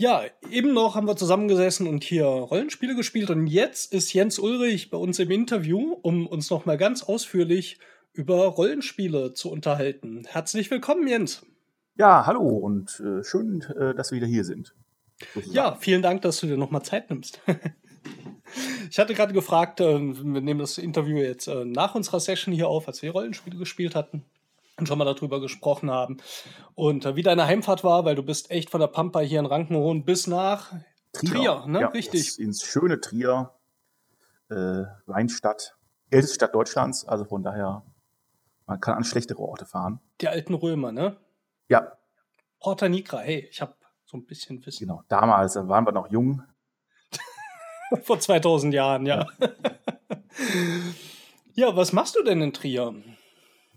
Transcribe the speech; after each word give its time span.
Ja, 0.00 0.22
eben 0.48 0.74
noch 0.74 0.94
haben 0.94 1.08
wir 1.08 1.16
zusammengesessen 1.16 1.88
und 1.88 2.04
hier 2.04 2.24
Rollenspiele 2.24 2.94
gespielt 2.94 3.30
und 3.30 3.48
jetzt 3.48 3.92
ist 3.92 4.12
Jens 4.12 4.38
Ulrich 4.38 4.90
bei 4.90 4.96
uns 4.96 5.18
im 5.18 5.32
Interview, 5.32 5.98
um 6.02 6.28
uns 6.28 6.50
noch 6.50 6.66
mal 6.66 6.78
ganz 6.78 7.02
ausführlich 7.02 7.80
über 8.12 8.46
Rollenspiele 8.46 9.34
zu 9.34 9.50
unterhalten. 9.50 10.22
Herzlich 10.24 10.70
willkommen, 10.70 11.08
Jens. 11.08 11.44
Ja, 11.96 12.26
hallo 12.26 12.46
und 12.46 13.00
äh, 13.00 13.24
schön, 13.24 13.62
äh, 13.76 13.92
dass 13.92 14.12
wir 14.12 14.18
wieder 14.18 14.28
hier 14.28 14.44
sind. 14.44 14.72
Sozusagen. 15.34 15.56
Ja, 15.56 15.74
vielen 15.74 16.02
Dank, 16.02 16.22
dass 16.22 16.38
du 16.38 16.46
dir 16.46 16.56
noch 16.56 16.70
mal 16.70 16.84
Zeit 16.84 17.10
nimmst. 17.10 17.40
ich 18.90 19.00
hatte 19.00 19.14
gerade 19.14 19.32
gefragt, 19.32 19.80
äh, 19.80 19.98
wir 19.98 20.40
nehmen 20.40 20.60
das 20.60 20.78
Interview 20.78 21.16
jetzt 21.16 21.48
äh, 21.48 21.64
nach 21.64 21.96
unserer 21.96 22.20
Session 22.20 22.54
hier 22.54 22.68
auf, 22.68 22.86
als 22.86 23.02
wir 23.02 23.10
Rollenspiele 23.10 23.58
gespielt 23.58 23.96
hatten 23.96 24.24
schon 24.86 24.98
mal 24.98 25.04
darüber 25.04 25.40
gesprochen 25.40 25.90
haben. 25.90 26.18
Und 26.74 27.04
äh, 27.04 27.16
wie 27.16 27.22
deine 27.22 27.46
Heimfahrt 27.46 27.84
war, 27.84 28.04
weil 28.04 28.14
du 28.14 28.22
bist 28.22 28.50
echt 28.50 28.70
von 28.70 28.80
der 28.80 28.88
Pampa 28.88 29.20
hier 29.20 29.40
in 29.40 29.46
Rankenhohen 29.46 30.04
bis 30.04 30.26
nach 30.26 30.72
Trier, 31.12 31.30
Trier 31.30 31.66
ne? 31.66 31.80
Ja, 31.80 31.88
Richtig. 31.88 32.38
Ins 32.38 32.62
schöne 32.62 33.00
Trier, 33.00 33.52
äh, 34.50 34.84
Weinstadt, 35.06 35.76
älteste 36.10 36.34
Stadt 36.36 36.54
Deutschlands, 36.54 37.06
also 37.06 37.24
von 37.24 37.42
daher, 37.42 37.82
man 38.66 38.80
kann 38.80 38.94
an 38.94 39.04
schlechtere 39.04 39.40
Orte 39.40 39.66
fahren. 39.66 40.00
Die 40.20 40.28
alten 40.28 40.54
Römer, 40.54 40.92
ne? 40.92 41.16
Ja. 41.68 41.92
Porta 42.60 42.88
Nigra, 42.88 43.18
hey, 43.18 43.48
ich 43.50 43.60
habe 43.60 43.74
so 44.04 44.16
ein 44.16 44.26
bisschen 44.26 44.64
Wissen. 44.64 44.86
Genau, 44.86 45.02
damals 45.08 45.54
da 45.54 45.68
waren 45.68 45.86
wir 45.86 45.92
noch 45.92 46.10
jung. 46.10 46.42
Vor 48.02 48.18
2000 48.18 48.74
Jahren, 48.74 49.06
ja. 49.06 49.26
ja. 49.40 49.48
ja, 51.54 51.76
was 51.76 51.92
machst 51.92 52.16
du 52.16 52.22
denn 52.22 52.40
in 52.40 52.52
Trier? 52.52 52.94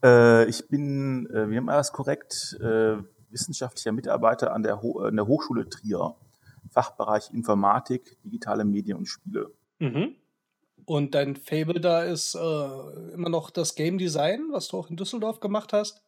Äh, 0.04 0.46
ich 0.46 0.68
bin, 0.68 1.28
äh, 1.28 1.50
wie 1.50 1.56
nennt 1.56 1.68
man 1.68 1.76
das 1.76 1.92
korrekt, 1.92 2.58
äh, 2.62 2.98
wissenschaftlicher 3.30 3.92
Mitarbeiter 3.92 4.54
an 4.54 4.64
der, 4.64 4.82
Ho 4.82 5.00
an 5.00 5.16
der 5.16 5.28
Hochschule 5.28 5.70
Trier, 5.70 6.16
Fachbereich 6.70 7.32
Informatik, 7.34 8.18
digitale 8.24 8.66
Medien 8.66 8.98
und 8.98 9.06
Spiele. 9.06 9.52
Mhm. 9.80 10.16
Und 10.86 11.16
dein 11.16 11.36
Fable 11.36 11.80
da 11.80 12.04
ist 12.04 12.36
äh, 12.36 13.14
immer 13.14 13.30
noch 13.30 13.52
das 13.52 13.76
Game 13.76 13.98
Design, 13.98 14.48
was 14.52 14.68
du 14.68 14.78
auch 14.78 14.90
in 14.90 14.98
Düsseldorf 14.98 15.40
gemacht 15.40 15.74
hast? 15.74 16.02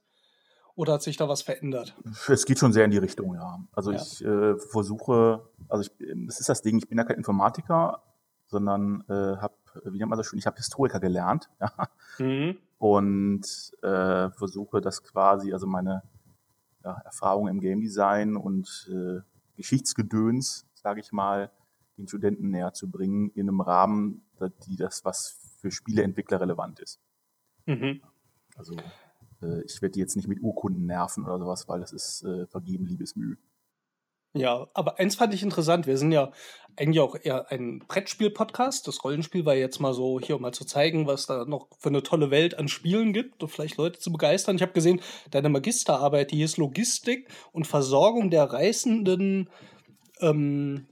Oder 0.75 0.93
hat 0.93 1.03
sich 1.03 1.17
da 1.17 1.29
was 1.29 1.43
verändert? 1.43 1.95
Es 2.27 2.45
geht 2.45 2.57
schon 2.57 2.73
sehr 2.73 2.83
in 2.85 2.91
die 2.91 2.97
Richtung, 2.97 3.35
ja. 3.35 3.59
Also 3.73 3.91
ja. 3.91 4.01
ich 4.01 4.25
äh, 4.25 4.57
versuche, 4.57 5.47
also 5.69 5.83
ich, 5.83 5.91
das 6.25 6.39
ist 6.39 6.49
das 6.49 6.63
Ding, 6.63 6.77
ich 6.77 6.89
bin 6.89 6.97
ja 6.97 7.03
kein 7.03 7.17
Informatiker, 7.17 8.01
sondern 8.47 9.03
äh, 9.07 9.37
habe, 9.37 9.53
wie 9.85 9.99
nennt 9.99 10.09
man 10.09 10.17
das 10.17 10.25
schön, 10.25 10.39
ich 10.39 10.47
habe 10.47 10.57
Historiker 10.57 10.99
gelernt. 10.99 11.49
Ja. 11.61 11.71
Mhm 12.17 12.57
und 12.83 13.45
äh, 13.81 14.29
versuche 14.31 14.81
das 14.81 15.03
quasi, 15.03 15.53
also 15.53 15.65
meine 15.65 16.03
ja, 16.83 16.91
Erfahrung 17.05 17.47
im 17.47 17.61
Game 17.61 17.79
Design 17.79 18.35
und 18.35 18.91
äh, 18.91 19.21
Geschichtsgedöns, 19.55 20.67
sage 20.73 20.99
ich 20.99 21.13
mal, 21.13 21.49
den 21.97 22.09
Studenten 22.09 22.49
näher 22.49 22.73
zu 22.73 22.91
bringen 22.91 23.29
in 23.35 23.47
einem 23.47 23.61
Rahmen, 23.61 24.25
die 24.67 24.75
das, 24.75 25.05
was 25.05 25.39
für 25.59 25.71
Spieleentwickler 25.71 26.41
relevant 26.41 26.81
ist. 26.81 26.99
Mhm. 27.67 28.01
Also 28.57 28.75
äh, 29.41 29.63
ich 29.63 29.81
werde 29.81 29.93
die 29.93 30.01
jetzt 30.01 30.17
nicht 30.17 30.27
mit 30.27 30.41
Urkunden 30.41 30.85
nerven 30.85 31.23
oder 31.23 31.39
sowas, 31.39 31.69
weil 31.69 31.79
das 31.79 31.93
ist 31.93 32.25
äh, 32.25 32.47
vergeben 32.47 32.85
Liebesmüh. 32.85 33.37
Ja, 34.35 34.67
aber 34.73 34.99
eins 34.99 35.15
fand 35.15 35.33
ich 35.33 35.43
interessant. 35.43 35.85
Wir 35.85 35.97
sind 35.97 36.11
ja 36.11 36.31
eigentlich 36.75 36.99
auch 36.99 37.15
eher 37.21 37.51
ein 37.51 37.83
Brettspiel-Podcast. 37.87 38.87
Das 38.87 39.03
Rollenspiel 39.03 39.45
war 39.45 39.53
jetzt 39.53 39.79
mal 39.79 39.93
so 39.93 40.19
hier, 40.19 40.37
um 40.37 40.41
mal 40.41 40.53
zu 40.53 40.65
zeigen, 40.65 41.05
was 41.05 41.27
da 41.27 41.45
noch 41.45 41.67
für 41.77 41.89
eine 41.89 42.01
tolle 42.01 42.31
Welt 42.31 42.57
an 42.57 42.67
Spielen 42.67 43.13
gibt 43.13 43.43
und 43.43 43.49
vielleicht 43.49 43.77
Leute 43.77 43.99
zu 43.99 44.11
begeistern. 44.11 44.55
Ich 44.55 44.63
habe 44.63 44.73
gesehen, 44.73 45.01
deine 45.29 45.49
Magisterarbeit, 45.49 46.31
die 46.31 46.37
hieß 46.37 46.57
Logistik 46.57 47.27
und 47.51 47.67
Versorgung 47.67 48.31
der 48.31 48.45
reißenden 48.45 49.49
ähm, 50.19 50.87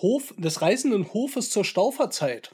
Hof, 0.00 0.34
des 0.38 0.62
reißenden 0.62 1.12
Hofes 1.12 1.50
zur 1.50 1.64
Stauferzeit. 1.64 2.52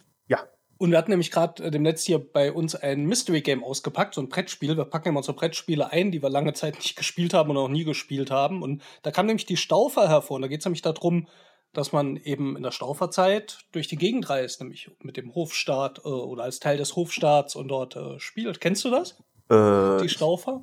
Und 0.78 0.92
wir 0.92 0.98
hatten 0.98 1.10
nämlich 1.10 1.30
gerade 1.30 1.64
äh, 1.64 1.70
demnächst 1.70 2.06
hier 2.06 2.18
bei 2.18 2.52
uns 2.52 2.74
ein 2.74 3.04
Mystery 3.04 3.42
Game 3.42 3.64
ausgepackt, 3.64 4.14
so 4.14 4.20
ein 4.20 4.28
Brettspiel. 4.28 4.76
Wir 4.76 4.84
packen 4.84 5.08
immer 5.08 5.22
so 5.22 5.32
Brettspiele 5.32 5.90
ein, 5.90 6.12
die 6.12 6.22
wir 6.22 6.30
lange 6.30 6.52
Zeit 6.54 6.76
nicht 6.76 6.96
gespielt 6.96 7.34
haben 7.34 7.50
und 7.50 7.56
auch 7.56 7.68
nie 7.68 7.84
gespielt 7.84 8.30
haben. 8.30 8.62
Und 8.62 8.82
da 9.02 9.10
kam 9.10 9.26
nämlich 9.26 9.46
die 9.46 9.56
Staufer 9.56 10.08
hervor. 10.08 10.36
Und 10.36 10.42
da 10.42 10.48
geht 10.48 10.60
es 10.60 10.64
nämlich 10.64 10.82
darum, 10.82 11.26
dass 11.72 11.92
man 11.92 12.16
eben 12.16 12.56
in 12.56 12.62
der 12.62 12.70
Stauferzeit 12.70 13.58
durch 13.72 13.88
die 13.88 13.96
Gegend 13.96 14.30
reist, 14.30 14.60
nämlich 14.60 14.90
mit 15.00 15.16
dem 15.16 15.34
Hofstaat 15.34 15.98
äh, 16.04 16.08
oder 16.08 16.44
als 16.44 16.60
Teil 16.60 16.78
des 16.78 16.96
Hofstaats 16.96 17.56
und 17.56 17.68
dort 17.68 17.96
äh, 17.96 18.18
spielt. 18.20 18.60
Kennst 18.60 18.84
du 18.84 18.90
das? 18.90 19.12
Äh, 19.50 20.00
die 20.02 20.08
Staufer? 20.08 20.62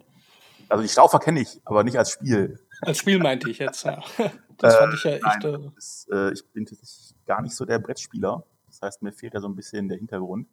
Also 0.70 0.82
die 0.82 0.90
Staufer 0.90 1.20
kenne 1.20 1.42
ich, 1.42 1.62
aber 1.66 1.84
nicht 1.84 1.98
als 1.98 2.12
Spiel. 2.12 2.60
Als 2.82 2.98
Spiel 2.98 3.20
meinte 3.20 3.50
ich 3.50 3.60
jetzt, 3.60 3.84
ja. 3.84 4.02
Das 4.58 4.78
fand 4.78 4.94
ich 4.94 5.04
ja 5.04 5.12
echt. 5.12 5.44
Nein, 5.44 5.74
äh, 6.12 6.16
äh, 6.16 6.34
ich 6.34 6.50
bin 6.54 6.66
tatsächlich 6.66 7.14
gar 7.26 7.42
nicht 7.42 7.54
so 7.54 7.66
der 7.66 7.78
Brettspieler. 7.78 8.46
Das 8.86 8.98
heißt, 8.98 9.02
mir 9.02 9.12
fehlt 9.12 9.34
da 9.34 9.42
so 9.42 9.48
ein 9.48 9.56
bisschen 9.56 9.90
der 9.90 9.98
Hintergrund. 9.98 10.48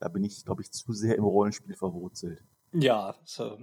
Da 0.00 0.08
bin 0.08 0.24
ich, 0.24 0.44
glaube 0.44 0.62
ich, 0.62 0.72
zu 0.72 0.92
sehr 0.92 1.16
im 1.16 1.22
Rollenspiel 1.22 1.76
verwurzelt. 1.76 2.42
Ja, 2.72 3.14
das 3.20 3.38
äh, 3.38 3.56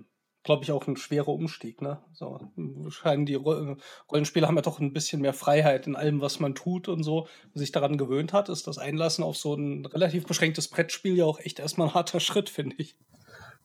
glaube 0.44 0.64
ich, 0.64 0.72
auch 0.72 0.88
ein 0.88 0.96
schwerer 0.96 1.28
Umstieg. 1.28 1.82
Ne? 1.82 2.02
So, 2.14 2.40
scheinen 2.88 3.26
die 3.26 3.36
Rollenspiele 3.36 4.48
haben 4.48 4.56
ja 4.56 4.62
doch 4.62 4.80
ein 4.80 4.94
bisschen 4.94 5.22
mehr 5.22 5.34
Freiheit 5.34 5.86
in 5.86 5.98
allem, 5.98 6.22
was 6.22 6.40
man 6.40 6.56
tut 6.56 6.88
und 6.88 7.04
so. 7.04 7.28
Wer 7.52 7.60
sich 7.60 7.74
daran 7.74 7.98
gewöhnt 7.98 8.32
hat, 8.32 8.48
ist 8.48 8.68
das 8.68 8.78
Einlassen 8.78 9.22
auf 9.22 9.36
so 9.36 9.54
ein 9.54 9.86
relativ 9.86 10.26
beschränktes 10.26 10.70
Brettspiel 10.70 11.18
ja 11.18 11.26
auch 11.26 11.40
echt 11.40 11.60
erstmal 11.60 11.90
ein 11.90 11.94
harter 11.94 12.22
Schritt, 12.22 12.50
finde 12.50 12.78
ich. 12.78 12.98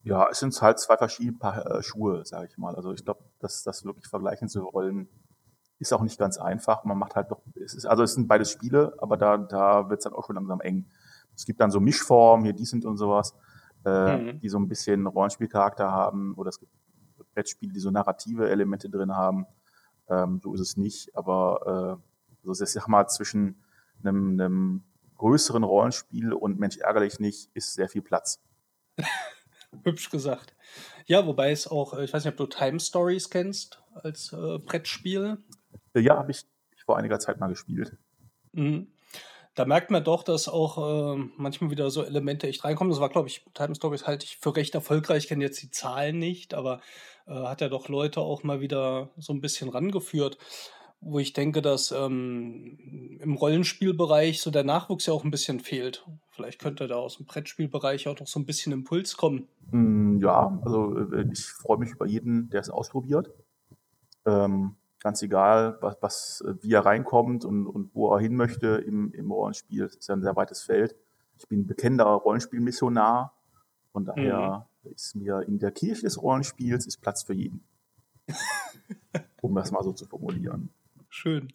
Ja, 0.02 0.26
es 0.28 0.40
sind 0.40 0.60
halt 0.60 0.80
zwei 0.80 0.96
verschiedene 0.96 1.38
Paar 1.38 1.64
äh, 1.64 1.82
Schuhe, 1.84 2.24
sage 2.24 2.48
ich 2.50 2.58
mal. 2.58 2.74
Also 2.74 2.92
ich 2.92 3.04
glaube, 3.04 3.22
dass 3.38 3.62
das 3.62 3.84
wirklich 3.84 4.08
vergleichen 4.08 4.48
zu 4.48 4.64
wollen, 4.72 5.08
ist 5.84 5.92
auch 5.92 6.02
nicht 6.02 6.18
ganz 6.18 6.38
einfach. 6.38 6.84
Man 6.84 6.98
macht 6.98 7.14
halt 7.14 7.30
doch, 7.30 7.40
es 7.62 7.74
ist, 7.74 7.86
also 7.86 8.02
es 8.02 8.14
sind 8.14 8.26
beides 8.26 8.50
Spiele, 8.50 8.94
aber 8.98 9.16
da, 9.16 9.36
da 9.36 9.88
wird 9.88 9.98
es 9.98 10.04
dann 10.04 10.14
auch 10.14 10.26
schon 10.26 10.36
langsam 10.36 10.60
eng. 10.60 10.86
Es 11.34 11.44
gibt 11.44 11.60
dann 11.60 11.70
so 11.70 11.80
Mischformen, 11.80 12.44
hier 12.44 12.54
Decent 12.54 12.84
und 12.84 12.96
sowas, 12.96 13.34
äh, 13.84 14.16
mhm. 14.16 14.40
die 14.40 14.48
so 14.48 14.58
ein 14.58 14.68
bisschen 14.68 15.06
Rollenspielcharakter 15.06 15.90
haben, 15.90 16.34
oder 16.34 16.48
es 16.48 16.58
gibt 16.58 16.72
Brettspiele, 17.34 17.72
die 17.72 17.80
so 17.80 17.90
narrative 17.90 18.48
Elemente 18.48 18.88
drin 18.88 19.12
haben. 19.12 19.46
Ähm, 20.08 20.40
so 20.42 20.54
ist 20.54 20.60
es 20.60 20.76
nicht, 20.76 21.14
aber 21.16 22.00
äh, 22.44 22.48
also 22.48 22.64
ich 22.64 22.70
sag 22.70 22.88
mal, 22.88 23.06
zwischen 23.08 23.62
einem, 24.02 24.40
einem 24.40 24.84
größeren 25.16 25.64
Rollenspiel 25.64 26.32
und 26.32 26.58
Mensch 26.58 26.78
ärgerlich 26.78 27.20
nicht, 27.20 27.50
ist 27.54 27.74
sehr 27.74 27.88
viel 27.88 28.02
Platz. 28.02 28.40
Hübsch 29.84 30.10
gesagt. 30.10 30.54
Ja, 31.06 31.26
wobei 31.26 31.50
es 31.50 31.66
auch, 31.66 31.98
ich 31.98 32.12
weiß 32.12 32.24
nicht, 32.24 32.32
ob 32.32 32.38
du 32.38 32.46
Time 32.46 32.80
Stories 32.80 33.28
kennst 33.30 33.82
als 33.94 34.32
äh, 34.32 34.58
Brettspiel. 34.58 35.38
Ja, 35.94 36.16
habe 36.16 36.30
ich 36.30 36.44
vor 36.84 36.96
einiger 36.96 37.18
Zeit 37.18 37.40
mal 37.40 37.48
gespielt. 37.48 37.96
Mhm. 38.52 38.88
Da 39.54 39.64
merkt 39.64 39.92
man 39.92 40.02
doch, 40.02 40.24
dass 40.24 40.48
auch 40.48 41.16
äh, 41.16 41.24
manchmal 41.36 41.70
wieder 41.70 41.88
so 41.90 42.02
Elemente 42.02 42.48
echt 42.48 42.64
reinkommen. 42.64 42.90
Das 42.90 43.00
war, 43.00 43.08
glaube 43.08 43.28
ich, 43.28 43.44
Time 43.54 43.74
Stories 43.74 44.06
halte 44.06 44.24
ich 44.24 44.38
für 44.38 44.56
recht 44.56 44.74
erfolgreich. 44.74 45.24
Ich 45.24 45.28
kenne 45.28 45.44
jetzt 45.44 45.62
die 45.62 45.70
Zahlen 45.70 46.18
nicht, 46.18 46.54
aber 46.54 46.80
äh, 47.26 47.34
hat 47.34 47.60
ja 47.60 47.68
doch 47.68 47.88
Leute 47.88 48.20
auch 48.20 48.42
mal 48.42 48.60
wieder 48.60 49.10
so 49.16 49.32
ein 49.32 49.40
bisschen 49.40 49.68
rangeführt 49.68 50.38
wo 51.04 51.18
ich 51.18 51.32
denke, 51.32 51.60
dass 51.60 51.92
ähm, 51.92 53.18
im 53.20 53.34
Rollenspielbereich 53.34 54.40
so 54.40 54.50
der 54.50 54.64
Nachwuchs 54.64 55.06
ja 55.06 55.12
auch 55.12 55.24
ein 55.24 55.30
bisschen 55.30 55.60
fehlt. 55.60 56.06
Vielleicht 56.30 56.60
könnte 56.60 56.88
da 56.88 56.96
aus 56.96 57.18
dem 57.18 57.26
Brettspielbereich 57.26 58.08
auch 58.08 58.18
noch 58.18 58.26
so 58.26 58.40
ein 58.40 58.46
bisschen 58.46 58.72
Impuls 58.72 59.16
kommen. 59.16 59.46
Mm, 59.70 60.18
ja, 60.18 60.58
also 60.64 60.98
äh, 61.12 61.26
ich 61.30 61.44
freue 61.44 61.78
mich 61.78 61.90
über 61.90 62.06
jeden, 62.06 62.48
der 62.50 62.60
es 62.60 62.70
ausprobiert. 62.70 63.30
Ähm, 64.24 64.76
ganz 65.04 65.22
egal, 65.22 65.76
was, 65.82 65.96
was, 66.00 66.44
wie 66.62 66.72
er 66.72 66.84
reinkommt 66.84 67.44
und, 67.44 67.66
und 67.66 67.94
wo 67.94 68.10
er 68.12 68.20
hin 68.20 68.34
möchte 68.34 68.82
im, 68.86 69.12
im 69.12 69.30
Rollenspiel. 69.30 69.84
Das 69.84 69.96
ist 69.96 70.08
ja 70.08 70.16
ein 70.16 70.22
sehr 70.22 70.34
weites 70.34 70.62
Feld. 70.62 70.96
Ich 71.38 71.46
bin 71.46 71.66
bekennender 71.66 72.06
Rollenspielmissionar. 72.06 73.34
Von 73.92 74.06
daher 74.06 74.66
mhm. 74.82 74.90
ist 74.92 75.14
mir 75.14 75.42
in 75.46 75.58
der 75.58 75.72
Kirche 75.72 76.02
des 76.02 76.20
Rollenspiels 76.20 76.86
ist 76.86 77.02
Platz 77.02 77.22
für 77.22 77.34
jeden. 77.34 77.62
um 79.42 79.54
das 79.54 79.70
mal 79.70 79.84
so 79.84 79.92
zu 79.92 80.06
formulieren. 80.06 80.70
Schön. 81.10 81.52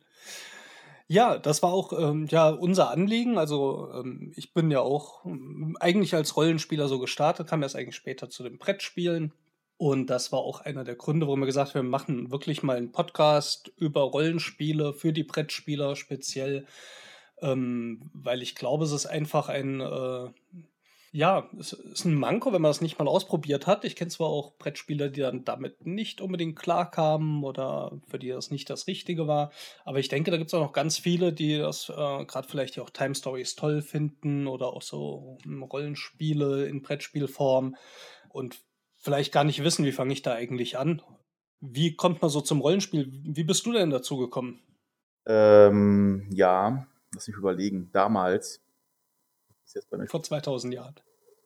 Ja, 1.08 1.40
das 1.40 1.64
war 1.64 1.74
auch 1.74 1.92
ähm, 1.92 2.28
ja 2.30 2.50
unser 2.50 2.92
Anliegen. 2.92 3.40
Also 3.40 3.90
ähm, 3.96 4.32
ich 4.36 4.54
bin 4.54 4.70
ja 4.70 4.82
auch 4.82 5.26
ähm, 5.26 5.76
eigentlich 5.80 6.14
als 6.14 6.38
Rollenspieler 6.38 6.88
so 6.88 7.00
gestartet, 7.00 7.48
kam 7.48 7.64
erst 7.64 7.76
eigentlich 7.76 7.96
später 7.96 8.30
zu 8.30 8.44
den 8.44 8.60
Brettspielen. 8.60 9.34
Und 9.80 10.10
das 10.10 10.34
war 10.34 10.40
auch 10.40 10.60
einer 10.60 10.84
der 10.84 10.98
Gründe, 10.98 11.26
warum 11.26 11.40
wir 11.40 11.46
gesagt 11.46 11.74
haben, 11.74 11.86
wir 11.86 11.90
machen 11.90 12.32
wirklich 12.32 12.64
mal 12.64 12.76
einen 12.76 12.92
Podcast 12.92 13.72
über 13.78 14.02
Rollenspiele 14.02 14.92
für 14.92 15.14
die 15.14 15.24
Brettspieler 15.24 15.96
speziell, 15.96 16.68
ähm, 17.42 18.12
weil 18.14 18.42
ich 18.42 18.56
glaube, 18.56 18.84
es 18.84 18.92
ist 18.92 19.06
einfach 19.06 19.48
ein, 19.48 19.80
äh, 19.80 20.28
ja, 21.14 21.50
es 21.58 21.72
ist 21.72 22.04
ein 22.04 22.14
Manko, 22.14 22.52
wenn 22.52 22.62
man 22.62 22.72
das 22.72 22.82
nicht 22.82 23.00
mal 23.00 23.08
ausprobiert 23.08 23.68
hat. 23.68 23.86
Ich 23.86 23.96
kenne 23.96 24.12
zwar 24.12 24.28
auch 24.28 24.58
Brettspieler, 24.58 25.08
die 25.08 25.22
dann 25.22 25.46
damit 25.46 25.86
nicht 25.86 26.20
unbedingt 26.20 26.60
klarkamen 26.60 27.46
oder 27.46 28.02
für 28.10 28.20
die 28.20 28.28
das 28.28 28.52
nicht 28.52 28.70
das 28.70 28.86
Richtige 28.86 29.28
war, 29.28 29.50
aber 29.86 30.00
ich 30.00 30.10
denke, 30.10 30.30
da 30.30 30.36
gibt 30.36 30.50
es 30.50 30.54
auch 30.56 30.66
noch 30.66 30.74
ganz 30.74 30.98
viele, 30.98 31.32
die 31.32 31.58
das 31.58 31.88
äh, 31.88 32.26
gerade 32.26 32.50
vielleicht 32.50 32.78
auch 32.80 32.90
Time 32.90 33.16
Stories 33.16 33.56
toll 33.56 33.82
finden 33.82 34.46
oder 34.46 34.74
auch 34.74 34.82
so 34.82 35.38
Rollenspiele 35.48 36.68
in 36.68 36.82
Brettspielform. 36.82 37.78
Und 38.28 38.60
vielleicht 39.00 39.32
gar 39.34 39.44
nicht 39.44 39.64
wissen, 39.64 39.86
wie 39.86 39.92
fange 39.92 40.14
ich 40.14 40.22
da 40.22 40.34
eigentlich 40.34 40.78
an. 40.78 41.02
Wie 41.62 41.96
kommt 41.96 42.22
man 42.22 42.30
so 42.30 42.42
zum 42.42 42.62
Rollenspiel? 42.62 43.08
Wie 43.12 43.44
bist 43.44 43.66
du 43.66 43.74
denn 43.74 43.90
dazu 43.90 44.18
gekommen? 44.18 44.62
Ähm, 45.26 46.30
ja, 46.32 46.88
lass 47.14 47.28
mich 47.28 47.38
überlegen. 47.38 47.90
Damals. 47.92 48.62
Vor 50.08 50.24
2000 50.24 50.74
Jahren. 50.74 50.96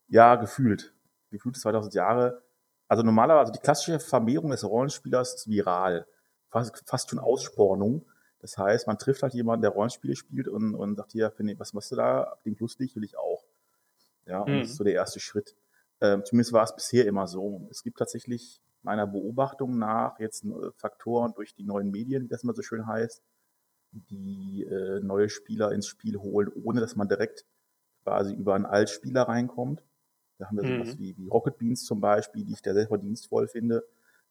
Ja, 0.08 0.36
gefühlt. 0.36 0.94
Gefühlt 1.32 1.58
2000 1.58 1.94
Jahre. 1.94 2.44
Also 2.88 3.04
normalerweise, 3.04 3.40
also 3.40 3.54
die 3.54 3.60
klassische 3.60 4.00
Vermehrung 4.00 4.52
des 4.52 4.64
Rollenspielers 4.64 5.36
ist 5.36 5.50
viral. 5.50 6.06
Fast, 6.50 6.84
fast 6.86 7.10
schon 7.10 7.20
Ausspornung. 7.20 8.06
Das 8.40 8.58
heißt, 8.58 8.88
man 8.88 8.98
trifft 8.98 9.24
halt 9.24 9.34
jemanden, 9.34 9.64
der 9.64 9.72
Rollenspiele 9.72 10.16
spielt 10.16 10.48
und, 10.48 10.76
und 10.76 10.96
sagt 10.96 11.14
hier, 11.14 11.32
finde 11.32 11.58
was 11.60 11.74
machst 11.74 11.92
du 11.92 11.96
da? 11.96 12.38
Klingt 12.42 12.60
lustig, 12.60 12.96
will 12.96 13.04
ich 13.04 13.18
auch. 13.18 13.44
Ja, 14.26 14.42
und 14.42 14.54
mhm. 14.54 14.60
das 14.60 14.70
ist 14.72 14.78
so 14.78 14.84
der 14.84 14.94
erste 14.94 15.20
Schritt. 15.20 15.56
Ähm, 16.04 16.26
zumindest 16.26 16.52
war 16.52 16.64
es 16.66 16.76
bisher 16.76 17.08
immer 17.08 17.28
so. 17.28 17.66
Es 17.72 17.82
gibt 17.82 17.98
tatsächlich 17.98 18.62
meiner 18.82 19.08
Beobachtung 19.08 19.78
nach 19.78 20.20
jetzt 20.20 20.46
Faktoren 20.76 21.34
durch 21.34 21.56
die 21.56 21.64
neuen 21.64 21.92
Medien, 21.92 22.24
wie 22.24 22.28
das 22.28 22.44
immer 22.44 22.54
so 22.54 22.62
schön 22.62 22.86
heißt, 22.86 23.24
die 23.92 24.66
äh, 24.70 25.00
neue 25.00 25.30
Spieler 25.30 25.72
ins 25.72 25.88
Spiel 25.88 26.18
holen, 26.18 26.52
ohne 26.62 26.82
dass 26.82 26.98
man 26.98 27.08
direkt 27.08 27.46
quasi 28.04 28.34
über 28.34 28.54
einen 28.56 28.66
Altspieler 28.66 29.24
reinkommt. 29.24 29.82
Da 30.40 30.48
haben 30.48 30.58
wir 30.58 30.66
mhm. 30.66 30.84
sowas 30.84 31.00
wie, 31.00 31.16
wie 31.18 31.30
Rocket 31.30 31.58
Beans 31.58 31.86
zum 31.86 32.02
Beispiel, 32.02 32.44
die 32.44 32.52
ich 32.52 32.62
da 32.62 32.74
sehr 32.74 32.88
verdienstvoll 32.88 33.48
finde, 33.48 33.86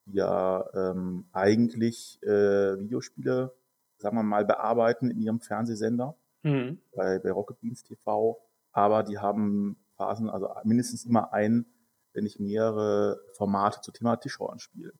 die 0.05 0.13
ja 0.13 0.69
ähm, 0.75 1.25
eigentlich 1.31 2.21
äh, 2.21 2.77
Videospiele, 2.77 3.51
sagen 3.97 4.17
wir 4.17 4.23
mal, 4.23 4.45
bearbeiten 4.45 5.09
in 5.09 5.21
ihrem 5.21 5.39
Fernsehsender 5.39 6.15
mhm. 6.43 6.77
bei, 6.91 7.17
bei 7.17 7.31
Rocket 7.31 7.59
Beans 7.61 7.83
TV. 7.83 8.39
Aber 8.73 9.01
die 9.01 9.17
haben 9.17 9.82
Phasen, 9.95 10.29
also 10.29 10.49
mindestens 10.63 11.05
immer 11.05 11.33
ein, 11.33 11.65
wenn 12.13 12.23
nicht 12.23 12.39
mehrere 12.39 13.21
Formate 13.33 13.81
zum 13.81 13.93
Thema 13.93 14.15
Tischrollenspiel. 14.17 14.93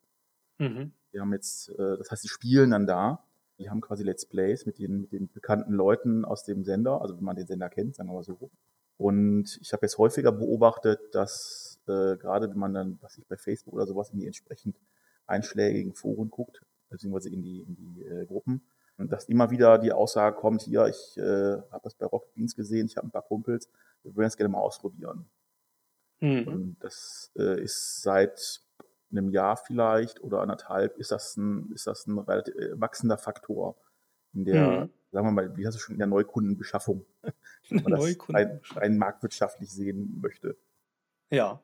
Mhm. 0.58 0.94
Die 1.14 1.20
haben 1.20 1.34
jetzt, 1.34 1.70
äh, 1.70 1.98
das 1.98 2.12
heißt, 2.12 2.24
die 2.24 2.30
spielen 2.30 2.72
dann 2.72 2.88
da 2.88 3.24
die 3.60 3.70
haben 3.70 3.82
quasi 3.82 4.04
Let's 4.04 4.26
Plays 4.26 4.66
mit 4.66 4.80
den, 4.80 5.02
mit 5.02 5.12
den 5.12 5.32
bekannten 5.32 5.74
Leuten 5.74 6.26
aus 6.26 6.44
dem 6.44 6.64
Sender, 6.64 7.02
also 7.02 7.18
wenn 7.18 7.24
man 7.24 7.36
den 7.36 7.48
Sender 7.48 7.70
kennt, 7.70 7.96
sagen 7.96 8.10
wir 8.10 8.16
mal 8.16 8.24
so. 8.24 8.52
Und 8.98 9.58
ich 9.62 9.74
habe 9.74 9.86
jetzt 9.86 9.98
häufiger 9.98 10.32
beobachtet, 10.32 11.00
dass 11.14 11.80
äh, 11.88 12.18
gerade 12.18 12.50
wenn 12.50 12.58
man 12.58 12.74
dann, 12.74 12.98
was 13.02 13.18
ich 13.18 13.28
bei 13.28 13.38
Facebook 13.38 13.74
oder 13.74 13.88
sowas 13.88 14.10
in 14.12 14.20
die 14.20 14.28
entsprechend 14.28 14.78
einschlägigen 15.26 15.94
Foren 15.94 16.30
guckt, 16.30 16.62
beziehungsweise 16.90 17.30
in 17.30 17.42
die, 17.42 17.62
in 17.62 17.76
die 17.76 18.04
äh, 18.04 18.26
Gruppen, 18.26 18.62
dass 18.98 19.26
immer 19.26 19.50
wieder 19.50 19.78
die 19.78 19.92
Aussage 19.92 20.36
kommt, 20.36 20.64
hier, 20.64 20.86
ich 20.88 21.18
äh, 21.18 21.58
habe 21.72 21.82
das 21.84 21.96
bei 21.96 22.06
Rocket 22.06 22.34
Beans 22.34 22.56
gesehen, 22.56 22.86
ich 22.86 22.98
habe 22.98 23.08
ein 23.08 23.12
paar 23.12 23.24
Kumpels, 23.24 23.70
wir 24.04 24.16
würden 24.16 24.26
das 24.26 24.38
gerne 24.38 24.50
mal 24.50 24.60
ausprobieren. 24.60 25.26
Mhm. 26.20 26.48
Und 26.48 26.78
das 26.80 27.32
äh, 27.38 27.62
ist 27.62 28.02
seit 28.02 28.62
einem 29.12 29.30
Jahr 29.30 29.58
vielleicht 29.58 30.22
oder 30.22 30.42
anderthalb 30.42 30.98
ist 30.98 31.12
das 31.12 31.38
ein, 31.38 31.72
ist 31.74 31.88
das 31.88 32.08
ein 32.08 32.18
relativ 32.18 32.56
äh, 32.56 32.80
wachsender 32.80 33.18
Faktor 33.18 33.76
in 34.34 34.46
der, 34.46 34.68
mhm. 34.68 34.90
sagen 35.12 35.28
wir 35.28 35.32
mal, 35.32 35.58
wie 35.58 35.68
hast 35.68 35.76
du 35.76 35.80
schon 35.80 35.94
in 35.94 36.00
der 36.00 36.08
Neukundenbeschaffung, 36.08 37.06
wenn 37.70 37.84
man 37.84 37.94
das 37.94 38.30
rein, 38.30 38.62
rein 38.72 38.98
marktwirtschaftlich 38.98 39.72
sehen 39.72 40.20
möchte. 40.22 40.58
Ja, 41.30 41.62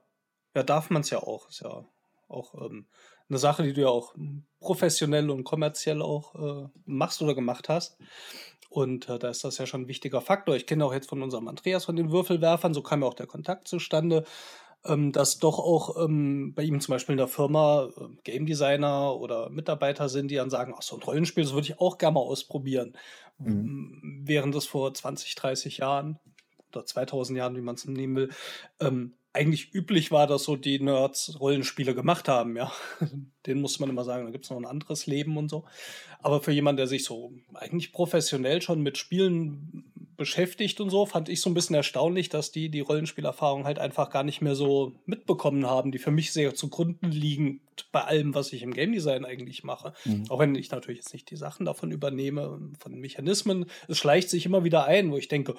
ja, 0.56 0.64
darf 0.64 0.90
man 0.90 1.02
es 1.02 1.10
ja 1.10 1.20
auch. 1.20 1.50
Ist 1.50 1.62
ja 1.62 1.86
auch 2.28 2.70
ähm, 2.70 2.88
eine 3.30 3.40
Sache, 3.40 3.64
die 3.64 3.74
du 3.74 3.82
ja 3.82 3.90
auch 3.90 4.16
professionell 4.60 5.30
und 5.30 5.44
kommerziell 5.44 6.02
auch 6.02 6.36
äh, 6.36 6.68
machst 6.86 7.22
oder 7.22 7.36
gemacht 7.36 7.70
hast. 7.70 7.98
Und 8.70 9.10
äh, 9.10 9.18
da 9.18 9.30
ist 9.30 9.44
das 9.44 9.58
ja 9.58 9.66
schon 9.66 9.82
ein 9.82 9.88
wichtiger 9.88 10.22
Faktor. 10.22 10.56
Ich 10.56 10.68
kenne 10.68 10.86
auch 10.86 10.94
jetzt 10.94 11.10
von 11.10 11.22
unserem 11.22 11.48
Andreas 11.48 11.86
von 11.86 11.96
den 11.96 12.12
Würfelwerfern, 12.12 12.74
so 12.74 12.82
kam 12.82 13.02
ja 13.02 13.08
auch 13.08 13.14
der 13.14 13.28
Kontakt 13.28 13.68
zustande 13.68 14.26
ähm, 14.86 15.12
dass 15.12 15.40
doch 15.40 15.60
auch 15.60 16.04
ähm, 16.04 16.54
bei 16.54 16.64
ihm 16.64 16.80
zum 16.80 16.94
Beispiel 16.94 17.14
in 17.14 17.18
der 17.18 17.28
Firma 17.28 17.90
äh, 17.98 18.16
Game 18.24 18.46
Designer 18.46 19.16
oder 19.16 19.50
Mitarbeiter 19.50 20.08
sind, 20.10 20.32
die 20.32 20.36
dann 20.36 20.50
sagen, 20.50 20.74
ach 20.78 20.82
so 20.82 20.96
ein 20.96 21.04
Rollenspiel, 21.04 21.44
das 21.44 21.54
würde 21.54 21.68
ich 21.68 21.80
auch 21.80 21.98
gerne 21.98 22.16
mal 22.16 22.22
ausprobieren. 22.22 22.94
Mhm. 23.40 24.22
Während 24.24 24.56
es 24.56 24.68
vor 24.68 24.94
20, 24.94 25.36
30 25.36 25.78
Jahren 25.80 26.20
oder 26.72 26.86
2000 26.86 27.38
Jahren, 27.38 27.56
wie 27.56 27.62
man 27.62 27.76
es 27.76 27.86
nehmen 27.86 28.16
will, 28.16 28.30
ähm, 28.80 29.16
eigentlich 29.34 29.74
üblich 29.74 30.12
war, 30.12 30.28
dass 30.28 30.44
so 30.44 30.56
die 30.56 30.80
Nerds 30.80 31.40
Rollenspiele 31.40 31.94
gemacht 31.94 32.28
haben, 32.28 32.56
ja. 32.56 32.72
Den 33.46 33.62
muss 33.62 33.80
man 33.80 33.90
immer 33.90 34.04
sagen, 34.04 34.26
da 34.26 34.32
gibt 34.32 34.46
es 34.46 34.52
noch 34.52 34.58
ein 34.58 34.66
anderes 34.66 35.06
Leben 35.06 35.38
und 35.38 35.50
so. 35.50 35.66
Aber 36.22 36.42
für 36.42 36.52
jemanden, 36.52 36.78
der 36.78 36.88
sich 36.88 37.04
so 37.04 37.32
eigentlich 37.54 37.92
professionell 37.92 38.62
schon 38.62 38.82
mit 38.82 38.98
Spielen 38.98 39.86
beschäftigt 40.18 40.82
und 40.82 40.90
so, 40.90 41.06
fand 41.06 41.30
ich 41.30 41.42
so 41.42 41.50
ein 41.50 41.54
bisschen 41.54 41.76
erstaunlich, 41.76 42.28
dass 42.28 42.52
die 42.52 42.70
die 42.70 42.82
Rollenspielerfahrung 42.82 43.64
halt 43.64 43.80
einfach 43.80 44.10
gar 44.10 44.24
nicht 44.24 44.42
mehr 44.42 44.54
so 44.54 44.94
mitbekommen 45.06 45.66
haben, 45.66 45.92
die 45.92 45.98
für 45.98 46.12
mich 46.12 46.34
sehr 46.34 46.54
zugrunde 46.54 47.08
liegen 47.08 47.62
bei 47.94 48.04
allem, 48.04 48.36
was 48.36 48.52
ich 48.52 48.62
im 48.62 48.74
Game 48.74 48.92
Design 48.92 49.24
eigentlich 49.24 49.64
mache. 49.64 49.94
Mhm. 50.04 50.26
Auch 50.30 50.40
wenn 50.40 50.54
ich 50.56 50.70
natürlich 50.72 51.00
jetzt 51.00 51.14
nicht 51.14 51.32
die 51.32 51.38
Sachen 51.38 51.66
davon 51.66 51.92
übernehme, 51.92 52.60
von 52.78 52.92
den 52.92 53.00
Mechanismen. 53.00 53.68
Es 53.88 53.98
schleicht 53.98 54.30
sich 54.30 54.46
immer 54.46 54.66
wieder 54.66 54.86
ein, 54.86 55.12
wo 55.12 55.18
ich 55.18 55.30
denke, 55.30 55.56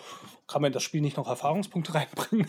kann 0.46 0.60
man 0.60 0.72
das 0.72 0.82
Spiel 0.82 1.00
nicht 1.00 1.16
noch 1.16 1.28
Erfahrungspunkte 1.28 1.94
reinbringen? 1.94 2.46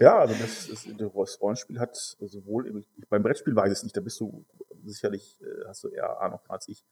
Ja, 0.00 0.18
also 0.18 0.34
das, 0.34 0.68
ist, 0.68 0.88
das 0.98 1.40
Rollenspiel 1.42 1.78
hat 1.78 1.94
sowohl 1.94 2.84
beim 3.10 3.22
Brettspiel 3.22 3.54
weiß 3.54 3.70
ich 3.70 3.78
es 3.78 3.82
nicht, 3.82 3.96
da 3.96 4.00
bist 4.00 4.18
du 4.18 4.46
sicherlich, 4.82 5.38
äh, 5.42 5.66
hast 5.66 5.84
du 5.84 5.88
eher 5.88 6.20
Ahnung 6.20 6.40
als 6.48 6.68
ich. 6.68 6.86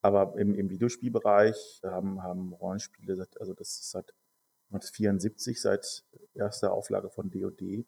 Aber 0.00 0.34
im, 0.38 0.54
im 0.54 0.70
Videospielbereich 0.70 1.82
haben, 1.84 2.22
haben 2.22 2.54
Rollenspiele, 2.54 3.16
seit, 3.16 3.38
also 3.38 3.52
das 3.52 3.68
ist 3.80 3.90
seit 3.90 4.14
1974, 4.70 5.60
seit 5.60 6.04
erster 6.34 6.72
Auflage 6.72 7.10
von 7.10 7.30
DOD, 7.30 7.84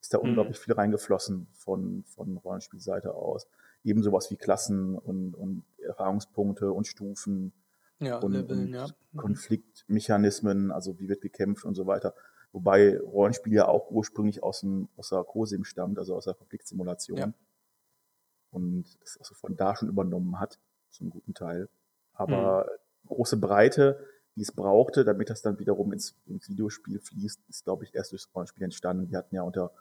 ist 0.00 0.12
da 0.12 0.18
mhm. 0.18 0.30
unglaublich 0.30 0.58
viel 0.58 0.74
reingeflossen 0.74 1.46
von, 1.54 2.04
von 2.04 2.36
Rollenspielseite 2.36 3.14
aus. 3.14 3.46
Eben 3.82 4.02
sowas 4.02 4.30
wie 4.30 4.36
Klassen 4.36 4.94
und, 4.94 5.34
und 5.34 5.64
Erfahrungspunkte 5.78 6.70
und 6.70 6.86
Stufen 6.86 7.52
ja, 7.98 8.18
und, 8.18 8.32
Leveln, 8.32 8.66
und 8.66 8.74
ja. 8.74 8.88
Mhm. 9.12 9.18
Konfliktmechanismen, 9.18 10.70
also 10.70 10.98
wie 10.98 11.08
wird 11.08 11.22
gekämpft 11.22 11.64
und 11.64 11.74
so 11.74 11.86
weiter. 11.86 12.14
Wobei 12.52 12.98
Rollenspiel 13.00 13.54
ja 13.54 13.68
auch 13.68 13.90
ursprünglich 13.90 14.42
aus, 14.42 14.60
dem, 14.60 14.88
aus 14.96 15.08
der 15.08 15.24
COSIM 15.24 15.64
stammt, 15.64 15.98
also 15.98 16.14
aus 16.14 16.24
der 16.24 16.34
Konfliktsimulation. 16.34 17.18
Ja. 17.18 17.32
Und 18.50 18.84
das 19.00 19.16
also 19.16 19.34
von 19.34 19.56
da 19.56 19.74
schon 19.74 19.88
übernommen 19.88 20.38
hat, 20.38 20.58
zum 20.90 21.08
guten 21.08 21.32
Teil. 21.32 21.68
Aber 22.12 22.66
mhm. 22.66 23.08
große 23.08 23.38
Breite, 23.38 24.06
die 24.36 24.42
es 24.42 24.52
brauchte, 24.52 25.04
damit 25.04 25.30
das 25.30 25.40
dann 25.40 25.58
wiederum 25.58 25.92
ins, 25.92 26.14
ins 26.26 26.48
Videospiel 26.50 27.00
fließt, 27.00 27.40
ist, 27.48 27.64
glaube 27.64 27.84
ich, 27.84 27.94
erst 27.94 28.12
durchs 28.12 28.28
Rollenspiel 28.34 28.64
entstanden. 28.64 29.08
Die 29.08 29.16
hatten 29.16 29.34
ja 29.34 29.42
unter 29.42 29.72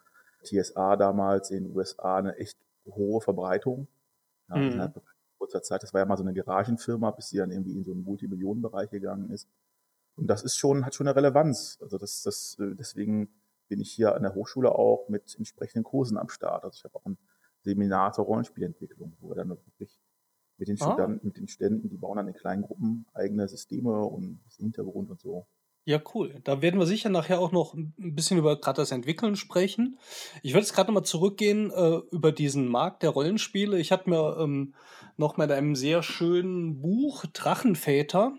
TSA 0.43 0.95
damals 0.95 1.51
in 1.51 1.65
den 1.65 1.75
USA 1.75 2.17
eine 2.17 2.37
echt 2.37 2.57
hohe 2.85 3.19
Verbreitung. 3.19 3.87
Ja, 4.47 4.55
mhm. 4.55 4.71
Innerhalb 4.71 5.01
kurzer 5.41 5.63
Zeit. 5.63 5.83
Das 5.83 5.93
war 5.93 6.01
ja 6.01 6.05
mal 6.05 6.17
so 6.17 6.23
eine 6.23 6.33
Garagenfirma, 6.33 7.11
bis 7.11 7.29
sie 7.29 7.37
dann 7.37 7.51
irgendwie 7.51 7.73
in 7.73 7.83
so 7.83 7.91
einen 7.91 8.03
Multimillionenbereich 8.03 8.91
gegangen 8.91 9.31
ist. 9.31 9.49
Und 10.21 10.27
das 10.27 10.43
ist 10.43 10.55
schon, 10.55 10.85
hat 10.85 10.93
schon 10.93 11.07
eine 11.07 11.15
Relevanz. 11.15 11.79
Also 11.81 11.97
das, 11.97 12.21
das, 12.21 12.55
äh, 12.59 12.75
deswegen 12.75 13.29
bin 13.67 13.79
ich 13.79 13.91
hier 13.91 14.15
an 14.15 14.21
der 14.21 14.35
Hochschule 14.35 14.71
auch 14.71 15.09
mit 15.09 15.35
entsprechenden 15.35 15.83
Kursen 15.83 16.17
am 16.17 16.29
Start. 16.29 16.63
Also 16.63 16.75
ich 16.77 16.83
habe 16.83 16.95
auch 16.95 17.05
ein 17.05 17.17
Seminar 17.61 18.13
zur 18.13 18.25
Rollenspielentwicklung, 18.25 19.17
wo 19.19 19.29
wir 19.29 19.35
dann 19.35 19.49
wirklich 19.49 19.99
mit 20.57 20.67
den 20.67 20.79
ah. 20.79 20.85
Studenten, 20.85 21.27
mit 21.27 21.37
den 21.37 21.47
Studenten, 21.47 21.89
die 21.89 21.97
bauen 21.97 22.17
dann 22.17 22.27
in 22.27 22.35
kleinen 22.35 22.61
Gruppen 22.61 23.07
eigene 23.15 23.47
Systeme 23.47 23.99
und 24.05 24.39
Hintergrund 24.57 25.09
und 25.09 25.19
so. 25.19 25.47
Ja, 25.85 25.99
cool. 26.13 26.39
Da 26.43 26.61
werden 26.61 26.79
wir 26.79 26.85
sicher 26.85 27.09
nachher 27.09 27.39
auch 27.39 27.51
noch 27.51 27.73
ein 27.73 27.93
bisschen 27.97 28.37
über 28.37 28.61
gerade 28.61 28.79
das 28.79 28.91
Entwickeln 28.91 29.35
sprechen. 29.35 29.97
Ich 30.43 30.53
würde 30.53 30.59
jetzt 30.59 30.73
gerade 30.73 30.89
nochmal 30.89 31.05
zurückgehen 31.05 31.71
äh, 31.71 32.01
über 32.11 32.31
diesen 32.31 32.67
Markt 32.67 33.01
der 33.01 33.09
Rollenspiele. 33.09 33.79
Ich 33.79 33.91
hatte 33.91 34.07
mir 34.07 34.37
ähm, 34.39 34.75
noch 35.17 35.37
mal 35.37 35.45
in 35.45 35.51
einem 35.51 35.75
sehr 35.75 36.03
schönen 36.03 36.79
Buch 36.79 37.25
Drachenväter 37.33 38.37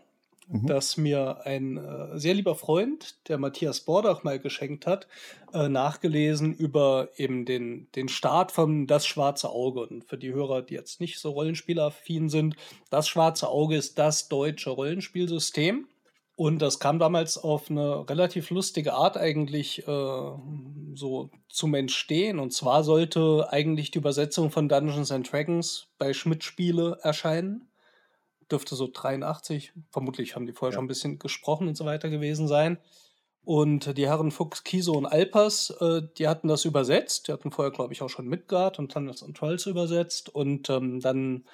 mhm. 0.53 0.67
das 0.67 0.97
mir 0.97 1.45
ein 1.45 1.79
äh, 1.79 2.19
sehr 2.19 2.35
lieber 2.35 2.55
Freund, 2.55 3.17
der 3.29 3.39
Matthias 3.39 3.81
Bordach 3.81 4.23
mal 4.23 4.39
geschenkt 4.39 4.87
hat, 4.87 5.09
äh, 5.53 5.69
nachgelesen 5.69 6.53
über 6.55 7.09
eben 7.17 7.45
den, 7.45 7.89
den 7.95 8.09
Start 8.09 8.53
von 8.53 8.87
Das 8.87 9.07
Schwarze 9.07 9.51
Auge. 9.51 9.87
Und 9.87 10.05
für 10.05 10.19
die 10.19 10.33
Hörer, 10.33 10.63
die 10.63 10.75
jetzt 10.75 11.01
nicht 11.01 11.19
so 11.19 11.31
rollenspielaffin 11.31 12.29
sind, 12.29 12.57
Das 12.91 13.09
Schwarze 13.09 13.49
Auge 13.49 13.77
ist 13.77 13.99
das 13.99 14.29
deutsche 14.29 14.71
Rollenspielsystem. 14.71 15.89
Und 16.35 16.61
das 16.61 16.81
kam 16.81 16.99
damals 16.99 17.37
auf 17.37 17.71
eine 17.71 18.09
relativ 18.09 18.51
lustige 18.51 18.95
Art 18.95 19.17
eigentlich 19.17 19.87
äh, 19.87 20.31
so 20.95 21.31
zum 21.49 21.75
Entstehen. 21.75 22.39
Und 22.39 22.53
zwar 22.53 22.85
sollte 22.85 23.49
eigentlich 23.51 23.91
die 23.91 23.99
Übersetzung 23.99 24.51
von 24.51 24.69
Dungeons 24.69 25.13
and 25.13 25.31
Dragons 25.31 25.89
bei 25.99 26.13
Schmidt 26.13 26.43
Spiele 26.43 26.99
erscheinen 27.03 27.69
dürfte 28.53 28.77
so 28.77 28.89
83, 28.93 29.73
vermutlich 29.91 30.37
haben 30.37 30.47
die 30.47 30.53
vorher 30.53 30.73
ja. 30.73 30.77
schon 30.77 30.85
ein 30.85 30.89
bisschen 30.89 31.19
gesprochen 31.19 31.69
und 31.69 31.77
so 31.77 31.85
weiter 31.85 32.11
gewesen 32.11 32.47
sein. 32.47 32.79
Und 33.45 33.97
die 33.99 34.07
Herren 34.07 34.31
Fuchs, 34.31 34.63
Kiso 34.63 34.93
und 34.93 35.07
Alpers, 35.07 35.71
äh, 35.81 36.03
die 36.17 36.29
hatten 36.29 36.47
das 36.47 36.65
übersetzt. 36.65 37.27
Die 37.27 37.33
hatten 37.33 37.51
vorher, 37.51 37.73
glaube 37.73 37.93
ich, 37.93 38.03
auch 38.03 38.09
schon 38.09 38.29
Midgard 38.29 38.79
und 38.79 38.93
Thunders 38.93 39.23
and 39.23 39.37
Trolls 39.37 39.67
übersetzt. 39.67 40.29
Und 40.29 40.71
ähm, 40.71 41.01
dann 41.01 41.45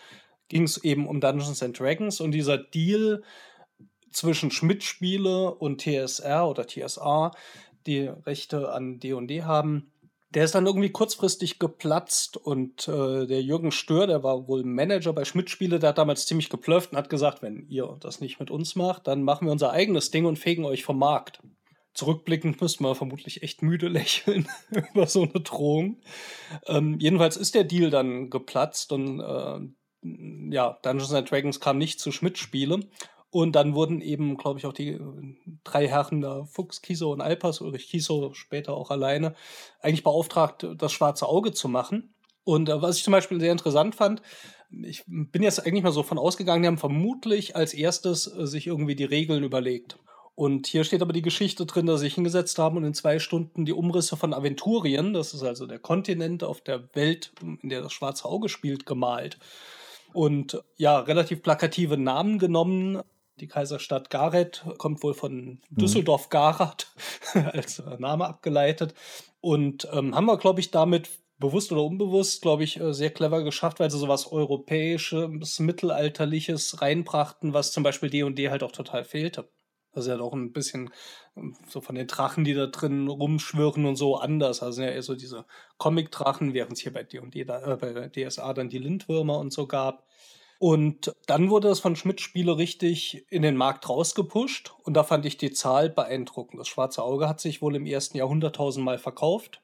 ging 0.49 0.64
es 0.64 0.85
eben 0.85 1.09
um 1.09 1.21
Dungeons 1.21 1.62
and 1.62 1.78
Dragons. 1.78 2.21
Und 2.21 2.33
dieser 2.33 2.59
Deal 2.59 3.23
zwischen 4.12 4.50
Schmidt-Spiele 4.50 5.55
und 5.55 5.81
TSR 5.81 6.47
oder 6.47 6.67
TSA, 6.67 7.33
die 7.87 8.09
Rechte 8.09 8.71
an 8.71 9.00
D&D 9.00 9.45
haben, 9.45 9.93
Der 10.35 10.44
ist 10.44 10.54
dann 10.54 10.66
irgendwie 10.66 10.90
kurzfristig 10.90 11.58
geplatzt 11.58 12.37
und 12.37 12.87
äh, 12.87 13.26
der 13.26 13.42
Jürgen 13.42 13.73
Stör, 13.73 14.06
der 14.06 14.23
war 14.23 14.47
wohl 14.47 14.62
Manager 14.62 15.14
bei 15.14 15.25
Schmidt-Spiele, 15.25 15.78
der 15.78 15.90
hat 15.90 15.99
damals 15.99 16.26
ziemlich 16.26 16.50
geplöfft 16.50 16.92
und 16.92 16.99
hat 16.99 17.08
gesagt, 17.08 17.40
wenn 17.40 17.66
ihr 17.68 17.97
das 18.00 18.20
nicht 18.20 18.38
mit 18.38 18.50
uns 18.50 18.76
macht, 18.76 19.06
dann 19.06 19.23
machen 19.23 19.47
wir 19.47 19.52
unser 19.52 19.70
eigenes 19.70 20.11
Ding 20.11 20.26
und 20.26 20.38
fegen 20.38 20.66
euch 20.66 20.85
vom 20.85 20.99
Markt. 20.99 21.40
Zurückblickend 21.94 22.61
müsste 22.61 22.82
man 22.82 22.94
vermutlich 22.94 23.42
echt 23.42 23.62
müde 23.62 23.88
lächeln 23.88 24.49
über 24.92 25.06
so 25.06 25.23
eine 25.23 25.40
Drohung. 25.40 26.02
Ähm, 26.66 26.99
jedenfalls 27.00 27.37
ist 27.37 27.54
der 27.54 27.64
Deal 27.64 27.90
dann 27.90 28.28
geplatzt 28.28 28.92
und 28.92 29.20
äh, 29.20 29.61
ja, 30.50 30.78
Dungeons 30.82 31.12
and 31.12 31.30
Dragons 31.30 31.58
kam 31.58 31.78
nicht 31.78 32.00
zu 32.00 32.12
Schmidt-Spiele. 32.12 32.80
Und 33.30 33.52
dann 33.56 33.75
wurden 33.75 34.00
eben, 34.00 34.37
glaube 34.38 34.58
ich, 34.58 34.66
auch 34.66 34.73
die 34.73 34.90
äh, 34.90 35.00
drei 35.64 35.87
Herren 35.87 36.20
da, 36.20 36.44
Fuchs, 36.44 36.80
Kiso 36.80 37.12
und 37.12 37.20
Alpas, 37.20 37.61
Ulrich 37.61 37.88
Kiso 37.88 38.32
später 38.32 38.75
auch 38.75 38.90
alleine, 38.90 39.35
eigentlich 39.80 40.04
beauftragt, 40.04 40.66
das 40.76 40.92
schwarze 40.92 41.28
Auge 41.28 41.52
zu 41.52 41.68
machen. 41.68 42.14
Und 42.44 42.68
äh, 42.68 42.80
was 42.80 42.97
ich 42.97 43.04
zum 43.04 43.12
Beispiel 43.12 43.38
sehr 43.40 43.52
interessant 43.52 43.94
fand, 43.94 44.23
ich 44.82 45.04
bin 45.06 45.42
jetzt 45.42 45.66
eigentlich 45.66 45.82
mal 45.82 45.92
so 45.92 46.02
von 46.02 46.18
ausgegangen, 46.18 46.62
die 46.62 46.68
haben 46.68 46.78
vermutlich 46.78 47.56
als 47.56 47.75
erstes 47.75 48.26
äh, 48.26 48.47
sich 48.47 48.66
irgendwie 48.66 48.97
die 48.97 49.04
Regeln 49.04 49.44
überlegt. 49.44 49.99
Und 50.35 50.68
hier 50.68 50.85
steht 50.85 51.02
aber 51.02 51.12
die 51.12 51.23
Geschichte 51.23 51.66
drin, 51.66 51.87
dass 51.87 51.99
sie 51.99 52.06
sich 52.06 52.14
hingesetzt 52.14 52.58
haben 52.58 52.76
und 52.76 52.85
in 52.85 52.94
zwei 52.94 53.18
Stunden 53.18 53.64
die 53.64 53.73
Umrisse 53.73 54.16
von 54.16 54.32
Aventurien, 54.32 55.12
das 55.12 55.35
ist 55.35 55.42
also 55.42 55.66
der 55.66 55.80
Kontinent 55.80 56.44
auf 56.44 56.61
der 56.61 56.94
Welt, 56.94 57.32
in 57.42 57.68
der 57.68 57.82
das 57.82 57.92
schwarze 57.92 58.25
Auge 58.26 58.49
spielt, 58.49 58.87
gemalt. 58.87 59.38
Und 60.12 60.62
ja, 60.76 61.00
relativ 61.00 61.42
plakative 61.42 61.99
Namen 61.99 62.38
genommen, 62.38 63.02
die 63.40 63.49
Kaiserstadt 63.49 64.11
Gareth 64.11 64.64
kommt 64.78 65.02
wohl 65.02 65.14
von 65.14 65.35
mhm. 65.35 65.61
Düsseldorf 65.71 66.28
Garat 66.28 66.92
als 67.35 67.78
äh, 67.78 67.97
Name 67.99 68.26
abgeleitet. 68.26 68.95
Und 69.40 69.88
ähm, 69.92 70.14
haben 70.14 70.26
wir, 70.26 70.38
glaube 70.38 70.61
ich, 70.61 70.71
damit 70.71 71.11
bewusst 71.38 71.71
oder 71.73 71.85
unbewusst, 71.85 72.42
glaube 72.42 72.64
ich, 72.64 72.80
äh, 72.80 72.92
sehr 72.92 73.11
clever 73.11 73.42
geschafft, 73.42 73.80
weil 73.80 73.90
sie 73.90 73.99
sowas 73.99 74.30
Europäisches, 74.30 75.61
Mittelalterliches 75.61 76.80
reinbrachten, 76.83 77.54
was 77.54 77.73
zum 77.73 77.83
Beispiel 77.83 78.11
D&D 78.11 78.50
halt 78.50 78.62
auch 78.62 78.73
total 78.73 79.04
fehlte. 79.04 79.49
Also 79.92 80.11
ja 80.11 80.16
doch 80.16 80.33
ein 80.33 80.52
bisschen 80.52 80.90
ähm, 81.37 81.57
so 81.68 81.80
von 81.80 81.95
den 81.95 82.07
Drachen, 82.07 82.45
die 82.45 82.54
da 82.54 82.66
drin 82.66 83.09
rumschwirren 83.09 83.87
und 83.87 83.97
so 83.97 84.16
anders. 84.16 84.62
Also 84.62 84.83
ja 84.83 84.90
eher 84.90 85.02
so 85.02 85.14
diese 85.14 85.47
Comic-Drachen, 85.78 86.54
während 86.54 86.75
es 86.75 86.80
hier 86.80 86.92
bei 86.92 87.04
D&D, 87.04 87.40
äh, 87.40 87.45
bei 87.47 88.09
DSA 88.09 88.52
dann 88.54 88.68
die 88.68 88.78
Lindwürmer 88.78 89.38
und 89.38 89.52
so 89.52 89.66
gab. 89.66 90.08
Und 90.59 91.15
dann 91.27 91.50
wurde 91.50 91.69
das 91.69 91.79
von 91.79 91.95
Schmidt-Spiele 91.95 92.59
richtig 92.59 93.25
in 93.31 93.43
den 93.43 93.57
Markt 93.57 93.88
rausgepusht. 93.88 94.75
Und 94.83 94.95
da 94.95 95.05
fand 95.05 95.25
ich 95.25 95.37
die 95.37 95.53
Zahl 95.53 95.88
beeindruckend. 95.88 96.61
Das 96.61 96.67
Schwarze 96.67 97.03
Auge 97.05 97.29
hat 97.29 97.41
sich 97.41 97.62
wohl 97.62 97.77
im 97.77 97.87
ersten 97.87 98.17
Jahr 98.17 98.29
100.000 98.29 98.81
Mal 98.81 98.99
verkauft, 98.99 99.62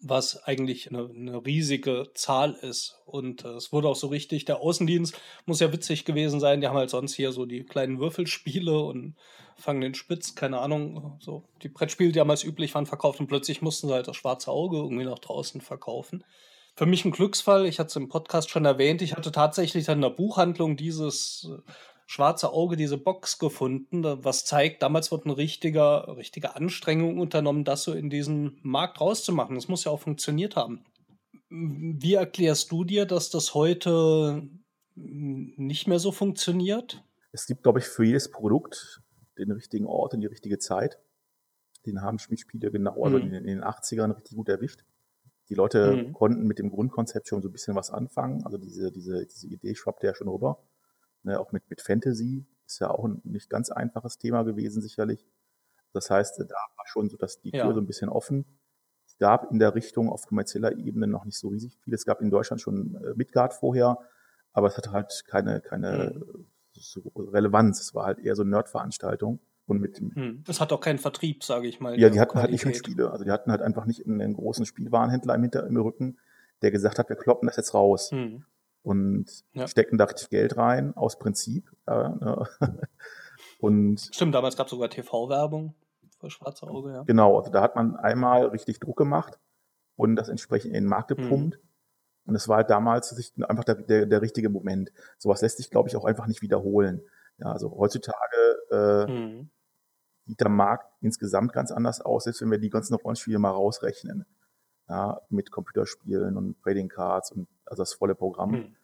was 0.00 0.44
eigentlich 0.44 0.90
eine, 0.90 1.08
eine 1.08 1.46
riesige 1.46 2.10
Zahl 2.12 2.52
ist. 2.60 3.00
Und 3.06 3.46
äh, 3.46 3.54
es 3.54 3.72
wurde 3.72 3.88
auch 3.88 3.96
so 3.96 4.08
richtig, 4.08 4.44
der 4.44 4.60
Außendienst 4.60 5.18
muss 5.46 5.60
ja 5.60 5.72
witzig 5.72 6.04
gewesen 6.04 6.40
sein. 6.40 6.60
Die 6.60 6.68
haben 6.68 6.76
halt 6.76 6.90
sonst 6.90 7.14
hier 7.14 7.32
so 7.32 7.46
die 7.46 7.64
kleinen 7.64 7.98
Würfelspiele 7.98 8.78
und 8.78 9.16
fangen 9.56 9.80
den 9.80 9.94
Spitz, 9.94 10.34
keine 10.34 10.58
Ahnung, 10.58 11.16
so 11.20 11.44
die 11.62 11.68
Brettspiele, 11.70 12.12
die 12.12 12.18
damals 12.18 12.44
üblich 12.44 12.74
waren, 12.74 12.84
verkauft. 12.84 13.18
Und 13.18 13.28
plötzlich 13.28 13.62
mussten 13.62 13.88
sie 13.88 13.94
halt 13.94 14.08
das 14.08 14.16
Schwarze 14.16 14.50
Auge 14.50 14.76
irgendwie 14.76 15.04
nach 15.06 15.20
draußen 15.20 15.62
verkaufen 15.62 16.22
für 16.74 16.86
mich 16.86 17.04
ein 17.04 17.12
Glücksfall. 17.12 17.66
Ich 17.66 17.78
hatte 17.78 17.88
es 17.88 17.96
im 17.96 18.08
Podcast 18.08 18.50
schon 18.50 18.64
erwähnt. 18.64 19.02
Ich 19.02 19.14
hatte 19.14 19.32
tatsächlich 19.32 19.86
dann 19.86 19.98
in 19.98 20.02
der 20.02 20.10
Buchhandlung 20.10 20.76
dieses 20.76 21.48
äh, 21.50 21.72
schwarze 22.06 22.50
Auge, 22.50 22.76
diese 22.76 22.98
Box 22.98 23.38
gefunden, 23.38 24.04
was 24.04 24.44
zeigt, 24.44 24.82
damals 24.82 25.10
wird 25.10 25.24
eine 25.24 25.36
richtige, 25.36 26.16
richtige 26.16 26.54
Anstrengung 26.54 27.18
unternommen, 27.18 27.64
das 27.64 27.84
so 27.84 27.92
in 27.92 28.10
diesen 28.10 28.58
Markt 28.62 29.00
rauszumachen. 29.00 29.54
Das 29.54 29.68
muss 29.68 29.84
ja 29.84 29.90
auch 29.90 30.00
funktioniert 30.00 30.56
haben. 30.56 30.84
Wie 31.48 32.14
erklärst 32.14 32.72
du 32.72 32.84
dir, 32.84 33.06
dass 33.06 33.30
das 33.30 33.54
heute 33.54 34.48
nicht 34.96 35.86
mehr 35.86 35.98
so 35.98 36.12
funktioniert? 36.12 37.02
Es 37.32 37.46
gibt, 37.46 37.62
glaube 37.62 37.78
ich, 37.78 37.86
für 37.86 38.04
jedes 38.04 38.30
Produkt 38.30 39.00
den 39.38 39.50
richtigen 39.50 39.86
Ort 39.86 40.14
und 40.14 40.20
die 40.20 40.26
richtige 40.26 40.58
Zeit. 40.58 40.98
Den 41.86 42.02
haben 42.02 42.18
Spiele 42.18 42.70
genau, 42.70 43.02
also 43.02 43.18
mhm. 43.18 43.32
in 43.32 43.44
den 43.44 43.62
80ern 43.62 44.16
richtig 44.16 44.36
gut 44.36 44.48
erwischt. 44.48 44.84
Die 45.48 45.54
Leute 45.54 45.96
mhm. 45.96 46.12
konnten 46.12 46.46
mit 46.46 46.58
dem 46.58 46.70
Grundkonzept 46.70 47.28
schon 47.28 47.42
so 47.42 47.48
ein 47.48 47.52
bisschen 47.52 47.76
was 47.76 47.90
anfangen. 47.90 48.44
Also 48.44 48.58
diese, 48.58 48.90
diese, 48.90 49.26
diese 49.26 49.46
Idee 49.46 49.74
schwappte 49.74 50.06
ja 50.06 50.14
schon 50.14 50.28
rüber. 50.28 50.62
Ne, 51.22 51.38
auch 51.38 51.52
mit, 51.52 51.68
mit 51.70 51.80
Fantasy 51.80 52.46
ist 52.66 52.80
ja 52.80 52.90
auch 52.90 53.04
ein 53.04 53.20
nicht 53.24 53.50
ganz 53.50 53.70
einfaches 53.70 54.18
Thema 54.18 54.42
gewesen, 54.42 54.82
sicherlich. 54.82 55.26
Das 55.92 56.10
heißt, 56.10 56.40
da 56.40 56.54
war 56.76 56.86
schon 56.86 57.08
so, 57.08 57.16
dass 57.16 57.40
die 57.40 57.50
Tür 57.50 57.66
ja. 57.66 57.72
so 57.72 57.80
ein 57.80 57.86
bisschen 57.86 58.08
offen. 58.08 58.44
Es 59.06 59.16
gab 59.18 59.50
in 59.50 59.58
der 59.58 59.74
Richtung 59.74 60.08
auf 60.10 60.26
kommerzieller 60.26 60.76
Ebene 60.76 61.06
noch 61.06 61.24
nicht 61.24 61.38
so 61.38 61.48
riesig 61.48 61.78
viel. 61.78 61.94
Es 61.94 62.04
gab 62.04 62.20
in 62.20 62.30
Deutschland 62.30 62.60
schon 62.60 62.96
äh, 62.96 63.14
Midgard 63.14 63.54
vorher, 63.54 63.98
aber 64.52 64.66
es 64.66 64.76
hatte 64.76 64.92
halt 64.92 65.24
keine, 65.26 65.60
keine 65.60 66.14
mhm. 66.14 66.46
so 66.72 67.00
Relevanz. 67.16 67.80
Es 67.80 67.94
war 67.94 68.06
halt 68.06 68.18
eher 68.18 68.34
so 68.34 68.42
eine 68.42 68.50
Nerdveranstaltung. 68.50 69.40
Und 69.66 69.80
mit 69.80 69.98
dem, 69.98 70.14
hm. 70.14 70.44
Das 70.46 70.60
hat 70.60 70.72
auch 70.72 70.80
keinen 70.80 70.98
Vertrieb, 70.98 71.42
sage 71.42 71.66
ich 71.68 71.80
mal. 71.80 71.98
Ja, 71.98 72.10
die 72.10 72.20
hatten 72.20 72.32
Qualität. 72.32 72.42
halt 72.42 72.52
nicht 72.52 72.62
schon 72.62 72.74
Spiele. 72.74 73.10
Also 73.10 73.24
die 73.24 73.30
hatten 73.30 73.50
halt 73.50 73.62
einfach 73.62 73.86
nicht 73.86 74.06
einen, 74.06 74.20
einen 74.20 74.34
großen 74.34 74.66
Spielwarenhändler 74.66 75.34
im, 75.34 75.42
Hinter 75.42 75.66
im 75.66 75.76
Rücken, 75.76 76.18
der 76.62 76.70
gesagt 76.70 76.98
hat, 76.98 77.08
wir 77.08 77.16
kloppen 77.16 77.46
das 77.46 77.56
jetzt 77.56 77.72
raus. 77.72 78.10
Hm. 78.10 78.44
Und 78.82 79.26
ja. 79.54 79.66
stecken 79.66 79.96
da 79.96 80.04
richtig 80.04 80.28
Geld 80.28 80.58
rein, 80.58 80.94
aus 80.94 81.18
Prinzip. 81.18 81.72
Ja, 81.86 82.10
ne? 82.10 82.48
und 83.58 84.00
Stimmt, 84.12 84.34
damals 84.34 84.56
gab 84.56 84.66
es 84.66 84.70
sogar 84.70 84.90
TV-Werbung 84.90 85.74
für 86.20 86.30
Schwarze 86.30 86.66
Auge, 86.66 86.92
ja. 86.92 87.02
Genau, 87.04 87.38
also 87.38 87.50
da 87.50 87.62
hat 87.62 87.76
man 87.76 87.96
einmal 87.96 88.46
richtig 88.46 88.80
Druck 88.80 88.96
gemacht 88.96 89.38
und 89.96 90.16
das 90.16 90.28
entsprechend 90.28 90.68
in 90.68 90.84
den 90.84 90.86
Markt 90.86 91.08
gepumpt. 91.08 91.56
Hm. 91.56 91.62
Und 92.26 92.34
es 92.34 92.48
war 92.48 92.58
halt 92.58 92.70
damals 92.70 93.14
einfach 93.42 93.64
der, 93.64 93.74
der, 93.74 94.06
der 94.06 94.22
richtige 94.22 94.48
Moment. 94.48 94.92
Sowas 95.18 95.42
lässt 95.42 95.58
sich, 95.58 95.70
glaube 95.70 95.88
ich, 95.88 95.96
auch 95.96 96.04
einfach 96.04 96.26
nicht 96.26 96.40
wiederholen. 96.40 97.02
Ja, 97.38 97.52
also 97.52 97.76
heutzutage 97.76 98.58
äh, 98.70 99.06
mhm. 99.06 99.50
sieht 100.26 100.40
der 100.40 100.48
Markt 100.48 100.86
insgesamt 101.00 101.52
ganz 101.52 101.72
anders 101.72 102.00
aus, 102.00 102.24
selbst 102.24 102.42
wenn 102.42 102.50
wir 102.50 102.58
die 102.58 102.70
ganzen 102.70 102.94
Rollenspiele 102.94 103.38
mal 103.38 103.50
rausrechnen. 103.50 104.26
Ja, 104.88 105.20
mit 105.30 105.50
Computerspielen 105.50 106.36
und 106.36 106.60
Trading 106.62 106.88
Cards 106.88 107.32
und 107.32 107.48
also 107.64 107.82
das 107.82 107.94
volle 107.94 108.14
Programm. 108.14 108.50
Mhm. 108.50 108.76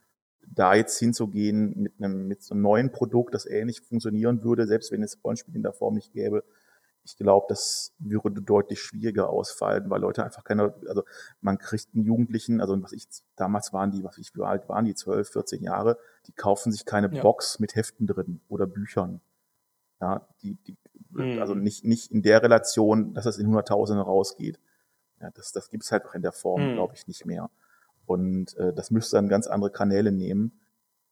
Da 0.46 0.74
jetzt 0.74 0.98
hinzugehen 0.98 1.74
mit 1.76 1.92
einem, 1.98 2.26
mit 2.26 2.42
so 2.42 2.54
einem 2.54 2.62
neuen 2.62 2.90
Produkt, 2.90 3.34
das 3.34 3.44
ähnlich 3.44 3.82
funktionieren 3.82 4.42
würde, 4.42 4.66
selbst 4.66 4.90
wenn 4.90 5.02
es 5.02 5.22
Rollenspiele 5.22 5.56
in 5.56 5.62
der 5.62 5.74
Form 5.74 5.94
nicht 5.94 6.12
gäbe, 6.12 6.42
ich 7.02 7.16
glaube, 7.16 7.46
das 7.48 7.94
würde 7.98 8.42
deutlich 8.42 8.80
schwieriger 8.80 9.30
ausfallen, 9.30 9.88
weil 9.88 10.00
Leute 10.00 10.24
einfach 10.24 10.44
keine, 10.44 10.74
also 10.86 11.02
man 11.40 11.58
kriegt 11.58 11.88
einen 11.94 12.04
Jugendlichen, 12.04 12.60
also 12.60 12.80
was 12.82 12.92
ich, 12.92 13.06
damals 13.36 13.72
waren 13.72 13.90
die, 13.90 14.04
was 14.04 14.18
ich, 14.18 14.34
wie 14.34 14.42
alt 14.42 14.68
waren 14.68 14.84
die, 14.84 14.94
12, 14.94 15.30
14 15.30 15.62
Jahre, 15.62 15.98
die 16.26 16.32
kaufen 16.32 16.72
sich 16.72 16.84
keine 16.84 17.12
ja. 17.12 17.22
Box 17.22 17.58
mit 17.58 17.74
Heften 17.74 18.06
drin 18.06 18.40
oder 18.48 18.66
Büchern. 18.66 19.20
Ja, 20.00 20.26
die, 20.42 20.54
die, 20.54 20.76
mhm. 21.10 21.40
also 21.40 21.54
nicht, 21.54 21.84
nicht 21.84 22.10
in 22.10 22.22
der 22.22 22.42
Relation, 22.42 23.14
dass 23.14 23.24
das 23.24 23.38
in 23.38 23.46
Hunderttausende 23.46 24.02
rausgeht. 24.02 24.58
Ja, 25.20 25.30
das, 25.30 25.52
das 25.52 25.68
gibt 25.68 25.84
es 25.84 25.92
halt 25.92 26.06
auch 26.06 26.14
in 26.14 26.22
der 26.22 26.32
Form, 26.32 26.70
mhm. 26.70 26.74
glaube 26.74 26.94
ich, 26.94 27.06
nicht 27.06 27.26
mehr. 27.26 27.50
Und 28.06 28.56
äh, 28.56 28.72
das 28.72 28.90
müsste 28.90 29.16
dann 29.16 29.28
ganz 29.28 29.46
andere 29.46 29.70
Kanäle 29.70 30.12
nehmen. 30.12 30.60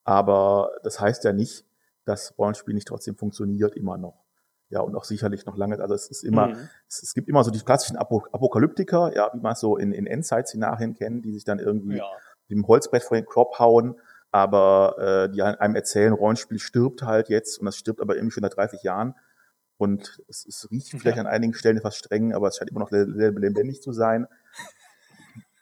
Aber 0.05 0.73
das 0.83 1.01
heißt 1.01 1.25
ja 1.25 1.33
nicht, 1.33 1.67
dass 2.05 2.39
Rollenspiel 2.39 2.75
nicht 2.75 2.89
trotzdem 2.89 3.17
funktioniert 3.17 3.77
immer 3.77 3.99
noch. 3.99 4.25
Ja, 4.71 4.81
und 4.81 4.95
auch 4.95 5.05
sicherlich 5.05 5.47
noch 5.47 5.57
lange, 5.57 5.81
also 5.81 5.95
es 5.95 6.11
ist 6.11 6.25
immer, 6.25 6.49
mhm. 6.49 6.69
es, 6.89 7.03
es, 7.03 7.15
gibt 7.15 7.29
immer 7.29 7.43
so 7.43 7.51
die 7.51 7.61
klassischen 7.61 7.97
Apokalyptiker, 7.97 9.15
ja, 9.15 9.31
wie 9.33 9.41
man 9.41 9.53
es 9.53 9.61
so 9.61 9.79
in, 9.79 9.93
in 9.93 10.07
Endzeit-Szenarien 10.07 10.95
kennt, 10.95 11.25
die 11.25 11.33
sich 11.33 11.45
dann 11.45 11.59
irgendwie 11.59 11.97
ja. 11.97 12.05
mit 12.49 12.59
dem 12.59 12.67
Holzbrett 12.67 13.03
vor 13.03 13.17
den 13.17 13.25
Crop 13.25 13.59
hauen 13.59 13.97
aber 14.31 14.97
äh, 14.99 15.33
die 15.33 15.43
einem 15.43 15.75
erzählen, 15.75 16.13
Rollenspiel 16.13 16.59
stirbt 16.59 17.03
halt 17.03 17.29
jetzt 17.29 17.59
und 17.59 17.67
das 17.67 17.77
stirbt 17.77 18.01
aber 18.01 18.17
irgendwie 18.17 18.33
schon 18.33 18.43
seit 18.43 18.57
30 18.57 18.83
Jahren. 18.83 19.15
Und 19.79 20.23
es, 20.29 20.45
es 20.45 20.69
riecht 20.71 20.91
vielleicht 20.91 21.17
ja. 21.17 21.23
an 21.23 21.27
einigen 21.27 21.55
Stellen 21.55 21.79
etwas 21.79 21.97
streng, 21.97 22.35
aber 22.35 22.49
es 22.49 22.57
scheint 22.57 22.71
immer 22.71 22.81
noch 22.81 22.91
lebendig 22.91 23.81
zu 23.81 23.93
sein. 23.93 24.27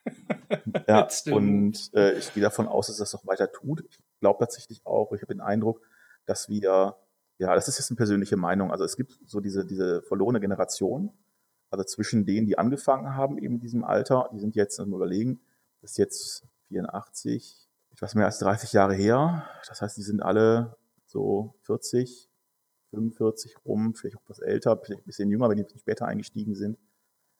ja, 0.88 1.06
und 1.30 1.90
äh, 1.94 2.12
ich 2.14 2.32
gehe 2.32 2.42
davon 2.42 2.66
aus, 2.66 2.86
dass 2.86 2.96
das 2.96 3.12
noch 3.12 3.26
weiter 3.26 3.52
tut. 3.52 3.84
Ich 3.88 3.98
glaube 4.20 4.38
tatsächlich 4.40 4.84
auch, 4.86 5.12
ich 5.12 5.22
habe 5.22 5.34
den 5.34 5.40
Eindruck, 5.40 5.82
dass 6.24 6.48
wir, 6.48 6.96
ja, 7.38 7.54
das 7.54 7.68
ist 7.68 7.78
jetzt 7.78 7.90
eine 7.90 7.96
persönliche 7.96 8.36
Meinung, 8.36 8.70
also 8.70 8.84
es 8.84 8.96
gibt 8.96 9.18
so 9.26 9.40
diese, 9.40 9.66
diese 9.66 10.02
verlorene 10.02 10.40
Generation, 10.40 11.12
also 11.70 11.84
zwischen 11.84 12.24
denen, 12.24 12.46
die 12.46 12.58
angefangen 12.58 13.14
haben, 13.14 13.38
eben 13.38 13.54
in 13.54 13.60
diesem 13.60 13.84
Alter, 13.84 14.30
die 14.32 14.38
sind 14.38 14.54
jetzt, 14.56 14.78
mal 14.78 14.96
überlegen, 14.96 15.40
das 15.80 15.92
ist 15.92 15.98
jetzt 15.98 16.46
84, 16.68 17.68
etwas 17.92 18.14
mehr 18.14 18.26
als 18.26 18.38
30 18.38 18.72
Jahre 18.72 18.94
her. 18.94 19.48
Das 19.66 19.80
heißt, 19.80 19.96
die 19.96 20.02
sind 20.02 20.22
alle 20.22 20.76
so 21.06 21.54
40, 21.62 22.28
45 22.90 23.56
rum, 23.64 23.94
vielleicht 23.94 24.16
auch 24.16 24.22
etwas 24.22 24.38
älter, 24.40 24.76
vielleicht 24.82 25.02
ein 25.02 25.06
bisschen 25.06 25.30
jünger, 25.30 25.48
wenn 25.48 25.56
die 25.56 25.62
ein 25.62 25.66
bisschen 25.66 25.80
später 25.80 26.06
eingestiegen 26.06 26.54
sind. 26.54 26.78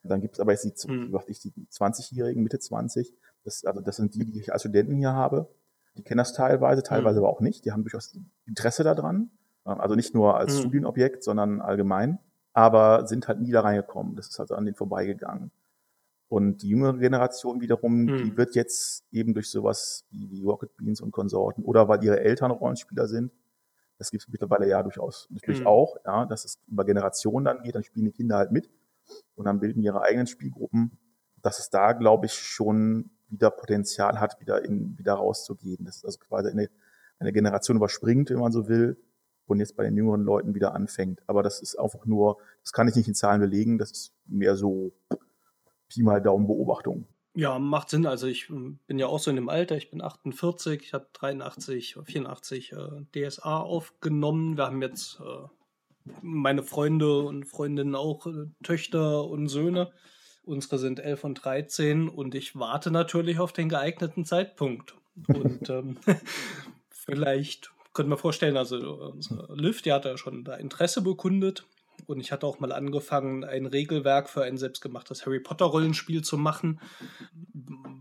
Dann 0.03 0.21
gibt 0.21 0.35
es 0.35 0.39
aber 0.39 0.51
jetzt 0.51 0.63
die, 0.63 0.91
mhm. 0.91 1.17
ich, 1.27 1.39
die 1.39 1.51
20-Jährigen, 1.51 2.41
Mitte 2.43 2.59
20. 2.59 3.13
Das, 3.43 3.65
also 3.65 3.81
das 3.81 3.97
sind 3.97 4.15
die, 4.15 4.25
die 4.25 4.39
ich 4.39 4.53
als 4.53 4.61
Studenten 4.61 4.95
hier 4.95 5.13
habe. 5.13 5.49
Die 5.97 6.03
kennen 6.03 6.19
das 6.19 6.33
teilweise, 6.33 6.83
teilweise 6.83 7.19
mhm. 7.19 7.25
aber 7.25 7.33
auch 7.33 7.41
nicht. 7.41 7.65
Die 7.65 7.71
haben 7.71 7.83
durchaus 7.83 8.17
Interesse 8.45 8.83
daran. 8.83 9.31
Also 9.67 9.95
nicht 9.95 10.13
nur 10.13 10.37
als 10.37 10.55
mhm. 10.55 10.59
Studienobjekt, 10.59 11.23
sondern 11.23 11.61
allgemein. 11.61 12.19
Aber 12.53 13.05
sind 13.07 13.27
halt 13.27 13.39
nie 13.39 13.51
da 13.51 13.61
reingekommen. 13.61 14.15
Das 14.15 14.27
ist 14.29 14.39
also 14.39 14.55
an 14.55 14.65
denen 14.65 14.75
vorbeigegangen. 14.75 15.51
Und 16.29 16.61
die 16.61 16.69
jüngere 16.69 16.97
Generation 16.97 17.61
wiederum, 17.61 18.07
hm. 18.07 18.17
die 18.17 18.37
wird 18.37 18.55
jetzt 18.55 19.05
eben 19.11 19.33
durch 19.33 19.49
sowas 19.49 20.05
wie, 20.11 20.43
Rocket 20.43 20.75
Beans 20.75 20.99
und 20.99 21.11
Konsorten 21.11 21.63
oder 21.63 21.87
weil 21.87 22.03
ihre 22.03 22.19
Eltern 22.19 22.51
Rollenspieler 22.51 23.07
sind, 23.07 23.31
das 23.97 24.11
gibt 24.11 24.23
es 24.23 24.29
mittlerweile 24.29 24.67
ja 24.67 24.83
durchaus 24.83 25.27
natürlich 25.31 25.61
hm. 25.61 25.67
auch, 25.67 25.95
ja, 26.05 26.25
dass 26.25 26.43
es 26.43 26.59
über 26.67 26.83
Generationen 26.85 27.45
dann 27.45 27.61
geht, 27.63 27.75
dann 27.75 27.83
spielen 27.83 28.05
die 28.05 28.11
Kinder 28.11 28.35
halt 28.35 28.51
mit 28.51 28.69
und 29.35 29.45
dann 29.45 29.59
bilden 29.59 29.81
ihre 29.81 30.01
eigenen 30.01 30.27
Spielgruppen, 30.27 30.97
dass 31.41 31.59
es 31.59 31.69
da, 31.69 31.93
glaube 31.93 32.25
ich, 32.25 32.33
schon 32.33 33.09
wieder 33.29 33.49
Potenzial 33.49 34.19
hat, 34.19 34.39
wieder 34.41 34.63
in, 34.65 34.97
wieder 34.97 35.13
rauszugehen. 35.13 35.85
Das 35.85 35.97
ist 35.97 36.05
also 36.05 36.19
quasi 36.19 36.49
eine, 36.49 36.69
eine 37.19 37.31
Generation 37.31 37.77
überspringt, 37.77 38.29
wenn 38.29 38.39
man 38.39 38.51
so 38.51 38.67
will, 38.67 38.97
und 39.47 39.59
jetzt 39.59 39.75
bei 39.75 39.83
den 39.83 39.95
jüngeren 39.95 40.23
Leuten 40.23 40.53
wieder 40.53 40.75
anfängt. 40.75 41.21
Aber 41.27 41.43
das 41.43 41.61
ist 41.61 41.77
einfach 41.77 42.05
nur, 42.05 42.37
das 42.61 42.73
kann 42.73 42.87
ich 42.87 42.95
nicht 42.95 43.07
in 43.07 43.15
Zahlen 43.15 43.41
belegen, 43.41 43.77
das 43.77 43.91
ist 43.91 44.13
mehr 44.25 44.55
so 44.55 44.91
Pi 45.89 46.03
mal 46.03 46.21
Daumen 46.21 46.47
Beobachtung. 46.47 47.05
Ja, 47.33 47.59
macht 47.59 47.89
Sinn. 47.89 48.05
Also 48.05 48.27
ich 48.27 48.49
hm, 48.49 48.79
bin 48.87 48.99
ja 48.99 49.07
auch 49.07 49.19
so 49.19 49.29
in 49.29 49.35
dem 49.35 49.47
Alter, 49.49 49.77
ich 49.77 49.91
bin 49.91 50.01
48, 50.01 50.81
ich 50.81 50.93
habe 50.93 51.07
83, 51.13 51.97
84 52.03 52.73
äh, 52.73 53.05
DSA 53.29 53.59
aufgenommen. 53.59 54.57
Wir 54.57 54.65
haben 54.65 54.81
jetzt 54.81 55.19
äh, 55.19 56.11
meine 56.21 56.63
Freunde 56.63 57.19
und 57.19 57.45
Freundinnen 57.45 57.95
auch 57.95 58.25
äh, 58.25 58.47
Töchter 58.63 59.25
und 59.25 59.49
Söhne. 59.49 59.91
Unsere 60.43 60.79
sind 60.79 60.99
11 60.99 61.23
und 61.25 61.35
13 61.35 62.09
und 62.09 62.33
ich 62.33 62.55
warte 62.55 62.89
natürlich 62.89 63.39
auf 63.39 63.53
den 63.53 63.69
geeigneten 63.69 64.25
Zeitpunkt. 64.25 64.95
Und 65.27 65.69
ähm, 65.69 65.97
vielleicht 66.89 67.71
könnte 67.97 68.11
man 68.11 68.19
vorstellen, 68.19 68.57
also 68.57 68.77
unsere 68.77 69.55
Lift, 69.55 69.85
die 69.85 69.91
hat 69.91 70.05
ja 70.05 70.17
schon 70.17 70.43
da 70.43 70.53
Interesse 70.53 71.01
bekundet. 71.01 71.65
Und 72.05 72.19
ich 72.19 72.31
hatte 72.31 72.45
auch 72.45 72.59
mal 72.59 72.71
angefangen, 72.71 73.43
ein 73.43 73.65
Regelwerk 73.65 74.29
für 74.29 74.43
ein 74.43 74.59
selbstgemachtes 74.59 75.25
Harry 75.25 75.39
Potter-Rollenspiel 75.39 76.21
zu 76.21 76.37
machen, 76.37 76.79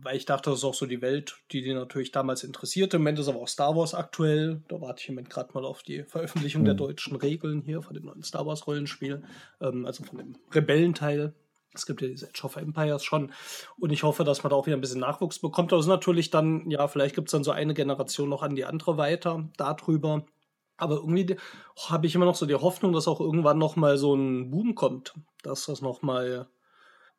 weil 0.03 0.19
ich 0.19 0.27
dachte, 0.27 0.51
das 0.51 0.59
ist 0.59 0.65
auch 0.65 0.75
so 0.75 0.85
die 0.85 1.01
Welt, 1.01 1.39
die 1.51 1.63
die 1.63 1.73
natürlich 1.73 2.13
damals 2.13 2.45
interessierte. 2.45 2.99
Im 2.99 3.05
Moment 3.05 3.21
ist 3.21 3.29
aber 3.29 3.41
auch 3.41 3.49
Star 3.49 3.75
Wars 3.75 3.95
aktuell. 3.95 4.61
Da 4.69 4.83
warte 4.83 5.01
ich 5.01 5.09
im 5.09 5.15
Moment 5.15 5.31
gerade 5.31 5.55
mal 5.55 5.65
auf 5.65 5.83
die 5.83 6.03
Veröffentlichung 6.03 6.67
der 6.67 6.75
deutschen 6.75 7.17
Regeln 7.17 7.63
hier 7.63 7.81
von 7.81 7.95
dem 7.95 8.05
neuen 8.05 8.23
Star 8.23 8.45
Wars-Rollenspiel, 8.45 9.23
ähm, 9.63 9.87
also 9.87 10.05
von 10.05 10.19
dem 10.19 10.37
Rebellenteil. 10.53 11.33
Es 11.79 11.87
gibt 11.87 12.03
ja 12.03 12.09
diese 12.09 12.29
Age 12.29 12.45
of 12.45 12.57
Empires 12.57 13.05
schon. 13.05 13.33
Und 13.79 13.91
ich 13.91 14.03
hoffe, 14.03 14.25
dass 14.25 14.43
man 14.43 14.51
da 14.51 14.57
auch 14.57 14.67
wieder 14.67 14.77
ein 14.77 14.81
bisschen 14.81 15.01
Nachwuchs 15.01 15.39
bekommt. 15.39 15.73
Das 15.73 15.81
ist 15.81 15.87
natürlich 15.87 16.31
dann, 16.31 16.71
ja, 16.71 16.89
vielleicht 16.89 17.15
gibt 17.15 17.29
es 17.29 17.33
dann 17.33 17.45
so 17.45 17.51
eine 17.51 17.75
Generation 17.75 18.29
noch 18.29 18.43
an 18.43 18.57
die 18.57 18.65
andere 18.65 18.97
weiter 18.97 19.49
darüber. 19.57 20.25
Aber 20.77 20.97
irgendwie 20.97 21.37
habe 21.89 22.07
ich 22.07 22.15
immer 22.15 22.27
noch 22.27 22.35
so 22.35 22.47
die 22.47 22.55
Hoffnung, 22.55 22.93
dass 22.93 23.09
auch 23.09 23.21
irgendwann 23.21 23.59
noch 23.59 23.77
mal 23.77 23.97
so 23.97 24.15
ein 24.15 24.51
Boom 24.51 24.75
kommt. 24.75 25.15
Dass 25.43 25.67
das 25.67 25.81
noch 25.81 26.03
mal 26.03 26.49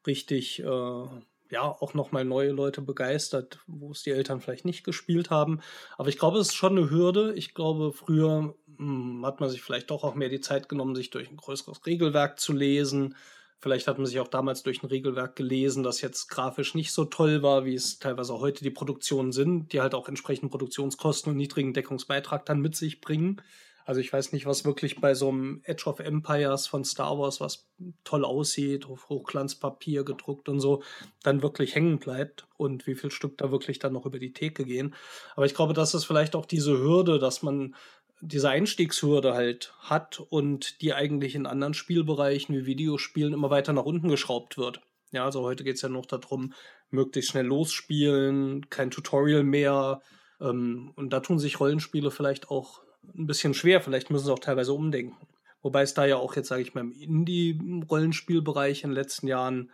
richtig, 0.06 0.60
äh, 0.60 1.06
ja, 1.50 1.62
auch 1.62 1.94
noch 1.94 2.12
mal 2.12 2.26
neue 2.26 2.52
Leute 2.52 2.82
begeistert, 2.82 3.60
wo 3.68 3.92
es 3.92 4.04
die 4.04 4.12
Eltern 4.12 4.42
vielleicht 4.42 4.66
nicht 4.66 4.84
gespielt 4.84 5.30
haben. 5.30 5.62
Aber 5.98 6.10
ich 6.10 6.20
glaube, 6.20 6.38
es 6.40 6.48
ist 6.48 6.56
schon 6.56 6.78
eine 6.78 6.90
Hürde. 6.90 7.34
Ich 7.36 7.54
glaube, 7.54 7.94
früher 7.94 8.56
mh, 8.66 8.78
hm, 8.78 9.26
hat 9.26 9.40
man 9.40 9.50
sich 9.50 9.62
vielleicht 9.62 9.90
doch 9.90 10.04
auch 10.04 10.16
mehr 10.16 10.30
die 10.30 10.42
Zeit 10.42 10.70
genommen, 10.70 10.96
sich 10.96 11.10
durch 11.10 11.30
ein 11.30 11.38
größeres 11.38 11.86
Regelwerk 11.86 12.40
zu 12.40 12.54
lesen 12.54 13.16
Vielleicht 13.60 13.88
hat 13.88 13.98
man 13.98 14.06
sich 14.06 14.20
auch 14.20 14.28
damals 14.28 14.62
durch 14.64 14.84
ein 14.84 14.88
Regelwerk 14.88 15.36
gelesen, 15.36 15.84
das 15.84 16.02
jetzt 16.02 16.28
grafisch 16.28 16.76
nicht 16.76 16.92
so 16.92 17.06
toll 17.06 17.42
war, 17.42 17.66
wie 17.66 17.74
es 17.74 17.98
teilweise 17.98 18.40
heute 18.40 18.64
die 18.64 18.70
Produktionen 18.70 19.32
sind, 19.32 19.74
die 19.74 19.82
halt 19.82 19.96
auch 19.96 20.08
entsprechend 20.08 20.52
Produktionskosten 20.52 21.32
und 21.32 21.38
niedrigen 21.38 21.74
Deckungsbeitrag 21.74 22.46
dann 22.46 22.62
mit 22.62 22.76
sich 22.76 23.02
bringen. 23.02 23.42
Also 23.88 24.02
ich 24.02 24.12
weiß 24.12 24.34
nicht, 24.34 24.46
was 24.46 24.66
wirklich 24.66 25.00
bei 25.00 25.16
so 25.16 25.30
einem 25.30 25.62
Edge 25.64 25.86
of 25.86 26.02
Empires 26.02 26.68
von 26.68 26.84
Star 26.84 27.18
Wars, 27.18 27.40
was 27.40 27.70
toll 28.04 28.26
aussieht, 28.26 28.86
auf 28.86 29.08
Hochglanzpapier 29.08 30.04
gedruckt 30.04 30.50
und 30.50 30.60
so, 30.60 30.84
dann 31.24 31.42
wirklich 31.42 31.74
hängen 31.74 31.98
bleibt 31.98 32.48
und 32.58 32.86
wie 32.86 32.96
viel 32.96 33.12
Stück 33.12 33.38
da 33.38 33.50
wirklich 33.50 33.80
dann 33.80 33.94
noch 33.94 34.06
über 34.06 34.20
die 34.20 34.34
Theke 34.34 34.66
gehen. 34.66 34.94
Aber 35.38 35.46
ich 35.46 35.56
glaube, 35.56 35.74
das 35.74 35.94
ist 35.94 36.04
vielleicht 36.04 36.36
auch 36.36 36.46
diese 36.46 36.78
Hürde, 36.78 37.18
dass 37.18 37.44
man 37.44 37.76
diese 38.22 38.50
Einstiegshürde 38.50 39.34
halt 39.34 39.74
hat 39.80 40.20
und 40.20 40.82
die 40.82 40.94
eigentlich 40.94 41.36
in 41.36 41.46
anderen 41.46 41.74
Spielbereichen 41.74 42.56
wie 42.56 42.66
Videospielen 42.66 43.34
immer 43.34 43.50
weiter 43.50 43.74
nach 43.74 43.86
unten 43.86 44.10
geschraubt 44.10 44.58
wird. 44.58 44.82
Ja, 45.12 45.26
also 45.26 45.41
heute 45.41 45.63
geht 45.63 45.76
es 45.76 45.82
ja 45.82 45.89
noch 45.89 46.06
darum, 46.06 46.54
möglichst 46.89 47.32
schnell 47.32 47.46
losspielen, 47.46 48.70
kein 48.70 48.91
Tutorial 48.91 49.44
mehr. 49.44 50.02
Ähm, 50.41 50.91
und 50.96 51.12
da 51.12 51.20
tun 51.20 51.39
sich 51.39 51.60
Rollenspiele 51.60 52.12
vielleicht 52.12 52.50
auch 52.50 52.82
ein 53.15 53.28
bisschen 53.28 53.54
schwer. 53.54 53.82
Vielleicht 53.82 54.10
müssen 54.10 54.26
sie 54.26 54.34
auch 54.34 54.39
teilweise 54.39 54.74
umdenken. 54.74 55.15
Wobei 55.62 55.82
es 55.82 55.94
da 55.94 56.06
ja 56.06 56.18
auch 56.18 56.36
jetzt, 56.36 56.50
sage 56.50 56.62
ich 56.62 56.74
mal, 56.74 56.82
im 56.82 56.94
Indie-Rollenspielbereich 56.94 58.84
in 58.84 58.91
den 58.91 58.96
letzten 58.96 59.28
Jahren 59.28 59.72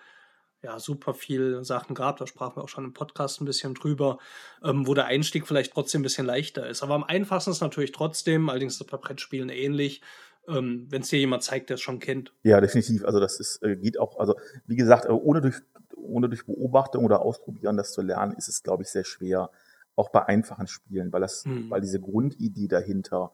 ja, 0.64 0.80
super 0.80 1.14
viel 1.14 1.64
Sachen 1.64 1.94
gab. 1.94 2.18
Da 2.18 2.26
sprachen 2.26 2.56
wir 2.56 2.64
auch 2.64 2.70
schon 2.70 2.86
im 2.86 2.94
Podcast 2.94 3.42
ein 3.42 3.46
bisschen 3.46 3.74
drüber, 3.76 4.18
ähm, 4.64 4.88
wo 4.88 4.94
der 4.94 5.06
Einstieg 5.06 5.46
vielleicht 5.46 5.74
trotzdem 5.74 6.02
ein 6.02 6.04
bisschen 6.04 6.26
leichter 6.26 6.68
ist. 6.68 6.82
Aber 6.82 6.96
am 6.96 7.04
einfachsten 7.04 7.52
ist 7.52 7.62
natürlich 7.62 7.92
trotzdem, 7.92 8.50
allerdings 8.50 8.76
ist 8.76 8.82
es 8.82 8.88
bei 8.88 8.98
Brettspielen 8.98 9.50
ähnlich, 9.50 10.02
ähm, 10.48 10.88
wenn 10.90 11.02
es 11.02 11.10
dir 11.10 11.20
jemand 11.20 11.44
zeigt, 11.44 11.70
der 11.70 11.76
es 11.76 11.82
schon 11.82 12.00
kennt. 12.00 12.34
Ja, 12.44 12.62
definitiv. 12.62 13.04
Also 13.04 13.20
das 13.20 13.40
ist, 13.40 13.62
äh, 13.62 13.76
geht 13.76 14.00
auch, 14.00 14.18
also 14.20 14.36
wie 14.66 14.78
gesagt, 14.78 15.06
äh, 15.06 15.10
ohne 15.10 15.42
durch, 15.42 15.56
ohne 15.98 16.30
durch 16.30 16.46
Beobachtung 16.46 17.04
oder 17.04 17.22
Ausprobieren 17.22 17.76
das 17.76 17.92
zu 17.92 18.02
lernen, 18.02 18.34
ist 18.38 18.48
es, 18.48 18.64
glaube 18.64 18.84
ich, 18.84 18.90
sehr 18.90 19.04
schwer. 19.04 19.52
Auch 19.96 20.10
bei 20.10 20.26
einfachen 20.26 20.68
Spielen, 20.68 21.12
weil 21.14 21.22
das, 21.22 21.44
hm. 21.44 21.70
weil 21.70 21.82
diese 21.82 22.00
Grundidee 22.00 22.68
dahinter, 22.68 23.32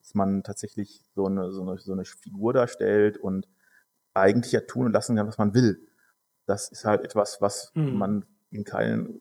dass 0.00 0.14
man 0.14 0.42
tatsächlich 0.42 1.02
so 1.14 1.26
eine, 1.26 1.50
so 1.50 1.62
eine, 1.62 1.78
so 1.78 1.92
eine 1.92 2.04
Figur 2.04 2.52
darstellt 2.52 3.18
und 3.18 3.48
eigentlich 4.14 4.52
ja 4.52 4.60
tun 4.60 4.86
und 4.86 4.92
lassen 4.92 5.16
kann, 5.16 5.26
was 5.26 5.38
man 5.38 5.54
will 5.54 5.87
das 6.48 6.70
ist 6.70 6.84
halt 6.84 7.04
etwas, 7.04 7.40
was 7.40 7.70
mhm. 7.74 7.94
man 7.94 8.24
in 8.50 8.64
keinen, 8.64 9.20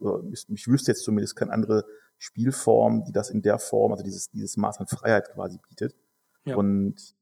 ich 0.54 0.68
wüsste 0.68 0.92
jetzt 0.92 1.04
zumindest 1.04 1.36
keine 1.36 1.52
andere 1.52 1.86
Spielform, 2.18 3.04
die 3.06 3.12
das 3.12 3.30
in 3.30 3.42
der 3.42 3.60
Form, 3.60 3.92
also 3.92 4.04
dieses, 4.04 4.30
dieses 4.30 4.58
Maß 4.58 4.80
an 4.80 4.88
Freiheit 4.88 5.30
quasi 5.34 5.60
bietet. 5.68 5.96
Ja. 6.46 6.56
Und 6.56 7.16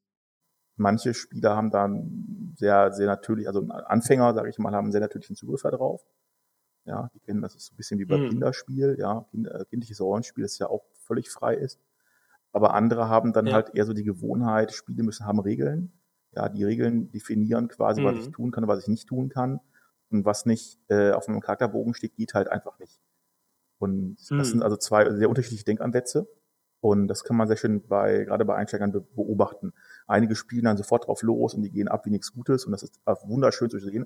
manche 0.75 1.13
Spieler 1.13 1.55
haben 1.55 1.71
da 1.71 1.89
sehr, 2.55 2.91
sehr 2.93 3.07
natürlich, 3.07 3.47
also 3.47 3.61
Anfänger, 3.67 4.33
sage 4.33 4.49
ich 4.49 4.59
mal, 4.59 4.73
haben 4.73 4.91
sehr 4.91 5.01
natürlichen 5.01 5.35
Zugriff 5.35 5.63
darauf. 5.63 6.05
Ja, 6.85 7.09
die 7.15 7.19
kennen 7.19 7.41
das 7.41 7.55
ist 7.55 7.65
so 7.65 7.73
ein 7.73 7.77
bisschen 7.77 7.99
wie 7.99 8.05
beim 8.05 8.25
mhm. 8.25 8.29
Kinderspiel, 8.29 8.95
ja, 8.99 9.25
kind, 9.31 9.47
äh, 9.47 9.65
kindliches 9.67 9.99
Rollenspiel, 9.99 10.43
das 10.43 10.59
ja 10.59 10.67
auch 10.69 10.85
völlig 10.93 11.31
frei 11.31 11.55
ist. 11.55 11.79
Aber 12.51 12.75
andere 12.75 13.09
haben 13.09 13.33
dann 13.33 13.47
ja. 13.47 13.53
halt 13.53 13.73
eher 13.73 13.85
so 13.85 13.93
die 13.93 14.03
Gewohnheit, 14.03 14.71
Spiele 14.71 15.01
müssen 15.01 15.25
haben 15.25 15.39
Regeln. 15.39 15.91
Ja, 16.31 16.47
die 16.47 16.63
Regeln 16.63 17.11
definieren 17.11 17.69
quasi, 17.69 18.01
mhm. 18.01 18.05
was 18.05 18.17
ich 18.17 18.31
tun 18.31 18.51
kann 18.51 18.65
und 18.65 18.67
was 18.67 18.83
ich 18.83 18.87
nicht 18.87 19.07
tun 19.07 19.29
kann. 19.29 19.59
Und 20.09 20.25
was 20.25 20.45
nicht 20.45 20.79
äh, 20.89 21.11
auf 21.11 21.27
einem 21.27 21.41
Charakterbogen 21.41 21.93
steht, 21.93 22.15
geht 22.15 22.33
halt 22.33 22.47
einfach 22.47 22.79
nicht. 22.79 22.99
Und 23.79 24.17
hm. 24.27 24.37
das 24.37 24.49
sind 24.49 24.63
also 24.63 24.77
zwei 24.77 25.11
sehr 25.11 25.29
unterschiedliche 25.29 25.65
Denkansätze. 25.65 26.27
Und 26.81 27.07
das 27.07 27.23
kann 27.23 27.35
man 27.35 27.47
sehr 27.47 27.57
schön 27.57 27.87
bei, 27.87 28.25
gerade 28.25 28.45
bei 28.45 28.55
Einsteigern 28.55 28.91
be 28.91 29.01
beobachten. 29.01 29.73
Einige 30.05 30.35
spielen 30.35 30.65
dann 30.65 30.77
sofort 30.77 31.07
drauf 31.07 31.23
los 31.23 31.55
und 31.55 31.63
die 31.63 31.71
gehen 31.71 31.87
ab 31.87 32.05
wie 32.05 32.11
nichts 32.11 32.31
Gutes 32.31 32.65
und 32.65 32.71
das 32.73 32.83
ist 32.83 32.99
wunderschön 33.23 33.69
zu 33.71 33.79
sehen. 33.79 34.05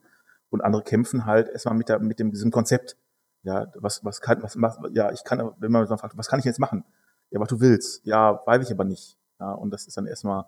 Und 0.50 0.62
andere 0.62 0.84
kämpfen 0.84 1.26
halt 1.26 1.50
erstmal 1.50 1.76
mit, 1.76 1.90
der, 1.90 2.00
mit 2.00 2.20
dem, 2.20 2.32
diesem 2.32 2.52
Konzept. 2.52 2.96
Ja, 3.44 3.72
was, 3.76 4.04
was 4.06 4.22
kann, 4.22 4.42
was 4.44 4.56
macht, 4.56 4.80
ja, 4.94 5.12
ich 5.12 5.24
kann, 5.24 5.52
wenn 5.60 5.72
man 5.72 5.88
dann 5.88 5.98
fragt, 5.98 6.18
was 6.18 6.28
kann 6.28 6.40
ich 6.40 6.46
jetzt 6.46 6.60
machen? 6.60 6.86
Ja, 7.32 7.40
was 7.40 7.50
du 7.50 7.60
willst. 7.60 8.06
Ja, 8.06 8.42
weiß 8.46 8.66
ich 8.66 8.72
aber 8.72 8.86
nicht. 8.86 9.18
Ja, 9.40 9.52
und 9.52 9.72
das 9.72 9.86
ist 9.86 9.98
dann 9.98 10.08
erstmal 10.08 10.46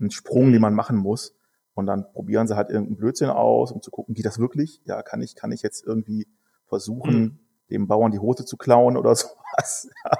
ein 0.00 0.10
Sprung, 0.10 0.52
den 0.52 0.60
man 0.60 0.74
machen 0.74 0.96
muss. 0.96 1.34
Und 1.74 1.86
dann 1.86 2.10
probieren 2.12 2.46
sie 2.46 2.56
halt 2.56 2.70
irgendeinen 2.70 2.96
Blödsinn 2.96 3.30
aus, 3.30 3.72
um 3.72 3.80
zu 3.80 3.90
gucken, 3.90 4.14
geht 4.14 4.26
das 4.26 4.38
wirklich? 4.38 4.82
Ja, 4.84 5.02
kann 5.02 5.22
ich, 5.22 5.34
kann 5.34 5.52
ich 5.52 5.62
jetzt 5.62 5.86
irgendwie 5.86 6.26
versuchen, 6.66 7.20
mhm. 7.20 7.38
dem 7.70 7.86
Bauern 7.86 8.10
die 8.10 8.18
Hose 8.18 8.44
zu 8.44 8.56
klauen 8.56 8.96
oder 8.96 9.14
sowas? 9.14 9.88
Ja, 10.04 10.10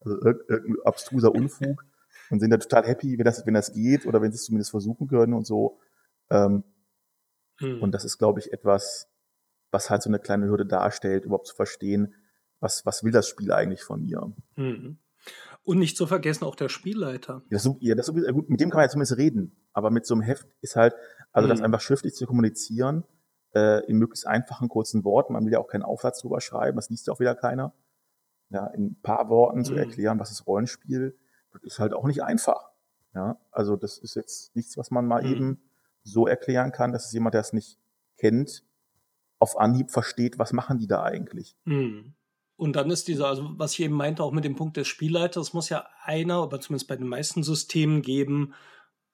also 0.00 0.20
irgendein 0.22 0.76
abstruser 0.84 1.32
Unfug 1.32 1.84
und 2.30 2.40
sind 2.40 2.50
da 2.50 2.56
total 2.56 2.86
happy, 2.86 3.18
wenn 3.18 3.24
das, 3.24 3.46
wenn 3.46 3.54
das 3.54 3.72
geht 3.72 4.06
oder 4.06 4.20
wenn 4.20 4.32
sie 4.32 4.36
es 4.36 4.44
zumindest 4.44 4.70
versuchen 4.70 5.08
können 5.08 5.34
und 5.34 5.46
so. 5.46 5.78
Ähm, 6.30 6.64
mhm. 7.60 7.82
Und 7.82 7.92
das 7.92 8.04
ist, 8.04 8.18
glaube 8.18 8.40
ich, 8.40 8.52
etwas, 8.52 9.08
was 9.70 9.90
halt 9.90 10.02
so 10.02 10.10
eine 10.10 10.18
kleine 10.18 10.46
Hürde 10.46 10.66
darstellt, 10.66 11.24
überhaupt 11.24 11.46
zu 11.46 11.54
verstehen, 11.54 12.14
was, 12.60 12.86
was 12.86 13.04
will 13.04 13.12
das 13.12 13.28
Spiel 13.28 13.52
eigentlich 13.52 13.82
von 13.82 14.02
mir? 14.02 14.32
Mhm. 14.56 14.98
Und 15.62 15.78
nicht 15.78 15.96
zu 15.96 16.06
vergessen 16.06 16.44
auch 16.44 16.56
der 16.56 16.68
Spielleiter. 16.68 17.42
Ja, 17.50 17.58
das, 17.58 17.70
ja, 17.80 17.94
das, 17.94 18.12
gut, 18.12 18.50
mit 18.50 18.60
dem 18.60 18.70
kann 18.70 18.78
man 18.78 18.84
ja 18.84 18.90
zumindest 18.90 19.16
reden. 19.16 19.56
Aber 19.74 19.90
mit 19.90 20.06
so 20.06 20.14
einem 20.14 20.22
Heft 20.22 20.46
ist 20.62 20.76
halt, 20.76 20.94
also 21.32 21.46
mhm. 21.46 21.50
das 21.50 21.60
einfach 21.60 21.82
schriftlich 21.82 22.14
zu 22.14 22.26
kommunizieren, 22.26 23.04
äh, 23.54 23.84
in 23.86 23.98
möglichst 23.98 24.26
einfachen, 24.26 24.68
kurzen 24.68 25.04
Worten. 25.04 25.34
Man 25.34 25.44
will 25.44 25.52
ja 25.52 25.58
auch 25.58 25.68
keinen 25.68 25.82
Aufsatz 25.82 26.20
drüber 26.20 26.40
schreiben, 26.40 26.76
das 26.76 26.88
liest 26.88 27.06
ja 27.06 27.12
auch 27.12 27.20
wieder 27.20 27.34
keiner. 27.34 27.74
Ja, 28.50 28.68
in 28.68 28.86
ein 28.86 29.02
paar 29.02 29.28
Worten 29.28 29.58
mhm. 29.58 29.64
zu 29.64 29.74
erklären, 29.74 30.18
was 30.18 30.30
ist 30.30 30.46
Rollenspiel, 30.46 31.18
das 31.52 31.62
ist 31.62 31.78
halt 31.78 31.92
auch 31.92 32.06
nicht 32.06 32.22
einfach. 32.22 32.70
Ja, 33.14 33.38
also 33.50 33.76
das 33.76 33.98
ist 33.98 34.16
jetzt 34.16 34.56
nichts, 34.56 34.76
was 34.76 34.90
man 34.90 35.06
mal 35.06 35.22
mhm. 35.22 35.32
eben 35.32 35.60
so 36.02 36.26
erklären 36.26 36.72
kann, 36.72 36.92
dass 36.92 37.06
es 37.06 37.12
jemand, 37.12 37.34
der 37.34 37.40
es 37.40 37.52
nicht 37.52 37.78
kennt, 38.16 38.64
auf 39.38 39.58
Anhieb 39.58 39.90
versteht, 39.90 40.38
was 40.38 40.52
machen 40.52 40.78
die 40.78 40.86
da 40.86 41.02
eigentlich. 41.02 41.56
Mhm. 41.64 42.14
Und 42.56 42.76
dann 42.76 42.90
ist 42.90 43.08
dieser, 43.08 43.26
also 43.26 43.50
was 43.56 43.72
ich 43.72 43.80
eben 43.80 43.94
meinte, 43.94 44.22
auch 44.22 44.32
mit 44.32 44.44
dem 44.44 44.56
Punkt 44.56 44.76
des 44.76 44.86
Spielleiters, 44.86 45.54
muss 45.54 45.68
ja 45.68 45.86
einer, 46.02 46.42
aber 46.42 46.60
zumindest 46.60 46.88
bei 46.88 46.96
den 46.96 47.08
meisten 47.08 47.42
Systemen 47.42 48.02
geben, 48.02 48.54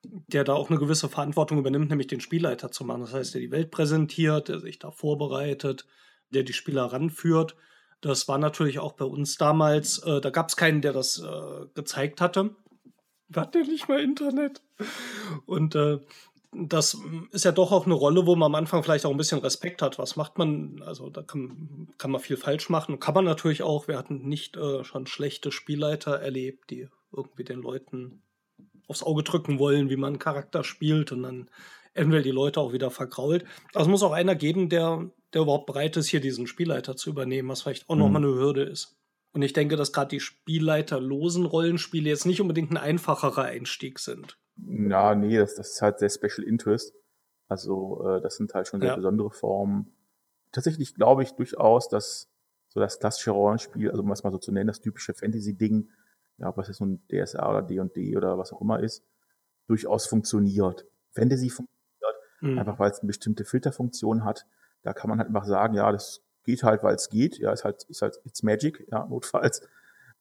der 0.02 0.44
da 0.44 0.54
auch 0.54 0.70
eine 0.70 0.78
gewisse 0.78 1.08
Verantwortung 1.08 1.58
übernimmt, 1.58 1.90
nämlich 1.90 2.06
den 2.06 2.20
Spielleiter 2.20 2.70
zu 2.70 2.84
machen. 2.84 3.02
Das 3.02 3.12
heißt, 3.12 3.34
der 3.34 3.40
die 3.40 3.50
Welt 3.50 3.70
präsentiert, 3.70 4.48
der 4.48 4.60
sich 4.60 4.78
da 4.78 4.90
vorbereitet, 4.90 5.86
der 6.30 6.42
die 6.42 6.52
Spieler 6.52 6.84
ranführt. 6.84 7.56
Das 8.00 8.28
war 8.28 8.38
natürlich 8.38 8.78
auch 8.78 8.92
bei 8.92 9.04
uns 9.04 9.36
damals, 9.36 9.98
äh, 9.98 10.20
da 10.20 10.30
gab 10.30 10.48
es 10.48 10.56
keinen, 10.56 10.80
der 10.80 10.92
das 10.92 11.18
äh, 11.18 11.66
gezeigt 11.74 12.20
hatte. 12.20 12.56
Wir 13.28 13.42
hatten 13.42 13.58
ja 13.58 13.64
nicht 13.64 13.88
mal 13.88 14.00
Internet. 14.00 14.62
Und 15.46 15.74
äh, 15.74 15.98
das 16.52 16.98
ist 17.30 17.44
ja 17.44 17.52
doch 17.52 17.70
auch 17.70 17.84
eine 17.84 17.94
Rolle, 17.94 18.26
wo 18.26 18.34
man 18.34 18.46
am 18.46 18.54
Anfang 18.56 18.82
vielleicht 18.82 19.06
auch 19.06 19.10
ein 19.10 19.16
bisschen 19.16 19.38
Respekt 19.38 19.82
hat. 19.82 19.98
Was 19.98 20.16
macht 20.16 20.38
man? 20.38 20.82
Also 20.82 21.10
da 21.10 21.22
kann, 21.22 21.88
kann 21.98 22.10
man 22.10 22.20
viel 22.20 22.36
falsch 22.36 22.70
machen. 22.70 22.98
Kann 22.98 23.14
man 23.14 23.24
natürlich 23.24 23.62
auch. 23.62 23.86
Wir 23.86 23.98
hatten 23.98 24.26
nicht 24.28 24.56
äh, 24.56 24.82
schon 24.82 25.06
schlechte 25.06 25.52
Spielleiter 25.52 26.18
erlebt, 26.18 26.70
die 26.70 26.88
irgendwie 27.12 27.44
den 27.44 27.60
Leuten 27.60 28.22
aufs 28.90 29.03
Auge 29.03 29.22
drücken 29.22 29.59
wollen, 29.59 29.88
wie 29.88 29.96
man 29.96 30.14
einen 30.14 30.18
Charakter 30.18 30.64
spielt 30.64 31.12
und 31.12 31.22
dann 31.22 31.50
entweder 31.94 32.22
die 32.22 32.31
Leute 32.31 32.61
auch 32.61 32.72
wieder 32.72 32.90
vergrault. 32.90 33.44
Also 33.74 33.88
es 33.88 33.90
muss 33.90 34.03
auch 34.03 34.12
einer 34.12 34.35
geben, 34.35 34.68
der, 34.68 35.11
der 35.33 35.42
überhaupt 35.42 35.66
bereit 35.66 35.96
ist, 35.96 36.09
hier 36.09 36.20
diesen 36.20 36.46
Spielleiter 36.46 36.96
zu 36.96 37.11
übernehmen, 37.11 37.48
was 37.48 37.62
vielleicht 37.62 37.88
auch 37.88 37.94
mhm. 37.94 38.00
nochmal 38.00 38.24
eine 38.24 38.35
Hürde 38.35 38.62
ist. 38.62 38.96
Und 39.33 39.42
ich 39.42 39.53
denke, 39.53 39.76
dass 39.76 39.92
gerade 39.92 40.09
die 40.09 40.20
spielleiterlosen 40.20 41.46
Rollenspiele 41.46 42.09
jetzt 42.09 42.26
nicht 42.26 42.40
unbedingt 42.40 42.72
ein 42.72 42.76
einfacherer 42.76 43.44
Einstieg 43.44 44.00
sind. 44.00 44.38
Ja, 44.57 45.14
nee, 45.14 45.37
das, 45.37 45.55
das 45.55 45.70
ist 45.70 45.83
halt 45.83 46.00
sehr 46.00 46.11
Special 46.11 46.46
Interest. 46.46 46.92
Also 47.48 48.05
äh, 48.07 48.20
das 48.20 48.37
sind 48.37 48.53
halt 48.55 48.68
schon 48.68 48.81
sehr 48.81 48.90
ja. 48.90 48.96
besondere 48.96 49.31
Formen. 49.31 49.92
Tatsächlich 50.53 50.94
glaube 50.94 51.22
ich 51.22 51.33
durchaus, 51.33 51.88
dass 51.88 52.29
so 52.68 52.81
das 52.81 52.98
klassische 52.98 53.31
Rollenspiel, 53.31 53.90
also 53.90 54.03
um 54.03 54.11
es 54.11 54.22
mal 54.22 54.33
so 54.33 54.38
zu 54.38 54.53
nennen, 54.53 54.68
das 54.68 54.81
typische 54.81 55.14
Fantasy-Ding, 55.14 55.88
ja, 56.40 56.48
ob 56.48 56.57
das 56.57 56.68
jetzt 56.68 56.81
nun 56.81 57.03
DSA 57.09 57.48
oder 57.48 57.62
D&D 57.62 58.16
oder 58.16 58.38
was 58.38 58.53
auch 58.53 58.61
immer 58.61 58.81
ist, 58.81 59.05
durchaus 59.66 60.07
funktioniert. 60.07 60.87
Fantasy 61.12 61.50
funktioniert, 61.50 62.16
mhm. 62.40 62.59
einfach 62.59 62.79
weil 62.79 62.90
es 62.90 63.00
eine 63.00 63.09
bestimmte 63.09 63.44
Filterfunktion 63.44 64.24
hat. 64.24 64.46
Da 64.83 64.92
kann 64.92 65.11
man 65.11 65.18
halt 65.18 65.29
einfach 65.29 65.44
sagen, 65.44 65.74
ja, 65.74 65.92
das 65.92 66.22
geht 66.44 66.62
halt, 66.62 66.83
weil 66.83 66.94
es 66.94 67.11
geht. 67.11 67.38
Ja, 67.38 67.53
ist 67.53 67.64
halt, 67.64 67.85
ist 67.85 68.03
halt, 68.03 68.18
it's 68.24 68.42
magic, 68.42 68.87
ja, 68.90 69.07
notfalls. 69.07 69.62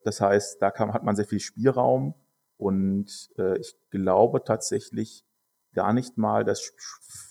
Das 0.03 0.21
heißt, 0.21 0.61
da 0.61 0.71
kann, 0.71 0.93
hat 0.93 1.03
man 1.03 1.15
sehr 1.15 1.25
viel 1.25 1.39
Spielraum 1.39 2.13
und 2.57 3.29
äh, 3.37 3.57
ich 3.57 3.75
glaube 3.89 4.43
tatsächlich 4.43 5.25
gar 5.73 5.93
nicht 5.93 6.17
mal, 6.17 6.43
dass 6.43 6.73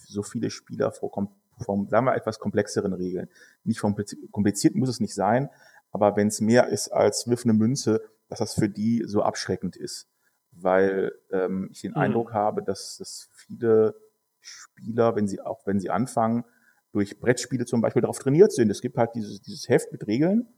so 0.07 0.23
viele 0.23 0.51
Spieler 0.51 0.93
vor, 0.93 1.11
vom, 1.65 1.89
sagen 1.89 2.07
wir, 2.07 2.15
etwas 2.15 2.39
komplexeren 2.39 2.93
Regeln. 2.95 3.29
Nicht 3.65 3.81
vom 3.81 3.97
kompliziert 4.31 4.75
muss 4.75 4.89
es 4.89 5.01
nicht 5.01 5.15
sein, 5.15 5.51
aber 5.91 6.17
wenn 6.17 6.29
es 6.29 6.41
mehr 6.41 6.69
ist 6.69 6.89
als 6.89 7.29
wirf 7.29 7.45
eine 7.45 7.55
Münze, 7.55 8.03
dass 8.29 8.39
das 8.39 8.55
für 8.55 8.69
die 8.69 9.05
so 9.07 9.23
abschreckend 9.23 9.77
ist. 9.77 10.09
Weil 10.53 11.13
ähm, 11.31 11.69
ich 11.73 11.83
den 11.83 11.93
mhm. 11.93 11.99
Eindruck 11.99 12.33
habe, 12.33 12.63
dass, 12.63 12.97
dass 12.99 13.29
viele 13.33 13.95
Spieler, 14.41 15.17
wenn 15.17 15.29
sie 15.29 15.41
auch 15.41 15.67
wenn 15.67 15.81
sie 15.81 15.91
anfangen, 15.91 16.45
durch 16.93 17.21
Brettspiele 17.21 17.67
zum 17.67 17.81
Beispiel 17.81 18.03
darauf 18.03 18.19
trainiert 18.19 18.53
sind. 18.53 18.71
Es 18.71 18.81
gibt 18.81 18.97
halt 18.97 19.11
dieses, 19.15 19.41
dieses 19.43 19.69
Heft 19.69 19.93
mit 19.93 20.07
Regeln 20.07 20.49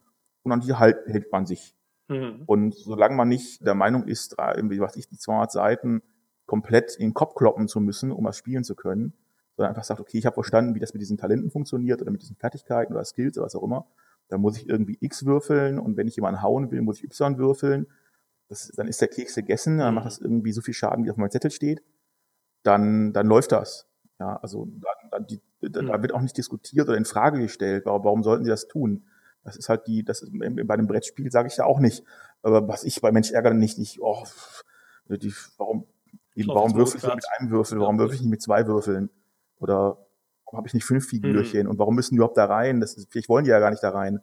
und 0.43 0.53
an 0.53 0.61
die 0.61 0.75
halt, 0.75 0.99
hält 1.07 1.33
man 1.33 1.47
sich. 1.47 1.75
Mhm. 2.09 2.43
Und 2.47 2.75
solange 2.75 3.17
man 3.17 3.29
nicht 3.29 3.65
der 3.67 3.75
Meinung 3.75 4.07
ist, 4.07 4.37
irgendwie, 4.39 4.81
was 4.81 4.97
ich, 4.97 5.09
die 5.09 5.19
200 5.19 5.51
Seiten 5.51 6.03
komplett 6.47 6.97
in 6.97 7.09
den 7.09 7.15
Kopf 7.15 7.35
kloppen 7.35 7.69
zu 7.69 7.81
müssen, 7.81 8.11
um 8.11 8.25
was 8.25 8.37
spielen 8.37 8.65
zu 8.65 8.75
können, 8.75 9.15
sondern 9.57 9.71
einfach 9.71 9.85
sagt, 9.85 10.01
okay, 10.01 10.19
ich 10.19 10.27
habe 10.27 10.35
verstanden, 10.35 10.75
wie 10.75 10.81
das 10.81 10.93
mit 10.95 11.01
diesen 11.01 11.17
Talenten 11.17 11.51
funktioniert 11.51 12.01
oder 12.01 12.11
mit 12.11 12.23
diesen 12.23 12.37
Fertigkeiten 12.37 12.93
oder 12.93 13.05
Skills 13.05 13.37
oder 13.37 13.47
was 13.47 13.55
auch 13.55 13.63
immer, 13.63 13.87
dann 14.31 14.41
muss 14.41 14.57
ich 14.57 14.69
irgendwie 14.69 14.97
X 15.01 15.27
würfeln 15.27 15.79
und 15.79 15.97
wenn 15.97 16.09
ich 16.09 16.17
jemanden 16.17 16.41
hauen 16.41 16.71
will, 16.71 16.81
muss 16.83 16.99
ich 16.99 17.05
Y 17.05 17.37
würfeln. 17.37 17.87
Das, 18.49 18.69
dann 18.77 18.89
ist 18.89 19.01
der 19.01 19.09
Keks 19.09 19.35
gegessen, 19.35 19.79
dann 19.79 19.95
macht 19.95 20.05
mhm. 20.05 20.09
das 20.09 20.19
irgendwie 20.19 20.53
so 20.53 20.61
viel 20.61 20.75
Schaden, 20.75 21.05
wie 21.05 21.11
auf 21.11 21.17
meinem 21.17 21.31
Zettel 21.31 21.51
steht. 21.51 21.83
Dann, 22.63 23.13
dann 23.13 23.27
läuft 23.27 23.53
das. 23.53 23.87
Ja, 24.19 24.37
also 24.37 24.67
dann, 24.67 25.11
dann 25.11 25.27
die, 25.27 25.41
da, 25.61 25.83
da 25.83 26.03
wird 26.03 26.13
auch 26.13 26.21
nicht 26.21 26.37
diskutiert 26.37 26.89
oder 26.89 26.97
in 26.97 27.05
Frage 27.05 27.41
gestellt, 27.41 27.87
warum, 27.87 28.05
warum 28.05 28.23
sollten 28.23 28.45
sie 28.45 28.51
das 28.51 28.69
tun? 28.69 29.05
Das 29.43 29.57
ist 29.57 29.69
halt 29.69 29.87
die, 29.87 30.05
das 30.05 30.23
ist, 30.23 30.31
bei 30.33 30.75
einem 30.75 30.87
Brettspiel 30.87 31.31
sage 31.31 31.49
ich 31.49 31.57
ja 31.57 31.65
auch 31.65 31.81
nicht. 31.81 32.05
Aber 32.43 32.69
was 32.69 32.85
ich 32.85 33.01
bei 33.01 33.13
Mensch 33.13 33.33
ärgere 33.33 33.55
nicht, 33.55 33.79
nicht, 33.79 34.01
oh, 34.01 34.25
die, 35.09 35.35
warum, 35.57 35.87
warum 36.37 36.75
würfel 36.75 36.99
ich 36.99 37.15
mit 37.15 37.25
einem 37.39 37.51
Würfel, 37.51 37.81
warum 37.81 37.99
würfel 37.99 38.15
ich 38.15 38.21
nicht 38.21 38.31
mit 38.31 38.43
zwei 38.43 38.67
Würfeln? 38.67 39.11
Oder 39.59 39.99
warum 40.51 40.59
habe 40.59 40.69
ich 40.69 40.75
nicht 40.75 40.85
fünf 40.85 41.09
Figürchen? 41.09 41.65
Mhm. 41.65 41.71
Und 41.71 41.79
warum 41.79 41.95
müssen 41.95 42.15
die 42.15 42.17
überhaupt 42.17 42.37
da 42.37 42.47
rein? 42.47 42.81
Das 42.81 42.95
ist, 42.95 43.11
vielleicht 43.11 43.29
wollen 43.29 43.45
die 43.45 43.51
ja 43.51 43.61
gar 43.61 43.71
nicht 43.71 43.83
da 43.83 43.91
rein. 43.91 44.21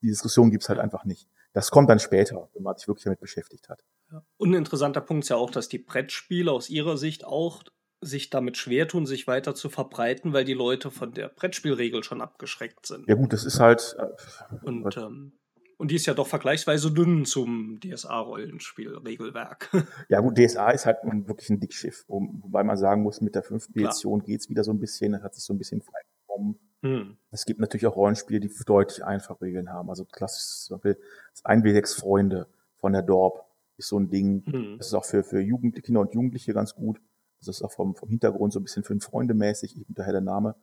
Die 0.00 0.06
Diskussion 0.06 0.50
gibt's 0.50 0.68
halt 0.68 0.78
einfach 0.78 1.04
nicht. 1.04 1.28
Das 1.52 1.70
kommt 1.70 1.90
dann 1.90 1.98
später, 1.98 2.48
wenn 2.54 2.62
man 2.62 2.76
sich 2.76 2.86
wirklich 2.86 3.04
damit 3.04 3.20
beschäftigt 3.20 3.68
hat. 3.68 3.84
Ja. 4.10 4.24
Und 4.36 4.50
ein 4.50 4.54
interessanter 4.54 5.00
Punkt 5.00 5.24
ist 5.24 5.28
ja 5.28 5.36
auch, 5.36 5.50
dass 5.50 5.68
die 5.68 5.78
Brettspiele 5.78 6.50
aus 6.50 6.70
ihrer 6.70 6.96
Sicht 6.96 7.24
auch 7.24 7.62
sich 8.00 8.30
damit 8.30 8.56
schwer 8.56 8.88
tun, 8.88 9.06
sich 9.06 9.26
weiter 9.26 9.54
zu 9.54 9.68
verbreiten, 9.68 10.32
weil 10.32 10.44
die 10.44 10.54
Leute 10.54 10.90
von 10.90 11.12
der 11.12 11.28
Brettspielregel 11.28 12.02
schon 12.02 12.20
abgeschreckt 12.20 12.86
sind. 12.86 13.08
Ja 13.08 13.14
gut, 13.14 13.32
das 13.32 13.44
ist 13.44 13.60
halt. 13.60 13.96
Äh, 13.98 14.66
und, 14.66 14.96
ähm, 14.96 15.32
und 15.82 15.90
die 15.90 15.96
ist 15.96 16.06
ja 16.06 16.14
doch 16.14 16.28
vergleichsweise 16.28 16.92
dünn 16.92 17.24
zum 17.24 17.80
DSA-Rollenspiel-Regelwerk. 17.80 19.68
Ja 20.08 20.20
gut, 20.20 20.38
DSA 20.38 20.70
ist 20.70 20.86
halt 20.86 20.98
wirklich 21.02 21.50
ein 21.50 21.58
Dickschiff, 21.58 22.04
wobei 22.06 22.62
man 22.62 22.76
sagen 22.76 23.02
muss, 23.02 23.20
mit 23.20 23.34
der 23.34 23.42
fünften 23.42 23.76
Edition 23.76 24.22
geht 24.22 24.42
es 24.42 24.48
wieder 24.48 24.62
so 24.62 24.70
ein 24.70 24.78
bisschen, 24.78 25.10
das 25.10 25.24
hat 25.24 25.34
sich 25.34 25.42
so 25.42 25.52
ein 25.52 25.58
bisschen 25.58 25.82
freigekommen. 25.82 26.60
Hm. 26.82 27.16
Es 27.32 27.46
gibt 27.46 27.58
natürlich 27.58 27.88
auch 27.88 27.96
Rollenspiele, 27.96 28.38
die 28.38 28.48
deutlich 28.64 29.04
einfache 29.04 29.40
Regeln 29.40 29.70
haben. 29.70 29.88
Also 29.88 30.04
klassisch 30.04 30.66
zum 30.66 30.76
Beispiel 30.76 31.02
das 31.32 31.44
1W6 31.44 31.98
Freunde 31.98 32.46
von 32.76 32.92
der 32.92 33.02
Dorp 33.02 33.44
ist 33.76 33.88
so 33.88 33.98
ein 33.98 34.08
Ding. 34.08 34.44
Hm. 34.46 34.78
Das 34.78 34.86
ist 34.86 34.94
auch 34.94 35.04
für, 35.04 35.24
für 35.24 35.40
Jugendliche, 35.40 35.82
Kinder 35.82 36.02
und 36.02 36.14
Jugendliche 36.14 36.54
ganz 36.54 36.76
gut. 36.76 37.00
Das 37.40 37.48
ist 37.48 37.62
auch 37.62 37.72
vom, 37.72 37.96
vom 37.96 38.08
Hintergrund 38.08 38.52
so 38.52 38.60
ein 38.60 38.62
bisschen 38.62 38.84
für 38.84 38.92
fünf 38.92 39.04
Freunde 39.04 39.34
mäßig, 39.34 39.76
ich 39.76 39.84
daher 39.88 40.12
der 40.12 40.20
Name. 40.20 40.54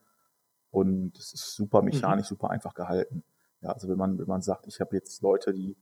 Und 0.71 1.17
es 1.17 1.33
ist 1.33 1.55
super 1.55 1.81
mechanisch, 1.81 2.27
mhm. 2.27 2.35
super 2.35 2.51
einfach 2.51 2.73
gehalten. 2.73 3.25
Ja, 3.61 3.71
also 3.71 3.89
wenn 3.89 3.97
man, 3.97 4.17
wenn 4.17 4.27
man 4.27 4.41
sagt, 4.41 4.67
ich 4.67 4.79
habe 4.79 4.95
jetzt 4.95 5.21
Leute, 5.21 5.53
die, 5.53 5.77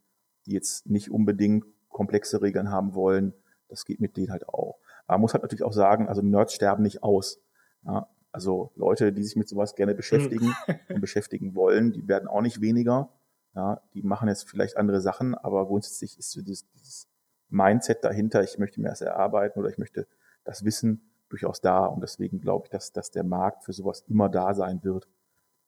die 0.46 0.52
jetzt 0.52 0.88
nicht 0.88 1.12
unbedingt 1.12 1.66
komplexe 1.90 2.42
Regeln 2.42 2.72
haben 2.72 2.96
wollen, 2.96 3.34
das 3.68 3.86
geht 3.86 4.00
mit 4.00 4.18
denen 4.18 4.32
halt 4.32 4.48
auch. 4.48 4.80
Aber 5.06 5.18
man 5.18 5.22
muss 5.22 5.34
halt 5.34 5.44
natürlich 5.44 5.64
auch 5.64 5.74
sagen, 5.74 6.08
also 6.08 6.22
Nerds 6.22 6.54
sterben 6.54 6.84
nicht 6.84 7.04
aus. 7.04 7.40
Ja, 7.84 8.10
also 8.32 8.72
Leute, 8.76 9.14
die 9.14 9.24
sich 9.24 9.36
mit 9.36 9.48
sowas 9.48 9.76
gerne 9.76 9.96
beschäftigen 9.96 10.48
mhm. 10.48 10.96
und 10.96 11.02
beschäftigen 11.02 11.56
wollen, 11.56 11.92
die 11.92 12.08
werden 12.08 12.28
auch 12.28 12.42
nicht 12.42 12.62
weniger. 12.62 13.10
Ja, 13.56 13.82
die 13.94 14.04
machen 14.04 14.28
jetzt 14.28 14.48
vielleicht 14.48 14.78
andere 14.78 15.02
Sachen, 15.02 15.34
aber 15.34 15.66
grundsätzlich 15.66 16.18
ist 16.20 16.32
so 16.32 16.42
dieses, 16.42 16.70
dieses 16.74 17.08
Mindset 17.50 18.04
dahinter, 18.04 18.44
ich 18.44 18.60
möchte 18.60 18.80
mir 18.82 18.90
das 18.90 19.02
erarbeiten 19.02 19.60
oder 19.60 19.70
ich 19.70 19.78
möchte 19.78 20.08
das 20.44 20.64
Wissen 20.64 21.10
durchaus 21.30 21.62
da. 21.62 21.86
Und 21.86 22.02
deswegen 22.02 22.40
glaube 22.40 22.66
ich, 22.66 22.70
dass, 22.70 22.92
dass 22.92 23.10
der 23.10 23.24
Markt 23.24 23.64
für 23.64 23.74
sowas 23.74 24.04
immer 24.08 24.30
da 24.30 24.54
sein 24.54 24.84
wird, 24.84 25.08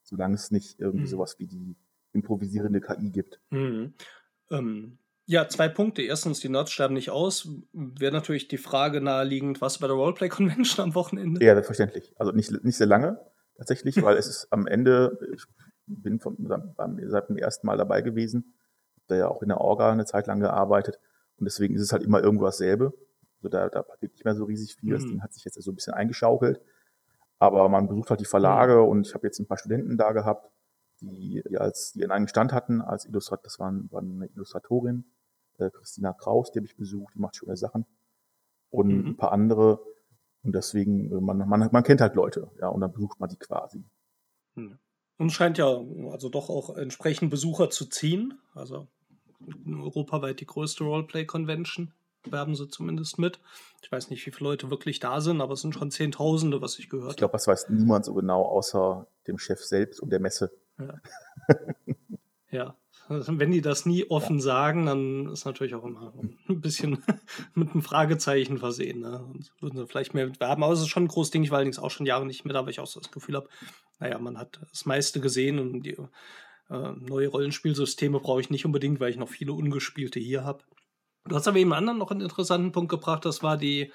solange 0.04 0.36
es 0.36 0.52
nicht 0.52 0.80
irgendwie 0.80 1.06
mhm. 1.06 1.10
sowas 1.10 1.39
wie 1.39 1.48
die 1.48 1.76
improvisierende 2.13 2.82
KI 2.82 3.10
gibt. 3.10 3.39
Mhm. 3.50 3.93
Ähm, 4.52 4.98
ja, 5.26 5.48
zwei 5.48 5.69
Punkte. 5.69 6.02
Erstens, 6.02 6.39
die 6.39 6.50
Nerds 6.50 6.72
sterben 6.72 6.95
nicht 6.95 7.12
aus. 7.12 7.48
Wäre 7.72 8.12
natürlich 8.12 8.48
die 8.48 8.58
Frage 8.58 9.00
naheliegend, 9.00 9.62
was 9.62 9.78
bei 9.78 9.88
der 9.88 9.95
Roleplay 9.95 10.30
Convention 10.30 10.84
am 10.84 10.95
Wochenende? 10.95 11.43
Ja, 11.45 11.54
selbstverständlich. 11.54 12.13
Also 12.17 12.32
nicht, 12.32 12.52
nicht 12.63 12.78
sehr 12.78 12.88
lange, 12.88 13.19
tatsächlich, 13.56 14.02
weil 14.02 14.17
es 14.17 14.28
ist 14.28 14.48
am 14.52 14.65
Ende, 14.65 15.19
ich 15.36 15.43
bin 15.86 16.19
vom, 16.19 16.36
seit 17.08 17.30
dem 17.30 17.38
ersten 17.38 17.67
Mal 17.67 17.78
dabei 17.78 18.02
gewesen, 18.02 18.56
da 19.08 19.15
ja 19.15 19.28
auch 19.28 19.41
in 19.41 19.50
der 19.50 19.62
Orga 19.62 19.91
eine 19.91 20.06
Zeit 20.06 20.28
lang 20.28 20.39
gearbeitet 20.39 21.00
und 21.38 21.45
deswegen 21.45 21.76
ist 21.76 21.82
es 21.82 21.91
halt 21.91 22.04
immer 22.04 22.22
irgendwo 22.22 22.45
dasselbe. 22.45 22.93
Also 23.38 23.50
da, 23.50 23.69
da 23.69 23.84
passiert 23.84 24.13
nicht 24.13 24.26
mehr 24.26 24.36
so 24.36 24.43
riesig 24.43 24.76
viel. 24.76 24.93
Das 24.93 25.04
mhm. 25.04 25.10
Ding 25.10 25.24
hat 25.24 25.34
sich 25.34 25.45
jetzt 25.45 25.62
so 25.62 25.72
ein 25.72 25.76
bisschen 25.76 25.93
eingeschaukelt. 25.93 26.62
Aber 27.38 27.69
man 27.69 27.88
besucht 27.88 28.10
halt 28.10 28.19
die 28.19 28.26
Verlage 28.26 28.78
mhm. 28.82 28.89
und 28.89 29.08
ich 29.08 29.13
habe 29.13 29.26
jetzt 29.26 29.39
ein 29.39 29.48
paar 29.48 29.58
Studenten 29.58 29.98
da 29.98 30.12
gehabt, 30.12 30.52
die, 31.01 31.43
die 31.49 31.57
als 31.57 31.93
die 31.93 32.01
in 32.01 32.12
einem 32.12 32.27
Stand 32.27 32.53
hatten 32.53 32.81
als 32.81 33.05
Illustrat, 33.05 33.45
das 33.45 33.59
waren, 33.59 33.91
waren 33.91 34.15
eine 34.15 34.27
Illustratorin, 34.27 35.05
äh, 35.57 35.69
Christina 35.71 36.13
Kraus, 36.13 36.51
die 36.51 36.59
habe 36.59 36.67
ich 36.67 36.75
besucht, 36.75 37.15
die 37.15 37.19
macht 37.19 37.35
schöne 37.35 37.57
Sachen 37.57 37.85
und 38.69 38.88
mhm. 38.89 39.07
ein 39.07 39.17
paar 39.17 39.31
andere 39.31 39.79
und 40.43 40.53
deswegen 40.53 41.12
äh, 41.12 41.21
man, 41.21 41.38
man 41.38 41.69
man 41.71 41.83
kennt 41.83 42.01
halt 42.01 42.15
Leute, 42.15 42.51
ja 42.59 42.67
und 42.67 42.81
dann 42.81 42.91
besucht 42.91 43.19
man 43.19 43.29
die 43.29 43.38
quasi. 43.38 43.83
Mhm. 44.55 44.79
Und 45.17 45.31
scheint 45.31 45.57
ja 45.57 45.67
also 46.12 46.29
doch 46.29 46.49
auch 46.49 46.77
entsprechend 46.77 47.29
Besucher 47.29 47.69
zu 47.69 47.85
ziehen, 47.85 48.39
also 48.53 48.88
europaweit 49.67 50.39
die 50.39 50.45
größte 50.45 50.83
Roleplay 50.83 51.25
Convention 51.25 51.93
werben 52.25 52.55
sie 52.55 52.67
zumindest 52.67 53.17
mit. 53.19 53.39
Ich 53.81 53.91
weiß 53.91 54.09
nicht, 54.09 54.25
wie 54.25 54.31
viele 54.31 54.49
Leute 54.49 54.69
wirklich 54.69 54.99
da 54.99 55.21
sind, 55.21 55.41
aber 55.41 55.53
es 55.53 55.62
sind 55.62 55.73
schon 55.73 55.91
Zehntausende, 55.91 56.62
was 56.62 56.79
ich 56.79 56.89
gehört 56.89 57.05
habe. 57.05 57.13
Ich 57.13 57.17
glaube, 57.17 57.31
das 57.33 57.47
weiß 57.47 57.69
niemand 57.69 58.05
so 58.05 58.13
genau, 58.13 58.43
außer 58.43 59.07
dem 59.27 59.38
Chef 59.38 59.63
selbst 59.63 59.99
und 59.99 60.09
der 60.09 60.19
Messe. 60.19 60.51
Ja. 60.80 61.02
ja. 62.52 62.76
Also, 63.08 63.39
wenn 63.39 63.52
die 63.52 63.62
das 63.62 63.88
nie 63.88 64.06
offen 64.06 64.38
ja. 64.38 64.44
sagen, 64.44 64.86
dann 64.86 65.32
ist 65.32 65.46
natürlich 65.46 65.74
auch 65.74 65.84
immer 65.84 66.13
ein 66.48 66.62
bisschen 66.62 67.04
mit 67.56 67.72
einem 67.72 67.82
Fragezeichen 67.82 68.60
versehen. 68.60 69.02
Ne? 69.02 69.24
Und 69.24 69.52
würden 69.60 69.78
sie 69.78 69.88
vielleicht 69.88 70.13
mehr 70.13 70.30
werben. 70.39 70.63
Aber 70.63 70.74
es 70.74 70.80
ist 70.80 70.89
schon 70.89 71.06
ein 71.06 71.08
großes 71.08 71.32
Ding. 71.32 71.44
Ich 71.44 71.50
war 71.50 71.58
allerdings 71.58 71.80
auch 71.80 71.89
schon 71.89 72.06
Jahre 72.06 72.26
nicht 72.26 72.46
mit, 72.46 72.56
aber 72.56 72.70
ich 72.70 72.80
auch 72.80 72.88
so 72.88 73.00
das 73.00 73.12
Gefühl 73.12 73.36
habe, 73.36 73.50
naja, 74.00 74.20
man 74.20 74.38
hat 74.38 74.60
das 74.70 74.86
meiste 74.86 75.20
gesehen 75.20 75.58
und 75.60 75.82
die 75.82 75.98
äh, 76.70 76.92
neue 77.00 77.28
Rollenspielsysteme 77.30 78.20
brauche 78.20 78.42
ich 78.42 78.52
nicht 78.52 78.65
unbedingt, 78.65 79.00
weil 79.00 79.10
ich 79.10 79.18
noch 79.18 79.30
viele 79.30 79.54
ungespielte 79.54 80.20
hier 80.20 80.44
habe. 80.44 80.63
Du 81.26 81.36
hast 81.36 81.48
aber 81.48 81.58
eben 81.58 81.74
anderen 81.74 82.00
noch 82.00 82.12
einen 82.12 82.22
interessanten 82.22 82.72
Punkt 82.72 82.89
gebracht, 82.89 83.26
das 83.26 83.44
war 83.44 83.58
die 83.58 83.92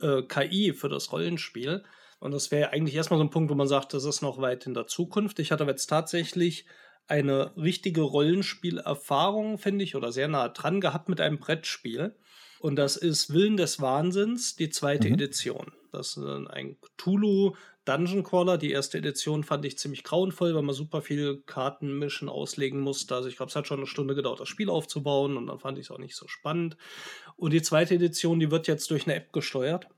äh, 0.00 0.22
KI 0.22 0.72
für 0.72 0.88
das 0.88 1.12
Rollenspiel. 1.12 1.84
Und 2.20 2.32
das 2.32 2.50
wäre 2.50 2.70
eigentlich 2.70 2.94
erstmal 2.94 3.18
so 3.18 3.24
ein 3.24 3.30
Punkt, 3.30 3.50
wo 3.50 3.54
man 3.54 3.66
sagt, 3.66 3.94
das 3.94 4.04
ist 4.04 4.20
noch 4.20 4.40
weit 4.40 4.66
in 4.66 4.74
der 4.74 4.86
Zukunft. 4.86 5.38
Ich 5.38 5.50
hatte 5.50 5.64
aber 5.64 5.72
jetzt 5.72 5.86
tatsächlich 5.86 6.66
eine 7.08 7.56
richtige 7.56 8.02
Rollenspielerfahrung, 8.02 9.58
finde 9.58 9.84
ich, 9.84 9.96
oder 9.96 10.12
sehr 10.12 10.28
nah 10.28 10.48
dran 10.48 10.80
gehabt 10.80 11.08
mit 11.08 11.20
einem 11.20 11.38
Brettspiel. 11.38 12.14
Und 12.60 12.76
das 12.76 12.96
ist 12.96 13.32
Willen 13.32 13.56
des 13.56 13.80
Wahnsinns, 13.80 14.54
die 14.54 14.68
zweite 14.68 15.08
mhm. 15.08 15.14
Edition. 15.14 15.72
Das 15.92 16.16
ist 16.16 16.24
ein 16.24 16.76
Cthulhu 16.80 17.54
Dungeon 17.84 18.22
Crawler. 18.22 18.58
Die 18.58 18.70
erste 18.70 18.98
Edition 18.98 19.42
fand 19.42 19.64
ich 19.64 19.78
ziemlich 19.78 20.04
grauenvoll, 20.04 20.54
weil 20.54 20.62
man 20.62 20.74
super 20.74 21.02
viel 21.02 21.42
Karten 21.46 21.98
mischen, 21.98 22.28
auslegen 22.28 22.80
musste. 22.80 23.14
Also 23.14 23.28
ich 23.28 23.36
glaube, 23.36 23.50
es 23.50 23.56
hat 23.56 23.66
schon 23.66 23.78
eine 23.78 23.86
Stunde 23.86 24.14
gedauert, 24.14 24.40
das 24.40 24.48
Spiel 24.48 24.70
aufzubauen 24.70 25.36
und 25.36 25.46
dann 25.46 25.58
fand 25.58 25.78
ich 25.78 25.86
es 25.86 25.90
auch 25.90 25.98
nicht 25.98 26.14
so 26.14 26.28
spannend. 26.28 26.76
Und 27.36 27.52
die 27.52 27.62
zweite 27.62 27.94
Edition, 27.94 28.38
die 28.38 28.50
wird 28.50 28.68
jetzt 28.68 28.90
durch 28.90 29.06
eine 29.06 29.16
App 29.16 29.32
gesteuert, 29.32 29.88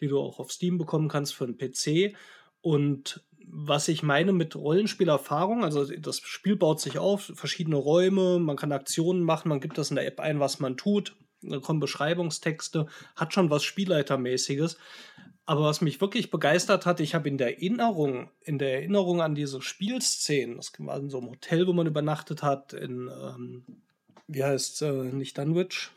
die 0.00 0.08
du 0.08 0.18
auch 0.18 0.38
auf 0.38 0.52
Steam 0.52 0.78
bekommen 0.78 1.08
kannst 1.08 1.34
für 1.34 1.44
einen 1.44 1.58
PC. 1.58 2.16
Und 2.60 3.24
was 3.48 3.88
ich 3.88 4.02
meine 4.02 4.32
mit 4.32 4.56
Rollenspielerfahrung, 4.56 5.64
also 5.64 5.84
das 5.84 6.18
Spiel 6.18 6.56
baut 6.56 6.80
sich 6.80 6.98
auf, 6.98 7.32
verschiedene 7.34 7.76
Räume, 7.76 8.38
man 8.38 8.56
kann 8.56 8.72
Aktionen 8.72 9.22
machen, 9.22 9.48
man 9.48 9.60
gibt 9.60 9.78
das 9.78 9.90
in 9.90 9.96
der 9.96 10.06
App 10.06 10.20
ein, 10.20 10.40
was 10.40 10.58
man 10.58 10.76
tut, 10.76 11.16
dann 11.42 11.62
kommen 11.62 11.80
Beschreibungstexte, 11.80 12.86
hat 13.14 13.34
schon 13.34 13.50
was 13.50 13.62
Spielleitermäßiges. 13.62 14.78
Aber 15.48 15.62
was 15.62 15.80
mich 15.80 16.00
wirklich 16.00 16.32
begeistert 16.32 16.86
hat, 16.86 16.98
ich 16.98 17.14
habe 17.14 17.28
in 17.28 17.38
der 17.38 17.56
Erinnerung, 17.56 18.30
in 18.40 18.58
der 18.58 18.74
Erinnerung 18.74 19.22
an 19.22 19.36
diese 19.36 19.62
Spielszenen, 19.62 20.56
das 20.56 20.72
war 20.78 20.98
in 20.98 21.08
so 21.08 21.18
einem 21.18 21.30
Hotel, 21.30 21.68
wo 21.68 21.72
man 21.72 21.86
übernachtet 21.86 22.42
hat, 22.42 22.72
in, 22.72 23.08
ähm, 23.08 23.64
wie 24.26 24.42
heißt 24.42 24.82
äh, 24.82 25.04
nicht 25.04 25.38
Dunwich, 25.38 25.90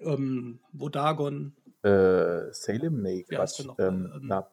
ähm, 0.00 0.60
Wodagon. 0.72 1.54
Äh, 1.82 2.52
Salem? 2.52 3.02
Nee, 3.02 3.24
Quatsch. 3.24 3.60
Ähm, 3.60 3.74
ähm, 3.78 4.20
na, 4.22 4.50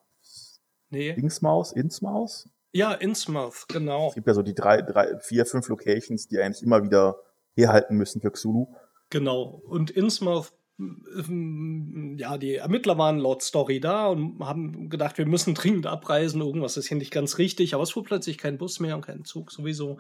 nee. 0.90 1.13
Dingsmaus, 1.13 1.74
Innsmaus? 1.74 2.50
Ja, 2.72 2.94
Innsmouth, 2.94 3.66
genau. 3.68 4.10
Es 4.10 4.16
gibt 4.16 4.28
ja 4.28 4.34
so 4.34 4.44
die 4.44 4.54
drei, 4.54 4.82
drei, 4.82 5.18
vier, 5.20 5.46
fünf 5.46 5.68
Locations, 5.70 6.28
die 6.28 6.40
eigentlich 6.40 6.63
immer 6.63 6.84
wieder 6.84 7.20
herhalten 7.56 7.96
müssen 7.96 8.22
für 8.22 8.32
Xulu. 8.32 8.68
Genau. 9.10 9.62
Und 9.66 9.90
Innsmouth 9.90 10.54
ja, 10.80 12.38
die 12.38 12.56
Ermittler 12.56 13.00
waren 13.00 13.18
laut 13.18 13.42
Story 13.42 13.80
da 13.80 14.08
und 14.08 14.40
haben 14.46 14.90
gedacht, 14.90 15.18
wir 15.18 15.26
müssen 15.26 15.56
dringend 15.56 15.88
abreisen, 15.88 16.40
irgendwas 16.40 16.78
ist 16.78 16.88
hier 16.88 16.98
nicht 16.98 17.12
ganz 17.12 17.40
richtig, 17.40 17.74
aber 17.74 17.82
es 17.82 17.92
fuhr 17.92 18.04
plötzlich 18.04 18.38
kein 18.38 18.60
Bus 18.60 18.80
mehr 18.80 18.96
und 18.96 19.02
kein 19.02 19.26
Zug 19.26 19.52
sowieso. 19.52 19.98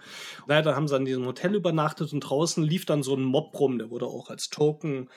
Dann 0.47 0.65
haben 0.67 0.87
sie 0.87 0.95
an 0.95 1.05
diesem 1.05 1.25
Hotel 1.25 1.55
übernachtet 1.55 2.13
und 2.13 2.19
draußen 2.19 2.63
lief 2.63 2.85
dann 2.85 3.01
so 3.01 3.15
ein 3.15 3.23
Mob 3.23 3.59
rum, 3.59 3.79
der 3.79 3.89
wurde 3.89 4.05
auch 4.05 4.29
als 4.29 4.49
Token 4.49 5.09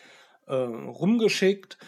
äh, 0.51 0.55
rumgeschickt. 0.55 1.79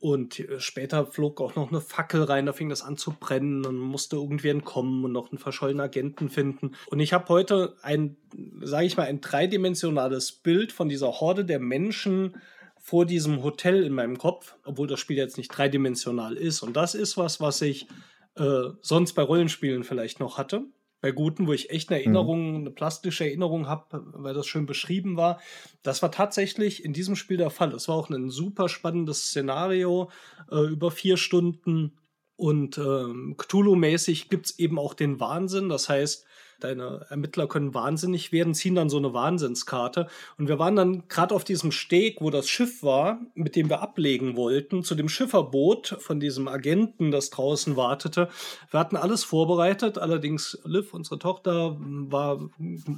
Und 0.00 0.42
später 0.58 1.06
flog 1.06 1.40
auch 1.40 1.54
noch 1.54 1.70
eine 1.70 1.80
Fackel 1.80 2.24
rein, 2.24 2.46
da 2.46 2.52
fing 2.52 2.70
das 2.70 2.82
an 2.82 2.96
zu 2.96 3.12
brennen 3.12 3.66
und 3.66 3.78
musste 3.78 4.16
irgendwie 4.16 4.48
entkommen 4.48 5.04
und 5.04 5.12
noch 5.12 5.30
einen 5.30 5.38
verschollenen 5.38 5.82
Agenten 5.82 6.30
finden. 6.30 6.72
Und 6.86 6.98
ich 6.98 7.12
habe 7.12 7.28
heute 7.28 7.76
ein, 7.82 8.16
sage 8.62 8.86
ich 8.86 8.96
mal, 8.96 9.06
ein 9.06 9.20
dreidimensionales 9.20 10.32
Bild 10.32 10.72
von 10.72 10.88
dieser 10.88 11.08
Horde 11.20 11.44
der 11.44 11.60
Menschen 11.60 12.36
vor 12.78 13.06
diesem 13.06 13.44
Hotel 13.44 13.84
in 13.84 13.92
meinem 13.92 14.18
Kopf, 14.18 14.56
obwohl 14.64 14.88
das 14.88 14.98
Spiel 14.98 15.16
jetzt 15.16 15.36
nicht 15.36 15.48
dreidimensional 15.48 16.36
ist. 16.36 16.62
Und 16.62 16.76
das 16.76 16.96
ist 16.96 17.16
was, 17.16 17.40
was 17.40 17.62
ich 17.62 17.86
äh, 18.34 18.70
sonst 18.80 19.12
bei 19.12 19.22
Rollenspielen 19.22 19.84
vielleicht 19.84 20.18
noch 20.18 20.36
hatte. 20.36 20.64
Bei 21.02 21.10
guten, 21.10 21.48
wo 21.48 21.52
ich 21.52 21.70
echt 21.70 21.90
eine 21.90 21.98
Erinnerung, 21.98 22.52
mhm. 22.52 22.56
eine 22.58 22.70
plastische 22.70 23.26
Erinnerung 23.26 23.66
habe, 23.66 24.04
weil 24.14 24.34
das 24.34 24.46
schön 24.46 24.66
beschrieben 24.66 25.16
war. 25.16 25.40
Das 25.82 26.00
war 26.00 26.12
tatsächlich 26.12 26.84
in 26.84 26.92
diesem 26.92 27.16
Spiel 27.16 27.36
der 27.36 27.50
Fall. 27.50 27.74
Es 27.74 27.88
war 27.88 27.96
auch 27.96 28.08
ein 28.08 28.30
super 28.30 28.68
spannendes 28.68 29.24
Szenario 29.24 30.10
äh, 30.50 30.64
über 30.64 30.92
vier 30.92 31.16
Stunden. 31.16 31.98
Und 32.36 32.78
ähm, 32.78 33.34
Cthulhu-mäßig 33.36 34.28
gibt 34.30 34.46
es 34.46 34.58
eben 34.60 34.78
auch 34.78 34.94
den 34.94 35.18
Wahnsinn. 35.18 35.68
Das 35.68 35.88
heißt, 35.88 36.24
deine 36.64 37.06
Ermittler 37.08 37.46
können 37.46 37.74
wahnsinnig 37.74 38.32
werden, 38.32 38.54
ziehen 38.54 38.74
dann 38.74 38.90
so 38.90 38.96
eine 38.96 39.12
Wahnsinnskarte. 39.12 40.08
Und 40.38 40.48
wir 40.48 40.58
waren 40.58 40.76
dann 40.76 41.08
gerade 41.08 41.34
auf 41.34 41.44
diesem 41.44 41.72
Steg, 41.72 42.20
wo 42.20 42.30
das 42.30 42.48
Schiff 42.48 42.82
war, 42.82 43.20
mit 43.34 43.56
dem 43.56 43.68
wir 43.68 43.82
ablegen 43.82 44.36
wollten, 44.36 44.84
zu 44.84 44.94
dem 44.94 45.08
Schifferboot 45.08 45.96
von 45.98 46.20
diesem 46.20 46.48
Agenten, 46.48 47.10
das 47.10 47.30
draußen 47.30 47.76
wartete. 47.76 48.28
Wir 48.70 48.80
hatten 48.80 48.96
alles 48.96 49.24
vorbereitet, 49.24 49.98
allerdings 49.98 50.58
Liv, 50.64 50.94
unsere 50.94 51.18
Tochter, 51.18 51.76
war, 51.78 52.50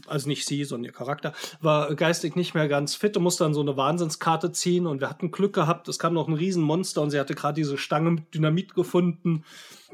also 0.07 0.29
nicht 0.29 0.47
sie, 0.47 0.65
sondern 0.65 0.87
ihr 0.87 0.93
Charakter, 0.93 1.33
war 1.61 1.95
geistig 1.95 2.37
nicht 2.37 2.55
mehr 2.55 2.69
ganz 2.69 2.95
fit 2.95 3.17
und 3.17 3.23
musste 3.23 3.45
dann 3.45 3.55
so 3.55 3.61
eine 3.61 3.77
Wahnsinnskarte 3.77 4.53
ziehen. 4.53 4.87
Und 4.87 5.01
wir 5.01 5.11
hatten 5.11 5.31
Glück 5.31 5.55
gehabt, 5.55 5.89
es 5.89 5.99
kam 5.99 6.15
noch 6.15 6.29
ein 6.29 6.35
Riesenmonster 6.35 7.03
und 7.03 7.11
sie 7.11 7.21
hatte 7.21 7.35
gerade 7.35 7.55
diese 7.55 7.79
Stange 7.79 8.11
mit 8.11 8.35
Dynamit 8.35 8.75
gefunden. 8.75 9.45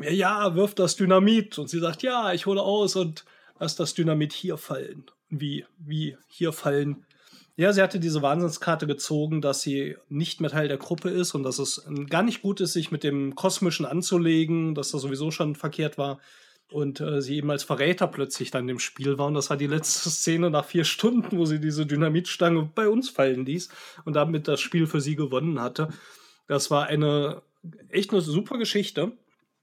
Ja, 0.00 0.54
wirft 0.54 0.78
das 0.78 0.96
Dynamit. 0.96 1.58
Und 1.58 1.68
sie 1.68 1.78
sagt, 1.78 2.02
ja, 2.02 2.32
ich 2.32 2.46
hole 2.46 2.62
aus 2.62 2.96
und 2.96 3.24
lass 3.60 3.76
das 3.76 3.94
Dynamit 3.94 4.32
hier 4.32 4.56
fallen. 4.56 5.04
Wie, 5.28 5.64
wie 5.78 6.16
hier 6.26 6.52
fallen. 6.52 7.06
Ja, 7.56 7.72
sie 7.72 7.82
hatte 7.82 8.00
diese 8.00 8.22
Wahnsinnskarte 8.22 8.86
gezogen, 8.86 9.42
dass 9.42 9.60
sie 9.62 9.96
nicht 10.08 10.40
mehr 10.40 10.50
Teil 10.50 10.66
der 10.66 10.78
Gruppe 10.78 11.10
ist 11.10 11.34
und 11.34 11.42
dass 11.44 11.58
es 11.58 11.86
gar 12.08 12.22
nicht 12.22 12.42
gut 12.42 12.60
ist, 12.60 12.72
sich 12.72 12.90
mit 12.90 13.04
dem 13.04 13.34
Kosmischen 13.34 13.86
anzulegen, 13.86 14.74
dass 14.74 14.90
das 14.90 15.02
sowieso 15.02 15.30
schon 15.30 15.54
verkehrt 15.54 15.98
war. 15.98 16.18
Und 16.72 17.00
äh, 17.00 17.20
sie 17.20 17.36
eben 17.36 17.50
als 17.50 17.64
Verräter 17.64 18.06
plötzlich 18.06 18.52
dann 18.52 18.68
im 18.68 18.78
Spiel 18.78 19.18
war. 19.18 19.26
Und 19.26 19.34
das 19.34 19.50
war 19.50 19.56
die 19.56 19.66
letzte 19.66 20.08
Szene 20.08 20.50
nach 20.50 20.64
vier 20.64 20.84
Stunden, 20.84 21.36
wo 21.36 21.44
sie 21.44 21.60
diese 21.60 21.84
Dynamitstange 21.84 22.70
bei 22.74 22.88
uns 22.88 23.10
fallen 23.10 23.44
ließ 23.44 23.68
und 24.04 24.14
damit 24.14 24.46
das 24.46 24.60
Spiel 24.60 24.86
für 24.86 25.00
sie 25.00 25.16
gewonnen 25.16 25.60
hatte. 25.60 25.88
Das 26.46 26.70
war 26.70 26.86
eine 26.86 27.42
echt 27.88 28.12
eine 28.12 28.20
super 28.20 28.56
Geschichte, 28.56 29.12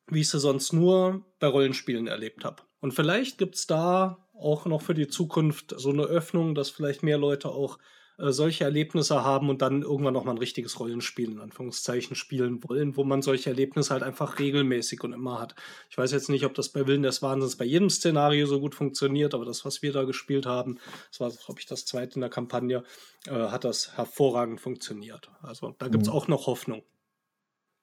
wie 0.07 0.19
ich 0.19 0.29
sie 0.29 0.39
sonst 0.39 0.73
nur 0.73 1.25
bei 1.39 1.47
Rollenspielen 1.47 2.07
erlebt 2.07 2.45
habe. 2.45 2.66
Und 2.79 2.93
vielleicht 2.93 3.37
gibt 3.37 3.55
es 3.55 3.67
da 3.67 4.27
auch 4.33 4.65
noch 4.65 4.81
für 4.81 4.93
die 4.93 5.07
Zukunft 5.07 5.73
so 5.77 5.89
eine 5.89 6.03
Öffnung, 6.03 6.55
dass 6.55 6.69
vielleicht 6.69 7.03
mehr 7.03 7.17
Leute 7.17 7.49
auch 7.49 7.79
äh, 8.19 8.31
solche 8.31 8.63
Erlebnisse 8.63 9.23
haben 9.23 9.49
und 9.49 9.61
dann 9.61 9.83
irgendwann 9.83 10.13
noch 10.13 10.23
mal 10.23 10.31
ein 10.31 10.37
richtiges 10.37 10.79
Rollenspiel 10.79 11.31
in 11.31 11.39
Anführungszeichen 11.39 12.15
spielen 12.15 12.63
wollen, 12.67 12.97
wo 12.97 13.03
man 13.03 13.21
solche 13.21 13.49
Erlebnisse 13.49 13.93
halt 13.93 14.03
einfach 14.03 14.39
regelmäßig 14.39 15.03
und 15.03 15.13
immer 15.13 15.39
hat. 15.39 15.55
Ich 15.89 15.97
weiß 15.97 16.11
jetzt 16.11 16.29
nicht, 16.29 16.45
ob 16.45 16.55
das 16.55 16.69
bei 16.69 16.87
Willen 16.87 17.03
des 17.03 17.21
Wahnsinns 17.21 17.57
bei 17.57 17.65
jedem 17.65 17.89
Szenario 17.89 18.47
so 18.47 18.59
gut 18.59 18.73
funktioniert, 18.73 19.33
aber 19.33 19.45
das, 19.45 19.65
was 19.65 19.81
wir 19.81 19.93
da 19.93 20.03
gespielt 20.03 20.45
haben, 20.45 20.79
das 21.09 21.19
war, 21.19 21.29
glaube 21.29 21.59
ich, 21.59 21.67
das 21.67 21.85
zweite 21.85 22.15
in 22.15 22.21
der 22.21 22.29
Kampagne, 22.29 22.83
äh, 23.27 23.31
hat 23.31 23.63
das 23.63 23.95
hervorragend 23.97 24.61
funktioniert. 24.61 25.29
Also 25.41 25.75
da 25.77 25.87
gibt 25.87 26.03
es 26.03 26.09
mhm. 26.09 26.15
auch 26.15 26.27
noch 26.27 26.47
Hoffnung. 26.47 26.83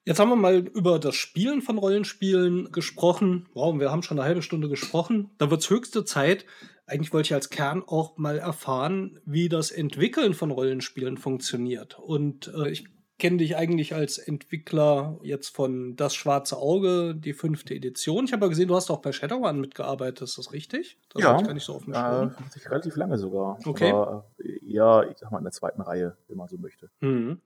Jetzt 0.07 0.19
haben 0.21 0.29
wir 0.29 0.37
mal 0.37 0.59
über 0.59 0.99
das 0.99 1.15
Spielen 1.15 1.63
von 1.63 1.79
Rollenspielen 1.79 2.71
gesprochen. 2.73 3.49
Wow, 3.55 3.79
wir 3.79 3.91
haben 3.91 4.03
schon 4.03 4.19
eine 4.19 4.27
halbe 4.27 4.43
Stunde 4.43 4.69
gesprochen. 4.69 5.31
Da 5.39 5.51
wird 5.51 5.63
es 5.63 5.71
höchste 5.71 6.05
Zeit. 6.05 6.45
Eigentlich 6.87 7.15
wollte 7.15 7.29
ich 7.29 7.35
als 7.35 7.49
Kern 7.49 7.83
auch 7.87 8.19
mal 8.19 8.39
erfahren, 8.39 9.19
wie 9.25 9.49
das 9.49 9.71
Entwickeln 9.71 10.35
von 10.35 10.51
Rollenspielen 10.51 11.17
funktioniert. 11.17 11.99
Und 11.99 12.53
äh, 12.55 12.69
ich 12.69 12.85
kenne 13.19 13.39
dich 13.39 13.57
eigentlich 13.57 13.95
als 13.95 14.19
Entwickler 14.19 15.19
jetzt 15.23 15.55
von 15.57 15.97
Das 15.97 16.15
Schwarze 16.15 16.59
Auge, 16.59 17.15
die 17.15 17.33
fünfte 17.33 17.75
Edition. 17.75 18.27
Ich 18.27 18.35
habe 18.35 18.45
ja 18.45 18.49
gesehen, 18.51 18.69
du 18.69 18.75
hast 18.75 18.91
auch 18.91 19.01
bei 19.01 19.13
Shadowrun 19.13 19.59
mitgearbeitet. 19.59 20.21
Ist 20.21 20.37
das 20.37 20.53
richtig? 20.53 20.99
Das 21.15 21.23
ja, 21.23 21.41
gar 21.41 21.55
nicht 21.55 21.65
so 21.65 21.77
auf 21.77 21.89
äh, 21.89 22.29
relativ 22.69 22.97
lange 22.97 23.17
sogar. 23.17 23.59
Okay. 23.65 23.91
Aber 23.91 24.31
eher, 24.39 25.09
ich 25.11 25.17
sag 25.17 25.31
mal, 25.31 25.39
in 25.39 25.45
der 25.45 25.53
zweiten 25.53 25.81
Reihe, 25.81 26.19
wenn 26.29 26.37
man 26.37 26.49
so 26.49 26.59
möchte. 26.59 26.91
Mhm. 27.01 27.41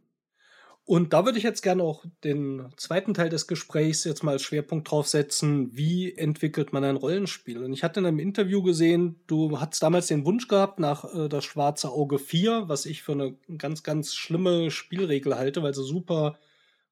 Und 0.88 1.12
da 1.12 1.26
würde 1.26 1.36
ich 1.36 1.44
jetzt 1.44 1.60
gerne 1.60 1.82
auch 1.82 2.02
den 2.24 2.70
zweiten 2.78 3.12
Teil 3.12 3.28
des 3.28 3.46
Gesprächs 3.46 4.04
jetzt 4.04 4.22
mal 4.22 4.32
als 4.32 4.42
Schwerpunkt 4.42 4.90
drauf 4.90 5.06
setzen, 5.06 5.76
wie 5.76 6.16
entwickelt 6.16 6.72
man 6.72 6.82
ein 6.82 6.96
Rollenspiel. 6.96 7.62
Und 7.62 7.74
ich 7.74 7.84
hatte 7.84 8.00
in 8.00 8.06
einem 8.06 8.18
Interview 8.18 8.62
gesehen, 8.62 9.20
du 9.26 9.60
hattest 9.60 9.82
damals 9.82 10.06
den 10.06 10.24
Wunsch 10.24 10.48
gehabt 10.48 10.80
nach 10.80 11.04
äh, 11.14 11.28
das 11.28 11.44
schwarze 11.44 11.90
Auge 11.90 12.18
4, 12.18 12.70
was 12.70 12.86
ich 12.86 13.02
für 13.02 13.12
eine 13.12 13.36
ganz, 13.58 13.82
ganz 13.82 14.14
schlimme 14.14 14.70
Spielregel 14.70 15.36
halte, 15.36 15.62
weil 15.62 15.74
sie 15.74 15.84
super 15.84 16.38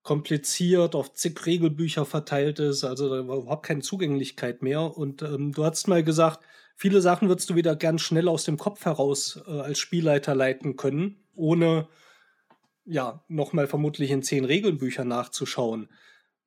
kompliziert 0.02 0.94
auf 0.94 1.14
zig 1.14 1.46
Regelbücher 1.46 2.04
verteilt 2.04 2.58
ist, 2.58 2.84
also 2.84 3.08
da 3.08 3.26
war 3.26 3.38
überhaupt 3.38 3.64
keine 3.64 3.80
Zugänglichkeit 3.80 4.60
mehr. 4.60 4.94
Und 4.94 5.22
ähm, 5.22 5.52
du 5.52 5.64
hast 5.64 5.88
mal 5.88 6.04
gesagt, 6.04 6.44
viele 6.76 7.00
Sachen 7.00 7.28
würdest 7.28 7.48
du 7.48 7.54
wieder 7.54 7.74
ganz 7.76 8.02
schnell 8.02 8.28
aus 8.28 8.44
dem 8.44 8.58
Kopf 8.58 8.84
heraus 8.84 9.40
äh, 9.46 9.52
als 9.52 9.78
Spielleiter 9.78 10.34
leiten 10.34 10.76
können, 10.76 11.24
ohne 11.34 11.88
ja, 12.86 13.24
nochmal 13.28 13.66
vermutlich 13.66 14.10
in 14.10 14.22
zehn 14.22 14.44
Regelbüchern 14.44 15.08
nachzuschauen. 15.08 15.88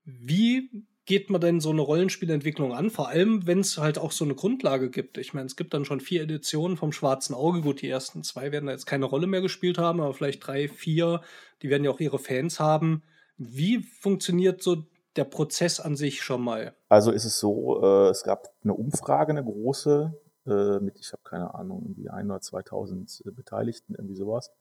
Wie 0.03 0.85
geht 1.05 1.29
man 1.29 1.41
denn 1.41 1.59
so 1.59 1.69
eine 1.69 1.81
Rollenspielentwicklung 1.81 2.73
an? 2.73 2.89
Vor 2.89 3.09
allem, 3.09 3.45
wenn 3.45 3.59
es 3.59 3.77
halt 3.77 3.97
auch 3.97 4.11
so 4.11 4.23
eine 4.23 4.35
Grundlage 4.35 4.89
gibt. 4.89 5.17
Ich 5.17 5.33
meine, 5.33 5.47
es 5.47 5.55
gibt 5.55 5.73
dann 5.73 5.85
schon 5.85 5.99
vier 5.99 6.23
Editionen 6.23 6.77
vom 6.77 6.91
Schwarzen 6.91 7.33
Auge. 7.33 7.61
Gut, 7.61 7.81
die 7.81 7.89
ersten 7.89 8.23
zwei 8.23 8.51
werden 8.51 8.67
da 8.67 8.71
jetzt 8.71 8.85
keine 8.85 9.05
Rolle 9.05 9.27
mehr 9.27 9.41
gespielt 9.41 9.77
haben, 9.77 9.99
aber 9.99 10.13
vielleicht 10.13 10.45
drei, 10.45 10.67
vier, 10.67 11.21
die 11.61 11.69
werden 11.69 11.83
ja 11.83 11.91
auch 11.91 11.99
ihre 11.99 12.19
Fans 12.19 12.59
haben. 12.59 13.03
Wie 13.37 13.83
funktioniert 13.83 14.61
so 14.61 14.85
der 15.15 15.25
Prozess 15.25 15.79
an 15.79 15.95
sich 15.95 16.21
schon 16.21 16.41
mal? 16.41 16.75
Also 16.87 17.11
ist 17.11 17.25
es 17.25 17.39
so, 17.39 17.81
äh, 17.83 18.09
es 18.09 18.23
gab 18.23 18.47
eine 18.63 18.73
Umfrage, 18.73 19.31
eine 19.31 19.43
große, 19.43 20.13
äh, 20.45 20.79
mit, 20.79 20.99
ich 20.99 21.11
habe 21.11 21.23
keine 21.23 21.53
Ahnung, 21.55 21.81
irgendwie 21.83 22.09
ein 22.09 22.29
oder 22.29 22.39
2000 22.39 23.23
äh, 23.25 23.31
Beteiligten, 23.31 23.95
irgendwie 23.95 24.15
sowas 24.15 24.51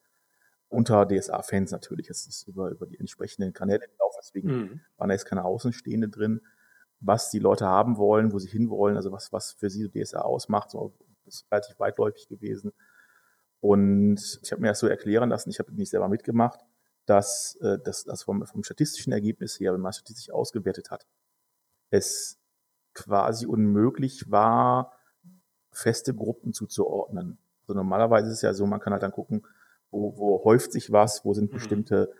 unter 0.69 1.07
DSA-Fans 1.07 1.71
natürlich. 1.71 2.11
Es 2.11 2.27
ist 2.27 2.47
über, 2.47 2.71
über 2.71 2.87
die 2.87 2.99
entsprechenden 2.99 3.53
Kanäle 3.53 3.81
gelaufen, 3.81 4.19
deswegen 4.21 4.49
mhm. 4.49 4.81
waren 4.97 5.09
da 5.09 5.15
jetzt 5.15 5.27
keine 5.27 5.45
Außenstehende 5.45 6.09
drin. 6.09 6.41
was 7.01 7.31
die 7.31 7.39
Leute 7.39 7.67
haben 7.67 7.97
wollen, 7.97 8.33
wo 8.33 8.39
sie 8.39 8.49
hinwollen, 8.49 8.97
also 8.97 9.13
was, 9.13 9.33
was 9.33 9.53
für 9.53 9.71
sie 9.71 9.89
DSA 9.89 10.21
ausmacht. 10.21 10.71
So, 10.71 10.95
das 11.25 11.37
ist 11.37 11.53
relativ 11.53 11.79
weitläufig 11.79 12.29
gewesen. 12.29 12.73
Und 13.61 14.41
ich 14.43 14.53
habe 14.53 14.63
mir 14.63 14.69
das 14.69 14.81
so 14.81 14.87
erklären 14.87 15.31
lassen, 15.31 15.51
ich 15.51 15.59
habe 15.59 15.73
nicht 15.73 15.91
selber 15.91 16.09
mitgemacht, 16.09 16.61
dass 17.07 17.57
äh, 17.61 17.79
das, 17.83 18.05
das 18.05 18.23
vom, 18.23 18.45
vom 18.47 18.63
statistischen 18.63 19.13
Ergebnis 19.13 19.59
her, 19.59 19.73
wenn 19.75 19.81
man 19.81 19.93
statistisch 19.93 20.31
ausgewertet 20.31 20.91
hat, 20.91 21.07
es 21.91 22.39
quasi 22.95 23.47
unmöglich 23.47 24.31
war, 24.31 24.93
feste 25.71 26.15
Gruppen 26.15 26.53
zuzuordnen. 26.53 27.39
Also 27.63 27.75
normalerweise 27.75 28.29
ist 28.29 28.35
es 28.35 28.43
ja 28.43 28.53
so, 28.55 28.67
man 28.67 28.81
kann 28.81 28.93
halt 28.93 29.03
dann 29.03 29.13
gucken, 29.13 29.47
wo, 29.91 30.17
wo 30.17 30.45
häuft 30.45 30.73
sich 30.73 30.93
was, 30.93 31.25
wo 31.25 31.35
sind 31.35 31.51
mhm. 31.51 31.57
bestimmte 31.57 32.13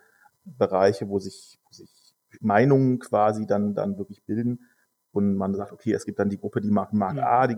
Bereiche, 0.45 1.09
wo 1.09 1.19
sich, 1.19 1.59
wo 1.65 1.73
sich 1.73 2.15
Meinungen 2.41 2.99
quasi 2.99 3.47
dann, 3.47 3.75
dann 3.75 3.99
wirklich 3.99 4.25
bilden. 4.25 4.61
Und 5.13 5.37
man 5.37 5.55
sagt, 5.55 5.73
okay, 5.73 5.93
es 5.93 6.05
gibt 6.05 6.19
dann 6.19 6.29
die 6.29 6.39
Gruppe, 6.39 6.61
die 6.61 6.71
mag, 6.71 6.93
mag 6.93 7.15
mhm. 7.15 7.21
A, 7.21 7.47
die, 7.47 7.57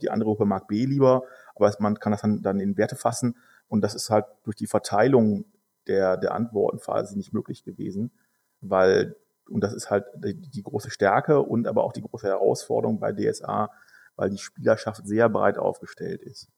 die 0.00 0.10
andere 0.10 0.28
Gruppe 0.28 0.44
mag 0.44 0.68
B 0.68 0.84
lieber, 0.84 1.24
aber 1.54 1.74
man 1.80 1.98
kann 1.98 2.12
das 2.12 2.22
dann, 2.22 2.42
dann 2.42 2.60
in 2.60 2.76
Werte 2.76 2.96
fassen. 2.96 3.36
Und 3.68 3.82
das 3.82 3.94
ist 3.94 4.10
halt 4.10 4.26
durch 4.44 4.56
die 4.56 4.66
Verteilung 4.66 5.46
der, 5.86 6.16
der 6.16 6.34
Antworten 6.34 6.78
quasi 6.78 7.16
nicht 7.16 7.32
möglich 7.32 7.64
gewesen, 7.64 8.12
weil, 8.60 9.16
und 9.48 9.62
das 9.62 9.74
ist 9.74 9.90
halt 9.90 10.04
die, 10.16 10.34
die 10.34 10.62
große 10.62 10.90
Stärke 10.90 11.40
und 11.40 11.66
aber 11.66 11.84
auch 11.84 11.92
die 11.92 12.02
große 12.02 12.26
Herausforderung 12.26 13.00
bei 13.00 13.12
DSA, 13.12 13.70
weil 14.16 14.30
die 14.30 14.38
Spielerschaft 14.38 15.06
sehr 15.06 15.28
breit 15.28 15.58
aufgestellt 15.58 16.22
ist. 16.22 16.48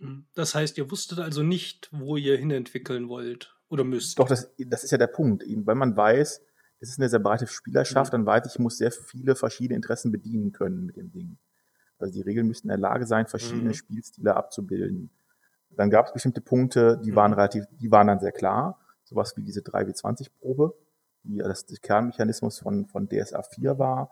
Hm. 0.00 0.26
Das 0.34 0.54
heißt, 0.54 0.78
ihr 0.78 0.90
wusstet 0.90 1.18
also 1.20 1.42
nicht, 1.42 1.88
wo 1.92 2.16
ihr 2.16 2.36
hinentwickeln 2.36 3.08
wollt 3.08 3.54
oder 3.68 3.84
müsst. 3.84 4.18
Doch, 4.18 4.28
das, 4.28 4.50
das 4.58 4.84
ist 4.84 4.90
ja 4.90 4.98
der 4.98 5.06
Punkt. 5.06 5.44
Wenn 5.46 5.78
man 5.78 5.96
weiß, 5.96 6.42
es 6.80 6.88
ist 6.88 6.98
eine 6.98 7.08
sehr 7.08 7.18
breite 7.18 7.46
Spielerschaft, 7.46 8.12
mhm. 8.12 8.18
dann 8.18 8.26
weiß 8.26 8.46
ich, 8.46 8.52
ich 8.54 8.58
muss 8.58 8.78
sehr 8.78 8.90
viele 8.90 9.36
verschiedene 9.36 9.76
Interessen 9.76 10.10
bedienen 10.10 10.52
können 10.52 10.86
mit 10.86 10.96
dem 10.96 11.12
Ding. 11.12 11.36
Also 11.98 12.14
die 12.14 12.22
Regeln 12.22 12.48
müssten 12.48 12.68
in 12.68 12.70
der 12.70 12.78
Lage 12.78 13.06
sein, 13.06 13.26
verschiedene 13.26 13.70
mhm. 13.70 13.74
Spielstile 13.74 14.34
abzubilden. 14.34 15.10
Dann 15.70 15.90
gab 15.90 16.06
es 16.06 16.12
bestimmte 16.12 16.40
Punkte, 16.40 17.00
die 17.04 17.14
waren 17.14 17.32
mhm. 17.32 17.36
relativ, 17.36 17.64
die 17.80 17.90
waren 17.90 18.06
dann 18.06 18.20
sehr 18.20 18.32
klar. 18.32 18.80
Sowas 19.04 19.36
wie 19.36 19.42
diese 19.42 19.60
3W20-Probe, 19.60 20.74
die 21.24 21.38
das 21.38 21.66
der 21.66 21.78
Kernmechanismus 21.78 22.60
von, 22.60 22.86
von 22.86 23.08
DSA 23.08 23.42
4 23.42 23.78
war. 23.78 24.10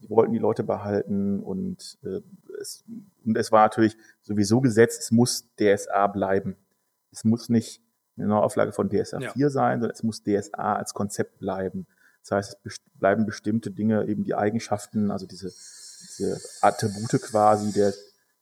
Die 0.00 0.10
wollten 0.10 0.32
die 0.32 0.38
Leute 0.38 0.62
behalten 0.62 1.40
und, 1.40 1.98
äh, 2.04 2.20
es, 2.60 2.84
und 3.24 3.36
es 3.36 3.50
war 3.50 3.64
natürlich 3.64 3.96
sowieso 4.22 4.60
gesetzt, 4.60 5.02
es 5.02 5.10
muss 5.10 5.48
DSA 5.56 6.06
bleiben. 6.06 6.56
Es 7.10 7.24
muss 7.24 7.48
nicht 7.48 7.82
eine 8.16 8.28
Neuauflage 8.28 8.72
von 8.72 8.88
DSA 8.88 9.20
ja. 9.20 9.32
4 9.32 9.50
sein, 9.50 9.80
sondern 9.80 9.94
es 9.94 10.02
muss 10.02 10.22
DSA 10.22 10.74
als 10.74 10.94
Konzept 10.94 11.38
bleiben. 11.38 11.86
Das 12.22 12.32
heißt, 12.32 12.58
es 12.64 12.78
bleiben 12.94 13.26
bestimmte 13.26 13.70
Dinge, 13.70 14.06
eben 14.06 14.24
die 14.24 14.34
Eigenschaften, 14.34 15.10
also 15.10 15.26
diese, 15.26 15.46
diese 15.48 16.38
Attribute 16.60 17.20
quasi 17.22 17.72
der, 17.72 17.92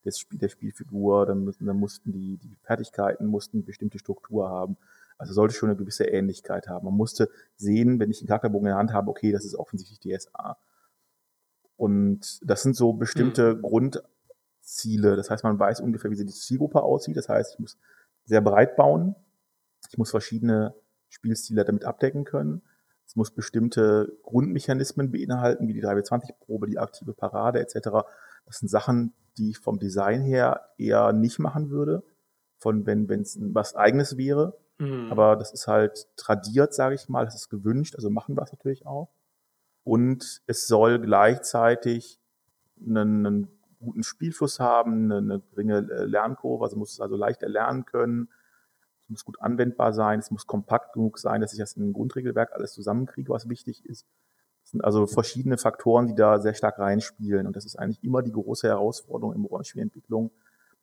des 0.04 0.18
Spiel, 0.18 0.38
der 0.38 0.48
Spielfigur, 0.48 1.26
dann, 1.26 1.44
müssen, 1.44 1.66
dann 1.66 1.78
mussten 1.78 2.12
die, 2.12 2.38
die 2.38 2.56
Fertigkeiten 2.62 3.26
mussten 3.26 3.64
bestimmte 3.64 3.98
Struktur 3.98 4.48
haben. 4.48 4.76
Also 5.18 5.32
sollte 5.32 5.54
schon 5.54 5.70
eine 5.70 5.78
gewisse 5.78 6.04
Ähnlichkeit 6.04 6.68
haben. 6.68 6.84
Man 6.84 6.94
musste 6.94 7.30
sehen, 7.56 7.98
wenn 8.00 8.10
ich 8.10 8.20
einen 8.20 8.28
Charakterbogen 8.28 8.66
in 8.66 8.70
der 8.72 8.78
Hand 8.78 8.92
habe, 8.92 9.10
okay, 9.10 9.32
das 9.32 9.44
ist 9.44 9.54
offensichtlich 9.54 10.00
DSA. 10.00 10.58
Und 11.76 12.40
das 12.42 12.62
sind 12.62 12.74
so 12.74 12.94
bestimmte 12.94 13.56
mhm. 13.56 13.62
Grundziele. 13.62 15.16
Das 15.16 15.30
heißt, 15.30 15.44
man 15.44 15.58
weiß 15.58 15.80
ungefähr, 15.80 16.10
wie 16.10 16.16
die 16.16 16.26
Zielgruppe 16.26 16.82
aussieht. 16.82 17.16
Das 17.16 17.28
heißt, 17.28 17.54
ich 17.54 17.58
muss 17.58 17.78
sehr 18.24 18.40
breit 18.40 18.76
bauen. 18.76 19.14
Ich 19.90 19.98
muss 19.98 20.10
verschiedene 20.10 20.74
Spielstile 21.08 21.64
damit 21.64 21.84
abdecken 21.84 22.24
können. 22.24 22.62
Es 23.06 23.14
muss 23.14 23.30
bestimmte 23.30 24.18
Grundmechanismen 24.22 25.12
beinhalten, 25.12 25.68
wie 25.68 25.74
die 25.74 25.84
3W20-Probe, 25.84 26.66
die 26.66 26.78
aktive 26.78 27.12
Parade 27.12 27.60
etc. 27.60 27.88
Das 28.46 28.58
sind 28.58 28.68
Sachen, 28.68 29.14
die 29.38 29.50
ich 29.50 29.58
vom 29.58 29.78
Design 29.78 30.22
her 30.22 30.70
eher 30.76 31.12
nicht 31.12 31.38
machen 31.38 31.70
würde, 31.70 32.02
von 32.58 32.86
wenn 32.86 33.08
es 33.08 33.38
was 33.40 33.76
eigenes 33.76 34.16
wäre. 34.16 34.58
Mhm. 34.78 35.08
Aber 35.10 35.36
das 35.36 35.52
ist 35.52 35.68
halt 35.68 36.08
tradiert, 36.16 36.74
sage 36.74 36.94
ich 36.96 37.08
mal, 37.08 37.24
das 37.24 37.36
ist 37.36 37.48
gewünscht, 37.48 37.94
also 37.94 38.10
machen 38.10 38.36
wir 38.36 38.42
es 38.42 38.52
natürlich 38.52 38.86
auch. 38.86 39.08
Und 39.86 40.42
es 40.46 40.66
soll 40.66 40.98
gleichzeitig 40.98 42.20
einen, 42.84 43.24
einen 43.26 43.48
guten 43.78 44.02
Spielfluss 44.02 44.60
haben, 44.60 45.04
eine, 45.04 45.16
eine 45.18 45.42
geringe 45.50 45.80
Lernkurve, 45.80 46.64
also 46.64 46.76
muss 46.76 46.92
es 46.92 47.00
also 47.00 47.16
leicht 47.16 47.42
erlernen 47.42 47.86
können 47.86 48.28
es 49.06 49.10
muss 49.10 49.24
gut 49.24 49.40
anwendbar 49.40 49.92
sein, 49.92 50.18
es 50.18 50.32
muss 50.32 50.48
kompakt 50.48 50.94
genug 50.94 51.18
sein, 51.18 51.40
dass 51.40 51.52
ich 51.52 51.60
das 51.60 51.74
in 51.74 51.90
ein 51.90 51.92
Grundregelwerk 51.92 52.52
alles 52.52 52.72
zusammenkriege, 52.72 53.32
was 53.32 53.48
wichtig 53.48 53.84
ist. 53.86 54.04
Es 54.64 54.72
sind 54.72 54.84
also 54.84 55.06
verschiedene 55.06 55.58
Faktoren, 55.58 56.08
die 56.08 56.16
da 56.16 56.40
sehr 56.40 56.54
stark 56.54 56.80
reinspielen. 56.80 57.46
Und 57.46 57.54
das 57.54 57.64
ist 57.64 57.76
eigentlich 57.76 58.02
immer 58.02 58.22
die 58.22 58.32
große 58.32 58.66
Herausforderung 58.66 59.32
im 59.32 59.44
Rollenspielentwicklung. 59.44 60.32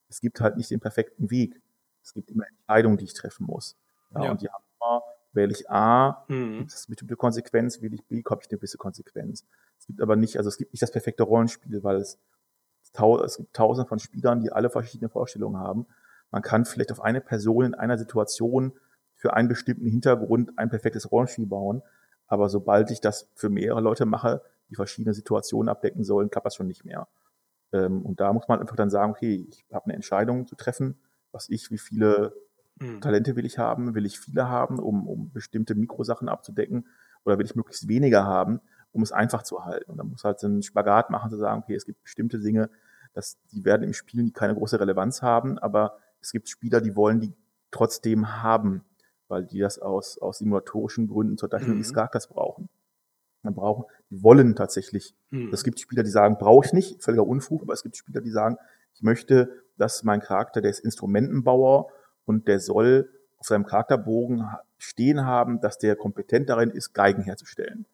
Es 0.08 0.22
gibt 0.22 0.39
halt 0.39 0.56
nicht 0.56 0.72
den 0.72 0.80
perfekten 0.80 1.30
Weg. 1.32 1.62
Es 2.02 2.13
gibt 2.13 2.32
immer 2.32 2.48
Entscheidungen, 2.48 2.96
die 2.96 3.04
ich 3.04 3.13
treffen 3.13 3.46
muss. 3.46 3.76
Ja, 4.13 4.24
ja. 4.24 4.32
Und 4.32 4.42
die 4.42 4.48
haben 4.48 4.63
immer, 4.80 5.02
wähle 5.34 5.52
ich 5.52 5.69
A, 5.69 6.26
mhm. 6.28 6.60
gibt 6.60 6.72
es 6.72 6.86
eine 6.86 6.93
bestimmte 6.93 7.15
Konsequenz, 7.15 7.82
wähle 7.82 7.96
ich 7.96 8.06
B, 8.06 8.24
habe 8.30 8.41
ich 8.41 8.50
eine 8.50 8.58
gewisse 8.58 8.78
Konsequenz. 8.78 9.46
Es 9.80 9.88
gibt 9.88 10.02
aber 10.02 10.15
nicht, 10.15 10.38
also 10.38 10.48
es 10.48 10.58
gibt 10.58 10.74
nicht 10.74 10.82
das 10.82 10.91
perfekte 10.91 11.24
Rollenspiel, 11.24 11.84
weil 11.84 11.98
es, 11.98 12.19
es 12.82 13.38
gibt 13.38 13.54
tausende 13.54 13.88
von 13.88 14.00
Spielern, 14.00 14.41
die 14.41 14.52
alle 14.52 14.69
verschiedene 14.69 15.10
Vorstellungen 15.10 15.58
haben. 15.58 15.88
Man 16.32 16.41
kann 16.41 16.65
vielleicht 16.65 16.91
auf 16.91 17.02
eine 17.02 17.22
Person 17.22 17.65
in 17.65 17.76
einer 17.76 17.98
Situation 17.98 18.74
für 19.15 19.34
einen 19.34 19.48
bestimmten 19.48 19.86
Hintergrund 19.86 20.58
ein 20.58 20.69
perfektes 20.69 21.12
Rollenspiel 21.12 21.46
bauen. 21.46 21.82
Aber 22.28 22.50
sobald 22.50 22.91
ich 22.91 23.02
das 23.02 23.30
für 23.36 23.50
mehrere 23.50 23.82
Leute 23.82 24.06
mache, 24.06 24.41
die 24.69 24.76
verschiedene 24.76 25.13
Situationen 25.13 25.69
abdecken 25.69 26.04
sollen, 26.04 26.30
klappt 26.30 26.46
das 26.46 26.56
schon 26.56 26.67
nicht 26.67 26.86
mehr. 26.86 27.08
Ähm, 27.72 28.02
und 28.02 28.19
da 28.19 28.34
muss 28.34 28.48
man 28.48 28.60
einfach 28.60 28.76
dann 28.76 28.89
sagen, 28.89 29.12
okay, 29.12 29.48
ich 29.50 29.65
habe 29.72 29.86
eine 29.86 29.93
Entscheidung 29.93 30.48
zu 30.48 30.56
treffen, 30.56 30.98
was 31.32 31.50
ich, 31.50 31.72
wie 31.72 31.78
viele 31.78 32.34
mhm. 32.84 33.02
Talente 33.02 33.36
will 33.36 33.46
ich 33.46 33.58
haben, 33.58 33.96
will 33.96 34.06
ich 34.06 34.19
viele 34.19 34.48
haben, 34.48 34.80
um, 34.80 35.08
um 35.08 35.32
bestimmte 35.32 35.76
Mikrosachen 35.76 36.30
abzudecken, 36.30 36.88
oder 37.26 37.38
will 37.38 37.46
ich 37.46 37.56
möglichst 37.56 37.88
weniger 37.88 38.26
haben, 38.26 38.60
um 38.91 39.02
es 39.02 39.12
einfach 39.12 39.43
zu 39.43 39.65
halten. 39.65 39.91
Und 39.91 39.98
dann 39.98 40.10
muss 40.10 40.24
halt 40.24 40.39
so 40.39 40.48
einen 40.48 40.62
Spagat 40.62 41.10
machen, 41.10 41.30
zu 41.30 41.38
sagen, 41.38 41.62
okay, 41.63 41.76
es 41.76 41.86
gibt 41.86 42.04
bestimmte 42.04 42.39
Dinge, 42.39 42.69
dass 43.13 43.38
die 43.52 43.63
werden 43.65 43.84
im 43.84 43.93
Spiel 43.93 44.32
keine 44.32 44.56
große 44.56 44.80
Relevanz 44.80 45.22
haben, 45.22 45.58
aber 45.60 45.98
es 46.22 46.32
gibt 46.32 46.50
Spieler, 46.50 46.82
die 46.82 46.96
wollen 46.96 47.19
die 47.19 47.34
trotzdem 47.72 48.41
haben, 48.43 48.84
weil 49.28 49.46
die 49.46 49.60
das 49.60 49.80
aus, 49.80 50.17
aus 50.17 50.39
simulatorischen 50.39 51.08
Gründen 51.08 51.38
zur 51.38 51.50
Darstellung 51.50 51.78
mhm. 51.78 51.84
des 51.84 51.93
Charakters 51.93 52.28
brauchen. 52.28 52.69
Man 53.41 53.56
braucht, 53.56 53.89
die 54.10 54.24
wollen 54.24 54.56
tatsächlich. 54.56 55.15
Mhm. 55.32 55.52
Es 55.52 55.63
gibt 55.63 55.80
Spieler, 55.80 56.04
die 56.04 56.10
sagen, 56.10 56.38
brauche 56.38 56.65
ich 56.65 56.74
nicht, 56.74 57.04
völliger 57.04 57.28
Unfug, 57.28 57.62
aber 57.62 57.74
es 57.74 57.84
gibt 57.84 57.98
Spieler, 57.98 58.22
die 58.22 58.32
sagen, 58.32 58.58
ich 58.93 59.02
möchte, 59.02 59.63
dass 59.78 60.04
mein 60.04 60.22
Charakter, 60.22 60.62
der 60.62 60.72
ist 60.72 60.80
Instrumentenbauer 60.80 61.88
und 62.26 62.48
der 62.48 62.60
soll 62.60 63.10
auf 63.38 63.48
seinem 63.48 63.66
Charakterbogen 63.66 64.48
stehen 64.78 65.26
haben, 65.26 65.60
dass 65.60 65.78
der 65.78 65.96
kompetent 65.96 66.50
darin 66.50 66.70
ist, 66.70 66.94
Geigen 66.94 67.24
herzustellen. 67.24 67.86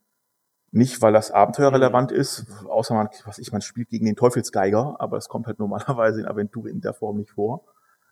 Nicht, 0.72 1.02
weil 1.02 1.13
das 1.13 1.32
Abenteuer 1.32 1.74
relevant 1.74 2.12
mhm. 2.12 2.18
ist, 2.18 2.46
außer 2.68 2.94
man, 2.94 3.10
was 3.26 3.39
ich, 3.39 3.52
man 3.52 3.62
spielt 3.62 3.89
gegen 3.89 4.06
den 4.06 4.15
Teufelsgeiger, 4.15 4.98
aber 5.00 5.18
das 5.18 5.28
kommt 5.28 5.48
halt 5.48 5.60
normalerweise 5.60 6.22
in 6.22 6.28
Aventur 6.28 6.68
in 6.68 6.82
der 6.82 6.94
Form 6.94 7.18
nicht 7.18 7.32
vor 7.32 7.63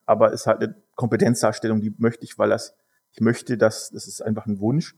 aber 0.08 0.32
ist 0.32 0.47
halt 0.47 0.63
eine 0.63 0.75
Kompetenzdarstellung, 0.95 1.82
die 1.82 1.93
möchte 1.97 2.23
ich, 2.23 2.39
weil 2.39 2.49
das, 2.49 2.75
ich 3.12 3.19
möchte, 3.19 3.58
dass, 3.58 3.91
das 3.91 4.08
ist 4.08 4.21
einfach 4.21 4.47
ein 4.47 4.60
Wunsch, 4.60 4.95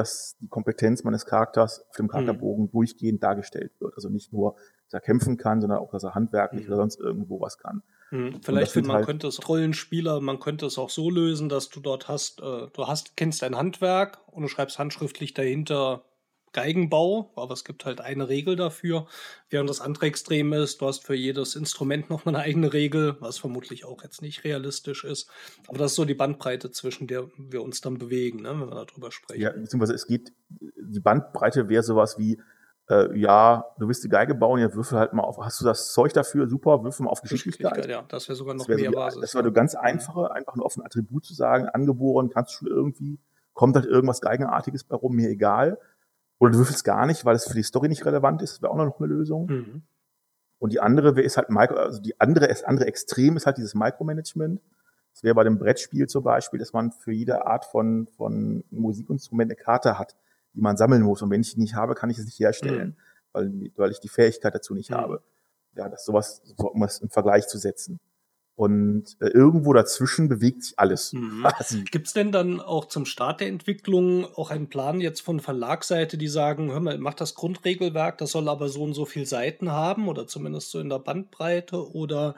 dass 0.00 0.36
die 0.40 0.48
Kompetenz 0.48 1.04
meines 1.04 1.26
Charakters 1.26 1.84
auf 1.88 1.96
dem 1.96 2.06
mhm. 2.06 2.10
Charakterbogen 2.10 2.64
mhm. 2.66 2.70
durchgehend 2.70 3.22
dargestellt 3.22 3.72
wird. 3.80 3.94
Also 3.94 4.08
nicht 4.08 4.32
nur, 4.32 4.56
dass 4.86 4.94
er 4.94 5.00
kämpfen 5.00 5.36
kann, 5.36 5.60
sondern 5.60 5.78
auch, 5.78 5.90
dass 5.90 6.04
er 6.04 6.14
handwerklich 6.14 6.62
mhm. 6.62 6.68
oder 6.68 6.76
sonst 6.76 6.98
irgendwo 6.98 7.40
was 7.40 7.58
kann. 7.58 7.82
Mhm. 8.10 8.40
Vielleicht 8.42 8.74
man 8.76 8.92
halt 8.92 9.06
könnte 9.06 9.28
es 9.28 9.46
Rollenspieler, 9.48 10.20
man 10.20 10.40
könnte 10.40 10.66
es 10.66 10.78
auch 10.78 10.90
so 10.90 11.10
lösen, 11.10 11.48
dass 11.48 11.68
du 11.68 11.80
dort 11.80 12.08
hast, 12.08 12.40
äh, 12.40 12.66
du 12.72 12.86
hast, 12.86 13.16
kennst 13.16 13.42
dein 13.42 13.56
Handwerk 13.56 14.18
und 14.26 14.42
du 14.42 14.48
schreibst 14.48 14.78
handschriftlich 14.78 15.34
dahinter 15.34 16.04
Geigenbau, 16.52 17.32
aber 17.36 17.54
es 17.54 17.64
gibt 17.64 17.84
halt 17.84 18.00
eine 18.00 18.28
Regel 18.28 18.56
dafür. 18.56 19.06
Während 19.48 19.70
das 19.70 19.80
andere 19.80 20.06
Extrem 20.06 20.52
ist, 20.52 20.80
du 20.80 20.86
hast 20.86 21.04
für 21.04 21.14
jedes 21.14 21.54
Instrument 21.54 22.10
noch 22.10 22.24
mal 22.24 22.34
eine 22.34 22.44
eigene 22.44 22.72
Regel, 22.72 23.16
was 23.20 23.38
vermutlich 23.38 23.84
auch 23.84 24.02
jetzt 24.02 24.20
nicht 24.20 24.44
realistisch 24.44 25.04
ist. 25.04 25.30
Aber 25.68 25.78
das 25.78 25.92
ist 25.92 25.96
so 25.96 26.04
die 26.04 26.14
Bandbreite, 26.14 26.70
zwischen 26.72 27.06
der 27.06 27.28
wir 27.36 27.62
uns 27.62 27.80
dann 27.80 27.98
bewegen, 27.98 28.42
ne, 28.42 28.50
wenn 28.50 28.68
wir 28.68 28.84
darüber 28.84 29.12
sprechen. 29.12 29.40
Ja, 29.40 29.52
beziehungsweise 29.52 29.94
es 29.94 30.06
geht, 30.06 30.32
die 30.50 31.00
Bandbreite 31.00 31.68
wäre 31.68 31.84
sowas 31.84 32.18
wie, 32.18 32.40
äh, 32.88 33.16
ja, 33.16 33.66
du 33.78 33.86
willst 33.86 34.02
die 34.02 34.08
Geige 34.08 34.34
bauen, 34.34 34.60
ja, 34.60 34.74
würfel 34.74 34.98
halt 34.98 35.12
mal 35.12 35.22
auf, 35.22 35.38
hast 35.38 35.60
du 35.60 35.64
das 35.64 35.92
Zeug 35.92 36.12
dafür, 36.12 36.48
super, 36.48 36.82
würfel 36.82 37.04
mal 37.04 37.10
auf 37.10 37.22
Geschicklichkeit. 37.22 37.74
Geschicklichkeit 37.74 38.02
ja, 38.02 38.08
das 38.08 38.28
wäre 38.28 38.34
sogar 38.34 38.54
noch 38.54 38.66
mehr 38.66 38.78
so 38.78 38.90
Basis. 38.90 39.20
Das 39.20 39.34
wäre 39.34 39.44
so 39.44 39.52
ganz 39.52 39.76
einfache, 39.76 40.32
einfach 40.32 40.56
nur 40.56 40.66
auf 40.66 40.76
ein 40.76 40.84
Attribut 40.84 41.24
zu 41.24 41.34
sagen, 41.34 41.66
angeboren, 41.66 42.28
kannst 42.28 42.54
du 42.54 42.56
schon 42.58 42.68
irgendwie, 42.68 43.20
kommt 43.52 43.76
halt 43.76 43.86
irgendwas 43.86 44.20
Geigenartiges 44.20 44.82
bei 44.82 44.96
rum, 44.96 45.14
mir 45.14 45.28
egal 45.28 45.78
oder 46.40 46.52
du 46.52 46.58
würfelst 46.58 46.84
gar 46.84 47.06
nicht, 47.06 47.24
weil 47.24 47.36
es 47.36 47.46
für 47.46 47.54
die 47.54 47.62
Story 47.62 47.88
nicht 47.88 48.04
relevant 48.04 48.42
ist. 48.42 48.54
Das 48.54 48.62
wäre 48.62 48.72
auch 48.72 48.76
noch 48.76 48.98
eine 48.98 49.06
Lösung. 49.08 49.46
Mhm. 49.46 49.82
Und 50.58 50.72
die 50.72 50.80
andere 50.80 51.20
ist 51.20 51.36
halt 51.36 51.50
Micro, 51.50 51.76
also 51.76 52.00
die 52.00 52.18
andere, 52.18 52.48
das 52.48 52.64
andere 52.64 52.86
Extrem 52.86 53.36
ist 53.36 53.46
halt 53.46 53.58
dieses 53.58 53.74
Micromanagement. 53.74 54.60
Das 55.12 55.22
wäre 55.22 55.34
bei 55.34 55.44
dem 55.44 55.58
Brettspiel 55.58 56.06
zum 56.08 56.24
Beispiel, 56.24 56.58
dass 56.58 56.72
man 56.72 56.92
für 56.92 57.12
jede 57.12 57.46
Art 57.46 57.66
von, 57.66 58.06
von 58.16 58.64
Musikinstrument 58.70 59.50
eine 59.50 59.56
Karte 59.56 59.98
hat, 59.98 60.16
die 60.54 60.62
man 60.62 60.78
sammeln 60.78 61.02
muss. 61.02 61.20
Und 61.20 61.30
wenn 61.30 61.42
ich 61.42 61.54
die 61.54 61.60
nicht 61.60 61.74
habe, 61.74 61.94
kann 61.94 62.08
ich 62.08 62.18
es 62.18 62.24
nicht 62.24 62.38
herstellen. 62.38 62.88
Mhm. 62.88 62.96
weil, 63.32 63.70
weil 63.76 63.90
ich 63.90 64.00
die 64.00 64.08
Fähigkeit 64.08 64.54
dazu 64.54 64.74
nicht 64.74 64.90
mhm. 64.90 64.94
habe. 64.94 65.22
Ja, 65.76 65.90
das 65.90 66.06
sowas, 66.06 66.40
so, 66.56 66.70
um 66.70 66.82
es 66.82 66.98
im 66.98 67.10
Vergleich 67.10 67.48
zu 67.48 67.58
setzen. 67.58 68.00
Und 68.60 69.16
äh, 69.20 69.28
irgendwo 69.28 69.72
dazwischen 69.72 70.28
bewegt 70.28 70.64
sich 70.64 70.78
alles. 70.78 71.14
Mhm. 71.14 71.46
Gibt 71.90 72.08
es 72.08 72.12
denn 72.12 72.30
dann 72.30 72.60
auch 72.60 72.84
zum 72.84 73.06
Start 73.06 73.40
der 73.40 73.48
Entwicklung 73.48 74.26
auch 74.34 74.50
einen 74.50 74.68
Plan 74.68 75.00
jetzt 75.00 75.22
von 75.22 75.40
Verlagsseite, 75.40 76.18
die 76.18 76.28
sagen, 76.28 76.70
hör 76.70 76.80
mal, 76.80 76.98
mach 76.98 77.14
das 77.14 77.34
Grundregelwerk, 77.34 78.18
das 78.18 78.32
soll 78.32 78.50
aber 78.50 78.68
so 78.68 78.82
und 78.82 78.92
so 78.92 79.06
viele 79.06 79.24
Seiten 79.24 79.72
haben 79.72 80.08
oder 80.08 80.26
zumindest 80.26 80.72
so 80.72 80.78
in 80.78 80.90
der 80.90 80.98
Bandbreite 80.98 81.90
oder 81.90 82.34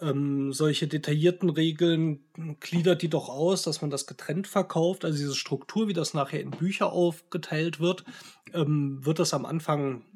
ähm, 0.00 0.50
solche 0.54 0.88
detaillierten 0.88 1.50
Regeln 1.50 2.24
gliedert 2.60 3.02
die 3.02 3.10
doch 3.10 3.28
aus, 3.28 3.62
dass 3.62 3.82
man 3.82 3.90
das 3.90 4.06
getrennt 4.06 4.46
verkauft. 4.46 5.04
Also 5.04 5.18
diese 5.18 5.34
Struktur, 5.34 5.88
wie 5.88 5.92
das 5.92 6.14
nachher 6.14 6.40
in 6.40 6.52
Bücher 6.52 6.90
aufgeteilt 6.90 7.80
wird, 7.80 8.06
ähm, 8.54 9.04
wird 9.04 9.18
das 9.18 9.34
am 9.34 9.44
Anfang 9.44 10.06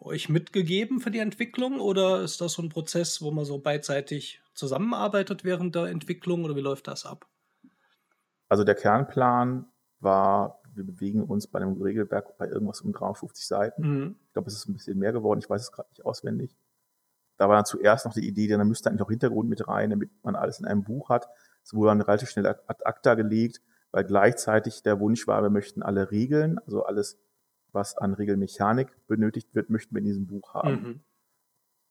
euch 0.00 0.28
mitgegeben 0.28 1.00
für 1.00 1.10
die 1.10 1.18
Entwicklung 1.18 1.80
oder 1.80 2.22
ist 2.22 2.40
das 2.40 2.54
so 2.54 2.62
ein 2.62 2.68
Prozess, 2.68 3.22
wo 3.22 3.30
man 3.30 3.44
so 3.44 3.58
beidseitig 3.58 4.40
zusammenarbeitet 4.54 5.44
während 5.44 5.74
der 5.74 5.86
Entwicklung 5.86 6.44
oder 6.44 6.56
wie 6.56 6.60
läuft 6.60 6.88
das 6.88 7.06
ab? 7.06 7.26
Also 8.48 8.64
der 8.64 8.74
Kernplan 8.74 9.66
war, 10.00 10.60
wir 10.74 10.84
bewegen 10.84 11.24
uns 11.24 11.46
bei 11.46 11.60
einem 11.60 11.80
Regelwerk 11.80 12.36
bei 12.38 12.46
irgendwas 12.46 12.80
um 12.80 12.92
350 12.92 13.46
Seiten. 13.46 13.82
Mhm. 13.82 14.16
Ich 14.26 14.32
glaube, 14.32 14.48
es 14.48 14.54
ist 14.54 14.68
ein 14.68 14.74
bisschen 14.74 14.98
mehr 14.98 15.12
geworden, 15.12 15.40
ich 15.40 15.50
weiß 15.50 15.62
es 15.62 15.72
gerade 15.72 15.88
nicht 15.90 16.04
auswendig. 16.04 16.56
Da 17.36 17.48
war 17.48 17.56
dann 17.56 17.64
zuerst 17.64 18.06
noch 18.06 18.14
die 18.14 18.26
Idee, 18.26 18.46
dann 18.46 18.68
müsste 18.68 18.90
eigentlich 18.90 19.02
auch 19.02 19.10
Hintergrund 19.10 19.48
mit 19.48 19.66
rein, 19.66 19.90
damit 19.90 20.10
man 20.22 20.36
alles 20.36 20.60
in 20.60 20.66
einem 20.66 20.84
Buch 20.84 21.08
hat. 21.08 21.28
Es 21.64 21.74
wurde 21.74 21.88
dann 21.88 22.00
relativ 22.00 22.30
schnell 22.30 22.46
ad 22.46 22.84
acta 22.84 23.14
gelegt, 23.14 23.60
weil 23.90 24.04
gleichzeitig 24.04 24.82
der 24.82 25.00
Wunsch 25.00 25.26
war, 25.26 25.42
wir 25.42 25.50
möchten 25.50 25.82
alle 25.82 26.10
Regeln, 26.10 26.58
also 26.60 26.84
alles, 26.84 27.18
was 27.74 27.96
an 27.96 28.14
Regelmechanik 28.14 28.88
benötigt 29.06 29.54
wird, 29.54 29.70
möchten 29.70 29.94
wir 29.94 30.00
in 30.00 30.06
diesem 30.06 30.26
Buch 30.26 30.54
haben. 30.54 30.70
Mhm. 30.70 31.00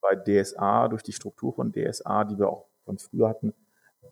Bei 0.00 0.16
DSA, 0.16 0.88
durch 0.88 1.02
die 1.02 1.12
Struktur 1.12 1.54
von 1.54 1.72
DSA, 1.72 2.24
die 2.24 2.38
wir 2.38 2.48
auch 2.48 2.66
von 2.84 2.98
früher 2.98 3.28
hatten, 3.28 3.54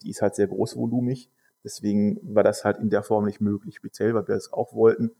die 0.02 0.10
ist 0.10 0.22
halt 0.22 0.34
sehr 0.34 0.46
großvolumig. 0.46 1.30
Deswegen 1.64 2.18
war 2.34 2.42
das 2.42 2.64
halt 2.64 2.78
in 2.78 2.90
der 2.90 3.02
Form 3.02 3.24
nicht 3.24 3.40
möglich, 3.40 3.76
speziell, 3.76 4.14
weil 4.14 4.26
wir 4.26 4.34
es 4.34 4.52
auch 4.52 4.74
wollten, 4.74 5.12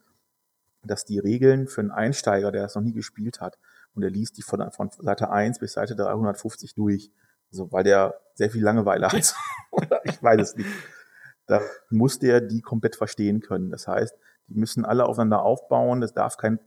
dass 0.84 1.04
die 1.04 1.18
Regeln 1.18 1.68
für 1.68 1.80
einen 1.80 1.90
Einsteiger, 1.90 2.50
der 2.50 2.62
das 2.62 2.74
noch 2.74 2.82
nie 2.82 2.92
gespielt 2.92 3.40
hat, 3.40 3.58
und 3.94 4.02
er 4.02 4.10
liest 4.10 4.38
die 4.38 4.42
von, 4.42 4.70
von 4.72 4.90
Seite 4.90 5.30
1 5.30 5.58
bis 5.58 5.74
Seite 5.74 5.94
350 5.94 6.74
durch, 6.74 7.12
also 7.50 7.70
weil 7.70 7.84
der 7.84 8.18
sehr 8.34 8.50
viel 8.50 8.62
Langeweile 8.62 9.08
hat. 9.08 9.34
ich 10.04 10.22
weiß 10.22 10.40
es 10.40 10.56
nicht. 10.56 10.68
Da 11.46 11.60
muss 11.90 12.18
der 12.18 12.40
die 12.40 12.62
komplett 12.62 12.96
verstehen 12.96 13.40
können. 13.40 13.70
Das 13.70 13.86
heißt, 13.86 14.16
die 14.48 14.54
müssen 14.54 14.84
alle 14.84 15.06
aufeinander 15.06 15.42
aufbauen. 15.42 16.00
Das 16.00 16.12
darf 16.12 16.36
kein, 16.36 16.58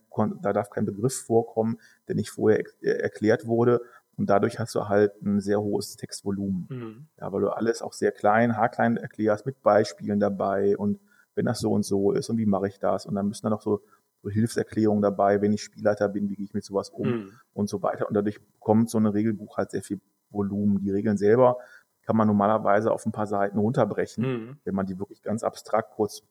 da 0.42 0.54
darf 0.54 0.70
kein 0.70 0.86
Begriff 0.86 1.16
vorkommen, 1.26 1.78
der 2.08 2.16
nicht 2.16 2.32
vorher 2.32 2.64
erklärt 2.82 3.48
wurde. 3.48 3.82
Und 4.18 4.30
dadurch 4.30 4.60
hast 4.60 4.74
du 4.76 4.88
halt 4.88 5.22
ein 5.22 5.42
sehr 5.42 5.62
hohes 5.62 5.98
Textvolumen. 5.98 6.68
Mhm. 6.70 7.08
Ja, 7.20 7.32
weil 7.34 7.42
du 7.42 7.50
alles 7.50 7.82
auch 7.82 7.94
sehr 7.94 8.12
klein, 8.12 8.56
haarklein 8.56 8.98
erklärst, 8.98 9.46
mit 9.46 9.62
Beispielen 9.62 10.20
dabei 10.20 10.78
und 10.78 11.00
wenn 11.36 11.46
das 11.46 11.60
so 11.60 11.72
und 11.74 11.84
so 11.84 12.14
ist 12.14 12.30
und 12.30 12.38
wie 12.38 12.46
mache 12.46 12.70
ich 12.70 12.80
das? 12.80 13.06
Und 13.06 13.16
dann 13.16 13.28
müssen 13.28 13.46
da 13.46 13.50
noch 13.50 13.62
so 13.62 13.82
so 14.26 14.32
Hilfserklärungen 14.32 15.04
dabei, 15.04 15.42
wenn 15.42 15.54
ich 15.54 15.62
Spielleiter 15.62 16.10
bin, 16.10 16.30
wie 16.30 16.36
gehe 16.36 16.46
ich 16.46 16.54
mit 16.54 16.66
sowas 16.66 16.90
um 16.90 17.08
mhm. 17.08 17.32
und 17.54 17.70
so 17.70 17.84
weiter. 17.84 18.08
Und 18.08 18.16
dadurch 18.16 18.40
kommt 18.60 18.90
so 18.90 18.98
ein 18.98 19.06
Regelbuch 19.06 19.58
halt 19.58 19.70
sehr 19.70 19.84
viel 19.84 20.02
Volumen. 20.32 20.80
Die 20.80 20.90
Regeln 20.90 21.18
selber 21.18 21.58
kann 22.02 22.18
man 22.18 22.28
normalerweise 22.28 22.92
auf 22.92 23.06
ein 23.06 23.12
paar 23.12 23.28
Seiten 23.28 23.60
runterbrechen, 23.60 24.24
mhm. 24.24 24.58
wenn 24.64 24.76
man 24.76 24.88
die 24.88 24.98
wirklich 24.98 25.22
ganz 25.22 25.44
abstrakt 25.44 25.92
kurz 25.92 26.24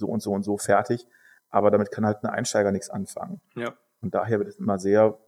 so 0.00 0.08
und 0.08 0.20
so 0.20 0.32
und 0.32 0.42
so 0.42 0.58
fertig. 0.58 1.06
Aber 1.50 1.70
damit 1.70 1.90
kann 1.90 2.04
halt 2.04 2.24
ein 2.24 2.30
Einsteiger 2.30 2.72
nichts 2.72 2.90
anfangen. 2.90 3.40
Ja. 3.54 3.74
Und 4.00 4.14
daher 4.14 4.38
wird 4.38 4.48
es 4.48 4.58
immer 4.58 4.78
sehr 4.78 5.18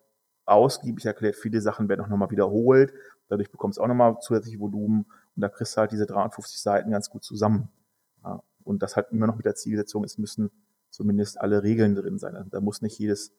ausgiebig 0.45 1.05
erklärt. 1.07 1.37
Viele 1.37 1.61
Sachen 1.61 1.89
werden 1.89 2.01
auch 2.01 2.09
nochmal 2.09 2.31
wiederholt. 2.31 2.93
Dadurch 3.29 3.51
bekommst 3.51 3.79
du 3.79 3.83
auch 3.83 3.89
nochmal 3.89 4.19
zusätzliche 4.21 4.59
Volumen. 4.59 5.07
Und 5.37 5.41
da 5.41 5.49
kriegst 5.49 5.77
du 5.77 5.81
halt 5.81 5.93
diese 5.93 6.07
350 6.07 6.61
Seiten 6.61 6.91
ganz 6.91 7.11
gut 7.11 7.23
zusammen. 7.23 7.69
Ja. 8.25 8.43
Und 8.65 8.83
das 8.83 8.97
halt 8.97 9.11
immer 9.11 9.27
noch 9.27 9.37
mit 9.37 9.47
der 9.47 9.55
Zielsetzung, 9.55 10.05
es 10.05 10.19
müssen 10.19 10.51
zumindest 10.91 11.41
alle 11.41 11.63
Regeln 11.63 11.95
drin 11.95 12.19
sein. 12.19 12.37
Also 12.37 12.51
da 12.51 12.61
muss 12.61 12.83
nicht 12.83 12.99
jedes, 12.99 13.33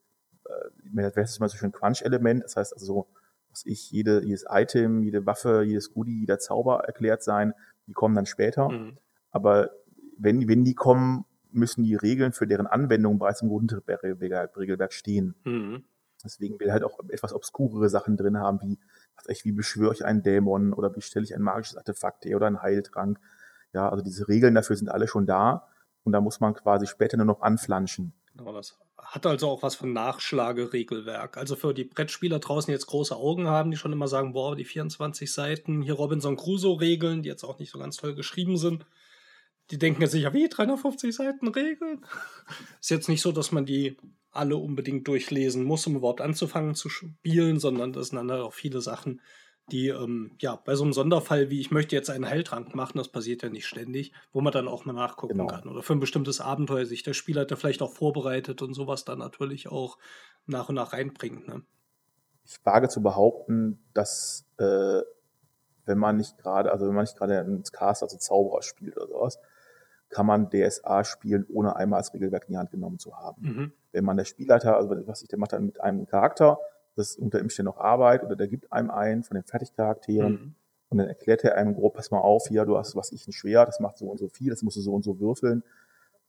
äh, 0.45 1.11
das 1.15 1.31
ist 1.31 1.37
immer 1.37 1.49
so 1.49 1.57
schön 1.57 1.71
Crunch-Element, 1.71 2.43
das 2.43 2.55
heißt 2.57 2.73
also 2.73 2.85
so, 2.85 3.07
was 3.49 3.65
ich, 3.65 3.91
jede, 3.91 4.23
jedes 4.25 4.45
Item, 4.49 5.03
jede 5.03 5.25
Waffe, 5.25 5.61
jedes 5.63 5.93
Goodie, 5.93 6.21
jeder 6.21 6.39
Zauber 6.39 6.83
erklärt 6.85 7.21
sein, 7.23 7.53
die 7.85 7.93
kommen 7.93 8.15
dann 8.15 8.25
später. 8.25 8.69
Mhm. 8.69 8.97
Aber 9.29 9.71
wenn, 10.17 10.47
wenn 10.47 10.63
die 10.63 10.75
kommen, 10.75 11.25
müssen 11.51 11.83
die 11.83 11.95
Regeln 11.95 12.33
für 12.33 12.47
deren 12.47 12.67
Anwendung 12.67 13.19
bereits 13.19 13.41
im 13.41 13.49
Grundregelwerk 13.49 14.93
stehen. 14.93 15.35
Mhm. 15.43 15.83
Deswegen 16.23 16.59
will 16.59 16.71
halt 16.71 16.83
auch 16.83 16.99
etwas 17.09 17.33
obskurere 17.33 17.89
Sachen 17.89 18.15
drin 18.15 18.37
haben, 18.37 18.61
wie, 18.61 18.79
was 19.15 19.27
ich, 19.27 19.43
wie 19.45 19.51
beschwöre 19.51 19.93
ich 19.93 20.05
einen 20.05 20.23
Dämon 20.23 20.73
oder 20.73 20.95
wie 20.95 21.01
stelle 21.01 21.25
ich 21.25 21.35
ein 21.35 21.41
magisches 21.41 21.77
Artefakt 21.77 22.25
her 22.25 22.37
oder 22.37 22.47
einen 22.47 22.61
Heiltrank. 22.61 23.19
Ja, 23.73 23.89
also 23.89 24.03
diese 24.03 24.27
Regeln 24.27 24.55
dafür 24.55 24.75
sind 24.75 24.89
alle 24.89 25.07
schon 25.07 25.25
da. 25.25 25.67
Und 26.03 26.13
da 26.13 26.21
muss 26.21 26.39
man 26.39 26.53
quasi 26.53 26.87
später 26.87 27.17
nur 27.17 27.25
noch 27.25 27.41
anflanschen. 27.41 28.13
Genau, 28.35 28.53
das 28.53 28.77
hat 28.97 29.25
also 29.25 29.49
auch 29.49 29.63
was 29.63 29.75
von 29.75 29.93
Nachschlageregelwerk. 29.93 31.37
Also 31.37 31.55
für 31.55 31.73
die 31.73 31.83
Brettspieler 31.83 32.39
draußen 32.39 32.71
jetzt 32.71 32.87
große 32.87 33.15
Augen 33.15 33.47
haben, 33.47 33.71
die 33.71 33.77
schon 33.77 33.93
immer 33.93 34.07
sagen, 34.07 34.33
boah, 34.33 34.55
die 34.55 34.65
24 34.65 35.31
Seiten, 35.31 35.81
hier 35.81 35.93
Robinson 35.93 36.37
Crusoe-Regeln, 36.37 37.23
die 37.23 37.29
jetzt 37.29 37.43
auch 37.43 37.59
nicht 37.59 37.71
so 37.71 37.79
ganz 37.79 37.97
toll 37.97 38.15
geschrieben 38.15 38.57
sind. 38.57 38.85
Die 39.71 39.79
denken 39.79 40.01
jetzt 40.01 40.11
sicher, 40.11 40.33
wie 40.33 40.47
350 40.47 41.15
Seiten 41.15 41.47
Regeln? 41.47 42.05
Ist 42.81 42.91
jetzt 42.91 43.09
nicht 43.09 43.21
so, 43.21 43.31
dass 43.31 43.51
man 43.51 43.65
die 43.65 43.97
alle 44.31 44.57
unbedingt 44.57 45.07
durchlesen 45.07 45.63
muss, 45.63 45.85
um 45.87 45.95
überhaupt 45.95 46.21
anzufangen 46.21 46.75
zu 46.75 46.89
spielen, 46.89 47.59
sondern 47.59 47.93
das 47.93 48.07
sind 48.07 48.17
dann 48.17 48.31
halt 48.31 48.41
auch 48.41 48.53
viele 48.53 48.81
Sachen, 48.81 49.21
die, 49.71 49.89
ähm, 49.89 50.31
ja, 50.39 50.55
bei 50.55 50.75
so 50.75 50.83
einem 50.83 50.93
Sonderfall 50.93 51.49
wie 51.49 51.61
ich 51.61 51.71
möchte 51.71 51.95
jetzt 51.95 52.09
einen 52.09 52.27
Heiltrank 52.27 52.75
machen, 52.75 52.97
das 52.97 53.07
passiert 53.07 53.43
ja 53.43 53.49
nicht 53.49 53.65
ständig, 53.65 54.11
wo 54.33 54.41
man 54.41 54.51
dann 54.51 54.67
auch 54.67 54.85
mal 54.85 54.93
nachgucken 54.93 55.37
genau. 55.37 55.47
kann. 55.47 55.69
Oder 55.69 55.83
für 55.83 55.93
ein 55.93 56.01
bestimmtes 56.01 56.41
Abenteuer 56.41 56.85
sich 56.85 57.03
der 57.03 57.13
Spielleiter 57.13 57.55
vielleicht 57.55 57.81
auch 57.81 57.93
vorbereitet 57.93 58.61
und 58.61 58.73
sowas 58.73 59.05
dann 59.05 59.19
natürlich 59.19 59.69
auch 59.69 59.97
nach 60.45 60.67
und 60.67 60.75
nach 60.75 60.91
reinbringt. 60.91 61.47
Ne? 61.47 61.61
Ich 62.43 62.57
wage 62.65 62.89
zu 62.89 63.01
behaupten, 63.01 63.79
dass 63.93 64.45
äh, 64.57 65.01
wenn 65.85 65.97
man 65.97 66.17
nicht 66.17 66.37
gerade, 66.37 66.71
also 66.71 66.87
wenn 66.87 66.95
man 66.95 67.03
nicht 67.03 67.17
gerade 67.17 67.39
ein 67.39 67.63
Cast, 67.71 68.03
also 68.03 68.17
Zauberer 68.17 68.63
spielt 68.63 68.97
oder 68.97 69.07
sowas, 69.07 69.39
kann 70.13 70.25
man 70.25 70.49
DSA 70.49 71.03
spielen, 71.03 71.45
ohne 71.49 71.75
einmal 71.75 71.97
als 71.97 72.13
Regelwerk 72.13 72.45
in 72.47 72.53
die 72.53 72.57
Hand 72.57 72.71
genommen 72.71 72.99
zu 72.99 73.15
haben. 73.17 73.41
Mhm. 73.41 73.71
Wenn 73.91 74.05
man 74.05 74.17
der 74.17 74.25
Spielleiter, 74.25 74.77
also 74.77 74.95
was 75.07 75.21
ich, 75.21 75.27
der 75.27 75.39
macht 75.39 75.53
dann 75.53 75.65
mit 75.65 75.81
einem 75.81 76.05
Charakter, 76.05 76.59
das 76.95 77.11
ist 77.11 77.19
unter 77.19 77.41
Umständen 77.41 77.67
noch 77.67 77.77
Arbeit 77.77 78.23
oder 78.23 78.35
der 78.35 78.47
gibt 78.47 78.71
einem 78.71 78.91
einen 78.91 79.23
von 79.23 79.35
den 79.35 79.43
Fertigcharakteren 79.43 80.31
mhm. 80.31 80.55
und 80.89 80.97
dann 80.99 81.07
erklärt 81.07 81.43
er 81.43 81.55
einem 81.57 81.73
grob, 81.73 81.95
pass 81.95 82.11
mal 82.11 82.19
auf, 82.19 82.47
hier, 82.47 82.65
du 82.65 82.77
hast 82.77 82.95
was 82.95 83.11
ich 83.11 83.27
ein 83.27 83.33
Schwert, 83.33 83.67
das 83.67 83.79
macht 83.79 83.97
so 83.97 84.05
und 84.05 84.19
so 84.19 84.29
viel, 84.29 84.49
das 84.51 84.61
musst 84.61 84.77
du 84.77 84.81
so 84.81 84.93
und 84.93 85.03
so 85.03 85.19
würfeln. 85.19 85.63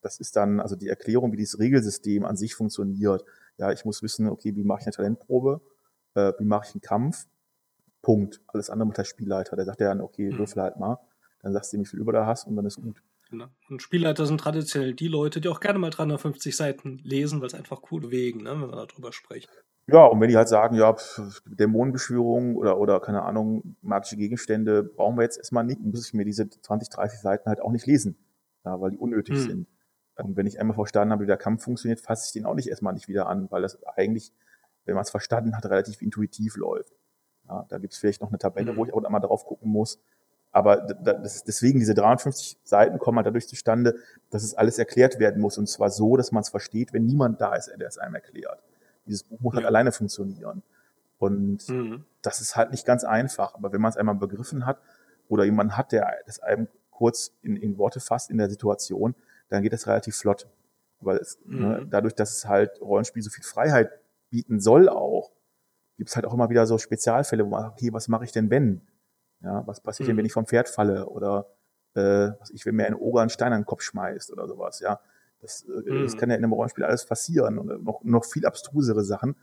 Das 0.01 0.21
ist 0.21 0.37
dann 0.37 0.61
also 0.61 0.77
die 0.77 0.89
Erklärung, 0.89 1.33
wie 1.33 1.37
dieses 1.37 1.59
Regelsystem 1.59 2.25
an 2.25 2.37
sich 2.37 2.55
funktioniert. 2.55 3.25
Ja, 3.57 3.73
ich 3.73 3.85
muss 3.85 4.03
wissen, 4.03 4.29
okay, 4.29 4.55
wie 4.57 4.65
mache 4.65 4.81
ich 4.81 4.87
eine 4.87 4.93
Talentprobe, 4.93 5.61
äh, 6.15 6.33
wie 6.39 6.45
mache 6.45 6.67
ich 6.69 6.75
einen 6.75 6.83
Kampf, 6.83 7.27
Punkt. 8.05 8.41
Alles 8.47 8.71
andere 8.71 8.87
mit 8.87 8.99
der 8.99 9.05
Spielleiter. 9.05 9.57
Der 9.57 9.65
sagt 9.65 9.81
ja 9.81 9.89
dann, 9.89 10.01
okay, 10.01 10.31
mhm. 10.31 10.39
würfel 10.39 10.63
halt 10.63 10.79
mal. 10.79 10.99
Dann 11.43 11.53
sagst 11.53 11.73
du, 11.73 11.79
wie 11.79 11.85
viel 11.85 11.99
über 11.99 12.13
da 12.13 12.27
hast 12.27 12.47
und 12.47 12.55
dann 12.55 12.67
ist 12.67 12.77
gut. 12.77 13.03
Genau. 13.35 13.51
Und 13.69 13.83
Spielleiter 13.83 14.27
sind 14.27 14.41
traditionell 14.41 14.95
die 14.95 15.09
Leute, 15.09 15.41
die 15.41 15.49
auch 15.49 15.59
gerne 15.59 15.79
mal 15.79 15.91
350 15.91 16.57
Seiten 16.57 16.99
lesen, 17.03 17.41
weil 17.41 17.49
es 17.49 17.55
einfach 17.55 17.83
cool 17.91 18.01
bewegen, 18.01 18.45
ne, 18.45 18.51
wenn 18.51 18.71
man 18.71 18.89
darüber 18.89 19.13
spricht. 19.13 19.51
Ja, 19.87 20.07
und 20.07 20.21
wenn 20.21 20.29
die 20.29 20.37
halt 20.37 20.49
sagen, 20.49 20.77
ja, 20.77 20.95
Dämonenbeschwörung 21.45 22.57
oder, 22.57 22.79
oder 22.79 23.01
keine 23.01 23.23
Ahnung, 23.23 23.77
magische 23.83 24.17
Gegenstände 24.17 24.85
brauchen 24.85 25.17
wir 25.17 25.25
jetzt 25.25 25.37
erstmal 25.37 25.65
nicht, 25.65 25.81
muss 25.81 26.07
ich 26.07 26.15
mir 26.15 26.25
diese 26.25 26.49
20, 26.49 26.89
30 26.89 27.21
Seiten 27.21 27.49
halt 27.49 27.61
auch 27.61 27.73
nicht 27.73 27.87
lesen, 27.87 28.17
ja, 28.65 28.81
weil 28.81 28.93
die 28.93 28.99
unnötig 28.99 29.37
hm. 29.37 29.43
sind. 29.43 29.69
Und 30.17 30.37
wenn 30.37 30.47
ich 30.47 30.61
einmal 30.61 30.77
verstanden 30.77 31.13
habe, 31.13 31.25
wie 31.25 31.27
der 31.27 31.37
Kampf 31.37 31.65
funktioniert, 31.65 32.01
fasse 32.01 32.27
ich 32.29 32.33
den 32.33 32.47
auch 32.47 32.55
nicht 32.55 32.69
erstmal 32.69 32.95
nicht 32.95 33.09
wieder 33.09 33.27
an, 33.27 33.51
weil 33.51 33.63
das 33.63 33.83
eigentlich, 33.85 34.33
wenn 34.85 34.95
man 34.95 35.03
es 35.03 35.11
verstanden 35.11 35.57
hat, 35.57 35.67
relativ 35.67 36.01
intuitiv 36.01 36.57
läuft. 36.57 36.95
Ja, 37.49 37.67
da 37.69 37.79
gibt's 37.79 37.99
vielleicht 37.99 38.23
noch 38.23 38.29
eine 38.29 38.39
Tabelle, 38.39 38.71
hm. 38.71 38.77
wo 38.77 38.87
ich 38.87 38.95
auch 38.95 39.03
einmal 39.03 39.21
drauf 39.21 39.45
gucken 39.45 39.71
muss. 39.71 40.01
Aber 40.55 40.77
das 40.77 41.35
ist 41.35 41.49
deswegen 41.49 41.81
diese 41.81 41.95
53 41.95 42.59
Seiten 42.63 43.01
kommen 43.01 43.17
halt 43.17 43.27
dadurch 43.27 43.49
zustande, 43.49 43.97
dass 44.31 44.45
es 44.45 44.55
alles 44.55 44.79
erklärt 44.79 45.19
werden 45.19 45.43
muss. 45.43 45.59
Und 45.59 45.69
zwar 45.69 45.91
so, 45.91 46.17
dass 46.17 46.31
man 46.31 46.43
es 46.43 46.49
versteht, 46.49 46.93
wenn 46.93 47.05
niemand 47.05 47.41
da 47.41 47.57
ist, 47.57 47.73
der 47.77 47.89
es 47.89 47.99
einem 47.99 48.15
erklärt. 48.15 48.63
Dieses 49.05 49.25
Buch 49.25 49.41
muss 49.41 49.57
halt 49.57 49.67
alleine 49.67 49.91
funktionieren. 49.91 50.63
Und 51.19 51.69
mhm. 51.69 52.05
das 52.23 52.41
ist 52.41 52.55
halt 52.55 52.71
nicht 52.71 52.87
ganz 52.87 53.03
einfach. 53.03 53.57
Aber 53.57 53.73
wenn 53.73 53.81
man 53.81 53.91
es 53.91 53.97
einmal 53.97 54.15
begriffen 54.15 54.65
hat 54.65 54.79
oder 55.29 55.43
jemand 55.43 55.77
hat, 55.77 55.91
der 55.91 56.19
das 56.25 56.39
einem 56.39 56.69
kurz 56.93 57.33
in, 57.43 57.57
in 57.57 57.77
Worte 57.77 57.99
fasst 57.99 58.31
in 58.31 58.39
der 58.39 58.49
Situation, 58.49 59.17
dann 59.49 59.61
geht 59.65 59.73
das 59.73 59.89
relativ 59.89 60.15
flott. 60.15 60.47
Weil 61.01 61.17
es, 61.17 61.37
ne, 61.45 61.57
mhm. 61.57 61.63
ne, 61.63 61.87
dadurch, 61.91 62.15
dass 62.15 62.31
es 62.31 62.47
halt 62.47 62.81
Rollenspiel 62.81 63.23
so 63.25 63.31
viel 63.31 63.43
Freiheit 63.43 63.91
bieten 64.31 64.61
soll 64.61 64.89
auch, 64.89 65.33
gibt 65.97 66.11
es 66.11 66.15
halt 66.15 66.27
auch 66.27 66.35
immer 66.35 66.49
wieder 66.49 66.65
so 66.65 66.79
Spezialfälle, 66.79 67.45
wo 67.45 67.51
man, 67.51 67.71
okay, 67.71 67.93
was 67.93 68.07
mache 68.07 68.23
ich 68.23 68.31
denn 68.31 68.51
wenn? 68.51 68.83
Ja, 69.45 69.67
was 69.67 69.81
passiert 69.81 70.07
mhm. 70.07 70.11
denn, 70.11 70.17
wenn 70.19 70.27
ich 70.27 70.33
vom 70.33 70.47
Pferd 70.47 70.69
falle? 70.69 71.07
Oder 71.07 71.47
äh, 71.95 72.31
was 72.41 72.51
ich, 72.51 72.65
wenn 72.67 72.75
mir 72.75 72.87
ein 72.87 72.95
Oger 72.95 73.21
einen 73.21 73.31
Stein 73.31 73.53
an 73.53 73.61
den 73.61 73.67
Kopf 73.67 73.83
schmeißt 73.83 74.33
oder 74.33 74.49
sowas, 74.49 74.81
ja. 74.81 75.01
Das, 75.41 75.63
äh, 75.63 75.91
mhm. 75.91 76.05
das 76.05 76.17
kann 76.17 76.31
ja 76.31 76.37
in 76.37 76.43
einem 76.43 76.53
Rollenspiel 76.53 76.85
alles 76.85 77.05
passieren 77.05 77.59
und 77.59 77.85
noch, 77.85 78.03
noch 78.03 78.25
viel 78.25 78.47
abstrusere 78.47 79.05
Sachen. 79.05 79.37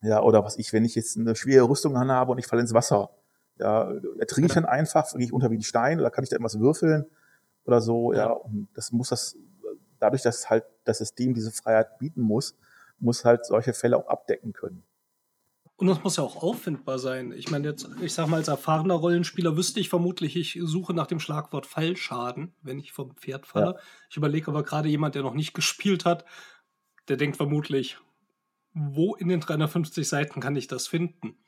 Ja, 0.00 0.22
oder 0.22 0.44
was 0.44 0.58
ich, 0.58 0.72
wenn 0.72 0.84
ich 0.84 0.94
jetzt 0.94 1.16
eine 1.16 1.36
schwere 1.36 1.68
Rüstung 1.68 1.98
habe 1.98 2.32
und 2.32 2.38
ich 2.38 2.46
falle 2.46 2.62
ins 2.62 2.74
Wasser. 2.74 3.10
Ja, 3.58 3.92
ertrinke 4.18 4.48
ich 4.48 4.54
dann 4.54 4.64
einfach, 4.64 5.12
gehe 5.12 5.24
ich 5.24 5.32
unter 5.32 5.50
wie 5.50 5.58
ein 5.58 5.62
Stein 5.62 6.00
oder 6.00 6.10
kann 6.10 6.24
ich 6.24 6.30
da 6.30 6.36
irgendwas 6.36 6.58
würfeln 6.58 7.06
oder 7.64 7.80
so, 7.80 8.12
ja. 8.12 8.26
ja. 8.26 8.30
Und 8.30 8.68
das 8.74 8.92
muss 8.92 9.10
das, 9.10 9.36
dadurch, 9.98 10.22
dass 10.22 10.50
halt 10.50 10.64
das 10.84 10.98
System 10.98 11.34
diese 11.34 11.52
Freiheit 11.52 11.98
bieten 11.98 12.22
muss, 12.22 12.56
muss 12.98 13.24
halt 13.24 13.44
solche 13.46 13.72
Fälle 13.72 13.96
auch 13.96 14.08
abdecken 14.08 14.52
können. 14.52 14.82
Und 15.76 15.88
das 15.88 16.04
muss 16.04 16.16
ja 16.16 16.22
auch 16.22 16.42
auffindbar 16.42 17.00
sein. 17.00 17.32
Ich 17.32 17.50
meine, 17.50 17.68
jetzt, 17.68 17.88
ich 18.00 18.14
sag 18.14 18.28
mal, 18.28 18.36
als 18.36 18.48
erfahrener 18.48 18.94
Rollenspieler 18.94 19.56
wüsste 19.56 19.80
ich 19.80 19.88
vermutlich, 19.88 20.36
ich 20.36 20.58
suche 20.62 20.94
nach 20.94 21.08
dem 21.08 21.18
Schlagwort 21.18 21.66
Fallschaden, 21.66 22.54
wenn 22.62 22.78
ich 22.78 22.92
vom 22.92 23.16
Pferd 23.16 23.46
falle. 23.46 23.72
Ja. 23.74 23.80
Ich 24.08 24.16
überlege 24.16 24.48
aber 24.48 24.62
gerade 24.62 24.88
jemand, 24.88 25.16
der 25.16 25.22
noch 25.22 25.34
nicht 25.34 25.52
gespielt 25.52 26.04
hat, 26.04 26.24
der 27.08 27.16
denkt 27.16 27.36
vermutlich, 27.36 27.98
wo 28.72 29.14
in 29.14 29.28
den 29.28 29.40
350 29.40 30.08
Seiten 30.08 30.40
kann 30.40 30.56
ich 30.56 30.68
das 30.68 30.86
finden? 30.86 31.38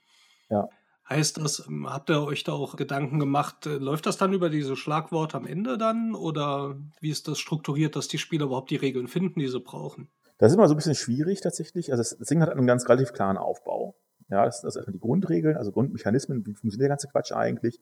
Ja. 0.49 0.69
Heißt 1.09 1.37
das, 1.39 1.65
ähm, 1.69 1.89
habt 1.89 2.11
ihr 2.11 2.23
euch 2.23 2.43
da 2.43 2.53
auch 2.53 2.75
Gedanken 2.75 3.21
gemacht, 3.21 3.67
äh, 3.67 3.77
läuft 3.77 4.07
das 4.07 4.17
dann 4.17 4.33
über 4.33 4.51
diese 4.51 4.77
Schlagworte 4.77 5.37
am 5.37 5.47
Ende 5.47 5.79
dann? 5.79 6.17
Oder 6.17 6.77
wie 7.01 7.11
ist 7.11 7.29
das 7.29 7.39
strukturiert, 7.39 7.95
dass 7.95 8.09
die 8.09 8.19
Spieler 8.19 8.47
überhaupt 8.47 8.71
die 8.71 8.77
Regeln 8.77 9.07
finden, 9.07 9.39
die 9.39 9.47
sie 9.47 9.61
brauchen? 9.61 10.09
Das 10.39 10.51
ist 10.51 10.57
immer 10.57 10.67
so 10.67 10.75
ein 10.75 10.77
bisschen 10.77 10.97
schwierig 10.97 11.41
tatsächlich. 11.41 11.93
Also 11.93 12.17
das 12.17 12.29
Ding 12.29 12.43
hat 12.43 12.51
einen 12.51 12.67
ganz 12.67 12.89
relativ 12.89 13.13
klaren 13.13 13.37
Aufbau. 13.37 13.97
Ja, 14.29 14.45
das, 14.45 14.61
sind 14.61 14.75
erstmal 14.75 14.93
die 14.93 15.01
Grundregeln, 15.01 15.57
also 15.57 15.73
Grundmechanismen, 15.73 16.45
wie 16.47 16.55
funktioniert 16.55 16.83
der 16.83 16.89
ganze 16.89 17.09
Quatsch 17.09 17.33
eigentlich. 17.33 17.81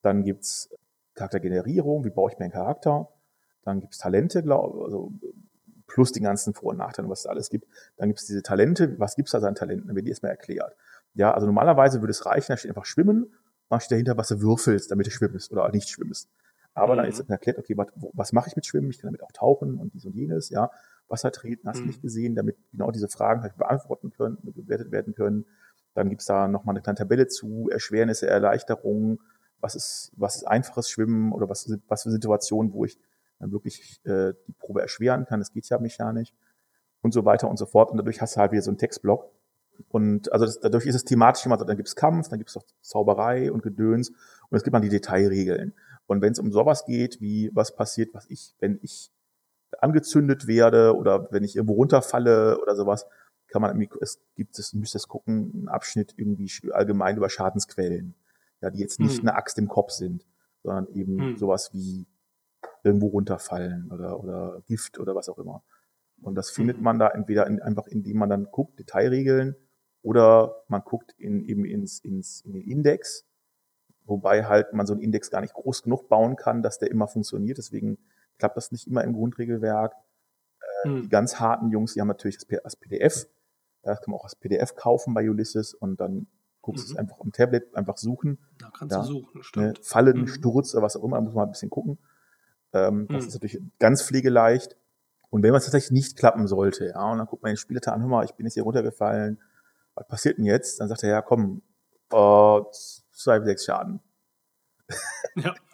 Dann 0.00 0.22
gibt's 0.22 0.70
Charaktergenerierung, 1.14 2.04
wie 2.04 2.10
baue 2.10 2.30
ich 2.30 2.38
mir 2.38 2.44
einen 2.44 2.52
Charakter. 2.52 3.08
Dann 3.64 3.80
gibt's 3.80 3.98
Talente, 3.98 4.42
glaube 4.42 4.84
also 4.84 5.12
plus 5.86 6.12
die 6.12 6.20
ganzen 6.20 6.54
Vor- 6.54 6.70
und 6.70 6.78
Nachteile, 6.78 7.08
was 7.08 7.20
es 7.20 7.26
alles 7.26 7.50
gibt. 7.50 7.66
Dann 7.96 8.08
gibt's 8.08 8.26
diese 8.26 8.42
Talente, 8.42 8.98
was 8.98 9.14
gibt's 9.14 9.32
da 9.32 9.38
an 9.38 9.54
Talenten, 9.54 9.88
dann 9.88 9.96
wird 9.96 10.06
die 10.06 10.10
erstmal 10.10 10.30
erklärt. 10.30 10.74
Ja, 11.14 11.34
also 11.34 11.46
normalerweise 11.46 12.00
würde 12.00 12.12
es 12.12 12.24
reichen, 12.24 12.52
da 12.52 12.56
steht 12.56 12.70
einfach 12.70 12.86
schwimmen, 12.86 13.34
dann 13.68 13.80
steht 13.80 13.92
dahinter, 13.92 14.16
was 14.16 14.28
du 14.28 14.40
würfelst, 14.40 14.90
damit 14.90 15.06
du 15.06 15.10
schwimmst 15.10 15.52
oder 15.52 15.68
nicht 15.70 15.88
schwimmst. 15.88 16.30
Aber 16.74 16.94
mhm. 16.94 16.98
dann 16.98 17.06
ist 17.08 17.20
erklärt, 17.28 17.58
okay, 17.58 17.76
was, 17.76 17.88
was 18.12 18.32
mache 18.32 18.48
ich 18.48 18.56
mit 18.56 18.66
Schwimmen? 18.66 18.90
Ich 18.90 18.98
kann 18.98 19.08
damit 19.08 19.22
auch 19.22 19.32
tauchen 19.32 19.78
und 19.78 19.92
dies 19.94 20.06
und 20.06 20.14
jenes, 20.14 20.50
ja. 20.50 20.70
Wasser 21.08 21.30
treten, 21.30 21.68
hast 21.68 21.78
du 21.78 21.82
mhm. 21.82 21.88
nicht 21.88 22.00
gesehen, 22.00 22.34
damit 22.34 22.56
genau 22.70 22.90
diese 22.90 23.08
Fragen 23.08 23.42
halt 23.42 23.56
beantworten 23.58 24.12
können, 24.12 24.38
bewertet 24.42 24.90
werden 24.92 25.14
können. 25.14 25.44
Dann 25.94 26.08
gibt's 26.08 26.26
da 26.26 26.48
nochmal 26.48 26.74
eine 26.74 26.82
kleine 26.82 26.96
Tabelle 26.96 27.28
zu, 27.28 27.68
Erschwernisse, 27.70 28.26
Erleichterungen, 28.26 29.18
was 29.60 29.74
ist, 29.74 30.12
was 30.16 30.36
ist 30.36 30.44
einfaches 30.44 30.88
Schwimmen 30.90 31.32
oder 31.32 31.48
was, 31.48 31.70
was 31.88 32.02
für 32.02 32.10
Situationen, 32.10 32.72
wo 32.72 32.84
ich 32.84 32.98
dann 33.38 33.52
wirklich 33.52 34.00
äh, 34.04 34.32
die 34.46 34.52
Probe 34.52 34.82
erschweren 34.82 35.26
kann, 35.26 35.40
das 35.40 35.52
geht 35.52 35.68
ja 35.68 35.78
mechanisch 35.78 36.32
und 37.02 37.12
so 37.12 37.24
weiter 37.24 37.48
und 37.48 37.58
so 37.58 37.66
fort. 37.66 37.90
Und 37.90 37.98
dadurch 37.98 38.20
hast 38.20 38.36
du 38.36 38.40
halt 38.40 38.52
wieder 38.52 38.62
so 38.62 38.70
einen 38.70 38.78
Textblock. 38.78 39.30
Und 39.88 40.32
also 40.32 40.46
das, 40.46 40.60
dadurch 40.60 40.86
ist 40.86 40.94
es 40.94 41.04
thematisch 41.04 41.46
immer 41.46 41.58
so, 41.58 41.64
dann 41.64 41.76
gibt's 41.76 41.96
Kampf, 41.96 42.28
dann 42.28 42.38
gibt's 42.38 42.54
doch 42.54 42.64
Zauberei 42.80 43.50
und 43.50 43.62
Gedöns 43.62 44.10
und 44.10 44.56
es 44.56 44.62
gibt 44.62 44.74
dann 44.74 44.82
die 44.82 44.88
Detailregeln. 44.88 45.74
Und 46.06 46.22
wenn 46.22 46.32
es 46.32 46.38
um 46.38 46.52
sowas 46.52 46.84
geht, 46.84 47.20
wie 47.20 47.50
was 47.54 47.74
passiert, 47.74 48.14
was 48.14 48.28
ich, 48.28 48.54
wenn 48.60 48.78
ich 48.82 49.10
angezündet 49.80 50.46
werde 50.46 50.94
oder 50.96 51.28
wenn 51.32 51.44
ich 51.44 51.56
irgendwo 51.56 51.74
runterfalle 51.74 52.60
oder 52.60 52.76
sowas, 52.76 53.06
kann 53.52 53.62
man, 53.62 53.80
es 54.00 54.20
gibt 54.34 54.58
es, 54.58 54.72
müsste 54.72 54.98
es 54.98 55.08
gucken, 55.08 55.52
einen 55.54 55.68
Abschnitt 55.68 56.14
irgendwie 56.16 56.50
allgemein 56.72 57.16
über 57.16 57.28
Schadensquellen, 57.28 58.14
ja, 58.60 58.70
die 58.70 58.80
jetzt 58.80 58.98
nicht 58.98 59.18
hm. 59.18 59.28
eine 59.28 59.36
Axt 59.36 59.58
im 59.58 59.68
Kopf 59.68 59.90
sind, 59.90 60.26
sondern 60.62 60.88
eben 60.94 61.20
hm. 61.20 61.36
sowas 61.36 61.70
wie 61.72 62.06
irgendwo 62.82 63.08
runterfallen 63.08 63.90
oder, 63.92 64.18
oder 64.22 64.62
Gift 64.66 64.98
oder 64.98 65.14
was 65.14 65.28
auch 65.28 65.38
immer. 65.38 65.62
Und 66.22 66.34
das 66.34 66.50
findet 66.50 66.78
hm. 66.78 66.84
man 66.84 66.98
da 66.98 67.08
entweder 67.08 67.46
in, 67.46 67.60
einfach, 67.60 67.86
indem 67.86 68.16
man 68.18 68.30
dann 68.30 68.48
guckt, 68.50 68.78
Detailregeln, 68.78 69.54
oder 70.02 70.64
man 70.68 70.82
guckt 70.82 71.14
in, 71.16 71.44
eben 71.44 71.64
ins, 71.64 72.00
ins, 72.00 72.40
in 72.40 72.54
den 72.54 72.62
Index, 72.62 73.24
wobei 74.04 74.44
halt 74.44 74.72
man 74.72 74.86
so 74.86 74.94
einen 74.94 75.02
Index 75.02 75.30
gar 75.30 75.40
nicht 75.40 75.54
groß 75.54 75.84
genug 75.84 76.08
bauen 76.08 76.36
kann, 76.36 76.62
dass 76.62 76.78
der 76.78 76.90
immer 76.90 77.06
funktioniert. 77.06 77.58
Deswegen 77.58 77.98
klappt 78.38 78.56
das 78.56 78.72
nicht 78.72 78.88
immer 78.88 79.04
im 79.04 79.12
Grundregelwerk. 79.12 79.94
Äh, 80.60 80.88
hm. 80.88 81.02
Die 81.02 81.08
ganz 81.08 81.38
harten 81.38 81.70
Jungs, 81.70 81.94
die 81.94 82.00
haben 82.00 82.08
natürlich 82.08 82.36
das, 82.36 82.46
das 82.62 82.76
PDF. 82.76 83.28
Das 83.82 84.00
kann 84.00 84.12
man 84.12 84.20
auch 84.20 84.24
als 84.24 84.36
PDF 84.36 84.74
kaufen 84.74 85.14
bei 85.14 85.28
Ulysses 85.28 85.74
und 85.74 86.00
dann 86.00 86.26
guckst 86.60 86.84
du 86.84 86.92
mhm. 86.92 86.92
es 86.92 86.98
einfach 86.98 87.20
am 87.20 87.32
Tablet, 87.32 87.74
einfach 87.74 87.96
suchen. 87.96 88.38
Da 88.58 88.70
kannst 88.70 88.94
ja, 88.94 89.02
du 89.02 89.08
suchen, 89.08 89.38
ne, 89.38 89.44
stimmt. 89.44 89.66
Ne, 89.66 89.74
Fallen, 89.82 90.20
mhm. 90.20 90.26
Sturz 90.28 90.74
oder 90.74 90.82
was 90.82 90.96
auch 90.96 91.04
immer, 91.04 91.16
da 91.16 91.22
muss 91.22 91.34
man 91.34 91.48
ein 91.48 91.52
bisschen 91.52 91.70
gucken. 91.70 91.98
Ähm, 92.72 93.06
das 93.08 93.22
mhm. 93.22 93.28
ist 93.28 93.34
natürlich 93.34 93.62
ganz 93.78 94.02
pflegeleicht. 94.02 94.76
Und 95.30 95.42
wenn 95.42 95.50
man 95.50 95.58
es 95.58 95.64
tatsächlich 95.64 95.92
nicht 95.92 96.16
klappen 96.16 96.46
sollte, 96.46 96.86
ja, 96.86 97.10
und 97.10 97.18
dann 97.18 97.26
guckt 97.26 97.42
man 97.42 97.50
den 97.50 97.56
Spieler 97.56 97.80
an, 97.92 98.00
hör 98.00 98.08
mal, 98.08 98.24
ich 98.24 98.34
bin 98.34 98.46
jetzt 98.46 98.54
hier 98.54 98.62
runtergefallen, 98.62 99.40
was 99.94 100.06
passiert 100.06 100.38
denn 100.38 100.44
jetzt? 100.44 100.80
Dann 100.80 100.88
sagt 100.88 101.02
er, 101.02 101.10
ja, 101.10 101.22
komm, 101.22 101.62
äh, 102.10 102.60
zwei 103.10 103.38
bis 103.38 103.46
sechs 103.46 103.64
Schaden. 103.64 104.00
Ja. 105.36 105.54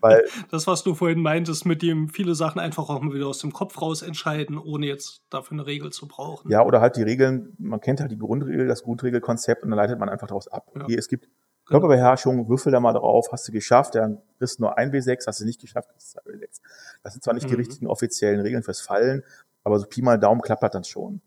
Weil, 0.00 0.24
das, 0.50 0.66
was 0.66 0.82
du 0.82 0.94
vorhin 0.94 1.20
meintest, 1.20 1.66
mit 1.66 1.82
dem 1.82 2.08
viele 2.08 2.34
Sachen 2.34 2.60
einfach 2.60 2.88
auch 2.88 3.00
mal 3.00 3.14
wieder 3.14 3.26
aus 3.26 3.38
dem 3.38 3.52
Kopf 3.52 3.80
raus 3.80 4.02
entscheiden, 4.02 4.58
ohne 4.58 4.86
jetzt 4.86 5.22
dafür 5.30 5.56
eine 5.56 5.66
Regel 5.66 5.90
zu 5.92 6.08
brauchen. 6.08 6.50
Ja, 6.50 6.64
oder 6.64 6.80
halt 6.80 6.96
die 6.96 7.02
Regeln, 7.02 7.54
man 7.58 7.80
kennt 7.80 8.00
halt 8.00 8.10
die 8.10 8.18
Grundregel, 8.18 8.66
das 8.66 8.82
Grundregelkonzept 8.82 9.62
und 9.62 9.70
dann 9.70 9.78
leitet 9.78 9.98
man 9.98 10.08
einfach 10.08 10.26
daraus 10.26 10.48
ab. 10.48 10.70
Okay, 10.74 10.92
ja. 10.92 10.98
es 10.98 11.08
gibt 11.08 11.24
genau. 11.24 11.80
Körperbeherrschung, 11.80 12.48
würfel 12.48 12.72
da 12.72 12.80
mal 12.80 12.92
drauf, 12.92 13.28
hast 13.32 13.46
du 13.48 13.52
geschafft, 13.52 13.94
dann 13.94 14.18
kriegst 14.38 14.58
du 14.58 14.62
nur 14.62 14.78
ein 14.78 14.92
W6, 14.92 15.26
hast 15.26 15.40
du 15.40 15.44
nicht 15.44 15.60
geschafft, 15.60 15.88
kriegst 15.90 16.14
du 16.14 16.20
zwei 16.20 16.30
W6. 16.30 16.60
Das 17.02 17.12
sind 17.12 17.22
zwar 17.22 17.34
nicht 17.34 17.44
mhm. 17.44 17.50
die 17.50 17.56
richtigen 17.56 17.86
offiziellen 17.86 18.40
Regeln 18.40 18.62
fürs 18.62 18.80
Fallen, 18.80 19.24
aber 19.64 19.78
so 19.78 19.86
Pi 19.86 20.02
mal 20.02 20.18
Daumen 20.18 20.40
klappert 20.40 20.74
dann 20.74 20.84
schon. 20.84 21.20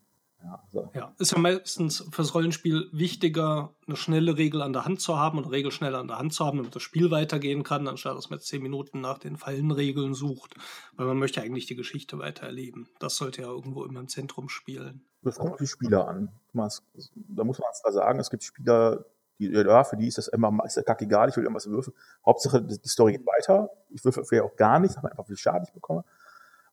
Ja, 0.44 0.62
so. 0.72 0.90
ja, 0.94 1.14
ist 1.20 1.32
ja 1.32 1.38
meistens 1.38 2.06
fürs 2.12 2.36
Rollenspiel 2.36 2.90
wichtiger, 2.92 3.74
eine 3.88 3.96
schnelle 3.96 4.38
Regel 4.38 4.62
an 4.62 4.74
der 4.74 4.84
Hand 4.84 5.00
zu 5.00 5.18
haben 5.18 5.38
und 5.38 5.46
Regel 5.46 5.72
schnell 5.72 5.96
an 5.96 6.10
der 6.10 6.20
Hand 6.20 6.34
zu 6.34 6.46
haben, 6.46 6.58
damit 6.58 6.76
das 6.76 6.84
Spiel 6.84 7.12
weitergehen 7.12 7.64
kann, 7.64 7.88
anstatt 7.88 8.18
dass 8.18 8.30
man 8.30 8.42
zehn 8.42 8.62
Minuten 8.62 9.00
nach 9.00 9.20
den 9.20 9.38
Fallenregeln 9.38 10.14
sucht, 10.14 10.56
weil 10.98 11.08
man 11.08 11.18
möchte 11.18 11.42
eigentlich 11.42 11.66
die 11.66 11.76
Geschichte 11.76 12.20
weiter 12.20 12.46
erleben. 12.46 12.90
Das 13.00 13.16
sollte 13.16 13.44
ja 13.44 13.48
irgendwo 13.48 13.86
immer 13.86 14.02
im 14.02 14.10
Zentrum 14.10 14.50
spielen. 14.50 15.06
Das 15.22 15.38
kommt 15.38 15.54
auf 15.54 15.58
die 15.60 15.68
Spieler 15.68 16.10
an. 16.10 16.30
Da 16.52 17.44
muss 17.46 17.60
man 17.60 17.74
zwar 17.74 17.94
sagen, 17.94 18.20
es 18.20 18.30
gibt 18.30 18.44
Spieler, 18.44 19.06
die, 19.40 19.50
ja, 19.50 19.84
für 19.86 19.96
die 19.96 20.08
ist 20.08 20.18
das 20.18 20.28
immer 20.28 20.54
ist 20.66 20.76
der 20.76 20.84
Kack 20.84 21.02
egal, 21.02 21.30
ich 21.30 21.38
will 21.38 21.44
irgendwas 21.44 21.68
würfeln. 21.68 21.96
Hauptsache, 22.26 22.62
die 22.62 22.88
Story 22.90 23.14
geht 23.14 23.26
weiter. 23.26 23.70
Ich 23.90 24.04
würfel 24.04 24.26
vielleicht 24.26 24.44
auch 24.44 24.58
gar 24.58 24.80
nichts, 24.80 24.98
habe 24.98 25.10
einfach 25.10 25.26
viel 25.26 25.38
Schaden 25.38 25.64
ich 25.66 25.74
bekomme. 25.74 26.04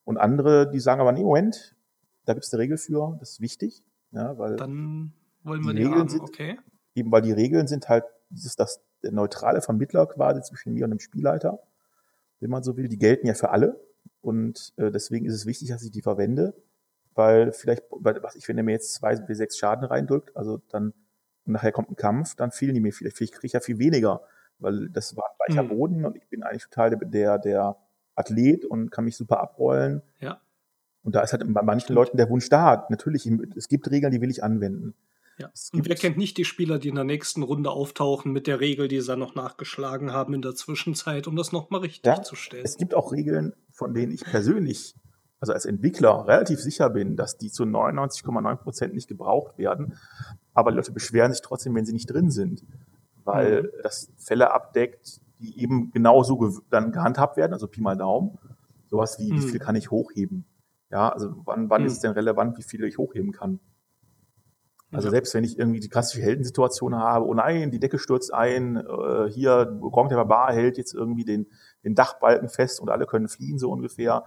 Und 0.02 0.18
andere, 0.18 0.68
die 0.68 0.80
sagen 0.80 1.00
aber, 1.00 1.12
nee, 1.12 1.22
Moment, 1.22 1.76
da 2.24 2.34
gibt 2.34 2.44
es 2.44 2.52
eine 2.52 2.62
Regel 2.62 2.78
für, 2.78 3.16
das 3.20 3.32
ist 3.32 3.40
wichtig. 3.40 3.82
Ja, 4.12 4.36
weil 4.38 4.56
Dann 4.56 5.12
wollen 5.42 5.64
wir 5.64 5.72
die, 5.72 5.78
die 5.78 5.84
Regeln 5.84 6.00
haben. 6.00 6.08
sind, 6.08 6.22
okay. 6.22 6.58
Eben 6.94 7.12
weil 7.12 7.22
die 7.22 7.32
Regeln 7.32 7.66
sind 7.66 7.88
halt 7.88 8.04
dieses, 8.28 8.56
das, 8.56 8.80
der 9.02 9.12
neutrale 9.12 9.62
Vermittler 9.62 10.06
quasi 10.06 10.42
zwischen 10.42 10.74
mir 10.74 10.84
und 10.84 10.90
dem 10.90 11.00
Spielleiter, 11.00 11.60
wenn 12.40 12.50
man 12.50 12.62
so 12.62 12.76
will. 12.76 12.88
Die 12.88 12.98
gelten 12.98 13.26
ja 13.26 13.34
für 13.34 13.50
alle. 13.50 13.80
Und 14.20 14.72
äh, 14.76 14.90
deswegen 14.90 15.26
ist 15.26 15.34
es 15.34 15.46
wichtig, 15.46 15.68
dass 15.68 15.82
ich 15.82 15.90
die 15.90 16.02
verwende, 16.02 16.54
weil 17.14 17.52
vielleicht, 17.52 17.84
weil, 17.90 18.22
was 18.22 18.34
ich, 18.34 18.48
wenn 18.48 18.58
er 18.58 18.64
mir 18.64 18.72
jetzt 18.72 18.94
zwei 18.94 19.16
bis 19.16 19.38
sechs 19.38 19.58
Schaden 19.58 19.84
reindrückt, 19.84 20.36
also 20.36 20.60
dann 20.68 20.92
nachher 21.44 21.72
kommt 21.72 21.90
ein 21.90 21.96
Kampf, 21.96 22.34
dann 22.36 22.50
fehlen 22.50 22.74
die 22.74 22.80
mir 22.80 22.92
vielleicht, 22.92 23.16
vielleicht 23.16 23.34
kriege 23.34 23.46
ich 23.46 23.52
ja 23.54 23.60
viel 23.60 23.78
weniger, 23.78 24.22
weil 24.58 24.88
das 24.90 25.16
war 25.16 25.24
ein 25.24 25.54
weicher 25.54 25.62
mhm. 25.64 25.68
Boden 25.68 26.04
und 26.04 26.16
ich 26.16 26.28
bin 26.28 26.42
eigentlich 26.42 26.64
total 26.64 26.96
der, 26.96 27.38
der 27.38 27.76
Athlet 28.14 28.64
und 28.64 28.90
kann 28.90 29.04
mich 29.04 29.16
super 29.16 29.40
abrollen. 29.40 30.02
Ja. 30.18 30.40
Und 31.02 31.14
da 31.14 31.22
ist 31.22 31.32
halt 31.32 31.42
bei 31.52 31.62
manchen 31.62 31.94
Leuten 31.94 32.16
der 32.16 32.28
Wunsch 32.28 32.48
da. 32.48 32.86
Natürlich, 32.90 33.26
es 33.56 33.68
gibt 33.68 33.90
Regeln, 33.90 34.12
die 34.12 34.20
will 34.20 34.30
ich 34.30 34.44
anwenden. 34.44 34.94
Ja. 35.38 35.50
Und 35.72 35.88
wer 35.88 35.96
kennt 35.96 36.18
nicht 36.18 36.36
die 36.36 36.44
Spieler, 36.44 36.78
die 36.78 36.88
in 36.88 36.96
der 36.96 37.04
nächsten 37.04 37.42
Runde 37.42 37.70
auftauchen 37.70 38.30
mit 38.30 38.46
der 38.46 38.60
Regel, 38.60 38.88
die 38.88 39.00
sie 39.00 39.06
dann 39.06 39.18
noch 39.18 39.34
nachgeschlagen 39.34 40.12
haben 40.12 40.34
in 40.34 40.42
der 40.42 40.54
Zwischenzeit, 40.54 41.26
um 41.26 41.36
das 41.36 41.50
nochmal 41.50 41.80
richtig 41.80 42.04
ja, 42.04 42.22
zu 42.22 42.36
stellen? 42.36 42.64
Es 42.64 42.76
gibt 42.76 42.94
auch 42.94 43.12
Regeln, 43.12 43.54
von 43.72 43.94
denen 43.94 44.12
ich 44.12 44.22
persönlich, 44.22 44.94
also 45.38 45.54
als 45.54 45.64
Entwickler, 45.64 46.26
relativ 46.26 46.60
sicher 46.60 46.90
bin, 46.90 47.16
dass 47.16 47.38
die 47.38 47.50
zu 47.50 47.62
99,9 47.62 48.56
Prozent 48.56 48.94
nicht 48.94 49.08
gebraucht 49.08 49.56
werden. 49.56 49.94
Aber 50.52 50.72
die 50.72 50.76
Leute 50.76 50.92
beschweren 50.92 51.32
sich 51.32 51.40
trotzdem, 51.40 51.74
wenn 51.74 51.86
sie 51.86 51.94
nicht 51.94 52.10
drin 52.12 52.30
sind, 52.30 52.62
weil 53.24 53.62
mhm. 53.62 53.68
das 53.82 54.10
Fälle 54.18 54.52
abdeckt, 54.52 55.22
die 55.38 55.58
eben 55.58 55.90
genauso 55.90 56.60
dann 56.68 56.92
gehandhabt 56.92 57.38
werden, 57.38 57.54
also 57.54 57.66
Pi 57.66 57.80
mal 57.80 57.96
Daumen. 57.96 58.38
Sowas 58.90 59.18
wie, 59.18 59.32
mhm. 59.32 59.36
wie 59.36 59.48
viel 59.48 59.58
kann 59.58 59.76
ich 59.76 59.90
hochheben? 59.90 60.44
Ja, 60.90 61.08
also 61.08 61.32
wann, 61.44 61.70
wann 61.70 61.82
hm. 61.82 61.86
ist 61.86 61.94
es 61.94 62.00
denn 62.00 62.12
relevant, 62.12 62.58
wie 62.58 62.62
viel 62.62 62.82
ich 62.84 62.98
hochheben 62.98 63.32
kann? 63.32 63.60
Also 64.92 65.06
ja. 65.06 65.12
selbst 65.12 65.34
wenn 65.34 65.44
ich 65.44 65.56
irgendwie 65.56 65.78
die 65.78 65.88
klassische 65.88 66.20
Heldensituation 66.20 66.96
habe, 66.96 67.24
oh 67.26 67.34
nein, 67.34 67.70
die 67.70 67.78
Decke 67.78 67.98
stürzt 67.98 68.34
ein, 68.34 68.76
äh, 68.76 69.30
hier 69.30 69.66
Gronk 69.80 70.08
der 70.08 70.16
Barbar 70.16 70.52
hält 70.52 70.78
jetzt 70.78 70.94
irgendwie 70.94 71.24
den, 71.24 71.46
den 71.84 71.94
Dachbalken 71.94 72.48
fest 72.48 72.80
und 72.80 72.90
alle 72.90 73.06
können 73.06 73.28
fliehen 73.28 73.58
so 73.60 73.70
ungefähr, 73.70 74.24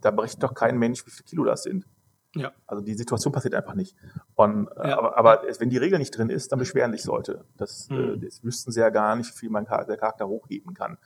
da 0.00 0.10
berichtet 0.10 0.42
doch 0.42 0.54
kein 0.54 0.78
Mensch, 0.78 1.06
wie 1.06 1.10
viel 1.10 1.26
Kilo 1.26 1.44
das 1.44 1.62
sind. 1.62 1.86
Ja. 2.34 2.52
Also 2.66 2.82
die 2.82 2.94
Situation 2.94 3.32
passiert 3.34 3.54
einfach 3.54 3.74
nicht. 3.74 3.96
Und, 4.34 4.68
äh, 4.76 4.88
ja. 4.88 4.98
aber, 4.98 5.18
aber 5.18 5.42
wenn 5.58 5.68
die 5.68 5.78
Regel 5.78 5.98
nicht 5.98 6.16
drin 6.16 6.30
ist, 6.30 6.52
dann 6.52 6.58
beschweren 6.58 6.92
sich 6.92 7.04
Leute. 7.04 7.44
Das, 7.58 7.90
mhm. 7.90 8.14
äh, 8.14 8.18
das 8.18 8.42
wüssten 8.42 8.72
sie 8.72 8.80
ja 8.80 8.88
gar 8.88 9.14
nicht, 9.16 9.30
wie 9.34 9.38
viel 9.38 9.50
Charakter, 9.50 9.86
der 9.86 9.96
Charakter 9.98 10.26
hochheben 10.26 10.72
kann. 10.72 10.96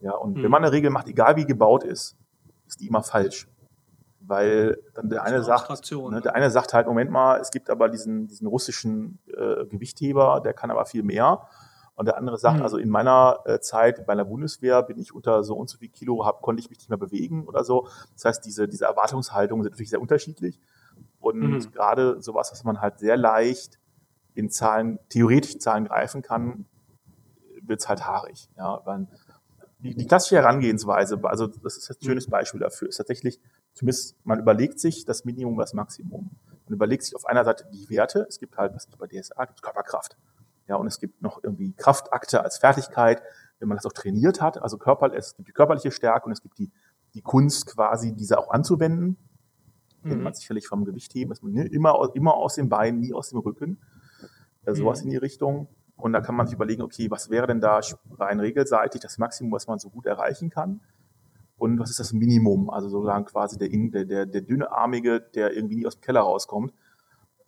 Ja, 0.00 0.12
und 0.12 0.38
mhm. 0.38 0.44
wenn 0.44 0.50
man 0.50 0.62
eine 0.62 0.72
Regel 0.72 0.90
macht, 0.90 1.08
egal 1.08 1.36
wie 1.36 1.44
gebaut 1.44 1.84
ist, 1.84 2.16
ist 2.66 2.80
die 2.80 2.86
immer 2.86 3.02
falsch 3.02 3.48
weil 4.28 4.78
dann 4.94 5.08
der 5.08 5.24
eine 5.24 5.42
sagt, 5.42 5.90
ne, 5.90 6.20
der 6.20 6.34
eine 6.34 6.50
sagt 6.50 6.74
halt, 6.74 6.86
Moment 6.86 7.10
mal, 7.10 7.40
es 7.40 7.50
gibt 7.50 7.70
aber 7.70 7.88
diesen, 7.88 8.28
diesen 8.28 8.46
russischen 8.46 9.18
äh, 9.28 9.64
Gewichtheber, 9.64 10.40
der 10.44 10.52
kann 10.52 10.70
aber 10.70 10.84
viel 10.84 11.02
mehr. 11.02 11.48
Und 11.94 12.06
der 12.06 12.16
andere 12.16 12.36
sagt, 12.38 12.58
mhm. 12.58 12.62
also 12.62 12.76
in 12.76 12.90
meiner 12.90 13.40
äh, 13.46 13.58
Zeit 13.58 14.06
bei 14.06 14.14
der 14.14 14.24
Bundeswehr 14.24 14.82
bin 14.82 14.98
ich 14.98 15.14
unter 15.14 15.42
so 15.42 15.56
und 15.56 15.68
so 15.68 15.78
viel 15.78 15.88
Kilo, 15.88 16.24
hab, 16.24 16.42
konnte 16.42 16.60
ich 16.60 16.68
mich 16.68 16.78
nicht 16.78 16.90
mehr 16.90 16.98
bewegen 16.98 17.46
oder 17.48 17.64
so. 17.64 17.88
Das 18.12 18.26
heißt, 18.26 18.44
diese, 18.44 18.68
diese 18.68 18.84
Erwartungshaltungen 18.84 19.64
sind 19.64 19.72
natürlich 19.72 19.90
sehr 19.90 20.00
unterschiedlich. 20.00 20.60
Und 21.18 21.38
mhm. 21.38 21.72
gerade 21.72 22.20
sowas, 22.20 22.52
was 22.52 22.62
man 22.64 22.80
halt 22.80 22.98
sehr 22.98 23.16
leicht 23.16 23.80
in 24.34 24.50
Zahlen, 24.50 24.98
theoretisch 25.08 25.58
Zahlen 25.58 25.86
greifen 25.86 26.22
kann, 26.22 26.66
wird's 27.62 27.88
halt 27.88 28.06
haarig. 28.06 28.48
Ja, 28.56 28.80
weil 28.84 29.08
die, 29.80 29.94
die 29.94 30.06
klassische 30.06 30.36
Herangehensweise, 30.36 31.18
also 31.22 31.46
das 31.46 31.78
ist 31.78 31.90
ein 31.90 31.96
schönes 32.04 32.28
Beispiel 32.28 32.60
dafür, 32.60 32.88
ist 32.88 32.96
tatsächlich, 32.96 33.40
zumindest 33.78 34.16
man 34.24 34.40
überlegt 34.40 34.80
sich 34.80 35.04
das 35.04 35.24
Minimum, 35.24 35.56
das 35.56 35.72
Maximum. 35.72 36.30
Man 36.66 36.74
überlegt 36.74 37.04
sich 37.04 37.14
auf 37.14 37.26
einer 37.26 37.44
Seite 37.44 37.64
die 37.72 37.88
Werte, 37.88 38.26
es 38.28 38.40
gibt 38.40 38.56
halt, 38.58 38.74
was 38.74 38.88
es 38.88 38.96
bei 38.96 39.06
DSA 39.06 39.44
gibt, 39.44 39.62
Körperkraft. 39.62 40.16
Ja, 40.66 40.76
und 40.76 40.86
es 40.88 40.98
gibt 40.98 41.22
noch 41.22 41.42
irgendwie 41.42 41.72
Kraftakte 41.72 42.42
als 42.42 42.58
Fertigkeit, 42.58 43.22
wenn 43.60 43.68
man 43.68 43.76
das 43.76 43.86
auch 43.86 43.92
trainiert 43.92 44.42
hat. 44.42 44.60
Also 44.60 44.78
Körper, 44.78 45.14
es 45.14 45.36
gibt 45.36 45.48
die 45.48 45.52
körperliche 45.52 45.92
Stärke 45.92 46.26
und 46.26 46.32
es 46.32 46.42
gibt 46.42 46.58
die, 46.58 46.70
die 47.14 47.22
Kunst 47.22 47.66
quasi, 47.66 48.14
diese 48.14 48.38
auch 48.38 48.50
anzuwenden. 48.50 49.16
Mhm. 50.02 50.08
Kennt 50.08 50.22
man 50.24 50.34
sicherlich 50.34 50.66
vom 50.66 50.84
Gewichtheben, 50.84 51.30
dass 51.30 51.42
man 51.42 51.52
ne, 51.52 51.66
immer, 51.68 52.10
immer 52.14 52.34
aus 52.34 52.56
den 52.56 52.68
Beinen, 52.68 53.00
nie 53.00 53.14
aus 53.14 53.30
dem 53.30 53.38
Rücken. 53.38 53.78
Sowas 54.66 55.00
mhm. 55.00 55.06
in 55.06 55.10
die 55.12 55.16
Richtung. 55.18 55.68
Und 55.96 56.12
da 56.12 56.20
kann 56.20 56.34
man 56.34 56.46
sich 56.46 56.54
überlegen, 56.54 56.82
okay, 56.82 57.10
was 57.10 57.30
wäre 57.30 57.46
denn 57.46 57.60
da 57.60 57.80
rein 58.18 58.40
regelseitig 58.40 59.00
das 59.00 59.18
Maximum, 59.18 59.52
was 59.52 59.68
man 59.68 59.78
so 59.78 59.88
gut 59.88 60.04
erreichen 60.04 60.50
kann? 60.50 60.80
Und 61.58 61.78
was 61.80 61.90
ist 61.90 62.00
das 62.00 62.12
Minimum? 62.12 62.70
Also 62.70 62.88
sozusagen 62.88 63.24
quasi 63.24 63.58
der, 63.58 63.68
der, 63.68 64.04
der, 64.04 64.26
der 64.26 64.40
dünne 64.42 64.70
Armige, 64.70 65.20
der 65.20 65.54
irgendwie 65.54 65.76
nie 65.76 65.86
aus 65.86 65.96
dem 65.96 66.02
Keller 66.02 66.20
rauskommt. 66.20 66.72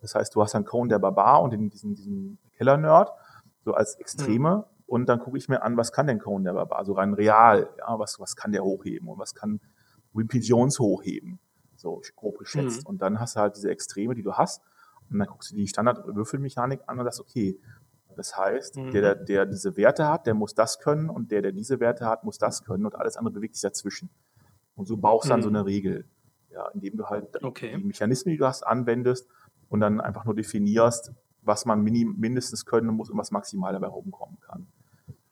Das 0.01 0.15
heißt, 0.15 0.35
du 0.35 0.43
hast 0.43 0.55
dann 0.55 0.65
Cohen 0.65 0.89
der 0.89 0.99
Barbar 0.99 1.43
und 1.43 1.53
den, 1.53 1.71
diesen, 1.71 1.95
diesen 1.95 2.39
Keller-Nerd, 2.57 3.11
so 3.65 3.75
als 3.75 3.95
Extreme. 3.97 4.57
Mhm. 4.57 4.65
Und 4.87 5.09
dann 5.09 5.21
gucke 5.21 5.39
ich 5.39 5.49
mir 5.49 5.63
an, 5.63 5.77
was 5.77 5.93
kann 5.93 6.09
denn 6.09 6.19
Cohen 6.19 6.43
der 6.43 6.55
Barbar? 6.55 6.85
So 6.85 6.95
rein 6.95 7.15
real, 7.15 7.71
ja, 7.79 7.99
was, 7.99 8.19
was 8.19 8.35
kann 8.35 8.51
der 8.51 8.65
hochheben 8.65 9.09
und 9.09 9.19
was 9.19 9.35
kann 9.35 9.61
Wimpy 10.13 10.39
Jones 10.39 10.81
hochheben? 10.81 11.39
So 11.77 12.03
grob 12.17 12.39
geschätzt. 12.39 12.83
Mhm. 12.83 12.87
Und 12.87 13.03
dann 13.03 13.21
hast 13.21 13.37
du 13.37 13.41
halt 13.41 13.57
diese 13.57 13.71
Extreme, 13.71 14.15
die 14.15 14.23
du 14.23 14.33
hast. 14.33 14.63
Und 15.09 15.19
dann 15.19 15.29
guckst 15.29 15.53
du 15.53 15.57
die 15.57 15.69
Standardwürfelmechanik 15.69 16.81
an 16.87 16.99
und 16.99 17.05
sagst, 17.05 17.21
okay, 17.21 17.61
das 18.17 18.37
heißt, 18.37 18.77
mhm. 18.77 18.91
der, 18.91 19.15
der 19.15 19.47
diese 19.47 19.77
Werte 19.77 20.09
hat, 20.09 20.27
der 20.27 20.35
muss 20.35 20.55
das 20.55 20.79
können 20.79 21.11
und 21.11 21.31
der, 21.31 21.43
der 21.43 21.53
diese 21.53 21.81
Werte 21.81 22.07
hat, 22.07 22.25
muss 22.25 22.39
das 22.39 22.65
können 22.65 22.87
und 22.87 22.95
alles 22.97 23.17
andere 23.17 23.35
bewegt 23.35 23.55
sich 23.55 23.63
dazwischen. 23.63 24.11
Und 24.75 24.87
so 24.87 24.97
baust 24.97 25.25
du 25.25 25.29
mhm. 25.29 25.31
dann 25.31 25.43
so 25.43 25.49
eine 25.49 25.67
Regel, 25.67 26.07
ja, 26.51 26.69
indem 26.69 26.97
du 26.97 27.07
halt 27.07 27.43
okay. 27.43 27.77
die 27.77 27.85
Mechanismen, 27.85 28.33
die 28.33 28.39
du 28.39 28.47
hast, 28.47 28.63
anwendest 28.63 29.29
und 29.69 29.81
dann 29.81 30.01
einfach 30.01 30.25
nur 30.25 30.35
definierst, 30.35 31.13
was 31.43 31.65
man 31.65 31.83
mindestens 31.83 32.67
können 32.67 32.89
muss 32.89 33.11
und 33.11 33.19
was 33.19 33.31
maximal 33.31 33.73
dabei 33.73 33.89
rumkommen 33.89 34.39
kann. 34.41 34.67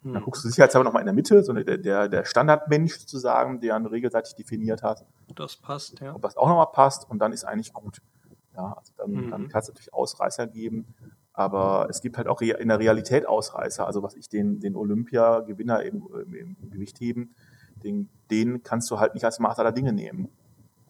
Mhm. 0.03 0.15
Dann 0.15 0.23
guckst 0.23 0.45
du 0.45 0.49
sicherheitshalber 0.49 0.85
nochmal 0.85 1.03
in 1.03 1.07
der 1.07 1.15
Mitte, 1.15 1.43
so 1.43 1.53
der, 1.53 1.79
der, 1.79 2.09
der 2.09 2.25
Standardmensch 2.25 2.99
sozusagen, 2.99 3.61
der 3.61 3.77
eine 3.77 3.91
regelseitig 3.91 4.35
definiert 4.37 4.83
hat. 4.83 5.05
Das 5.35 5.57
passt, 5.57 6.01
ja. 6.01 6.15
Ob 6.15 6.23
das 6.23 6.37
auch 6.37 6.49
nochmal 6.49 6.71
passt 6.73 7.09
und 7.09 7.19
dann 7.19 7.33
ist 7.33 7.45
eigentlich 7.45 7.73
gut. 7.73 8.01
Ja, 8.55 8.75
also 8.77 8.93
dann, 8.97 9.11
mhm. 9.11 9.31
dann 9.31 9.49
kann 9.49 9.61
es 9.61 9.69
natürlich 9.69 9.93
Ausreißer 9.93 10.47
geben, 10.47 10.95
aber 11.39 11.87
es 11.89 12.01
gibt 12.01 12.17
halt 12.19 12.27
auch 12.27 12.41
in 12.41 12.67
der 12.67 12.81
Realität 12.81 13.25
Ausreißer. 13.25 13.87
Also 13.87 14.03
was 14.03 14.17
ich 14.17 14.29
den, 14.29 14.59
den 14.59 14.75
Olympiagewinner 14.75 15.85
im, 15.85 16.03
im, 16.35 16.57
Gewichtheben, 16.69 17.33
den, 17.85 18.09
den 18.29 18.65
kannst 18.65 18.91
du 18.91 18.99
halt 18.99 19.15
nicht 19.15 19.25
als 19.25 19.39
Maß 19.39 19.61
aller 19.61 19.71
Dinge 19.71 19.93
nehmen. 19.93 20.31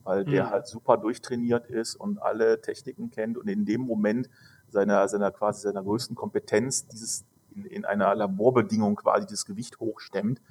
Weil 0.03 0.25
der 0.25 0.45
mhm. 0.45 0.49
halt 0.49 0.65
super 0.65 0.97
durchtrainiert 0.97 1.67
ist 1.67 1.95
und 1.95 2.19
alle 2.19 2.61
Techniken 2.61 3.11
kennt 3.11 3.37
und 3.37 3.47
in 3.47 3.63
dem 3.63 3.81
Moment 3.81 4.27
seiner, 4.69 5.07
seiner 5.07 5.29
quasi 5.29 5.61
seiner 5.61 5.83
größten 5.83 6.15
Kompetenz 6.15 6.87
dieses 6.87 7.25
in, 7.53 7.65
in 7.65 7.85
einer 7.85 8.15
Laborbedingung 8.15 8.95
quasi 8.95 9.27
das 9.27 9.45
Gewicht 9.45 9.79
hochstemmt, 9.79 10.41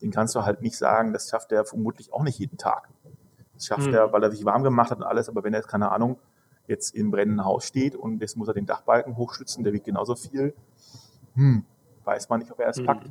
den 0.00 0.10
kannst 0.12 0.34
du 0.34 0.46
halt 0.46 0.62
nicht 0.62 0.78
sagen, 0.78 1.12
das 1.12 1.28
schafft 1.28 1.52
er 1.52 1.66
vermutlich 1.66 2.10
auch 2.14 2.22
nicht 2.22 2.38
jeden 2.38 2.56
Tag. 2.56 2.88
Das 3.52 3.66
schafft 3.66 3.88
mhm. 3.88 3.94
er, 3.94 4.12
weil 4.14 4.22
er 4.22 4.30
sich 4.30 4.46
warm 4.46 4.62
gemacht 4.62 4.90
hat 4.90 4.96
und 4.96 5.04
alles, 5.04 5.28
aber 5.28 5.44
wenn 5.44 5.52
er 5.52 5.58
jetzt, 5.58 5.68
keine 5.68 5.92
Ahnung, 5.92 6.18
jetzt 6.72 6.94
im 6.94 7.10
brennenden 7.10 7.44
Haus 7.44 7.64
steht 7.64 7.94
und 7.94 8.20
jetzt 8.20 8.36
muss 8.36 8.48
er 8.48 8.54
den 8.54 8.66
Dachbalken 8.66 9.16
hochschützen, 9.16 9.62
der 9.62 9.72
wiegt 9.72 9.84
genauso 9.84 10.16
viel. 10.16 10.54
Hm, 11.34 11.64
weiß 12.04 12.28
man 12.28 12.40
nicht, 12.40 12.50
ob 12.50 12.58
er 12.58 12.68
es 12.68 12.78
hm. 12.78 12.86
packt. 12.86 13.10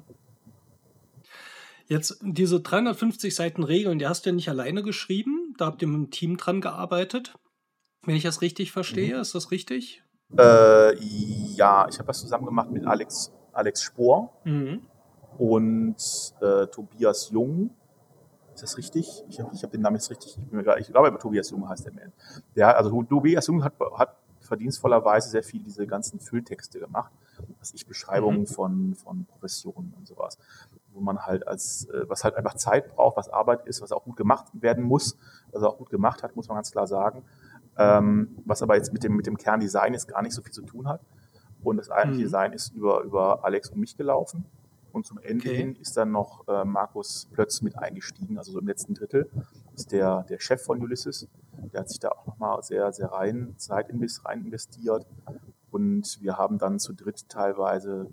Jetzt 1.88 2.20
diese 2.22 2.62
350 2.62 3.36
Seiten 3.36 3.64
Regeln, 3.64 4.00
die 4.00 4.08
hast 4.08 4.26
du 4.26 4.30
ja 4.30 4.36
nicht 4.36 4.50
alleine 4.50 4.82
geschrieben, 4.82 5.54
da 5.58 5.66
habt 5.66 5.82
ihr 5.82 5.88
mit 5.88 5.96
einem 5.96 6.10
Team 6.10 6.38
dran 6.38 6.62
gearbeitet. 6.62 7.34
Wenn 8.04 8.16
ich 8.16 8.24
das 8.24 8.42
richtig 8.42 8.72
verstehe, 8.72 9.16
mhm. 9.16 9.22
ist 9.22 9.36
das 9.36 9.52
richtig? 9.52 10.02
Äh, 10.38 10.96
ja, 10.98 11.88
ich 11.90 12.00
habe 12.00 12.08
das 12.08 12.22
zusammen 12.22 12.46
gemacht 12.46 12.72
mit 12.72 12.86
Alex, 12.86 13.34
Alex 13.52 13.84
Spohr 13.84 14.32
mhm. 14.46 14.82
und 15.38 15.98
äh, 16.42 16.68
Tobias 16.68 17.30
Jung 17.32 17.72
ist 18.64 18.72
das 18.72 18.78
richtig? 18.78 19.24
Ich, 19.28 19.40
ich 19.40 19.64
habe 19.64 19.72
den 19.72 19.82
Namen 19.82 19.96
jetzt 19.96 20.10
richtig. 20.12 20.38
Ich, 20.38 20.52
mir, 20.52 20.78
ich 20.78 20.88
glaube, 20.88 21.18
Tobias 21.18 21.50
Jung 21.50 21.68
heißt 21.68 21.86
der 21.86 21.94
Man. 21.94 22.12
Ja, 22.54 22.72
also 22.72 23.02
Tobias 23.04 23.48
Jung 23.48 23.64
hat, 23.64 23.74
hat 23.96 24.16
verdienstvollerweise 24.40 25.30
sehr 25.30 25.44
viel 25.44 25.64
diese 25.64 25.88
ganzen 25.88 26.20
Fülltexte 26.20 26.80
gemacht, 26.80 27.12
was 27.60 27.74
ich 27.74 27.88
Beschreibungen 27.88 28.42
mhm. 28.42 28.48
von, 28.48 28.96
von 28.96 29.26
Professionen 29.26 29.94
und 29.98 30.08
sowas, 30.08 30.38
wo 30.94 31.02
man 31.02 31.26
halt 31.26 31.48
als, 31.48 31.86
äh, 31.86 32.08
was 32.08 32.24
halt 32.24 32.36
einfach 32.36 32.56
Zeit 32.56 32.94
braucht, 32.96 33.18
was 33.18 33.30
Arbeit 33.30 33.66
ist, 33.66 33.82
was 33.82 33.92
auch 33.92 34.04
gut 34.04 34.18
gemacht 34.18 34.46
werden 34.54 34.84
muss, 34.84 35.18
was 35.52 35.64
er 35.64 35.70
auch 35.70 35.78
gut 35.78 35.90
gemacht 35.90 36.22
hat, 36.22 36.36
muss 36.36 36.48
man 36.48 36.58
ganz 36.58 36.72
klar 36.72 36.86
sagen, 36.86 37.24
ähm, 37.78 38.38
was 38.46 38.62
aber 38.62 38.76
jetzt 38.76 38.94
mit 38.94 39.04
dem, 39.04 39.16
mit 39.16 39.26
dem 39.26 39.38
Kerndesign 39.38 39.94
jetzt 39.94 40.08
gar 40.08 40.22
nicht 40.22 40.34
so 40.34 40.42
viel 40.42 40.54
zu 40.54 40.64
tun 40.64 40.88
hat. 40.88 41.02
Und 41.64 41.78
das 41.78 41.90
eigentliche 41.90 42.22
mhm. 42.22 42.26
Design 42.26 42.54
ist 42.54 42.74
über, 42.74 43.02
über 43.02 43.46
Alex 43.46 43.70
und 43.70 43.80
mich 43.80 43.96
gelaufen. 43.96 44.46
Und 44.92 45.06
zum 45.06 45.18
Ende 45.20 45.50
okay. 45.50 45.58
hin 45.58 45.76
ist 45.76 45.96
dann 45.98 46.12
noch 46.12 46.48
äh, 46.48 46.66
Markus 46.66 47.28
Plötz 47.32 47.62
mit 47.62 47.78
eingestiegen, 47.78 48.38
also 48.38 48.52
so 48.52 48.60
im 48.60 48.68
letzten 48.68 48.94
Drittel 48.94 49.30
ist 49.74 49.92
der, 49.92 50.24
der 50.24 50.40
Chef 50.40 50.62
von 50.62 50.82
Ulysses. 50.82 51.28
Der 51.74 51.82
hat 51.82 51.90
sich 51.90 52.00
da 52.00 52.10
auch 52.10 52.26
nochmal 52.26 52.62
sehr, 52.64 52.92
sehr 52.92 53.08
rein 53.08 53.54
Zeit 53.58 53.88
rein 54.26 54.46
investiert. 54.46 55.06
Und 55.72 56.22
wir 56.22 56.38
haben 56.38 56.58
dann 56.58 56.80
zu 56.80 56.94
dritt 56.94 57.30
teilweise, 57.30 58.12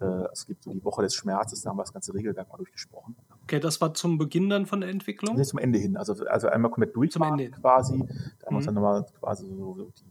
äh, 0.00 0.24
es 0.32 0.46
gibt 0.46 0.64
so 0.64 0.72
die 0.72 0.84
Woche 0.84 1.02
des 1.02 1.14
Schmerzes, 1.14 1.62
da 1.62 1.70
haben 1.70 1.76
wir 1.76 1.84
das 1.84 1.92
ganze 1.92 2.12
Regelwerk 2.14 2.48
mal 2.48 2.56
durchgesprochen. 2.56 3.16
Okay, 3.44 3.60
das 3.60 3.80
war 3.80 3.94
zum 3.94 4.18
Beginn 4.18 4.48
dann 4.48 4.66
von 4.66 4.80
der 4.80 4.90
Entwicklung? 4.90 5.36
Nee, 5.36 5.44
zum 5.44 5.58
Ende 5.58 5.78
hin. 5.78 5.96
Also, 5.96 6.14
also 6.26 6.48
einmal 6.48 6.70
komplett 6.70 6.96
durch 6.96 7.12
zum 7.12 7.22
Ende 7.22 7.50
quasi. 7.50 7.98
Da 7.98 8.46
haben 8.46 8.54
wir 8.54 8.56
uns 8.56 8.64
mhm. 8.64 8.66
dann 8.66 8.74
nochmal 8.74 9.06
quasi 9.20 9.46
so, 9.46 9.74
so 9.74 9.90
die 9.90 10.10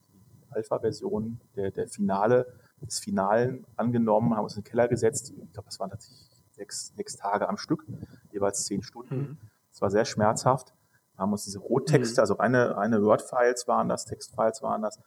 Alpha-Version, 0.51 1.39
der, 1.55 1.71
der 1.71 1.87
Finale 1.87 2.47
des 2.87 2.99
Finalen 2.99 3.65
angenommen, 3.75 4.35
haben 4.35 4.43
uns 4.43 4.55
in 4.55 4.63
den 4.63 4.69
Keller 4.69 4.87
gesetzt. 4.87 5.31
Ich 5.31 5.53
glaube, 5.53 5.67
das 5.67 5.79
waren 5.79 5.89
tatsächlich 5.89 6.29
sechs, 6.51 6.93
sechs 6.95 7.15
Tage 7.15 7.47
am 7.47 7.57
Stück, 7.57 7.85
jeweils 8.31 8.65
zehn 8.65 8.83
Stunden. 8.83 9.17
Mhm. 9.17 9.37
Das 9.71 9.81
war 9.81 9.89
sehr 9.89 10.05
schmerzhaft. 10.05 10.73
Wir 11.13 11.23
haben 11.23 11.31
uns 11.31 11.43
diese 11.43 11.59
Rohtexte, 11.59 12.19
mhm. 12.19 12.21
also 12.21 12.33
reine, 12.35 12.75
reine 12.75 13.01
Word-Files 13.03 13.67
waren 13.67 13.89
das, 13.89 14.05
Textfiles 14.05 14.61
waren 14.61 14.81
das, 14.81 14.99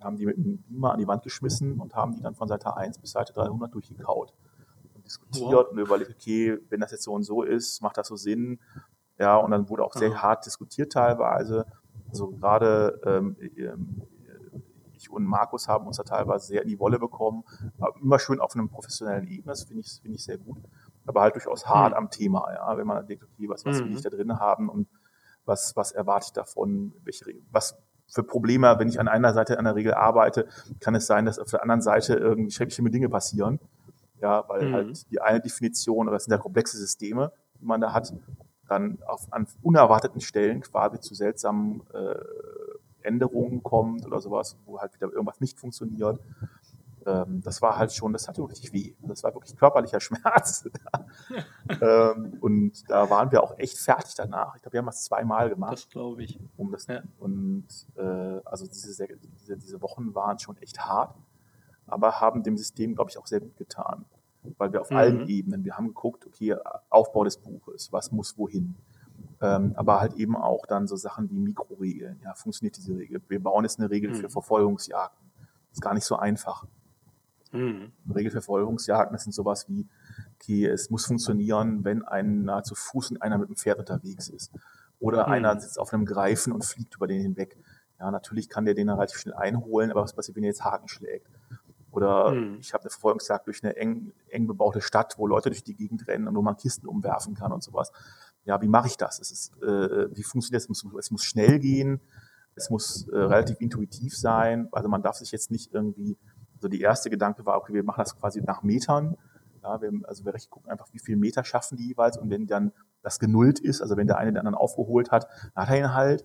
haben 0.00 0.16
die 0.16 0.26
mit 0.26 0.36
dem 0.36 0.62
Beamer 0.62 0.92
an 0.92 0.98
die 0.98 1.06
Wand 1.06 1.22
geschmissen 1.22 1.80
und 1.80 1.94
haben 1.94 2.14
die 2.14 2.22
dann 2.22 2.34
von 2.34 2.48
Seite 2.48 2.76
1 2.76 2.98
bis 2.98 3.12
Seite 3.12 3.32
300 3.32 3.72
durchgekaut 3.72 4.34
und 4.94 5.04
diskutiert 5.04 5.52
wow. 5.52 5.70
und 5.70 5.78
überlegt, 5.78 6.10
okay, 6.10 6.58
wenn 6.68 6.80
das 6.80 6.90
jetzt 6.90 7.04
so 7.04 7.12
und 7.12 7.22
so 7.22 7.42
ist, 7.42 7.82
macht 7.82 7.96
das 7.96 8.08
so 8.08 8.16
Sinn? 8.16 8.60
Ja, 9.18 9.36
und 9.36 9.50
dann 9.50 9.68
wurde 9.68 9.84
auch 9.84 9.94
sehr 9.94 10.22
hart 10.22 10.44
diskutiert 10.44 10.92
teilweise. 10.92 11.66
Also 12.10 12.28
gerade 12.28 13.00
ähm, 13.04 13.36
ähm 13.56 14.02
ich 14.96 15.10
und 15.10 15.24
Markus 15.24 15.68
haben 15.68 15.86
uns 15.86 15.96
da 15.96 16.02
teilweise 16.02 16.46
sehr 16.46 16.62
in 16.62 16.68
die 16.68 16.78
Wolle 16.78 16.98
bekommen. 16.98 17.44
Immer 18.00 18.18
schön 18.18 18.40
auf 18.40 18.54
einem 18.54 18.68
professionellen 18.68 19.26
Ebene, 19.26 19.52
das 19.52 19.64
finde 19.64 19.82
ich, 19.82 20.00
finde 20.00 20.16
ich 20.16 20.24
sehr 20.24 20.38
gut. 20.38 20.58
Aber 21.06 21.20
halt 21.20 21.34
durchaus 21.34 21.66
hart 21.66 21.92
mhm. 21.92 21.98
am 21.98 22.10
Thema, 22.10 22.52
ja, 22.52 22.76
wenn 22.76 22.86
man 22.86 23.06
denkt, 23.06 23.24
okay, 23.24 23.48
was, 23.48 23.64
was 23.64 23.78
will 23.78 23.92
ich 23.92 23.98
mhm. 23.98 24.02
da 24.02 24.10
drin 24.10 24.38
haben 24.38 24.68
und 24.68 24.88
was, 25.44 25.76
was 25.76 25.92
erwarte 25.92 26.26
ich 26.26 26.32
davon, 26.32 26.92
welche, 27.04 27.24
was 27.50 27.78
für 28.08 28.22
Probleme, 28.22 28.74
wenn 28.78 28.88
ich 28.88 29.00
an 29.00 29.08
einer 29.08 29.32
Seite 29.32 29.58
an 29.58 29.64
der 29.64 29.74
Regel 29.74 29.94
arbeite, 29.94 30.48
kann 30.80 30.94
es 30.94 31.06
sein, 31.06 31.24
dass 31.24 31.38
auf 31.38 31.50
der 31.50 31.62
anderen 31.62 31.82
Seite 31.82 32.14
irgendwie 32.14 32.50
schreckliche 32.50 32.82
Dinge 32.90 33.08
passieren. 33.08 33.60
Ja, 34.20 34.48
weil 34.48 34.68
mhm. 34.68 34.72
halt 34.72 35.10
die 35.10 35.20
eine 35.20 35.40
Definition, 35.40 36.06
oder 36.06 36.16
das 36.16 36.24
sind 36.24 36.32
ja 36.32 36.38
komplexe 36.38 36.78
Systeme, 36.78 37.32
die 37.60 37.66
man 37.66 37.80
da 37.80 37.92
hat, 37.92 38.14
dann 38.68 38.98
auf, 39.06 39.26
an 39.30 39.46
unerwarteten 39.62 40.20
Stellen 40.20 40.60
quasi 40.62 41.00
zu 41.00 41.14
seltsamen 41.14 41.82
äh, 41.92 42.14
Änderungen 43.06 43.62
kommt 43.62 44.04
oder 44.04 44.20
sowas, 44.20 44.56
wo 44.64 44.80
halt 44.80 44.94
wieder 44.94 45.10
irgendwas 45.10 45.40
nicht 45.40 45.58
funktioniert. 45.58 46.20
Ähm, 47.06 47.40
das 47.42 47.62
war 47.62 47.78
halt 47.78 47.92
schon, 47.92 48.12
das 48.12 48.26
hatte 48.26 48.42
wirklich 48.42 48.72
weh. 48.72 48.94
Das 49.02 49.22
war 49.22 49.32
wirklich 49.32 49.56
körperlicher 49.56 50.00
Schmerz. 50.00 50.68
ähm, 51.80 52.36
und 52.40 52.90
da 52.90 53.08
waren 53.08 53.30
wir 53.30 53.42
auch 53.42 53.56
echt 53.58 53.78
fertig 53.78 54.14
danach. 54.16 54.56
Ich 54.56 54.62
glaube, 54.62 54.74
wir 54.74 54.78
haben 54.78 54.86
das 54.86 55.04
zweimal 55.04 55.48
gemacht. 55.48 55.74
Das 55.74 55.88
glaube 55.88 56.24
ich. 56.24 56.40
Um 56.56 56.72
das, 56.72 56.86
ja. 56.88 57.02
Und 57.18 57.66
äh, 57.96 58.40
also 58.44 58.66
diese, 58.66 59.06
diese, 59.40 59.56
diese 59.56 59.80
Wochen 59.82 60.14
waren 60.14 60.38
schon 60.38 60.56
echt 60.58 60.80
hart, 60.80 61.14
aber 61.86 62.20
haben 62.20 62.42
dem 62.42 62.56
System, 62.56 62.96
glaube 62.96 63.10
ich, 63.10 63.18
auch 63.18 63.26
sehr 63.26 63.40
gut 63.40 63.56
getan. 63.56 64.04
Weil 64.58 64.72
wir 64.72 64.80
auf 64.80 64.90
mhm. 64.90 64.96
allen 64.96 65.28
Ebenen, 65.28 65.64
wir 65.64 65.76
haben 65.76 65.88
geguckt, 65.88 66.26
okay, 66.26 66.56
Aufbau 66.88 67.24
des 67.24 67.36
Buches, 67.36 67.92
was 67.92 68.10
muss 68.10 68.36
wohin 68.36 68.76
Ähm, 69.40 69.74
aber 69.76 70.00
halt 70.00 70.14
eben 70.14 70.36
auch 70.36 70.66
dann 70.66 70.86
so 70.86 70.96
Sachen 70.96 71.30
wie 71.30 71.38
Mikroregeln. 71.38 72.20
Ja, 72.24 72.34
funktioniert 72.34 72.76
diese 72.76 72.96
Regel? 72.96 73.20
Wir 73.28 73.42
bauen 73.42 73.64
jetzt 73.64 73.78
eine 73.78 73.90
Regel 73.90 74.10
mhm. 74.10 74.16
für 74.16 74.30
Verfolgungsjagden. 74.30 75.30
Ist 75.72 75.82
gar 75.82 75.94
nicht 75.94 76.04
so 76.04 76.16
einfach. 76.16 76.66
Mhm. 77.52 77.92
Regel 78.14 78.30
für 78.30 78.40
Verfolgungsjagden, 78.42 79.14
das 79.14 79.24
sind 79.24 79.32
sowas 79.32 79.68
wie, 79.68 79.86
okay, 80.34 80.66
es 80.66 80.90
muss 80.90 81.06
funktionieren, 81.06 81.84
wenn 81.84 82.02
einer 82.02 82.62
zu 82.62 82.74
Fuß 82.74 83.12
und 83.12 83.22
einer 83.22 83.38
mit 83.38 83.48
dem 83.48 83.56
Pferd 83.56 83.78
unterwegs 83.78 84.28
ist. 84.28 84.52
Oder 84.98 85.26
mhm. 85.26 85.32
einer 85.32 85.60
sitzt 85.60 85.78
auf 85.78 85.92
einem 85.92 86.06
Greifen 86.06 86.52
und 86.52 86.64
fliegt 86.64 86.96
über 86.96 87.06
den 87.06 87.20
hinweg. 87.20 87.56
Ja, 87.98 88.10
natürlich 88.10 88.48
kann 88.48 88.64
der 88.64 88.74
den 88.74 88.88
relativ 88.88 89.18
schnell 89.18 89.34
einholen, 89.34 89.90
aber 89.90 90.02
was 90.02 90.12
passiert, 90.12 90.36
wenn 90.36 90.44
er 90.44 90.48
jetzt 90.48 90.64
Haken 90.64 90.88
schlägt? 90.88 91.30
Oder 91.90 92.32
mhm. 92.32 92.58
ich 92.60 92.74
habe 92.74 92.82
eine 92.82 92.90
Verfolgungsjagd 92.90 93.46
durch 93.46 93.64
eine 93.64 93.74
eng, 93.76 94.12
eng 94.28 94.46
bebaute 94.46 94.82
Stadt, 94.82 95.14
wo 95.16 95.26
Leute 95.26 95.48
durch 95.48 95.64
die 95.64 95.74
Gegend 95.74 96.06
rennen 96.08 96.28
und 96.28 96.34
wo 96.34 96.42
man 96.42 96.56
Kisten 96.56 96.86
umwerfen 96.86 97.34
kann 97.34 97.52
und 97.52 97.62
sowas. 97.62 97.90
Ja, 98.46 98.62
wie 98.62 98.68
mache 98.68 98.86
ich 98.86 98.96
das? 98.96 99.18
Es 99.18 99.30
ist, 99.32 99.62
äh, 99.62 100.08
wie 100.16 100.22
funktioniert 100.22 100.62
das? 100.62 100.70
Es 100.70 100.84
muss, 100.84 100.94
es 100.98 101.10
muss 101.10 101.24
schnell 101.24 101.58
gehen, 101.58 102.00
es 102.54 102.70
muss 102.70 103.08
äh, 103.08 103.16
relativ 103.16 103.60
intuitiv 103.60 104.16
sein. 104.16 104.68
Also 104.72 104.88
man 104.88 105.02
darf 105.02 105.16
sich 105.16 105.32
jetzt 105.32 105.50
nicht 105.50 105.74
irgendwie, 105.74 106.16
also 106.54 106.68
die 106.68 106.80
erste 106.80 107.10
Gedanke 107.10 107.44
war, 107.44 107.58
okay, 107.58 107.74
wir 107.74 107.82
machen 107.82 108.00
das 108.02 108.16
quasi 108.16 108.40
nach 108.40 108.62
Metern. 108.62 109.16
Ja, 109.64 109.80
wir, 109.82 109.90
also 110.04 110.24
wir 110.24 110.32
gucken 110.48 110.70
einfach, 110.70 110.86
wie 110.92 111.00
viele 111.00 111.18
Meter 111.18 111.42
schaffen 111.42 111.76
die 111.76 111.88
jeweils 111.88 112.16
und 112.16 112.30
wenn 112.30 112.46
dann 112.46 112.72
das 113.02 113.18
genullt 113.18 113.58
ist, 113.58 113.82
also 113.82 113.96
wenn 113.96 114.06
der 114.06 114.18
eine 114.18 114.32
den 114.32 114.38
anderen 114.38 114.54
aufgeholt 114.54 115.10
hat, 115.10 115.28
dann 115.54 115.66
hat 115.66 115.70
er 115.70 115.78
ihn 115.78 115.94
halt. 115.94 116.24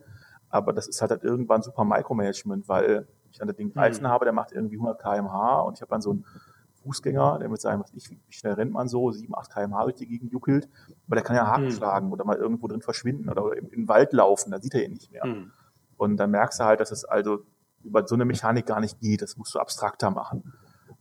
Aber 0.49 0.74
das 0.74 0.88
ist 0.88 1.01
halt, 1.01 1.11
halt 1.11 1.24
irgendwann 1.24 1.63
super 1.63 1.86
Micromanagement, 1.86 2.67
weil 2.67 3.07
ich 3.32 3.39
dann 3.39 3.47
das 3.47 3.57
Ding 3.57 3.72
Reifen 3.72 4.03
mhm. 4.03 4.09
habe, 4.09 4.26
der 4.26 4.34
macht 4.34 4.51
irgendwie 4.51 4.76
100 4.76 5.01
kmh 5.01 5.61
und 5.61 5.78
ich 5.78 5.82
habe 5.82 5.89
dann 5.89 6.01
so 6.01 6.11
einen 6.11 6.26
Fußgänger, 6.84 7.39
der 7.39 7.49
mit 7.49 7.61
seinem, 7.61 7.82
was 7.82 7.93
ich, 7.93 8.09
wie 8.09 8.34
schnell 8.34 8.53
rennt 8.53 8.71
man 8.71 8.88
so, 8.88 9.11
7, 9.11 9.36
8 9.36 9.51
kmh 9.51 9.84
durch 9.84 9.95
die 9.95 10.07
Gegend 10.07 10.32
juckelt, 10.32 10.67
aber 11.07 11.15
der 11.15 11.23
kann 11.23 11.36
ja 11.36 11.47
Haken 11.47 11.65
mhm. 11.65 11.71
schlagen 11.71 12.11
oder 12.11 12.25
mal 12.25 12.38
irgendwo 12.38 12.67
drin 12.67 12.82
verschwinden 12.82 13.29
oder 13.29 13.55
in 13.55 13.69
den 13.69 13.88
Wald 13.88 14.13
laufen, 14.13 14.51
da 14.51 14.59
sieht 14.59 14.73
er 14.73 14.86
ihn 14.86 14.93
nicht 14.93 15.11
mehr. 15.11 15.25
Mhm. 15.25 15.51
Und 15.97 16.17
dann 16.17 16.32
merkst 16.32 16.59
du 16.59 16.63
halt, 16.63 16.79
dass 16.79 16.91
es 16.91 17.05
also 17.05 17.43
über 17.84 18.07
so 18.07 18.15
eine 18.15 18.25
Mechanik 18.25 18.65
gar 18.65 18.79
nicht 18.79 18.99
geht, 18.99 19.21
das 19.21 19.38
musst 19.38 19.53
du 19.55 19.59
abstrakter 19.59 20.09
machen. 20.09 20.53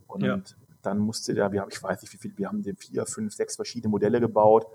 Und 0.07 0.23
ja. 0.23 0.39
dann 0.83 0.99
musste 0.99 1.35
der, 1.35 1.53
wir 1.53 1.63
haben, 1.63 1.71
ich 1.71 1.83
weiß 1.83 2.03
nicht 2.03 2.13
wie 2.13 2.19
viel, 2.19 2.37
wir 2.37 2.49
haben 2.49 2.63
vier, 2.77 3.07
fünf, 3.07 3.33
sechs 3.33 3.57
verschiedene 3.57 3.91
Modelle 3.91 4.21
gebaut, 4.21 4.67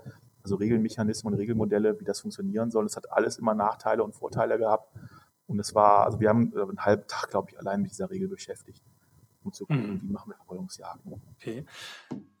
also 0.42 0.56
Regelmechanismen 0.56 1.32
und 1.32 1.40
Regelmodelle, 1.40 1.98
wie 2.00 2.04
das 2.04 2.20
funktionieren 2.20 2.70
soll. 2.70 2.86
Es 2.86 2.96
hat 2.96 3.12
alles 3.12 3.38
immer 3.38 3.54
Nachteile 3.54 4.02
und 4.02 4.14
Vorteile 4.14 4.58
gehabt. 4.58 4.92
Und 5.46 5.58
es 5.60 5.74
war, 5.74 6.04
also 6.06 6.20
wir 6.20 6.28
haben 6.28 6.52
einen 6.56 6.84
halben 6.84 7.06
Tag, 7.06 7.30
glaube 7.30 7.50
ich, 7.50 7.58
allein 7.58 7.82
mit 7.82 7.90
dieser 7.90 8.10
Regel 8.10 8.28
beschäftigt, 8.28 8.82
um 9.46 9.52
zu 9.52 9.66
gucken, 9.66 9.94
mhm. 9.94 10.02
wie 10.02 10.12
machen 10.12 10.30
wir 10.30 10.36
Verfolgungsjagden. 10.36 11.20
Okay. 11.36 11.64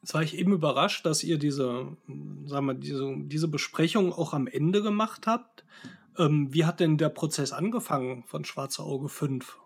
Jetzt 0.02 0.14
war 0.14 0.22
ich 0.22 0.36
eben 0.36 0.52
überrascht, 0.52 1.06
dass 1.06 1.24
ihr 1.24 1.38
diese, 1.38 1.96
sagen 2.44 2.66
wir, 2.66 2.74
diese, 2.74 3.14
diese 3.18 3.48
Besprechung 3.48 4.12
auch 4.12 4.34
am 4.34 4.46
Ende 4.46 4.82
gemacht 4.82 5.26
habt. 5.26 5.64
Ähm, 6.18 6.52
wie 6.52 6.64
hat 6.64 6.80
denn 6.80 6.98
der 6.98 7.08
Prozess 7.08 7.52
angefangen 7.52 8.24
von 8.24 8.44
Schwarze 8.44 8.82
Auge 8.82 9.08
5? 9.08 9.58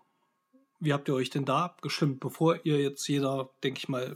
Wie 0.79 0.93
habt 0.93 1.07
ihr 1.07 1.13
euch 1.13 1.29
denn 1.29 1.45
da 1.45 1.65
abgestimmt, 1.65 2.19
bevor 2.19 2.65
ihr 2.65 2.79
jetzt 2.79 3.07
jeder, 3.07 3.51
denke 3.63 3.77
ich 3.77 3.89
mal, 3.89 4.15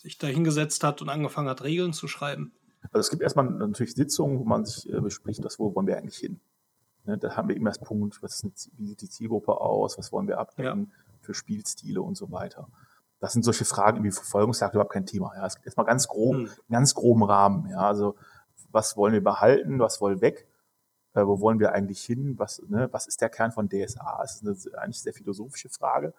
sich 0.00 0.16
da 0.16 0.26
hingesetzt 0.26 0.82
hat 0.82 1.02
und 1.02 1.08
angefangen 1.08 1.48
hat, 1.48 1.62
Regeln 1.62 1.92
zu 1.92 2.08
schreiben? 2.08 2.52
Also 2.92 3.00
es 3.00 3.10
gibt 3.10 3.22
erstmal 3.22 3.50
natürlich 3.50 3.94
Sitzungen, 3.94 4.38
wo 4.38 4.44
man 4.44 4.64
sich 4.64 4.90
äh, 4.90 5.00
bespricht, 5.00 5.44
was, 5.44 5.58
wo 5.58 5.74
wollen 5.74 5.86
wir 5.86 5.98
eigentlich 5.98 6.18
hin. 6.18 6.40
Ne, 7.04 7.18
da 7.18 7.36
haben 7.36 7.48
wir 7.48 7.56
immer 7.56 7.70
das 7.70 7.78
Punkt, 7.78 8.22
was 8.22 8.42
ist, 8.42 8.70
wie 8.76 8.86
sieht 8.86 9.00
die 9.00 9.08
Zielgruppe 9.08 9.60
aus, 9.60 9.96
was 9.98 10.10
wollen 10.10 10.26
wir 10.26 10.38
abdecken 10.38 10.90
ja. 10.90 11.05
Für 11.26 11.34
Spielstile 11.34 12.00
und 12.00 12.16
so 12.16 12.30
weiter. 12.30 12.68
Das 13.18 13.32
sind 13.32 13.44
solche 13.44 13.64
Fragen 13.64 14.04
wie 14.04 14.10
Verfolgungsjagd 14.10 14.74
überhaupt 14.74 14.92
kein 14.92 15.06
Thema. 15.06 15.32
Ja, 15.36 15.46
es 15.46 15.56
gibt 15.56 15.66
erstmal 15.66 15.86
ganz 15.86 16.06
grob, 16.06 16.36
mhm. 16.36 16.50
ganz 16.70 16.94
groben 16.94 17.24
Rahmen. 17.24 17.68
Ja, 17.68 17.80
also 17.80 18.14
was 18.70 18.96
wollen 18.96 19.12
wir 19.12 19.24
behalten, 19.24 19.78
was 19.78 20.00
wollen 20.00 20.20
weg, 20.20 20.46
äh, 21.14 21.26
wo 21.26 21.40
wollen 21.40 21.58
wir 21.58 21.72
eigentlich 21.72 22.02
hin, 22.02 22.38
was, 22.38 22.62
ne, 22.68 22.88
was 22.92 23.06
ist 23.06 23.20
der 23.20 23.30
Kern 23.30 23.52
von 23.52 23.68
DSA? 23.68 24.18
Das 24.20 24.42
ist 24.42 24.72
eine 24.72 24.82
eigentlich 24.82 25.00
sehr 25.00 25.14
philosophische 25.14 25.68
Frage. 25.68 26.14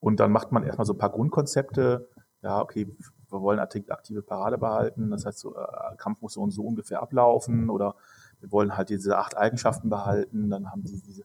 Und 0.00 0.20
dann 0.20 0.30
macht 0.30 0.52
man 0.52 0.62
erstmal 0.62 0.86
so 0.86 0.94
ein 0.94 0.98
paar 0.98 1.10
Grundkonzepte. 1.10 2.08
Ja, 2.42 2.60
okay, 2.60 2.86
wir 3.28 3.40
wollen 3.40 3.58
aktive 3.58 4.22
Parade 4.22 4.56
behalten. 4.56 5.10
Das 5.10 5.26
heißt, 5.26 5.38
so, 5.38 5.56
äh, 5.56 5.96
Kampf 5.96 6.22
muss 6.22 6.34
so 6.34 6.42
und 6.42 6.52
so 6.52 6.62
ungefähr 6.62 7.02
ablaufen 7.02 7.70
oder 7.70 7.96
wir 8.40 8.52
wollen 8.52 8.76
halt 8.76 8.90
diese 8.90 9.18
acht 9.18 9.36
Eigenschaften 9.36 9.88
behalten, 9.88 10.50
dann 10.50 10.70
haben 10.70 10.82
die 10.82 11.00
diese, 11.00 11.24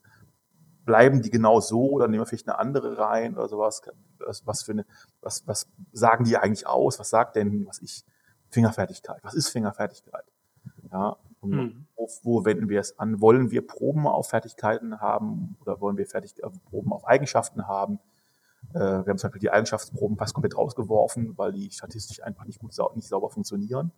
bleiben 0.84 1.22
die 1.22 1.30
genau 1.30 1.60
so 1.60 1.90
oder 1.90 2.08
nehmen 2.08 2.22
wir 2.22 2.26
vielleicht 2.26 2.48
eine 2.48 2.58
andere 2.58 2.98
rein 2.98 3.36
oder 3.36 3.48
sowas? 3.48 3.82
Was, 4.18 4.46
was 4.46 4.62
für 4.62 4.72
eine, 4.72 4.86
was, 5.20 5.46
was 5.46 5.68
sagen 5.92 6.24
die 6.24 6.36
eigentlich 6.36 6.66
aus? 6.66 6.98
Was 6.98 7.10
sagt 7.10 7.36
denn, 7.36 7.66
was 7.66 7.80
ich, 7.80 8.04
Fingerfertigkeit? 8.50 9.18
Was 9.22 9.34
ist 9.34 9.48
Fingerfertigkeit? 9.48 10.24
Ja, 10.92 11.16
hm. 11.40 11.86
wo, 11.96 12.08
wo, 12.22 12.44
wenden 12.44 12.68
wir 12.68 12.80
es 12.80 12.98
an? 12.98 13.20
Wollen 13.20 13.50
wir 13.50 13.66
Proben 13.66 14.06
auf 14.06 14.28
Fertigkeiten 14.28 15.00
haben 15.00 15.56
oder 15.60 15.80
wollen 15.80 15.96
wir 15.96 16.06
Fertig 16.06 16.34
äh, 16.42 16.48
Proben 16.68 16.92
auf 16.92 17.06
Eigenschaften 17.06 17.66
haben? 17.66 17.98
Äh, 18.74 18.78
wir 18.78 19.06
haben 19.06 19.18
zum 19.18 19.28
Beispiel 19.28 19.40
die 19.40 19.50
Eigenschaftsproben 19.50 20.18
fast 20.18 20.34
komplett 20.34 20.56
rausgeworfen, 20.56 21.36
weil 21.38 21.52
die 21.52 21.70
statistisch 21.70 22.22
einfach 22.22 22.44
nicht 22.44 22.60
gut 22.60 22.76
nicht 22.94 23.08
sauber 23.08 23.30
funktionieren. 23.30 23.90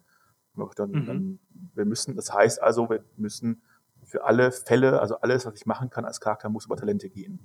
Dann, 0.76 0.90
mhm. 0.90 1.06
dann, 1.06 1.38
wir 1.74 1.84
müssen, 1.84 2.14
das 2.14 2.32
heißt 2.32 2.62
also, 2.62 2.88
wir 2.88 3.04
müssen 3.16 3.62
für 4.14 4.22
alle 4.22 4.52
Fälle, 4.52 5.00
also 5.00 5.16
alles, 5.16 5.44
was 5.44 5.54
ich 5.56 5.66
machen 5.66 5.90
kann 5.90 6.04
als 6.04 6.20
Charakter, 6.20 6.48
muss 6.48 6.66
über 6.66 6.76
Talente 6.76 7.08
gehen. 7.08 7.40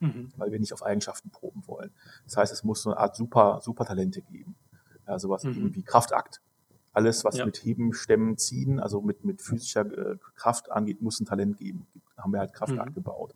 Mhm. 0.00 0.32
Weil 0.36 0.50
wir 0.50 0.58
nicht 0.58 0.72
auf 0.72 0.82
Eigenschaften 0.82 1.30
proben 1.30 1.62
wollen. 1.68 1.92
Das 2.24 2.36
heißt, 2.36 2.52
es 2.52 2.64
muss 2.64 2.82
so 2.82 2.90
eine 2.90 2.98
Art 2.98 3.14
super, 3.14 3.60
super 3.62 3.84
Talente 3.84 4.20
geben. 4.20 4.56
Ja, 5.06 5.20
sowas 5.20 5.44
mhm. 5.44 5.72
wie 5.72 5.84
Kraftakt. 5.84 6.40
Alles, 6.92 7.24
was 7.24 7.36
ja. 7.36 7.46
mit 7.46 7.58
Heben, 7.64 7.92
Stemmen, 7.92 8.36
Ziehen, 8.38 8.80
also 8.80 9.02
mit, 9.02 9.24
mit 9.24 9.40
physischer 9.40 9.86
äh, 9.86 10.16
Kraft 10.34 10.72
angeht, 10.72 11.00
muss 11.00 11.20
ein 11.20 11.26
Talent 11.26 11.58
geben. 11.58 11.86
Da 12.16 12.24
haben 12.24 12.32
wir 12.32 12.40
halt 12.40 12.52
Kraftakt 12.52 12.90
mhm. 12.90 12.94
gebaut. 12.94 13.32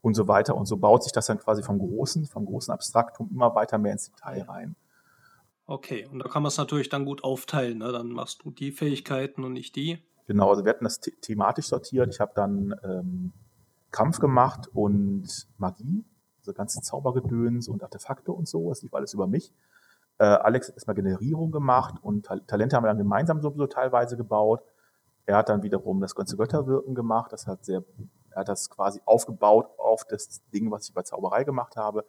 Und 0.00 0.14
so 0.14 0.28
weiter. 0.28 0.56
Und 0.56 0.64
so 0.64 0.78
baut 0.78 1.02
sich 1.02 1.12
das 1.12 1.26
dann 1.26 1.40
quasi 1.40 1.62
vom 1.62 1.78
Großen, 1.78 2.24
vom 2.24 2.46
großen 2.46 2.72
Abstraktum 2.72 3.28
immer 3.30 3.54
weiter 3.54 3.76
mehr 3.76 3.92
ins 3.92 4.10
Detail 4.10 4.44
rein. 4.44 4.76
Okay, 5.66 6.06
und 6.10 6.20
da 6.20 6.28
kann 6.28 6.42
man 6.42 6.48
es 6.48 6.56
natürlich 6.56 6.88
dann 6.88 7.04
gut 7.04 7.22
aufteilen. 7.22 7.78
Ne? 7.78 7.92
Dann 7.92 8.08
machst 8.08 8.44
du 8.44 8.50
die 8.50 8.72
Fähigkeiten 8.72 9.44
und 9.44 9.52
nicht 9.52 9.76
die. 9.76 10.02
Genau, 10.26 10.50
also 10.50 10.64
wir 10.64 10.70
hatten 10.70 10.84
das 10.84 11.00
the 11.02 11.10
thematisch 11.20 11.66
sortiert. 11.66 12.08
Ich 12.12 12.20
habe 12.20 12.32
dann 12.34 12.74
ähm, 12.84 13.32
Kampf 13.90 14.20
gemacht 14.20 14.68
und 14.72 15.28
Magie, 15.58 16.04
also 16.40 16.52
ganze 16.52 16.80
Zaubergedöns 16.80 17.68
und 17.68 17.82
Artefakte 17.82 18.32
und 18.32 18.48
so. 18.48 18.68
Das 18.68 18.82
lief 18.82 18.94
alles 18.94 19.14
über 19.14 19.26
mich. 19.26 19.52
Äh, 20.18 20.24
Alex 20.24 20.68
hat 20.68 20.76
erstmal 20.76 20.94
Generierung 20.94 21.50
gemacht 21.50 21.96
und 22.02 22.26
Ta 22.26 22.38
Talente 22.38 22.76
haben 22.76 22.84
wir 22.84 22.88
dann 22.88 22.98
gemeinsam 22.98 23.40
so, 23.40 23.52
so 23.56 23.66
teilweise 23.66 24.16
gebaut. 24.16 24.62
Er 25.26 25.36
hat 25.36 25.48
dann 25.48 25.62
wiederum 25.62 26.00
das 26.00 26.14
ganze 26.14 26.36
Götterwirken 26.36 26.94
gemacht. 26.94 27.32
Das 27.32 27.46
hat 27.46 27.64
sehr, 27.64 27.84
er 28.30 28.40
hat 28.40 28.48
das 28.48 28.70
quasi 28.70 29.00
aufgebaut 29.04 29.68
auf 29.78 30.04
das 30.04 30.42
Ding, 30.52 30.70
was 30.70 30.88
ich 30.88 30.94
bei 30.94 31.02
Zauberei 31.02 31.44
gemacht 31.44 31.76
habe. 31.76 32.04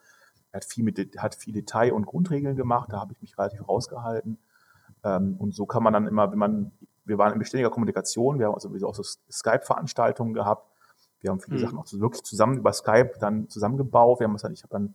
Er 0.51 0.57
hat 0.57 0.65
viel, 0.65 0.83
mit, 0.83 1.17
hat 1.17 1.35
viel 1.35 1.53
Detail 1.53 1.93
und 1.93 2.05
Grundregeln 2.05 2.55
gemacht, 2.55 2.89
da 2.91 2.99
habe 2.99 3.13
ich 3.13 3.21
mich 3.21 3.37
relativ 3.37 3.67
rausgehalten. 3.67 4.37
Ähm, 5.03 5.35
und 5.39 5.55
so 5.55 5.65
kann 5.65 5.83
man 5.83 5.93
dann 5.93 6.07
immer, 6.07 6.31
wenn 6.31 6.37
man, 6.37 6.71
wir 7.05 7.17
waren 7.17 7.33
in 7.33 7.39
beständiger 7.39 7.69
Kommunikation, 7.69 8.39
wir 8.39 8.47
haben 8.47 8.53
also 8.55 8.69
auch 8.87 8.95
so 8.95 9.03
Skype-Veranstaltungen 9.03 10.33
gehabt. 10.33 10.69
Wir 11.19 11.31
haben 11.31 11.39
viele 11.39 11.57
mhm. 11.57 11.61
Sachen 11.61 11.77
auch 11.77 11.85
so 11.85 11.99
wirklich 11.99 12.23
zusammen 12.23 12.57
über 12.57 12.73
Skype 12.73 13.13
dann 13.19 13.49
zusammengebaut. 13.49 14.19
Wir 14.19 14.27
haben 14.27 14.35
es 14.35 14.41
dann, 14.41 14.53
ich 14.53 14.63
habe 14.63 14.71
dann, 14.71 14.93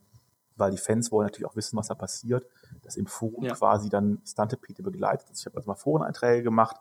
weil 0.56 0.70
die 0.70 0.78
Fans 0.78 1.10
wollen 1.10 1.26
natürlich 1.26 1.46
auch 1.46 1.56
wissen, 1.56 1.76
was 1.76 1.88
da 1.88 1.94
passiert, 1.94 2.44
das 2.82 2.96
im 2.96 3.06
Forum 3.06 3.44
ja. 3.44 3.54
quasi 3.54 3.88
dann 3.88 4.20
Stantepete 4.26 4.82
begleitet. 4.82 5.28
Also 5.28 5.40
ich 5.40 5.46
habe 5.46 5.56
also 5.56 5.70
mal 5.70 5.76
Foreneinträge 5.76 6.42
gemacht, 6.42 6.76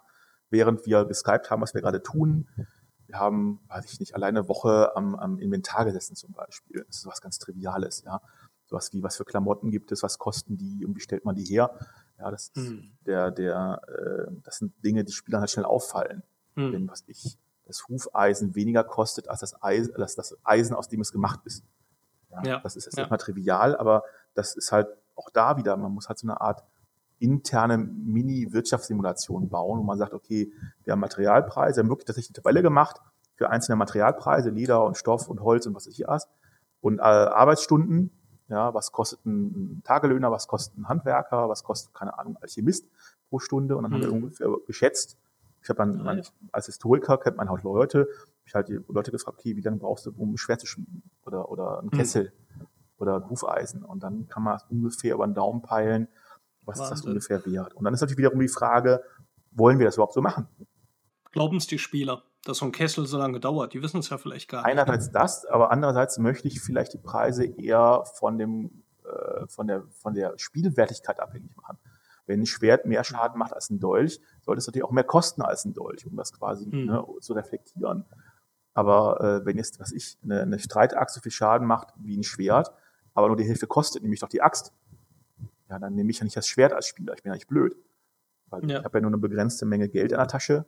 während 0.49 0.85
wir 0.85 1.05
geskypt 1.05 1.49
haben, 1.49 1.61
was 1.61 1.73
wir 1.73 1.81
gerade 1.81 2.03
tun. 2.03 2.47
Wir 3.05 3.19
haben, 3.19 3.61
weiß 3.69 3.85
ich 3.85 4.01
nicht, 4.01 4.15
alleine 4.15 4.39
eine 4.39 4.49
Woche 4.49 4.95
am, 4.97 5.15
am 5.15 5.39
Inventar 5.39 5.85
gesessen 5.85 6.15
zum 6.15 6.33
Beispiel. 6.33 6.83
Das 6.87 6.97
ist 6.97 7.05
was 7.05 7.21
ganz 7.21 7.39
Triviales, 7.39 8.03
ja 8.05 8.21
sowas 8.67 8.91
wie, 8.93 9.01
was 9.01 9.17
für 9.17 9.25
Klamotten 9.25 9.71
gibt 9.71 9.91
es, 9.91 10.03
was 10.03 10.19
kosten 10.19 10.57
die 10.57 10.85
und 10.85 10.95
wie 10.95 10.99
stellt 10.99 11.25
man 11.25 11.35
die 11.35 11.43
her. 11.43 11.73
Ja, 12.19 12.31
das 12.31 12.51
ist 12.55 12.71
mhm. 12.71 12.91
der, 13.05 13.31
der, 13.31 13.81
äh, 13.87 14.31
das 14.43 14.57
sind 14.57 14.73
Dinge, 14.83 15.03
die 15.03 15.11
Spielern 15.11 15.41
halt 15.41 15.51
schnell 15.51 15.65
auffallen. 15.65 16.23
Mhm. 16.55 16.73
Wenn, 16.73 16.89
was 16.89 17.03
ich, 17.07 17.37
das 17.65 17.87
Hufeisen 17.87 18.55
weniger 18.55 18.83
kostet 18.83 19.27
als 19.27 19.41
das 19.41 19.61
Eisen, 19.61 19.95
als 19.95 20.15
das 20.15 20.37
Eisen, 20.43 20.75
aus 20.75 20.87
dem 20.87 21.01
es 21.01 21.11
gemacht 21.11 21.41
ist. 21.45 21.63
Ja, 22.31 22.43
ja. 22.43 22.59
Das 22.61 22.75
ist 22.75 22.85
jetzt 22.85 22.95
ja. 22.95 23.01
erstmal 23.01 23.19
trivial, 23.19 23.75
aber 23.75 24.03
das 24.33 24.55
ist 24.55 24.71
halt 24.71 24.87
auch 25.15 25.29
da 25.29 25.57
wieder, 25.57 25.75
man 25.77 25.91
muss 25.91 26.07
halt 26.07 26.17
so 26.17 26.27
eine 26.27 26.39
Art 26.39 26.63
interne 27.19 27.77
Mini-Wirtschaftssimulation 27.77 29.49
bauen, 29.49 29.79
wo 29.79 29.83
man 29.83 29.97
sagt, 29.97 30.13
okay, 30.13 30.51
wir 30.83 30.93
haben 30.93 30.99
Materialpreise, 30.99 31.77
wir 31.77 31.83
haben 31.83 31.89
wirklich 31.89 32.05
tatsächlich 32.05 32.35
eine 32.35 32.43
Tabelle 32.43 32.61
gemacht 32.61 33.01
für 33.35 33.49
einzelne 33.49 33.75
Materialpreise, 33.75 34.49
Leder 34.49 34.83
und 34.83 34.97
Stoff 34.97 35.27
und 35.27 35.41
Holz 35.41 35.65
und 35.65 35.75
was 35.75 35.87
weiß 35.87 35.93
ich 35.93 36.07
was, 36.07 36.27
und 36.81 36.99
äh, 36.99 37.01
Arbeitsstunden 37.01 38.11
ja, 38.49 38.73
was 38.73 38.91
kostet 38.91 39.25
ein 39.25 39.81
Tagelöhner, 39.83 40.31
was 40.31 40.47
kostet 40.47 40.77
ein 40.77 40.87
Handwerker, 40.87 41.49
was 41.49 41.63
kostet, 41.63 41.93
keine 41.93 42.17
Ahnung, 42.17 42.37
Alchemist 42.41 42.87
pro 43.29 43.39
Stunde. 43.39 43.75
Und 43.75 43.83
dann 43.83 43.91
mhm. 43.91 43.95
haben 43.95 44.01
wir 44.01 44.09
mhm. 44.09 44.23
ungefähr 44.23 44.47
geschätzt. 44.65 45.17
Ich 45.61 45.69
habe 45.69 45.77
dann, 45.77 46.17
ja. 46.17 46.23
als 46.51 46.67
Historiker 46.67 47.17
kennt 47.17 47.37
man 47.37 47.49
halt 47.49 47.63
Leute, 47.63 48.07
ich 48.45 48.55
halt 48.55 48.69
die 48.69 48.79
Leute 48.87 49.11
gefragt, 49.11 49.39
okay, 49.39 49.55
wie 49.55 49.61
lange 49.61 49.77
brauchst 49.77 50.05
du, 50.05 50.13
um 50.17 50.37
schwer 50.37 50.57
zu 50.57 50.65
schmieden? 50.65 51.03
Oder, 51.25 51.49
oder 51.49 51.79
ein 51.79 51.87
mhm. 51.87 51.91
Kessel 51.91 52.31
oder 52.97 53.17
ein 53.17 53.29
Hufeisen. 53.29 53.83
Und 53.83 54.03
dann 54.03 54.27
kann 54.27 54.43
man 54.43 54.59
ungefähr 54.69 55.15
über 55.15 55.27
den 55.27 55.33
Daumen 55.33 55.61
peilen, 55.61 56.07
was 56.63 56.79
Wahnsinn. 56.79 56.93
ist 56.93 57.01
das 57.01 57.07
ungefähr 57.07 57.45
wert. 57.45 57.73
Und 57.73 57.83
dann 57.83 57.93
ist 57.93 58.01
natürlich 58.01 58.17
wiederum 58.17 58.39
die 58.39 58.47
Frage, 58.47 59.03
wollen 59.51 59.79
wir 59.79 59.85
das 59.85 59.95
überhaupt 59.95 60.13
so 60.13 60.21
machen? 60.21 60.47
Glauben 61.31 61.57
es 61.57 61.67
die 61.67 61.79
Spieler, 61.79 62.23
dass 62.47 62.57
so 62.57 62.65
ein 62.65 62.71
Kessel 62.71 63.05
so 63.05 63.17
lange 63.17 63.39
dauert. 63.39 63.73
Die 63.73 63.81
wissen 63.81 63.99
es 63.99 64.09
ja 64.09 64.17
vielleicht 64.17 64.49
gar 64.49 64.59
nicht. 64.61 64.71
Einerseits 64.71 65.11
das, 65.11 65.45
aber 65.45 65.71
andererseits 65.71 66.17
möchte 66.17 66.47
ich 66.47 66.61
vielleicht 66.61 66.93
die 66.93 66.97
Preise 66.97 67.45
eher 67.45 68.03
von 68.15 68.37
dem 68.37 68.83
äh, 69.03 69.47
von 69.47 69.67
der 69.67 69.83
von 69.89 70.13
der 70.13 70.37
Spielwertigkeit 70.37 71.19
abhängig 71.19 71.55
machen. 71.55 71.77
Wenn 72.25 72.41
ein 72.41 72.45
Schwert 72.45 72.85
mehr 72.85 73.03
Schaden 73.03 73.39
macht 73.39 73.53
als 73.53 73.69
ein 73.69 73.79
Dolch, 73.79 74.19
sollte 74.41 74.59
es 74.59 74.67
natürlich 74.67 74.83
auch 74.83 74.91
mehr 74.91 75.05
kosten 75.05 75.41
als 75.41 75.63
ein 75.65 75.73
Dolch, 75.73 76.05
um 76.05 76.15
das 76.15 76.33
quasi 76.33 76.65
hm. 76.65 76.85
ne, 76.85 77.05
zu 77.21 77.33
reflektieren. 77.33 78.05
Aber 78.73 79.21
äh, 79.21 79.45
wenn 79.45 79.57
jetzt, 79.57 79.79
was 79.79 79.91
ich, 79.91 80.17
eine, 80.23 80.41
eine 80.41 80.59
Streitachse 80.59 81.15
so 81.15 81.21
viel 81.21 81.31
Schaden 81.31 81.65
macht 81.65 81.93
wie 81.97 82.15
ein 82.15 82.23
Schwert, 82.23 82.71
aber 83.13 83.27
nur 83.27 83.37
die 83.37 83.45
Hälfte 83.45 83.65
kostet, 83.65 84.03
nämlich 84.03 84.19
doch 84.19 84.29
die 84.29 84.41
Axt, 84.41 84.73
ja, 85.69 85.79
dann 85.79 85.95
nehme 85.95 86.11
ich 86.11 86.19
ja 86.19 86.25
nicht 86.25 86.37
das 86.37 86.47
Schwert 86.47 86.73
als 86.73 86.85
Spieler. 86.87 87.13
Ich 87.15 87.23
bin 87.23 87.31
ja 87.31 87.35
nicht 87.35 87.47
blöd. 87.47 87.75
Weil 88.49 88.69
ja. 88.69 88.79
ich 88.79 88.85
habe 88.85 88.97
ja 88.97 89.01
nur 89.01 89.09
eine 89.09 89.17
begrenzte 89.17 89.65
Menge 89.65 89.89
Geld 89.89 90.11
in 90.11 90.17
der 90.17 90.27
Tasche. 90.27 90.65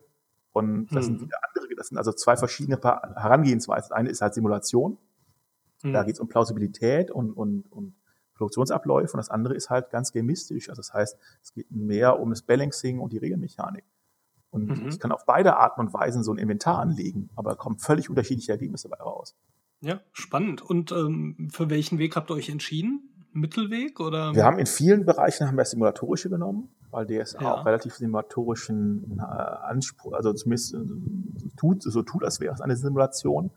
Und 0.52 0.88
das 0.88 1.06
hm. 1.06 1.18
sind 1.18 1.20
wieder 1.26 1.38
andere, 1.48 1.69
das 1.80 1.88
sind 1.88 1.96
also 1.96 2.12
zwei 2.12 2.36
verschiedene 2.36 2.78
Herangehensweisen. 2.78 3.92
Eine 3.92 4.10
ist 4.10 4.20
halt 4.20 4.34
Simulation. 4.34 4.98
Hm. 5.80 5.94
Da 5.94 6.02
geht 6.02 6.12
es 6.12 6.20
um 6.20 6.28
Plausibilität 6.28 7.10
und, 7.10 7.32
und, 7.32 7.72
und 7.72 7.94
Produktionsabläufe. 8.34 9.14
Und 9.14 9.16
das 9.16 9.30
andere 9.30 9.54
ist 9.54 9.70
halt 9.70 9.88
ganz 9.88 10.12
gamistisch. 10.12 10.68
Also 10.68 10.80
das 10.80 10.92
heißt, 10.92 11.16
es 11.42 11.54
geht 11.54 11.70
mehr 11.70 12.20
um 12.20 12.28
das 12.28 12.42
Balancing 12.42 13.00
und 13.00 13.14
die 13.14 13.16
Regelmechanik. 13.16 13.86
Und 14.50 14.68
mhm. 14.68 14.88
ich 14.88 15.00
kann 15.00 15.10
auf 15.10 15.24
beide 15.24 15.56
Arten 15.56 15.80
und 15.80 15.94
Weisen 15.94 16.22
so 16.22 16.34
ein 16.34 16.36
Inventar 16.36 16.80
anlegen, 16.80 17.30
aber 17.34 17.56
kommen 17.56 17.78
völlig 17.78 18.10
unterschiedliche 18.10 18.52
Ergebnisse 18.52 18.90
dabei 18.90 19.02
raus. 19.02 19.34
Ja, 19.80 20.02
spannend. 20.12 20.60
Und 20.60 20.92
ähm, 20.92 21.48
für 21.50 21.70
welchen 21.70 21.98
Weg 21.98 22.14
habt 22.14 22.30
ihr 22.30 22.34
euch 22.34 22.50
entschieden? 22.50 23.09
Mittelweg 23.32 24.00
oder? 24.00 24.34
Wir 24.34 24.44
haben 24.44 24.58
in 24.58 24.66
vielen 24.66 25.04
Bereichen 25.04 25.46
haben 25.46 25.56
wir 25.56 25.64
simulatorische 25.64 26.28
genommen, 26.30 26.68
weil 26.90 27.06
DSA 27.06 27.40
ja. 27.40 27.54
auch 27.54 27.66
relativ 27.66 27.94
simulatorischen 27.94 29.18
äh, 29.18 29.22
Anspruch, 29.22 30.12
also 30.12 30.32
zumindest 30.32 30.74
äh, 30.74 30.78
tut, 31.56 31.82
so 31.82 32.02
tut, 32.02 32.24
als 32.24 32.40
wäre 32.40 32.54
es 32.54 32.60
eine 32.60 32.76
Simulation. 32.76 33.50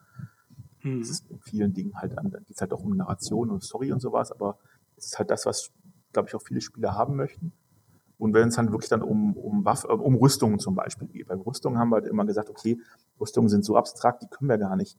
Hm. 0.79 1.01
Es 1.01 1.09
ist 1.09 1.29
in 1.29 1.39
vielen 1.39 1.73
Dingen 1.73 1.95
halt 1.95 2.17
an, 2.17 2.31
geht 2.45 2.59
halt 2.59 2.73
auch 2.73 2.83
um 2.83 2.95
Narration 2.95 3.49
und 3.49 3.63
Story 3.63 3.91
und 3.91 4.01
sowas, 4.01 4.31
aber 4.31 4.57
es 4.97 5.07
ist 5.07 5.19
halt 5.19 5.31
das, 5.31 5.45
was, 5.45 5.71
glaube 6.11 6.29
ich, 6.29 6.35
auch 6.35 6.41
viele 6.41 6.61
Spieler 6.61 6.95
haben 6.95 7.15
möchten. 7.15 7.53
Und 8.17 8.33
wenn 8.33 8.49
es 8.49 8.55
dann 8.55 8.71
wirklich 8.71 8.89
dann 8.89 9.01
um, 9.01 9.35
um, 9.35 9.65
Waff, 9.65 9.83
äh, 9.85 9.87
um 9.87 10.15
Rüstungen 10.15 10.59
zum 10.59 10.75
Beispiel 10.75 11.07
geht. 11.07 11.27
Bei 11.27 11.35
Rüstungen 11.35 11.79
haben 11.79 11.89
wir 11.89 11.95
halt 11.95 12.07
immer 12.07 12.25
gesagt, 12.25 12.49
okay, 12.49 12.79
Rüstungen 13.19 13.49
sind 13.49 13.65
so 13.65 13.75
abstrakt, 13.75 14.21
die 14.21 14.27
können 14.27 14.49
wir 14.49 14.57
gar 14.57 14.75
nicht 14.75 14.97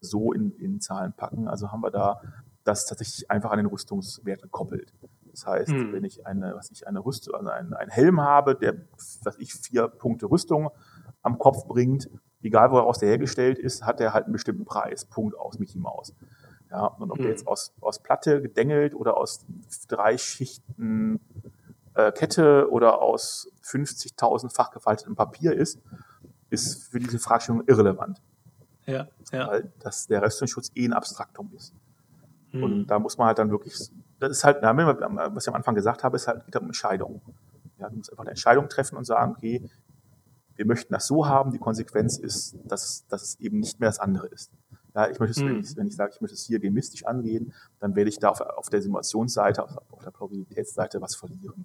so 0.00 0.32
in, 0.32 0.50
in 0.52 0.80
Zahlen 0.80 1.12
packen. 1.12 1.46
Also 1.46 1.70
haben 1.70 1.82
wir 1.82 1.90
da 1.90 2.20
das 2.64 2.86
tatsächlich 2.86 3.30
einfach 3.30 3.50
an 3.50 3.58
den 3.58 3.66
Rüstungswert 3.66 4.42
gekoppelt. 4.42 4.92
Das 5.30 5.46
heißt, 5.46 5.70
hm. 5.70 5.92
wenn 5.92 6.04
ich 6.04 6.26
eine, 6.26 6.54
was 6.54 6.70
ich 6.70 6.86
eine 6.86 7.04
Rüstung, 7.04 7.34
also 7.34 7.50
einen, 7.50 7.74
einen 7.74 7.90
Helm 7.90 8.20
habe, 8.20 8.54
der, 8.54 8.74
was 9.22 9.38
ich 9.38 9.52
vier 9.54 9.88
Punkte 9.88 10.26
Rüstung 10.26 10.70
am 11.22 11.38
Kopf 11.38 11.66
bringt, 11.66 12.08
egal 12.42 12.70
woraus 12.70 12.98
der 12.98 13.08
hergestellt 13.08 13.58
ist, 13.58 13.84
hat 13.84 14.00
der 14.00 14.12
halt 14.12 14.24
einen 14.24 14.32
bestimmten 14.32 14.64
Preis. 14.64 15.04
Punkt 15.04 15.36
aus 15.36 15.58
Mickey 15.58 15.78
Maus. 15.78 16.14
Ja, 16.70 16.86
und 16.86 17.10
ob 17.10 17.18
hm. 17.18 17.22
der 17.22 17.30
jetzt 17.32 17.46
aus, 17.46 17.74
aus 17.80 18.00
Platte 18.00 18.40
gedengelt 18.42 18.94
oder 18.94 19.16
aus 19.16 19.44
drei 19.88 20.18
Schichten 20.18 21.20
äh, 21.94 22.12
Kette 22.12 22.70
oder 22.70 23.02
aus 23.02 23.50
50.000-fach 23.62 24.70
gefaltetem 24.70 25.16
Papier 25.16 25.52
ist, 25.52 25.80
ist 26.50 26.84
für 26.84 26.98
diese 26.98 27.18
Fragestellung 27.18 27.64
irrelevant. 27.66 28.20
Ja, 28.86 29.08
ja. 29.32 29.48
Weil 29.48 29.72
das, 29.80 30.06
der 30.06 30.22
Rüstungsschutz 30.22 30.70
eh 30.74 30.86
ein 30.86 30.92
Abstraktum 30.92 31.50
ist. 31.54 31.74
Hm. 32.54 32.62
Und 32.62 32.86
da 32.86 32.98
muss 32.98 33.18
man 33.18 33.26
halt 33.26 33.38
dann 33.38 33.50
wirklich, 33.50 33.76
das 34.20 34.30
ist 34.30 34.44
halt, 34.44 34.62
was 34.62 35.44
ich 35.44 35.48
am 35.48 35.54
Anfang 35.54 35.74
gesagt 35.74 36.04
habe, 36.04 36.16
ist 36.16 36.28
halt 36.28 36.44
geht 36.46 36.56
um 36.56 36.66
Entscheidung. 36.66 37.20
Ja, 37.78 37.88
du 37.88 37.96
musst 37.96 38.10
einfach 38.10 38.22
eine 38.22 38.30
Entscheidung 38.30 38.68
treffen 38.68 38.96
und 38.96 39.04
sagen, 39.04 39.34
okay, 39.36 39.68
wir 40.54 40.66
möchten 40.66 40.94
das 40.94 41.08
so 41.08 41.26
haben, 41.26 41.50
die 41.50 41.58
Konsequenz 41.58 42.16
ist, 42.16 42.56
dass, 42.64 43.06
dass 43.08 43.22
es 43.22 43.40
eben 43.40 43.58
nicht 43.58 43.80
mehr 43.80 43.88
das 43.88 43.98
andere 43.98 44.28
ist. 44.28 44.52
Ja, 44.94 45.10
ich 45.10 45.18
möchte 45.18 45.32
es, 45.32 45.42
mhm. 45.42 45.48
wenn, 45.48 45.60
ich, 45.60 45.76
wenn 45.76 45.86
ich 45.88 45.96
sage, 45.96 46.12
ich 46.14 46.20
möchte 46.20 46.34
es 46.34 46.44
hier 46.44 46.60
gemistisch 46.60 47.04
angehen, 47.04 47.52
dann 47.80 47.96
werde 47.96 48.08
ich 48.08 48.20
da 48.20 48.28
auf, 48.28 48.40
auf 48.40 48.70
der 48.70 48.80
Simulationsseite, 48.80 49.64
auf, 49.64 49.76
auf 49.90 50.04
der 50.04 50.12
Plausibilitätsseite 50.12 51.00
was 51.00 51.16
verlieren. 51.16 51.64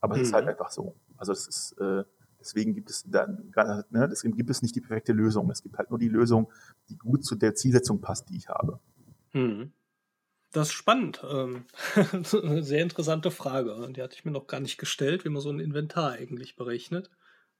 Aber 0.00 0.16
mhm. 0.16 0.22
es 0.22 0.28
ist 0.28 0.34
halt 0.34 0.46
mhm. 0.46 0.52
einfach 0.52 0.70
so. 0.70 0.94
Also 1.18 1.32
es 1.32 1.46
ist, 1.46 1.72
äh, 1.78 2.04
deswegen 2.40 2.72
gibt 2.72 2.88
es 2.88 3.04
dann, 3.06 3.52
ne, 3.90 4.08
deswegen 4.08 4.34
gibt 4.34 4.48
es 4.48 4.62
nicht 4.62 4.74
die 4.74 4.80
perfekte 4.80 5.12
Lösung. 5.12 5.50
Es 5.50 5.62
gibt 5.62 5.76
halt 5.76 5.90
nur 5.90 5.98
die 5.98 6.08
Lösung, 6.08 6.50
die 6.88 6.96
gut 6.96 7.26
zu 7.26 7.34
der 7.34 7.54
Zielsetzung 7.54 8.00
passt, 8.00 8.30
die 8.30 8.36
ich 8.38 8.48
habe. 8.48 8.80
Mhm. 9.34 9.72
Das 10.52 10.68
ist 10.68 10.74
spannend. 10.74 11.22
Ähm, 11.28 11.66
eine 12.42 12.62
sehr 12.62 12.82
interessante 12.82 13.30
Frage. 13.30 13.92
Die 13.94 14.02
hatte 14.02 14.14
ich 14.16 14.24
mir 14.24 14.30
noch 14.30 14.46
gar 14.46 14.60
nicht 14.60 14.78
gestellt, 14.78 15.24
wie 15.24 15.28
man 15.28 15.42
so 15.42 15.50
ein 15.50 15.60
Inventar 15.60 16.12
eigentlich 16.12 16.56
berechnet 16.56 17.10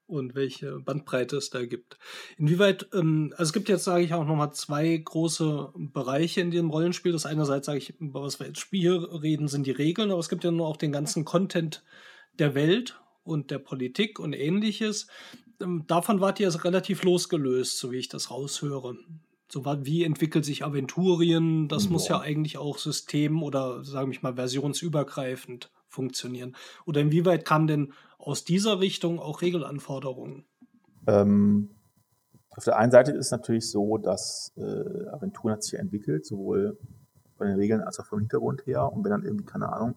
und 0.06 0.34
welche 0.34 0.78
Bandbreite 0.78 1.36
es 1.36 1.50
da 1.50 1.64
gibt. 1.64 1.98
Inwieweit, 2.38 2.88
ähm, 2.94 3.32
also 3.32 3.50
es 3.50 3.52
gibt 3.52 3.68
jetzt, 3.68 3.84
sage 3.84 4.04
ich 4.04 4.14
auch 4.14 4.24
nochmal, 4.24 4.52
zwei 4.52 4.96
große 4.96 5.72
Bereiche 5.76 6.40
in 6.40 6.50
diesem 6.50 6.70
Rollenspiel. 6.70 7.12
Das 7.12 7.26
einerseits, 7.26 7.66
sage 7.66 7.78
ich, 7.78 8.00
über 8.00 8.22
was 8.22 8.38
wir 8.38 8.46
jetzt 8.46 8.60
Spiel 8.60 8.92
reden, 8.92 9.48
sind 9.48 9.66
die 9.66 9.72
Regeln, 9.72 10.10
aber 10.10 10.20
es 10.20 10.28
gibt 10.28 10.44
ja 10.44 10.50
nur 10.50 10.68
auch 10.68 10.76
den 10.76 10.92
ganzen 10.92 11.24
Content, 11.24 11.82
der 12.38 12.54
Welt 12.54 13.00
und 13.24 13.50
der 13.50 13.58
Politik 13.58 14.18
und 14.20 14.32
ähnliches. 14.32 15.08
Ähm, 15.60 15.84
davon 15.86 16.20
wart 16.20 16.38
ihr 16.38 16.64
relativ 16.64 17.02
losgelöst, 17.02 17.78
so 17.78 17.90
wie 17.90 17.98
ich 17.98 18.08
das 18.08 18.30
raushöre. 18.30 18.96
So 19.48 19.64
wie 19.64 20.04
entwickelt 20.04 20.44
sich 20.44 20.64
Aventurien? 20.64 21.68
Das 21.68 21.84
ja. 21.84 21.90
muss 21.90 22.08
ja 22.08 22.20
eigentlich 22.20 22.58
auch 22.58 22.78
system- 22.78 23.42
oder, 23.42 23.84
sagen 23.84 24.12
wir 24.12 24.18
mal, 24.22 24.34
versionsübergreifend 24.34 25.70
funktionieren. 25.88 26.56
Oder 26.84 27.00
inwieweit 27.00 27.44
kamen 27.44 27.66
denn 27.66 27.92
aus 28.18 28.44
dieser 28.44 28.80
Richtung 28.80 29.20
auch 29.20 29.42
Regelanforderungen? 29.42 30.44
Ähm, 31.06 31.70
auf 32.50 32.64
der 32.64 32.76
einen 32.76 32.90
Seite 32.90 33.12
ist 33.12 33.26
es 33.26 33.30
natürlich 33.30 33.70
so, 33.70 33.98
dass 33.98 34.52
äh, 34.56 35.08
Aventuren 35.10 35.52
hat 35.52 35.62
sich 35.62 35.78
entwickelt, 35.78 36.26
sowohl 36.26 36.78
von 37.36 37.46
den 37.46 37.56
Regeln 37.56 37.82
als 37.82 38.00
auch 38.00 38.06
vom 38.06 38.20
Hintergrund 38.20 38.66
her. 38.66 38.92
Und 38.92 39.04
wenn 39.04 39.10
dann 39.10 39.24
irgendwie, 39.24 39.44
keine 39.44 39.72
Ahnung, 39.72 39.94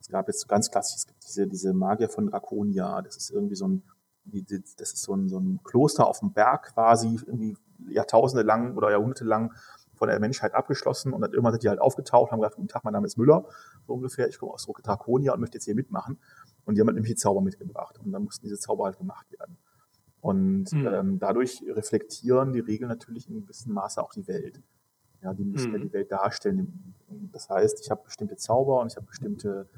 es 0.00 0.08
gab 0.08 0.28
jetzt 0.28 0.48
ganz 0.48 0.70
klassisch, 0.70 0.96
es 0.96 1.06
gibt 1.06 1.24
diese, 1.24 1.46
diese 1.46 1.74
Magier 1.74 2.08
von 2.08 2.28
Draconia, 2.28 3.02
das 3.02 3.16
ist 3.16 3.30
irgendwie 3.30 3.56
so 3.56 3.66
ein, 3.66 3.82
das 4.24 4.92
ist 4.92 5.02
so 5.02 5.14
ein, 5.14 5.28
so 5.28 5.38
ein 5.38 5.60
Kloster 5.64 6.06
auf 6.06 6.20
dem 6.20 6.32
Berg 6.32 6.74
quasi, 6.74 7.18
irgendwie 7.26 7.56
Jahrtausende 7.88 8.42
lang 8.42 8.76
oder 8.76 8.90
Jahrhunderte 8.90 9.24
lang 9.24 9.52
von 9.94 10.08
der 10.08 10.20
Menschheit 10.20 10.54
abgeschlossen 10.54 11.12
und 11.12 11.22
dann 11.22 11.32
irgendwann 11.32 11.52
sind 11.52 11.62
die 11.62 11.68
halt 11.68 11.80
aufgetaucht, 11.80 12.30
haben 12.30 12.40
gesagt, 12.40 12.56
guten 12.56 12.68
Tag, 12.68 12.84
mein 12.84 12.92
Name 12.92 13.06
ist 13.06 13.16
Müller, 13.16 13.46
so 13.86 13.94
ungefähr, 13.94 14.28
ich 14.28 14.38
komme 14.38 14.52
aus 14.52 14.66
Draconia 14.82 15.32
und 15.32 15.40
möchte 15.40 15.56
jetzt 15.56 15.64
hier 15.64 15.74
mitmachen. 15.74 16.18
Und 16.64 16.74
die 16.74 16.80
haben 16.80 16.88
halt 16.88 16.96
nämlich 16.96 17.16
Zauber 17.16 17.40
mitgebracht 17.40 17.98
und 18.04 18.12
dann 18.12 18.24
mussten 18.24 18.46
diese 18.46 18.58
Zauber 18.58 18.84
halt 18.84 18.98
gemacht 18.98 19.26
werden. 19.38 19.56
Und 20.20 20.72
mhm. 20.72 20.86
ähm, 20.86 21.18
dadurch 21.18 21.62
reflektieren 21.68 22.52
die 22.52 22.60
Regeln 22.60 22.88
natürlich 22.88 23.28
in 23.28 23.40
gewissem 23.42 23.72
Maße 23.72 24.02
auch 24.02 24.12
die 24.12 24.26
Welt. 24.26 24.60
Ja, 25.22 25.32
die 25.32 25.44
müssen 25.44 25.70
mhm. 25.70 25.76
ja 25.76 25.84
die 25.84 25.92
Welt 25.92 26.12
darstellen. 26.12 26.94
Das 27.32 27.48
heißt, 27.48 27.80
ich 27.80 27.90
habe 27.90 28.02
bestimmte 28.04 28.36
Zauber 28.36 28.80
und 28.80 28.90
ich 28.90 28.96
habe 28.96 29.06
bestimmte 29.06 29.68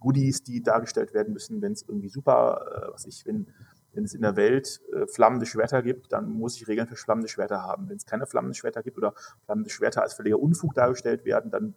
Goodies, 0.00 0.42
die 0.42 0.62
dargestellt 0.62 1.12
werden 1.12 1.32
müssen, 1.32 1.60
wenn 1.60 1.72
es 1.72 1.82
irgendwie 1.82 2.08
super, 2.08 2.88
äh, 2.88 2.92
was 2.92 3.06
ich, 3.06 3.26
wenn, 3.26 3.48
wenn 3.92 4.04
es 4.04 4.14
in 4.14 4.22
der 4.22 4.36
Welt 4.36 4.80
äh, 4.92 5.06
flammende 5.06 5.46
Schwerter 5.46 5.82
gibt, 5.82 6.12
dann 6.12 6.30
muss 6.30 6.56
ich 6.56 6.68
Regeln 6.68 6.86
für 6.86 6.96
flammende 6.96 7.28
Schwerter 7.28 7.62
haben. 7.62 7.88
Wenn 7.88 7.96
es 7.96 8.06
keine 8.06 8.26
flammenden 8.26 8.54
Schwerter 8.54 8.82
gibt 8.82 8.98
oder 8.98 9.14
flammende 9.44 9.70
Schwerter 9.70 10.02
als 10.02 10.14
völliger 10.14 10.38
Unfug 10.38 10.74
dargestellt 10.74 11.24
werden, 11.24 11.50
dann 11.50 11.74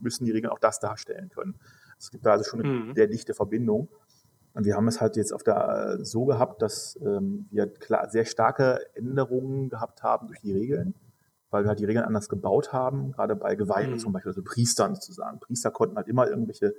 müssen 0.00 0.24
die 0.24 0.32
Regeln 0.32 0.52
auch 0.52 0.58
das 0.58 0.80
darstellen 0.80 1.30
können. 1.30 1.54
Es 1.98 2.10
gibt 2.10 2.26
da 2.26 2.32
also 2.32 2.44
schon 2.44 2.60
eine 2.62 2.68
mhm. 2.68 2.94
sehr 2.94 3.06
dichte 3.06 3.34
Verbindung. 3.34 3.88
Und 4.54 4.66
wir 4.66 4.76
haben 4.76 4.88
es 4.88 5.00
halt 5.00 5.16
jetzt 5.16 5.32
auf 5.32 5.42
der 5.42 5.98
äh, 6.00 6.04
so 6.04 6.24
gehabt, 6.26 6.60
dass 6.60 6.98
ähm, 7.02 7.46
wir 7.50 7.68
klar, 7.68 8.10
sehr 8.10 8.24
starke 8.24 8.80
Änderungen 8.94 9.70
gehabt 9.70 10.02
haben 10.02 10.26
durch 10.26 10.40
die 10.40 10.52
Regeln, 10.52 10.94
weil 11.50 11.64
wir 11.64 11.68
halt 11.68 11.78
die 11.78 11.84
Regeln 11.84 12.04
anders 12.04 12.28
gebaut 12.28 12.72
haben, 12.72 13.12
gerade 13.12 13.36
bei 13.36 13.54
Geweihten 13.54 13.94
mhm. 13.94 13.98
zum 13.98 14.12
Beispiel, 14.12 14.30
also 14.30 14.42
Priestern 14.42 14.94
sozusagen. 14.94 15.40
Priester 15.40 15.70
konnten 15.70 15.96
halt 15.96 16.08
immer 16.08 16.28
irgendwelche 16.28 16.74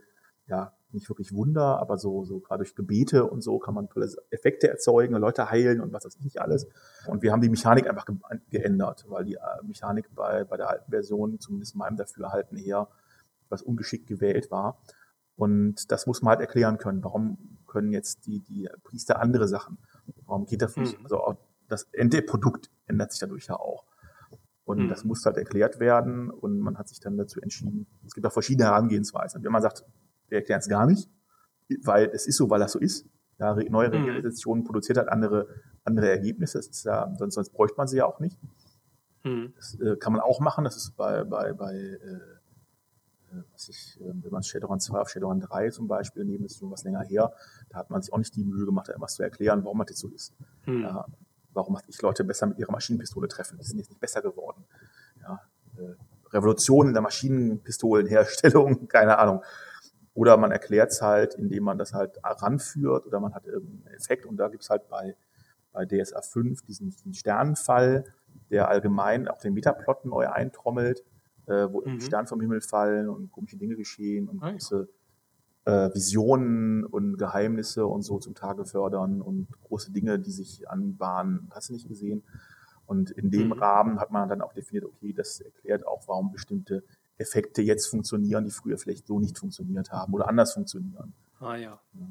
ja, 0.48 0.74
nicht 0.92 1.10
wirklich 1.10 1.34
Wunder, 1.34 1.80
aber 1.80 1.98
so, 1.98 2.24
so 2.24 2.40
gerade 2.40 2.64
durch 2.64 2.76
Gebete 2.76 3.26
und 3.26 3.42
so 3.42 3.60
kann 3.60 3.74
man 3.74 3.90
tolle 3.90 4.10
Effekte 4.30 4.70
erzeugen, 4.70 5.16
Leute 5.16 5.50
heilen 5.50 5.82
und 5.82 5.92
was 5.92 6.06
weiß 6.06 6.16
ich 6.18 6.24
nicht 6.24 6.42
alles. 6.42 6.68
Und 7.08 7.24
wir 7.24 7.32
haben 7.32 7.42
die 7.42 7.50
Mechanik 7.50 7.88
einfach 7.88 8.06
ge 8.06 8.16
geändert, 8.50 9.06
weil 9.08 9.26
die 9.26 9.36
äh, 9.36 9.64
Mechanik 9.64 10.14
bei, 10.14 10.44
bei 10.44 10.58
der 10.58 10.70
alten 10.70 10.92
Version, 10.92 11.40
zumindest 11.40 11.76
meinem 11.76 11.98
Dafürhalten 11.98 12.58
eher 12.58 12.90
etwas 13.46 13.62
ungeschickt 13.64 14.08
gewählt 14.08 14.52
war. 14.52 14.82
Und 15.36 15.92
das 15.92 16.06
muss 16.06 16.22
man 16.22 16.32
halt 16.32 16.42
erklären 16.42 16.78
können. 16.78 17.04
Warum 17.04 17.58
können 17.66 17.92
jetzt 17.92 18.28
die, 18.28 18.40
die 18.42 18.70
Priester 18.84 19.20
andere 19.20 19.48
Sachen? 19.48 19.80
Warum 20.26 20.46
geht 20.46 20.62
das 20.62 20.78
nicht? 20.78 21.00
Mhm. 21.00 21.06
Also 21.06 21.18
auch 21.18 21.38
das 21.68 21.84
Endprodukt 21.92 22.70
ändert 22.86 23.12
sich 23.12 23.20
dadurch 23.20 23.48
ja 23.48 23.56
auch. 23.56 23.86
Und 24.66 24.84
mhm. 24.84 24.90
das 24.90 25.04
muss 25.04 25.26
halt 25.26 25.38
erklärt 25.38 25.80
werden 25.80 26.30
und 26.30 26.60
man 26.60 26.78
hat 26.78 26.88
sich 26.88 27.00
dann 27.00 27.18
dazu 27.18 27.42
entschieden. 27.42 27.88
Es 28.06 28.14
gibt 28.14 28.26
auch 28.28 28.32
verschiedene 28.32 28.66
Herangehensweisen. 28.66 29.44
Wenn 29.44 29.52
man 29.52 29.62
sagt, 29.62 29.84
wir 30.34 30.40
erklären 30.40 30.60
es 30.60 30.68
gar 30.68 30.86
nicht, 30.86 31.10
weil 31.84 32.10
es 32.14 32.28
ist 32.28 32.38
so, 32.38 32.50
weil 32.50 32.60
das 32.60 32.74
so 32.74 32.80
ist. 32.80 33.06
Ja, 33.40 33.56
neue 33.56 33.88
mhm. 33.90 34.06
Regelisation 34.06 34.64
produziert 34.64 34.98
halt 34.98 35.10
andere, 35.10 35.48
andere 35.84 36.10
Ergebnisse. 36.10 36.58
Das 36.58 36.68
ist 36.68 36.84
ja, 36.86 37.14
sonst, 37.18 37.36
sonst 37.36 37.50
bräuchte 37.52 37.78
man 37.78 37.88
sie 37.88 37.98
ja 37.98 38.06
auch 38.06 38.20
nicht. 38.20 38.40
Mhm. 39.24 39.54
Das 39.56 39.80
äh, 39.80 39.96
kann 39.98 40.14
man 40.14 40.22
auch 40.22 40.40
machen. 40.40 40.64
Das 40.64 40.76
ist 40.76 40.96
bei, 40.98 41.24
bei, 41.24 41.54
bei 41.54 41.74
äh, 41.74 41.96
äh 41.96 43.44
was 43.52 43.70
ich, 43.70 44.00
äh, 44.02 44.06
wenn 44.06 44.32
man 44.32 44.44
Shadowrun 44.44 44.80
2 44.80 45.00
auf 45.00 45.10
Shadowrun 45.10 45.40
3 45.40 45.70
zum 45.70 45.88
Beispiel 45.88 46.26
nehmen, 46.26 46.46
ist 46.46 46.58
schon 46.60 46.72
was 46.72 46.84
länger 46.84 47.02
her, 47.02 47.34
da 47.70 47.80
hat 47.80 47.90
man 47.90 48.02
sich 48.02 48.14
auch 48.14 48.20
nicht 48.20 48.36
die 48.36 48.44
Mühe 48.44 48.66
gemacht, 48.66 48.90
etwas 48.90 49.16
zu 49.16 49.24
erklären, 49.24 49.64
warum 49.64 49.80
das 49.80 49.90
jetzt 49.90 50.00
so 50.00 50.08
ist. 50.10 50.34
Mhm. 50.66 50.82
Ja, 50.82 51.06
warum 51.54 51.78
ich 51.88 52.02
Leute 52.02 52.24
besser 52.24 52.48
mit 52.48 52.60
ihrer 52.60 52.72
Maschinenpistole 52.72 53.28
treffen? 53.28 53.58
Die 53.60 53.66
sind 53.66 53.78
jetzt 53.78 53.90
nicht 53.90 54.02
besser 54.02 54.22
geworden. 54.22 54.64
Ja, 55.22 55.42
äh, 55.78 55.96
Revolution 56.34 56.88
in 56.88 56.94
der 56.94 57.02
Maschinenpistolenherstellung, 57.02 58.88
keine 58.88 59.18
Ahnung. 59.18 59.44
Oder 60.14 60.38
man 60.38 60.52
erklärt 60.52 60.92
es 60.92 61.02
halt, 61.02 61.36
indem 61.36 61.64
man 61.64 61.78
das 61.78 61.94
halt 61.94 62.20
ranführt 62.24 63.08
oder 63.08 63.20
man 63.20 63.34
hat 63.34 63.46
irgendeinen 63.46 63.96
Effekt. 63.96 64.26
Und 64.26 64.38
da 64.38 64.48
gibt 64.48 64.64
es 64.64 64.70
halt 64.70 64.88
bei, 64.88 65.16
bei 65.72 65.86
DSA 65.86 66.22
5 66.22 66.62
diesen, 66.64 66.92
diesen 66.92 67.14
Sternenfall, 67.14 68.06
der 68.52 68.70
allgemein 68.70 69.28
auch 69.28 69.40
den 69.40 69.54
Metaplot 69.54 70.06
neu 70.06 70.30
eintrommelt, 70.30 71.04
äh, 71.48 71.68
wo 71.70 71.82
mhm. 71.82 72.00
Sterne 72.00 72.28
vom 72.28 72.42
Himmel 72.42 72.62
fallen 72.62 73.10
und 73.10 73.32
komische 73.32 73.58
Dinge 73.58 73.76
geschehen 73.76 74.30
und 74.30 74.44
ah, 74.44 74.52
große 74.52 74.88
äh, 75.66 75.94
Visionen 75.94 76.86
und 76.86 77.18
Geheimnisse 77.18 77.86
und 77.86 78.04
so 78.04 78.20
zum 78.20 78.36
Tage 78.36 78.66
fördern 78.66 79.22
und 79.22 79.48
große 79.64 79.92
Dinge, 79.92 80.20
die 80.20 80.32
sich 80.32 80.70
anbahnen. 80.70 81.50
Hast 81.52 81.70
du 81.70 81.74
nicht 81.74 81.88
gesehen? 81.88 82.24
Und 82.86 83.12
in 83.12 83.32
dem 83.32 83.48
mhm. 83.48 83.54
Rahmen 83.54 84.00
hat 84.00 84.12
man 84.12 84.30
dann 84.30 84.42
auch 84.42 84.54
definiert, 84.54 84.86
okay, 84.86 85.14
das 85.14 85.40
erklärt 85.40 85.88
auch, 85.88 86.08
warum 86.08 86.32
bestimmte 86.32 86.84
Effekte 87.18 87.62
jetzt 87.62 87.88
funktionieren, 87.88 88.46
die 88.46 88.52
früher 88.52 88.78
vielleicht 88.78 89.08
so 89.08 89.20
nicht 89.20 89.38
funktioniert 89.38 89.92
haben 89.92 90.14
oder 90.14 90.28
anders 90.28 90.54
funktionieren. 90.54 91.14
Ah 91.40 91.56
ja. 91.56 91.82
ja. 91.94 92.08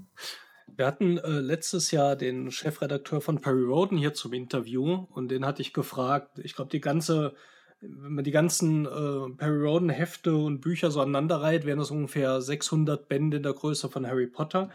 Wir 0.77 0.87
hatten 0.87 1.19
äh, 1.19 1.41
letztes 1.41 1.91
Jahr 1.91 2.17
den 2.17 2.51
Chefredakteur 2.51 3.21
von 3.21 3.41
Perry 3.41 3.65
Roden 3.65 3.99
hier 3.99 4.15
zum 4.15 4.33
Interview 4.33 5.07
und 5.11 5.31
den 5.31 5.45
hatte 5.45 5.63
ich 5.63 5.73
gefragt, 5.73 6.39
ich 6.39 6.55
glaube, 6.55 6.71
die 6.71 6.81
ganze, 6.81 7.35
wenn 7.81 8.15
man 8.15 8.25
die 8.25 8.31
ganzen 8.31 8.87
äh, 8.87 9.37
Perry 9.37 9.67
Roden 9.67 9.91
Hefte 9.91 10.35
und 10.35 10.61
Bücher 10.61 10.91
so 10.91 11.01
aneinanderreiht, 11.01 11.67
wären 11.67 11.79
das 11.79 11.91
ungefähr 11.91 12.41
600 12.41 13.09
Bände 13.09 13.39
in 13.39 13.43
der 13.43 13.53
Größe 13.53 13.91
von 13.91 14.07
Harry 14.07 14.27
Potter. 14.27 14.71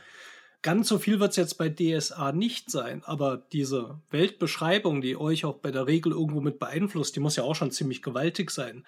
Ganz 0.61 0.88
so 0.88 0.99
viel 0.99 1.19
wird 1.19 1.32
es 1.32 1.38
jetzt 1.38 1.57
bei 1.57 1.69
DSA 1.69 2.32
nicht 2.32 2.69
sein, 2.71 3.03
aber 3.05 3.38
diese 3.51 4.01
Weltbeschreibung, 4.09 5.01
die 5.01 5.15
euch 5.15 5.45
auch 5.45 5.59
bei 5.59 5.71
der 5.71 5.88
Regel 5.88 6.11
irgendwo 6.11 6.41
mit 6.41 6.59
beeinflusst, 6.59 7.15
die 7.15 7.19
muss 7.19 7.36
ja 7.36 7.43
auch 7.43 7.55
schon 7.55 7.71
ziemlich 7.71 8.01
gewaltig 8.01 8.51
sein. 8.51 8.86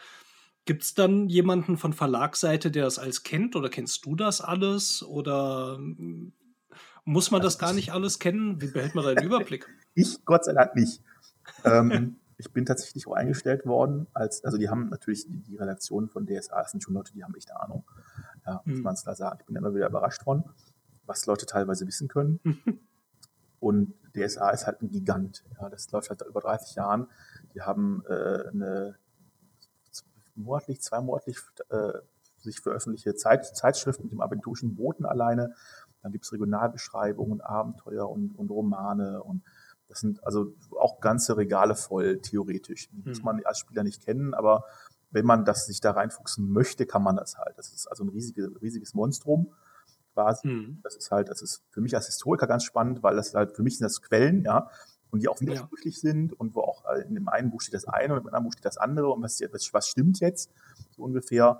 Gibt 0.65 0.83
es 0.83 0.93
dann 0.93 1.29
jemanden 1.29 1.77
von 1.77 1.93
Verlagsseite, 1.93 2.71
der 2.71 2.83
das 2.83 2.99
alles 2.99 3.23
kennt 3.23 3.55
oder 3.55 3.69
kennst 3.69 4.05
du 4.05 4.15
das 4.15 4.41
alles 4.41 5.03
oder 5.03 5.77
hm, 5.77 6.33
muss 7.05 7.31
man 7.31 7.41
das 7.41 7.57
gar 7.57 7.73
nicht 7.73 7.91
alles 7.91 8.19
kennen? 8.19 8.61
Wie 8.61 8.67
behält 8.67 8.93
man 8.95 9.03
da 9.03 9.15
den 9.15 9.25
Überblick? 9.25 9.67
Ich 9.95 10.23
Gott 10.23 10.45
sei 10.45 10.53
Dank 10.53 10.75
nicht. 10.75 11.01
ähm, 11.65 12.17
ich 12.37 12.53
bin 12.53 12.65
tatsächlich 12.65 13.05
auch 13.07 13.13
eingestellt 13.13 13.65
worden, 13.65 14.07
als, 14.13 14.45
also 14.45 14.57
die 14.57 14.69
haben 14.69 14.87
natürlich 14.87 15.25
die, 15.27 15.41
die 15.41 15.57
Redaktion 15.57 16.07
von 16.07 16.25
DSA, 16.25 16.61
das 16.61 16.71
sind 16.71 16.81
schon 16.81 16.93
Leute, 16.93 17.11
die 17.11 17.23
haben 17.23 17.35
echt 17.35 17.51
Ahnung. 17.51 17.83
Ja, 18.45 18.61
muss 18.63 18.77
hm. 18.77 18.83
man 18.83 18.93
es 18.93 19.03
da 19.03 19.13
sagen. 19.15 19.39
Ich 19.41 19.45
bin 19.47 19.57
immer 19.57 19.75
wieder 19.75 19.87
überrascht 19.87 20.23
von 20.23 20.45
was 21.09 21.25
Leute 21.25 21.45
teilweise 21.45 21.85
wissen 21.87 22.07
können. 22.07 22.39
Und 23.59 23.93
DSA 24.15 24.51
ist 24.51 24.67
halt 24.67 24.81
ein 24.81 24.89
Gigant. 24.89 25.43
Ja, 25.59 25.69
das 25.69 25.91
läuft 25.91 26.09
halt 26.09 26.21
über 26.21 26.39
30 26.39 26.75
Jahren. 26.75 27.07
Die 27.53 27.61
haben 27.61 28.03
äh, 28.07 28.47
eine 28.47 28.95
monatlich, 30.39 30.81
zweimonatlich 30.81 31.37
äh, 31.69 31.93
sich 32.37 32.61
veröffentlichte 32.61 33.15
Zeit, 33.15 33.45
Zeitschrift 33.45 34.01
mit 34.01 34.11
dem 34.11 34.21
aventurischen 34.21 34.75
Boten 34.75 35.05
alleine. 35.05 35.53
Dann 36.01 36.11
gibt 36.11 36.25
es 36.25 36.31
Regionalbeschreibungen, 36.31 37.41
Abenteuer 37.41 38.09
und, 38.09 38.31
und 38.37 38.49
Romane 38.49 39.21
und 39.21 39.43
das 39.89 40.01
sind 40.01 40.23
also 40.23 40.53
auch 40.79 41.01
ganze 41.01 41.35
Regale 41.35 41.75
voll, 41.75 42.19
theoretisch. 42.21 42.89
Die 42.91 43.01
muss 43.09 43.19
mhm. 43.19 43.25
man 43.25 43.45
als 43.45 43.57
Spieler 43.57 43.83
nicht 43.83 44.05
kennen, 44.05 44.35
aber 44.35 44.63
wenn 45.09 45.25
man 45.25 45.45
das 45.45 45.65
sich 45.65 45.81
da 45.81 45.91
reinfuchsen 45.91 46.51
möchte, 46.51 46.85
kann 46.85 47.01
man 47.01 47.15
das 47.15 47.37
halt. 47.37 47.57
Das 47.57 47.73
ist 47.73 47.87
also 47.87 48.03
ein 48.03 48.09
riesige, 48.09 48.51
riesiges 48.61 48.93
Monstrum 48.93 49.51
quasi. 50.13 50.47
Mhm. 50.47 50.79
Das 50.83 50.95
ist 50.95 51.09
halt, 51.11 51.29
das 51.29 51.41
ist 51.41 51.63
für 51.71 51.81
mich 51.81 51.95
als 51.95 52.05
Historiker 52.05 52.45
ganz 52.45 52.63
spannend, 52.63 53.01
weil 53.01 53.15
das 53.15 53.33
halt 53.33 53.55
für 53.55 53.63
mich 53.63 53.77
sind 53.77 53.85
das 53.85 54.01
Quellen, 54.01 54.43
ja, 54.43 54.69
und 55.11 55.21
die 55.21 55.27
auch 55.27 55.39
widersprüchlich 55.39 55.95
ja. 55.95 56.11
sind 56.11 56.33
und 56.33 56.55
wo 56.55 56.61
auch 56.61 56.85
äh, 56.85 57.01
in 57.01 57.15
dem 57.15 57.27
einen 57.29 57.51
Buch 57.51 57.61
steht 57.61 57.73
das 57.73 57.85
eine 57.85 58.13
und 58.13 58.21
im 58.21 58.27
anderen 58.27 58.45
Buch 58.45 58.53
steht 58.53 58.65
das 58.65 58.77
andere 58.77 59.09
und 59.09 59.23
was, 59.23 59.41
was 59.73 59.87
stimmt 59.87 60.19
jetzt, 60.19 60.51
so 60.91 61.03
ungefähr. 61.03 61.59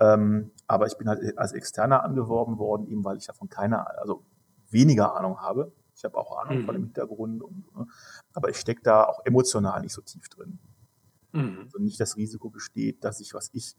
Ähm, 0.00 0.50
aber 0.66 0.86
ich 0.86 0.96
bin 0.96 1.08
halt 1.08 1.38
als 1.38 1.52
Externer 1.52 2.02
angeworben 2.02 2.58
worden, 2.58 2.86
eben 2.88 3.04
weil 3.04 3.16
ich 3.16 3.26
davon 3.26 3.48
keine, 3.48 3.86
also 3.98 4.24
weniger 4.70 5.16
Ahnung 5.16 5.40
habe. 5.40 5.72
Ich 5.96 6.04
habe 6.04 6.16
auch 6.16 6.38
Ahnung 6.38 6.62
mhm. 6.62 6.64
von 6.64 6.74
dem 6.74 6.84
Hintergrund, 6.84 7.42
und, 7.42 7.76
ne, 7.76 7.86
aber 8.32 8.48
ich 8.48 8.56
stecke 8.56 8.82
da 8.82 9.04
auch 9.04 9.24
emotional 9.24 9.80
nicht 9.80 9.92
so 9.92 10.02
tief 10.02 10.28
drin. 10.28 10.58
Mhm. 11.32 11.60
Also 11.64 11.78
nicht 11.78 12.00
das 12.00 12.16
Risiko 12.16 12.50
besteht, 12.50 13.04
dass 13.04 13.20
ich, 13.20 13.34
was 13.34 13.50
ich 13.52 13.76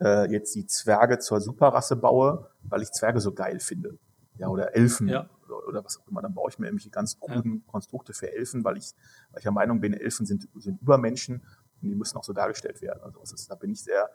äh, 0.00 0.30
jetzt 0.30 0.54
die 0.54 0.66
Zwerge 0.66 1.18
zur 1.18 1.40
Superrasse 1.40 1.96
baue, 1.96 2.50
weil 2.62 2.82
ich 2.82 2.92
Zwerge 2.92 3.20
so 3.20 3.32
geil 3.32 3.60
finde. 3.60 3.98
Ja, 4.38 4.48
oder 4.48 4.76
Elfen 4.76 5.08
ja. 5.08 5.30
Oder, 5.66 5.84
was 5.84 5.98
auch 5.98 6.06
immer. 6.08 6.22
Dann 6.22 6.34
baue 6.34 6.50
ich 6.50 6.58
mir 6.58 6.66
irgendwelche 6.66 6.90
ganz 6.90 7.18
kruden 7.18 7.62
ja. 7.66 7.72
Konstrukte 7.72 8.12
für 8.12 8.32
Elfen, 8.32 8.64
weil 8.64 8.76
ich, 8.76 8.92
weil 9.30 9.38
ich 9.38 9.42
der 9.44 9.52
Meinung 9.52 9.80
bin, 9.80 9.92
Elfen 9.92 10.26
sind, 10.26 10.48
sind 10.54 10.80
Übermenschen 10.80 11.42
und 11.82 11.88
die 11.88 11.94
müssen 11.94 12.16
auch 12.16 12.24
so 12.24 12.32
dargestellt 12.32 12.80
werden. 12.82 13.00
Also 13.02 13.20
ist, 13.34 13.50
da 13.50 13.54
bin 13.54 13.72
ich 13.72 13.82
sehr 13.82 14.08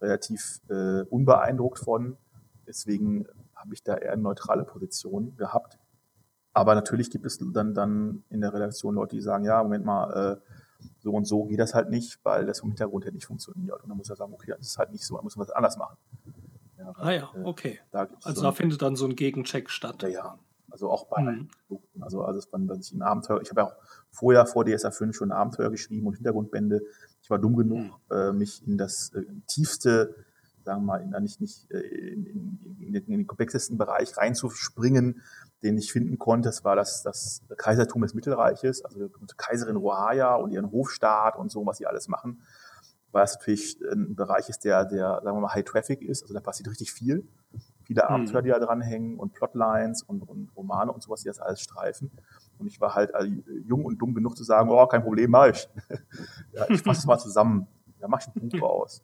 relativ 0.00 0.60
äh, 0.68 1.02
unbeeindruckt 1.02 1.78
von. 1.78 2.16
Deswegen 2.66 3.26
habe 3.54 3.74
ich 3.74 3.82
da 3.82 3.96
eher 3.96 4.12
eine 4.12 4.22
neutrale 4.22 4.64
Position 4.64 5.36
gehabt. 5.36 5.78
Aber 6.52 6.74
natürlich 6.74 7.10
gibt 7.10 7.26
es 7.26 7.38
dann, 7.38 7.74
dann 7.74 8.24
in 8.30 8.40
der 8.40 8.52
Redaktion 8.52 8.94
Leute, 8.94 9.16
die 9.16 9.22
sagen, 9.22 9.44
ja, 9.44 9.62
Moment 9.62 9.84
mal, 9.84 10.38
äh, 10.40 10.52
so 10.98 11.12
und 11.12 11.26
so 11.26 11.44
geht 11.44 11.58
das 11.58 11.74
halt 11.74 11.90
nicht, 11.90 12.18
weil 12.22 12.46
das 12.46 12.60
vom 12.60 12.70
Hintergrund 12.70 13.04
her 13.04 13.12
nicht 13.12 13.26
funktioniert. 13.26 13.82
Und 13.82 13.88
dann 13.88 13.96
muss 13.96 14.10
er 14.10 14.16
sagen, 14.16 14.32
okay, 14.32 14.54
das 14.56 14.66
ist 14.66 14.78
halt 14.78 14.92
nicht 14.92 15.04
so, 15.04 15.16
dann 15.16 15.24
muss 15.24 15.36
man 15.36 15.46
das 15.46 15.54
anders 15.54 15.76
machen. 15.76 15.96
Ja, 16.78 16.92
ah 16.96 17.10
ja, 17.10 17.30
äh, 17.34 17.44
okay. 17.44 17.80
Da 17.90 18.08
also 18.22 18.40
so 18.40 18.42
da 18.42 18.52
findet 18.52 18.82
dann 18.82 18.96
so 18.96 19.06
ein 19.06 19.16
Gegencheck 19.16 19.70
statt. 19.70 20.02
Ja, 20.02 20.08
ja. 20.08 20.38
Also 20.70 20.90
auch 20.90 21.06
bei 21.06 21.22
mhm. 21.22 21.48
Also 22.00 22.22
alles, 22.22 22.48
wenn 22.52 22.68
ich 22.80 22.92
ein 22.92 23.02
Abenteuer, 23.02 23.40
ich 23.40 23.50
habe 23.50 23.62
ja 23.62 23.66
auch 23.68 23.76
vorher 24.10 24.46
vor 24.46 24.64
DSA 24.64 24.90
5 24.90 25.14
schon 25.16 25.30
ein 25.30 25.36
Abenteuer 25.36 25.70
geschrieben 25.70 26.06
und 26.06 26.14
Hintergrundbände. 26.14 26.82
Ich 27.22 27.30
war 27.30 27.38
dumm 27.38 27.56
genug, 27.56 27.78
mhm. 27.78 27.92
äh, 28.10 28.32
mich 28.32 28.66
in 28.66 28.78
das 28.78 29.12
äh, 29.14 29.24
tiefste, 29.46 30.14
sagen 30.64 30.82
wir 30.82 30.86
mal, 30.86 31.02
in, 31.02 31.10
nicht, 31.22 31.40
nicht 31.40 31.70
äh, 31.70 31.78
in, 31.78 32.26
in, 32.26 32.58
in, 32.80 32.94
in 32.94 33.10
den 33.10 33.26
komplexesten 33.26 33.78
Bereich 33.78 34.16
reinzuspringen, 34.16 35.22
den 35.62 35.78
ich 35.78 35.92
finden 35.92 36.18
konnte, 36.18 36.48
das 36.48 36.64
war 36.64 36.76
das, 36.76 37.02
das 37.02 37.42
Kaisertum 37.56 38.02
des 38.02 38.14
Mittelreiches, 38.14 38.84
also 38.84 39.08
Kaiserin 39.36 39.76
Rohaya 39.76 40.34
und 40.34 40.52
ihren 40.52 40.70
Hofstaat 40.70 41.36
und 41.36 41.50
so, 41.50 41.64
was 41.66 41.78
sie 41.78 41.86
alles 41.86 42.08
machen, 42.08 42.42
weil 43.12 43.24
es 43.24 43.34
natürlich 43.34 43.80
ein 43.90 44.14
Bereich 44.14 44.48
ist, 44.48 44.64
der, 44.64 44.84
der, 44.84 45.20
sagen 45.22 45.36
wir 45.36 45.40
mal, 45.40 45.54
High 45.54 45.64
Traffic 45.64 46.02
ist, 46.02 46.22
also 46.22 46.34
da 46.34 46.40
passiert 46.40 46.68
richtig 46.68 46.92
viel. 46.92 47.26
Viele 47.86 48.02
hm. 48.02 48.08
Abenteuer, 48.08 48.42
die 48.42 48.50
da 48.50 48.58
dranhängen 48.58 49.18
und 49.18 49.32
Plotlines 49.32 50.02
und, 50.02 50.28
und 50.28 50.50
Romane 50.56 50.92
und 50.92 51.02
sowas, 51.02 51.22
die 51.22 51.28
das 51.28 51.38
alles 51.38 51.60
streifen. 51.60 52.10
Und 52.58 52.66
ich 52.66 52.80
war 52.80 52.94
halt 52.94 53.12
jung 53.64 53.84
und 53.84 53.98
dumm 53.98 54.14
genug 54.14 54.36
zu 54.36 54.44
sagen, 54.44 54.70
oh, 54.70 54.86
kein 54.86 55.02
Problem, 55.02 55.30
mach 55.30 55.46
ich. 55.46 55.68
ja, 56.52 56.66
ich 56.68 56.82
fasse 56.82 57.00
es 57.00 57.06
mal 57.06 57.18
zusammen. 57.18 57.66
Da 58.00 58.08
mach 58.08 58.20
ich 58.20 58.26
ein 58.34 58.48
Buch 58.48 58.62
raus. 58.62 59.02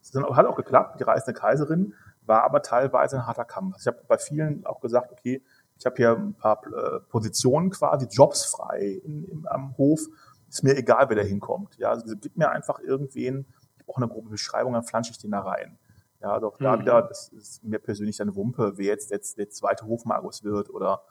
Das 0.00 0.14
hat 0.14 0.46
auch 0.46 0.56
geklappt, 0.56 0.98
die 0.98 1.04
reisende 1.04 1.38
Kaiserin, 1.38 1.94
war 2.26 2.42
aber 2.42 2.62
teilweise 2.62 3.16
ein 3.16 3.26
harter 3.26 3.44
Kampf. 3.44 3.76
Ich 3.78 3.86
habe 3.86 3.98
bei 4.08 4.18
vielen 4.18 4.66
auch 4.66 4.80
gesagt, 4.80 5.12
okay, 5.12 5.42
ich 5.78 5.86
habe 5.86 5.96
hier 5.96 6.16
ein 6.16 6.34
paar 6.34 6.60
äh, 6.66 7.00
Positionen 7.08 7.70
quasi, 7.70 8.06
Jobs 8.10 8.44
frei 8.44 9.00
in, 9.04 9.24
in, 9.24 9.46
am 9.48 9.76
Hof. 9.76 10.00
Ist 10.48 10.64
mir 10.64 10.76
egal, 10.76 11.08
wer 11.08 11.16
da 11.16 11.22
hinkommt. 11.22 11.76
Ja, 11.78 11.90
also 11.90 12.14
gib 12.20 12.36
mir 12.36 12.50
einfach 12.50 12.78
irgendwen, 12.80 13.46
ich 13.78 13.86
brauche 13.86 14.02
eine 14.02 14.08
grobe 14.08 14.30
Beschreibung, 14.30 14.74
dann 14.74 14.84
flansche 14.84 15.12
ich 15.12 15.18
den 15.18 15.30
da 15.30 15.40
rein. 15.40 15.78
Ja, 16.22 16.38
doch 16.38 16.56
da 16.58 16.76
mhm. 16.76 16.80
wieder, 16.82 17.02
das 17.02 17.28
ist 17.30 17.64
mir 17.64 17.80
persönlich 17.80 18.20
eine 18.22 18.36
Wumpe, 18.36 18.74
wer 18.76 18.86
jetzt, 18.86 19.10
jetzt 19.10 19.38
der 19.38 19.50
zweite 19.50 19.86
Hofmagus 19.86 20.44
wird 20.44 20.70
oder 20.70 21.02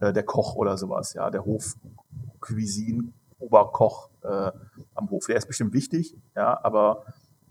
äh, 0.00 0.12
der 0.12 0.22
Koch 0.22 0.54
oder 0.56 0.78
sowas, 0.78 1.12
ja, 1.12 1.28
der 1.30 1.44
Hofcuisine, 1.44 3.12
Oberkoch 3.38 4.10
äh, 4.22 4.50
am 4.94 5.10
Hof. 5.10 5.26
Der 5.26 5.36
ist 5.36 5.46
bestimmt 5.46 5.74
wichtig, 5.74 6.16
ja, 6.34 6.58
aber 6.64 7.04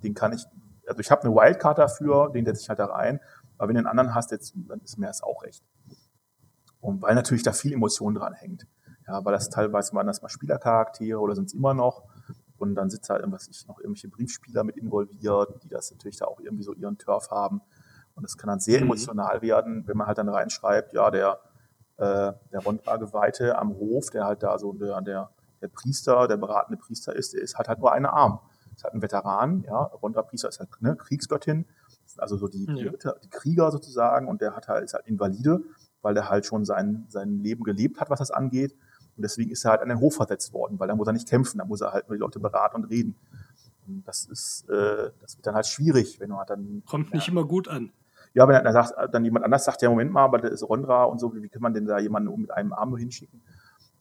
den 0.03 0.15
kann 0.15 0.33
ich, 0.33 0.45
also 0.87 0.99
ich 0.99 1.11
habe 1.11 1.23
eine 1.23 1.35
Wildcard 1.35 1.77
dafür, 1.77 2.31
den 2.31 2.45
setze 2.45 2.61
ich 2.63 2.69
halt 2.69 2.79
da 2.79 2.85
rein, 2.87 3.19
aber 3.57 3.69
wenn 3.69 3.75
du 3.75 3.79
einen 3.79 3.87
anderen 3.87 4.15
hast, 4.15 4.31
jetzt, 4.31 4.53
dann 4.67 4.81
ist 4.81 4.97
mir 4.97 5.07
das 5.07 5.21
auch 5.21 5.43
recht. 5.43 5.63
Und 6.79 7.01
weil 7.03 7.15
natürlich 7.15 7.43
da 7.43 7.53
viel 7.53 7.73
Emotion 7.73 8.15
dran 8.15 8.33
hängt. 8.33 8.65
Ja, 9.07 9.23
weil 9.23 9.33
das 9.33 9.49
teilweise 9.49 9.93
waren 9.93 10.07
das 10.07 10.21
mal 10.21 10.29
Spielercharaktere 10.29 11.19
oder 11.19 11.35
sind 11.35 11.45
es 11.45 11.53
immer 11.53 11.73
noch. 11.73 12.03
Und 12.57 12.75
dann 12.75 12.89
sitzt 12.89 13.09
halt 13.09 13.23
was 13.27 13.47
ich 13.47 13.67
noch 13.67 13.79
irgendwelche 13.79 14.09
Briefspieler 14.09 14.63
mit 14.63 14.77
involviert, 14.77 15.63
die 15.63 15.69
das 15.69 15.91
natürlich 15.91 16.17
da 16.17 16.25
auch 16.25 16.39
irgendwie 16.39 16.63
so 16.63 16.73
ihren 16.73 16.97
Turf 16.97 17.29
haben. 17.29 17.61
Und 18.15 18.23
das 18.23 18.37
kann 18.37 18.47
dann 18.47 18.59
sehr 18.59 18.79
mhm. 18.79 18.87
emotional 18.87 19.41
werden, 19.41 19.87
wenn 19.87 19.97
man 19.97 20.07
halt 20.07 20.17
dann 20.17 20.29
reinschreibt, 20.29 20.93
ja, 20.93 21.11
der, 21.11 21.39
äh, 21.97 22.33
der 22.51 22.59
Rondra-Geweihte 22.63 23.57
am 23.57 23.75
Hof, 23.75 24.09
der 24.09 24.25
halt 24.25 24.43
da 24.43 24.57
so 24.57 24.73
der, 24.73 25.01
der, 25.01 25.29
der 25.61 25.67
Priester, 25.67 26.27
der 26.27 26.37
beratende 26.37 26.77
Priester 26.77 27.15
ist, 27.15 27.33
der 27.33 27.41
ist 27.41 27.57
halt 27.57 27.67
halt 27.67 27.79
nur 27.79 27.91
eine 27.91 28.11
Arm. 28.11 28.39
Ist 28.75 28.83
halt 28.83 28.93
ein 28.93 29.01
Veteran, 29.01 29.63
ja, 29.63 29.81
Rondra-Priester 29.83 30.49
ist 30.49 30.59
halt 30.59 30.69
eine 30.81 30.95
Kriegsgöttin, 30.95 31.65
also 32.17 32.37
so 32.37 32.47
die, 32.47 32.65
ja. 32.65 32.91
die, 32.91 33.29
Krieger 33.29 33.71
sozusagen 33.71 34.27
und 34.27 34.41
der 34.41 34.55
hat 34.55 34.67
halt, 34.67 34.83
ist 34.83 34.93
halt 34.93 35.07
Invalide 35.07 35.61
weil 36.01 36.15
er 36.15 36.29
halt 36.29 36.45
schon 36.45 36.63
sein, 36.65 37.05
sein 37.09 37.39
Leben 37.39 37.63
gelebt 37.63 37.99
hat, 37.99 38.09
was 38.09 38.19
das 38.19 38.31
angeht. 38.31 38.75
Und 39.17 39.23
deswegen 39.23 39.51
ist 39.51 39.65
er 39.65 39.71
halt 39.71 39.81
an 39.81 39.89
den 39.89 39.99
Hof 39.99 40.15
versetzt 40.15 40.53
worden, 40.53 40.79
weil 40.79 40.87
da 40.87 40.95
muss 40.95 41.07
er 41.07 41.13
nicht 41.13 41.27
kämpfen, 41.27 41.57
da 41.57 41.65
muss 41.65 41.81
er 41.81 41.91
halt 41.91 42.07
nur 42.07 42.15
die 42.15 42.21
Leute 42.21 42.39
beraten 42.39 42.77
und 42.77 42.85
reden. 42.85 43.15
Und 43.87 44.07
das 44.07 44.25
ist, 44.25 44.69
äh, 44.69 45.11
das 45.21 45.37
wird 45.37 45.47
dann 45.47 45.55
halt 45.55 45.65
schwierig, 45.65 46.19
wenn 46.19 46.29
man 46.29 46.39
halt 46.39 46.51
dann. 46.51 46.83
Kommt 46.85 47.13
nicht 47.13 47.27
immer 47.27 47.45
gut 47.45 47.67
an. 47.67 47.91
Ja, 48.33 48.47
wenn 48.47 48.63
dann, 48.63 48.73
sagt, 48.73 48.93
dann 49.13 49.25
jemand 49.25 49.45
anders 49.45 49.65
sagt, 49.65 49.81
ja, 49.81 49.89
Moment 49.89 50.11
mal, 50.11 50.23
aber 50.23 50.37
das 50.37 50.51
ist 50.51 50.63
Rondra 50.69 51.05
und 51.05 51.19
so, 51.19 51.33
wie 51.33 51.49
kann 51.49 51.61
man 51.61 51.73
denn 51.73 51.85
da 51.85 51.97
jemanden 51.97 52.39
mit 52.39 52.51
einem 52.51 52.73
Arm 52.73 52.89
nur 52.89 52.99
hinschicken? 52.99 53.41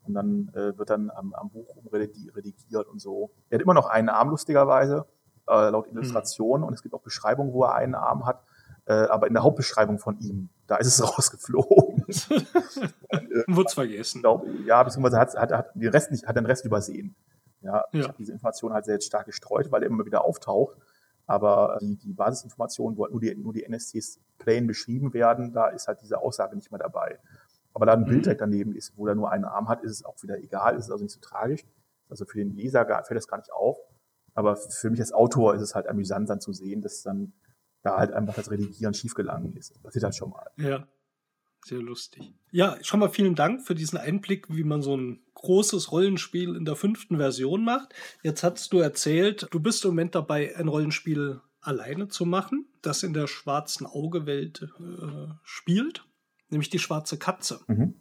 Und 0.06 0.14
dann 0.14 0.50
äh, 0.54 0.76
wird 0.76 0.90
dann 0.90 1.10
am, 1.10 1.32
am 1.34 1.48
Buch 1.48 1.66
redigiert 1.92 2.86
und 2.88 3.00
so. 3.00 3.30
Er 3.48 3.56
hat 3.56 3.62
immer 3.62 3.74
noch 3.74 3.86
einen 3.86 4.08
Arm, 4.08 4.28
lustigerweise, 4.30 5.06
äh, 5.48 5.70
laut. 5.70 5.88
Illustration. 5.90 6.60
Mhm. 6.60 6.66
Und 6.66 6.74
es 6.74 6.82
gibt 6.82 6.94
auch 6.94 7.00
Beschreibungen, 7.00 7.52
wo 7.52 7.64
er 7.64 7.74
einen 7.74 7.94
Arm 7.94 8.26
hat. 8.26 8.42
Äh, 8.86 8.92
aber 8.92 9.26
in 9.26 9.34
der 9.34 9.42
Hauptbeschreibung 9.42 9.98
von 9.98 10.18
ihm, 10.20 10.48
da 10.66 10.76
ist 10.76 10.86
es 10.86 11.02
rausgeflogen. 11.16 12.04
Wurde 13.48 13.74
vergessen. 13.74 14.22
Glaub, 14.22 14.46
ja, 14.64 14.82
beziehungsweise 14.82 15.18
hat, 15.18 15.34
hat, 15.36 15.52
hat, 15.52 15.74
den 15.74 15.90
Rest 15.90 16.10
nicht, 16.10 16.26
hat 16.26 16.36
den 16.36 16.46
Rest 16.46 16.64
übersehen. 16.64 17.16
Ja, 17.62 17.84
ja. 17.90 18.00
ich 18.00 18.04
habe 18.04 18.16
diese 18.18 18.32
Information 18.32 18.72
halt 18.72 18.84
sehr 18.84 19.00
stark 19.00 19.26
gestreut, 19.26 19.72
weil 19.72 19.82
er 19.82 19.88
immer 19.88 20.06
wieder 20.06 20.24
auftaucht. 20.24 20.76
Aber 21.26 21.78
die, 21.80 21.96
die 21.96 22.12
Basisinformationen, 22.12 22.96
wo 22.96 23.02
halt 23.02 23.12
nur 23.12 23.20
die, 23.20 23.34
nur 23.34 23.52
die 23.52 23.64
NSCs 23.64 24.20
plain 24.38 24.68
beschrieben 24.68 25.12
werden, 25.12 25.52
da 25.52 25.66
ist 25.66 25.88
halt 25.88 26.00
diese 26.00 26.20
Aussage 26.20 26.54
nicht 26.54 26.70
mehr 26.70 26.78
dabei. 26.78 27.18
Aber 27.74 27.84
da 27.84 27.94
ein 27.94 28.02
mhm. 28.02 28.06
Bild 28.06 28.24
direkt 28.24 28.40
daneben 28.40 28.74
ist, 28.74 28.96
wo 28.96 29.08
er 29.08 29.16
nur 29.16 29.32
einen 29.32 29.44
Arm 29.44 29.68
hat, 29.68 29.82
ist 29.82 29.90
es 29.90 30.04
auch 30.04 30.22
wieder 30.22 30.38
egal, 30.38 30.76
ist 30.76 30.84
es 30.84 30.90
also 30.92 31.02
nicht 31.02 31.12
so 31.12 31.20
tragisch. 31.20 31.64
Also 32.08 32.24
für 32.24 32.38
den 32.38 32.54
Leser 32.54 32.86
fällt 32.86 33.18
das 33.18 33.26
gar 33.26 33.38
nicht 33.38 33.52
auf. 33.52 33.78
Aber 34.34 34.54
für 34.54 34.90
mich 34.90 35.00
als 35.00 35.12
Autor 35.12 35.56
ist 35.56 35.62
es 35.62 35.74
halt 35.74 35.88
amüsant 35.88 36.30
dann 36.30 36.40
zu 36.40 36.52
sehen, 36.52 36.80
dass 36.80 37.02
dann 37.02 37.32
da 37.86 37.96
halt 37.96 38.12
einfach 38.12 38.34
das 38.34 38.50
Redigieren 38.50 38.94
schiefgegangen 38.94 39.56
ist. 39.56 39.70
Das 39.70 39.78
passiert 39.78 40.04
halt 40.04 40.16
schon 40.16 40.30
mal. 40.30 40.46
Ja, 40.56 40.86
sehr 41.64 41.78
lustig. 41.78 42.34
Ja, 42.50 42.76
schon 42.82 43.00
mal 43.00 43.08
vielen 43.08 43.34
Dank 43.34 43.62
für 43.62 43.74
diesen 43.74 43.98
Einblick, 43.98 44.46
wie 44.48 44.64
man 44.64 44.82
so 44.82 44.96
ein 44.96 45.20
großes 45.34 45.92
Rollenspiel 45.92 46.56
in 46.56 46.64
der 46.64 46.76
fünften 46.76 47.16
Version 47.16 47.64
macht. 47.64 47.94
Jetzt 48.22 48.42
hast 48.42 48.72
du 48.72 48.80
erzählt, 48.80 49.46
du 49.50 49.60
bist 49.60 49.84
im 49.84 49.90
Moment 49.90 50.14
dabei, 50.14 50.56
ein 50.56 50.68
Rollenspiel 50.68 51.40
alleine 51.60 52.08
zu 52.08 52.26
machen, 52.26 52.66
das 52.82 53.02
in 53.02 53.12
der 53.12 53.26
schwarzen 53.26 53.86
Auge-Welt 53.86 54.62
äh, 54.62 55.32
spielt, 55.42 56.04
nämlich 56.48 56.70
die 56.70 56.78
schwarze 56.78 57.18
Katze. 57.18 57.60
Mhm. 57.68 57.94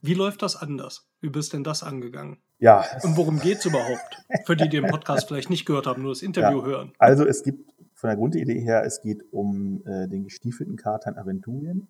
Wie 0.00 0.14
läuft 0.14 0.42
das 0.42 0.56
anders? 0.56 1.10
Wie 1.20 1.28
bist 1.28 1.52
denn 1.52 1.64
das 1.64 1.82
angegangen? 1.82 2.38
Ja. 2.58 2.84
Und 3.02 3.16
worum 3.16 3.38
geht 3.38 3.58
es 3.58 3.66
überhaupt? 3.66 4.22
Für 4.46 4.56
die, 4.56 4.64
die 4.64 4.80
den 4.80 4.86
Podcast 4.86 5.28
vielleicht 5.28 5.50
nicht 5.50 5.66
gehört 5.66 5.86
haben, 5.86 6.02
nur 6.02 6.12
das 6.12 6.22
Interview 6.22 6.60
ja. 6.60 6.66
hören. 6.66 6.92
Also 6.98 7.26
es 7.26 7.42
gibt 7.42 7.70
von 8.00 8.08
der 8.08 8.16
Grundidee 8.16 8.60
her, 8.60 8.84
es 8.84 9.00
geht 9.00 9.32
um 9.32 9.82
äh, 9.86 10.08
den 10.08 10.24
gestiefelten 10.24 10.76
Kater 10.76 11.10
in 11.10 11.18
Aventurien 11.18 11.88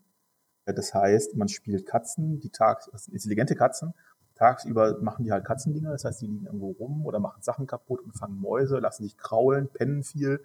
das 0.67 0.95
heißt, 0.95 1.37
man 1.37 1.49
spielt 1.49 1.87
Katzen, 1.87 2.41
die 2.41 2.51
tags, 2.51 2.87
sind 2.93 3.15
intelligente 3.15 3.55
Katzen, 3.55 3.95
tagsüber 4.35 4.99
machen 5.01 5.25
die 5.25 5.33
halt 5.33 5.45
Katzendinger, 5.45 5.91
das 5.91 6.05
heißt, 6.05 6.23
die 6.23 6.27
liegen 6.27 6.47
irgendwo 6.47 6.71
rum 6.73 7.07
oder 7.07 7.19
machen 7.19 7.43
Sachen 7.43 7.67
kaputt 7.67 8.01
und 8.01 8.17
fangen 8.17 8.41
Mäuse, 8.41 8.79
lassen 8.79 9.03
sich 9.03 9.17
kraulen, 9.17 9.69
pennen 9.69 10.03
viel, 10.03 10.43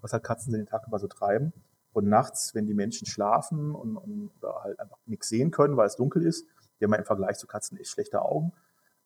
was 0.00 0.12
halt 0.12 0.24
Katzen 0.24 0.52
den 0.52 0.66
Tag 0.66 0.86
über 0.86 0.98
so 0.98 1.06
treiben. 1.06 1.52
Und 1.92 2.08
nachts, 2.08 2.54
wenn 2.54 2.66
die 2.66 2.74
Menschen 2.74 3.06
schlafen 3.06 3.74
und, 3.74 3.96
und 3.96 4.30
oder 4.40 4.62
halt 4.62 4.78
einfach 4.78 4.98
nichts 5.06 5.28
sehen 5.28 5.50
können, 5.50 5.76
weil 5.76 5.86
es 5.86 5.96
dunkel 5.96 6.24
ist, 6.24 6.46
die 6.78 6.84
haben 6.84 6.92
ja 6.92 6.98
im 6.98 7.04
Vergleich 7.04 7.38
zu 7.38 7.46
Katzen 7.46 7.78
echt 7.78 7.90
schlechte 7.90 8.22
Augen, 8.22 8.52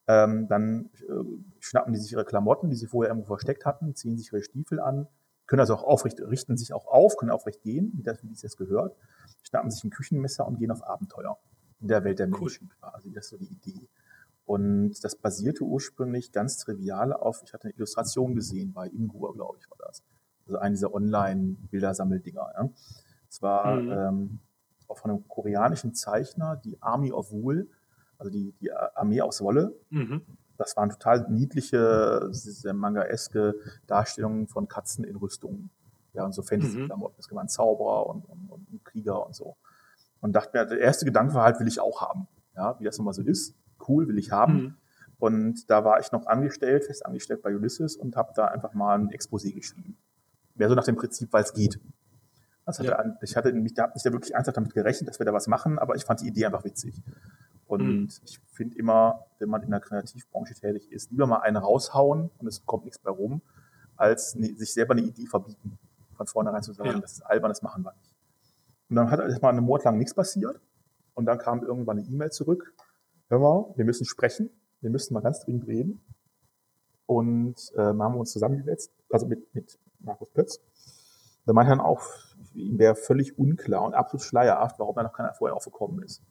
ähm, 0.09 0.49
dann 0.49 0.91
äh, 1.09 1.25
schnappen 1.61 1.93
die 1.93 2.01
sich 2.01 2.13
ihre 2.13 2.25
Klamotten, 2.25 2.71
die 2.71 2.77
sie 2.77 2.87
vorher 2.87 3.11
irgendwo 3.11 3.29
versteckt 3.29 3.65
hatten, 3.65 3.95
ziehen 3.95 4.19
sich 4.19 4.33
ihre 4.33 4.43
Stiefel 4.43 4.81
an, 4.81 5.07
können 5.53 5.61
also 5.61 5.75
auch 5.75 5.85
aufrecht, 5.85 6.19
richten 6.19 6.57
sich 6.57 6.73
auch 6.73 6.87
auf, 6.87 7.19
können 7.19 7.31
aufrecht 7.31 7.61
gehen, 7.61 7.93
wie, 7.95 8.03
das, 8.03 8.23
wie 8.23 8.33
es 8.33 8.41
jetzt 8.41 8.57
gehört, 8.57 8.97
schnappen 9.43 9.71
sich 9.71 9.85
ein 9.85 9.91
Küchenmesser 9.91 10.47
und 10.47 10.59
gehen 10.59 10.71
auf 10.71 10.83
Abenteuer 10.83 11.39
in 11.79 11.89
der 11.89 12.05
Welt 12.05 12.21
der 12.21 12.27
Menschen 12.27 12.71
cool. 12.71 12.91
quasi. 12.91 13.13
Das 13.13 13.27
ist 13.27 13.31
so 13.33 13.37
die 13.37 13.53
Idee. 13.53 13.87
Und 14.47 15.05
das 15.05 15.15
basierte 15.15 15.65
ursprünglich 15.65 16.33
ganz 16.33 16.57
trivial 16.57 17.13
auf, 17.13 17.43
ich 17.45 17.53
hatte 17.53 17.65
eine 17.65 17.75
Illustration 17.75 18.35
gesehen 18.35 18.73
bei 18.73 18.87
Imgur, 18.87 19.35
glaube 19.35 19.59
ich, 19.61 19.71
war 19.71 19.77
das. 19.87 20.03
Also 20.47 20.57
eine 20.57 20.73
dieser 20.73 20.95
Online-Bildersammeldinger. 20.95 22.51
Ja. 22.55 22.71
Es 23.29 23.43
war 23.43 23.77
mhm. 23.77 23.91
ähm, 23.93 24.39
auch 24.89 24.97
von 24.97 25.11
einem 25.11 25.29
koreanischen 25.29 25.93
Zeichner, 25.93 26.57
die 26.65 26.81
Army 26.81 27.13
of 27.13 27.31
Wool, 27.31 27.69
also 28.17 28.31
die, 28.31 28.55
die 28.59 28.73
Armee 28.73 29.21
aus 29.21 29.43
Wolle. 29.43 29.79
Mhm 29.91 30.23
das 30.59 30.77
waren 30.77 30.91
total 30.91 31.27
niedliche, 31.31 32.29
sehr 32.31 32.75
manga-eske 32.75 33.55
Darstellungen 33.87 34.49
von 34.49 34.69
Katzen 34.69 35.05
in 35.05 35.17
Rüstungen. 35.17 35.71
Ja, 36.15 36.25
und 36.25 36.33
so 36.33 36.43
Fantasy-Klamotten. 36.43 37.17
Mhm. 37.17 37.21
Es 37.21 37.29
gibt 37.29 37.51
Zauberer 37.51 38.07
und, 38.07 38.27
und, 38.27 38.51
und, 38.51 38.85
Krieger 38.85 39.27
und 39.27 39.35
so. 39.35 39.57
Und 40.21 40.33
dachte 40.35 40.57
mir, 40.57 40.67
der 40.67 40.79
erste 40.79 41.05
Gedanke 41.05 41.35
war 41.35 41.45
halt, 41.45 41.59
will 41.59 41.69
ich 41.69 41.81
auch 41.81 42.01
haben. 42.03 42.29
Ja, 42.55 42.79
wie 42.79 42.85
das 42.85 42.99
nochmal 42.99 43.15
so 43.15 43.23
ist. 43.23 43.55
Cool, 43.89 44.09
will 44.09 44.19
ich 44.19 44.31
haben. 44.31 44.55
Mhm. 44.55 44.75
Und 45.19 45.71
da 45.71 45.85
war 45.85 46.01
ich 46.01 46.13
noch 46.13 46.27
angestellt, 46.27 46.85
fest 46.85 47.07
angestellt 47.07 47.43
bei 47.43 47.55
Ulysses 47.55 47.97
und 47.97 48.17
habe 48.17 48.33
da 48.35 48.47
einfach 48.47 48.75
mal 48.75 48.99
ein 48.99 49.09
Exposé 49.11 49.55
geschrieben. 49.55 49.97
Mehr 50.55 50.69
so 50.69 50.75
nach 50.75 50.85
dem 50.85 50.97
Prinzip, 50.97 51.33
weil 51.33 51.45
es 51.45 51.55
geht. 51.55 51.81
Das 52.67 52.79
hatte, 52.79 52.89
ja. 52.89 53.17
Ich 53.23 53.37
hatte 53.37 53.53
mich 53.53 53.75
da 53.75 53.89
nicht 53.89 54.05
wirklich 54.05 54.35
ernsthaft 54.35 54.57
damit 54.57 54.75
gerechnet, 54.75 55.09
dass 55.09 55.19
wir 55.19 55.27
da 55.27 55.33
was 55.33 55.47
machen, 55.47 55.79
aber 55.79 55.97
ich 55.97 56.05
fand 56.05 56.21
die 56.21 56.27
Idee 56.27 56.47
einfach 56.47 56.65
witzig. 56.65 57.01
Und 57.67 58.01
mhm. 58.01 58.09
ich 58.25 58.41
finde 58.53 58.77
immer, 58.77 59.27
wenn 59.39 59.49
man 59.49 59.63
in 59.63 59.71
der 59.71 59.81
Kreativbranche 59.81 60.55
tätig 60.55 60.91
ist, 60.91 61.11
lieber 61.11 61.27
mal 61.27 61.39
einen 61.39 61.57
raushauen 61.57 62.31
und 62.39 62.47
es 62.47 62.65
kommt 62.67 62.85
nichts 62.85 62.99
bei 62.99 63.11
rum, 63.11 63.41
als 63.97 64.35
ne, 64.35 64.55
sich 64.55 64.73
selber 64.73 64.93
eine 64.93 65.03
Idee 65.03 65.27
verbieten. 65.27 65.79
Von 66.17 66.27
vornherein 66.27 66.63
zu 66.63 66.73
sagen, 66.73 66.91
ja. 66.91 67.01
das 67.01 67.13
ist 67.13 67.23
albern, 67.23 67.51
das 67.51 67.63
machen 67.63 67.85
wir 67.85 67.93
nicht. 67.93 68.15
Und 68.91 68.97
dann 68.97 69.11
hat 69.11 69.21
erstmal 69.21 69.53
einen 69.53 69.65
Monat 69.65 69.85
lang 69.85 69.99
nichts 69.99 70.15
passiert. 70.15 70.61
Und 71.15 71.27
dann 71.27 71.39
kam 71.39 71.63
irgendwann 71.63 71.99
eine 71.99 72.07
E-Mail 72.07 72.31
zurück. 72.31 72.75
Hör 73.29 73.39
mal, 73.39 73.73
wir 73.77 73.85
müssen 73.85 74.05
sprechen. 74.05 74.51
Wir 74.81 74.91
müssen 74.91 75.15
mal 75.15 75.21
ganz 75.21 75.41
dringend 75.41 75.67
reden. 75.67 76.03
Und 77.07 77.73
äh, 77.75 77.81
haben 77.81 77.99
wir 77.99 78.17
uns 78.17 78.33
zusammengesetzt, 78.33 78.93
also 79.11 79.27
mit, 79.27 79.55
mit 79.55 79.79
Markus 80.01 80.31
Pötz. 80.31 80.61
Da 81.47 81.53
meinte 81.53 81.73
er 81.73 81.77
dann 81.77 81.85
auch, 81.85 82.03
ihm 82.55 82.79
wäre 82.79 82.95
völlig 82.95 83.39
unklar 83.39 83.83
und 83.83 83.95
absolut 83.95 84.23
schleierhaft, 84.23 84.79
warum 84.79 84.95
da 84.95 85.03
noch 85.03 85.13
keiner 85.13 85.35
vorher 85.35 85.57
aufgekommen 85.57 86.03
ist. 86.03 86.23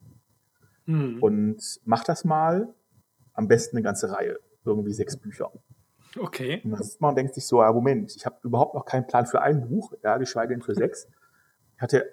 Mhm. 0.91 1.23
Und 1.23 1.79
mach 1.85 2.03
das 2.03 2.23
mal. 2.25 2.73
Am 3.33 3.47
besten 3.47 3.77
eine 3.77 3.83
ganze 3.83 4.11
Reihe. 4.11 4.39
Irgendwie 4.65 4.93
sechs 4.93 5.15
Bücher. 5.17 5.51
Okay. 6.19 6.61
Und 6.63 6.71
dann 6.71 6.83
sitzt 6.83 6.99
man 6.99 7.09
und 7.09 7.15
denkt 7.15 7.33
sich 7.33 7.45
so, 7.45 7.61
ja, 7.61 7.71
Moment, 7.71 8.15
ich 8.15 8.25
habe 8.25 8.35
überhaupt 8.43 8.75
noch 8.75 8.85
keinen 8.85 9.07
Plan 9.07 9.25
für 9.25 9.41
ein 9.41 9.67
Buch, 9.67 9.93
ja, 10.03 10.17
geschweige 10.17 10.53
denn 10.53 10.61
für 10.61 10.75
sechs. 10.75 11.07
Ich 11.75 11.81
hatte 11.81 12.11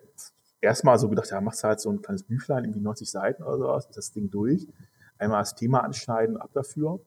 erstmal 0.61 0.99
so 0.99 1.09
gedacht, 1.09 1.31
ja, 1.31 1.41
machst 1.41 1.63
du 1.63 1.69
halt 1.69 1.81
so 1.81 1.91
ein 1.91 2.01
kleines 2.01 2.23
Büchlein, 2.23 2.65
irgendwie 2.65 2.81
90 2.81 3.11
Seiten 3.11 3.43
oder 3.43 3.59
sowas, 3.59 3.87
ist 3.87 3.97
das 3.97 4.13
Ding 4.13 4.31
durch. 4.31 4.67
Einmal 5.19 5.41
das 5.41 5.57
Thema 5.57 5.83
anschneiden, 5.83 6.37
ab 6.37 6.51
dafür. 6.55 7.01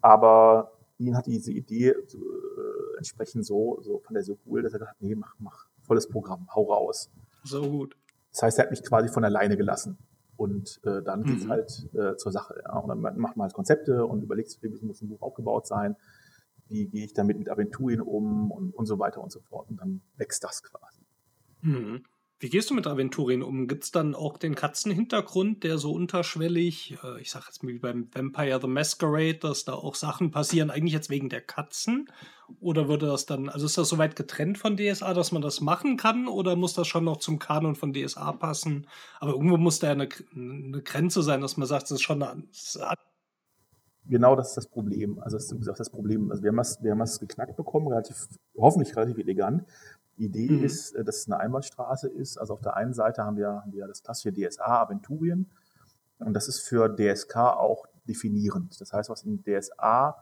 Aber 0.00 0.72
ihn 0.98 1.16
hat 1.16 1.26
diese 1.26 1.52
Idee 1.52 1.94
so, 2.06 2.18
äh, 2.18 2.96
entsprechend 2.98 3.44
so, 3.44 3.80
so 3.82 3.98
fand 3.98 4.16
er 4.16 4.22
so 4.22 4.38
cool, 4.46 4.62
dass 4.62 4.72
er 4.72 4.78
gedacht 4.78 4.94
hat, 4.94 5.02
nee, 5.02 5.14
mach, 5.14 5.34
mach 5.38 5.66
volles 5.82 6.08
Programm, 6.08 6.48
hau 6.54 6.64
raus. 6.64 7.10
So 7.42 7.68
gut. 7.68 7.96
Das 8.30 8.42
heißt, 8.42 8.58
er 8.58 8.64
hat 8.64 8.70
mich 8.70 8.84
quasi 8.84 9.08
von 9.08 9.24
alleine 9.24 9.56
gelassen. 9.56 9.98
Und 10.38 10.80
äh, 10.84 11.02
dann 11.02 11.24
geht's 11.24 11.44
mhm. 11.44 11.50
halt 11.50 11.88
äh, 11.94 12.16
zur 12.16 12.30
Sache. 12.30 12.62
Ja. 12.64 12.78
Und 12.78 12.88
dann 12.88 13.00
macht 13.00 13.36
man 13.36 13.42
halt 13.46 13.54
Konzepte 13.54 14.06
und 14.06 14.22
überlegt 14.22 14.50
sich, 14.50 14.62
wie 14.62 14.68
muss 14.86 15.02
ein 15.02 15.08
Buch 15.08 15.20
aufgebaut 15.20 15.66
sein, 15.66 15.96
wie 16.68 16.86
gehe 16.86 17.04
ich 17.04 17.12
damit 17.12 17.38
mit 17.38 17.50
Aventurien 17.50 18.00
um 18.00 18.52
und, 18.52 18.72
und 18.72 18.86
so 18.86 19.00
weiter 19.00 19.20
und 19.20 19.32
so 19.32 19.40
fort. 19.40 19.68
Und 19.68 19.80
dann 19.80 20.00
wächst 20.16 20.44
das 20.44 20.62
quasi. 20.62 21.00
Mhm. 21.62 22.04
Wie 22.40 22.50
gehst 22.50 22.70
du 22.70 22.74
mit 22.74 22.86
Aventurien 22.86 23.42
um? 23.42 23.66
Gibt 23.66 23.82
es 23.82 23.90
dann 23.90 24.14
auch 24.14 24.38
den 24.38 24.54
Katzenhintergrund, 24.54 25.64
der 25.64 25.76
so 25.76 25.92
unterschwellig, 25.92 26.96
äh, 27.02 27.20
ich 27.20 27.32
sag 27.32 27.46
jetzt 27.46 27.64
mal 27.64 27.72
wie 27.72 27.78
beim 27.80 28.08
Vampire 28.14 28.60
the 28.60 28.68
Masquerade, 28.68 29.38
dass 29.38 29.64
da 29.64 29.72
auch 29.72 29.96
Sachen 29.96 30.30
passieren, 30.30 30.70
eigentlich 30.70 30.92
jetzt 30.92 31.10
wegen 31.10 31.28
der 31.28 31.40
Katzen? 31.40 32.08
Oder 32.60 32.88
würde 32.88 33.06
das 33.06 33.26
dann, 33.26 33.48
also 33.48 33.66
ist 33.66 33.76
das 33.76 33.88
soweit 33.88 34.14
getrennt 34.14 34.56
von 34.56 34.76
DSA, 34.76 35.14
dass 35.14 35.32
man 35.32 35.42
das 35.42 35.60
machen 35.60 35.96
kann? 35.96 36.28
Oder 36.28 36.54
muss 36.54 36.74
das 36.74 36.86
schon 36.86 37.04
noch 37.04 37.16
zum 37.16 37.40
Kanon 37.40 37.74
von 37.74 37.92
DSA 37.92 38.30
passen? 38.32 38.86
Aber 39.18 39.32
irgendwo 39.32 39.56
muss 39.56 39.80
da 39.80 39.88
ja 39.88 39.92
eine, 39.94 40.08
eine 40.32 40.82
Grenze 40.82 41.24
sein, 41.24 41.40
dass 41.40 41.56
man 41.56 41.66
sagt, 41.66 41.84
das 41.84 41.92
ist 41.92 42.02
schon 42.02 42.22
eine. 42.22 42.44
Genau 44.06 44.36
das 44.36 44.50
ist 44.50 44.56
das 44.56 44.68
Problem. 44.68 45.18
Also, 45.18 45.36
das 45.36 45.52
ist 45.52 45.78
das 45.80 45.90
Problem. 45.90 46.30
Also, 46.30 46.42
wir 46.42 46.48
haben 46.48 46.56
das, 46.56 46.82
wir 46.82 46.92
haben 46.92 46.98
das 47.00 47.20
geknackt 47.20 47.56
bekommen, 47.56 47.88
relativ, 47.88 48.28
hoffentlich 48.56 48.96
relativ 48.96 49.18
elegant. 49.18 49.64
Idee 50.18 50.50
mhm. 50.50 50.64
ist, 50.64 50.92
äh, 50.94 51.04
dass 51.04 51.18
es 51.18 51.26
eine 51.26 51.38
Einbahnstraße 51.40 52.08
ist. 52.08 52.38
Also 52.38 52.54
auf 52.54 52.60
der 52.60 52.76
einen 52.76 52.92
Seite 52.92 53.24
haben 53.24 53.36
wir, 53.36 53.48
haben 53.48 53.72
wir 53.72 53.86
das 53.86 54.02
klassische 54.02 54.32
DSA 54.32 54.82
Aventurien 54.82 55.50
und 56.18 56.34
das 56.34 56.48
ist 56.48 56.60
für 56.60 56.88
DSK 56.94 57.36
auch 57.36 57.86
definierend. 58.06 58.80
Das 58.80 58.92
heißt, 58.92 59.10
was 59.10 59.22
in 59.22 59.42
DSA 59.42 60.16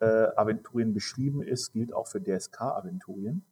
äh, 0.00 0.28
Aventurien 0.36 0.94
beschrieben 0.94 1.42
ist, 1.42 1.72
gilt 1.72 1.92
auch 1.92 2.08
für 2.08 2.20
DSK 2.20 2.60
Aventurien. 2.62 3.44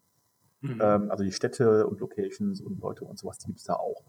Mhm. 0.60 0.80
Ähm, 0.80 1.10
also 1.10 1.24
die 1.24 1.32
Städte 1.32 1.86
und 1.86 2.00
Locations 2.00 2.60
und 2.60 2.80
Leute 2.80 3.04
und 3.04 3.18
sowas 3.18 3.38
gibt 3.44 3.58
es 3.58 3.64
da 3.64 3.74
auch. 3.74 4.04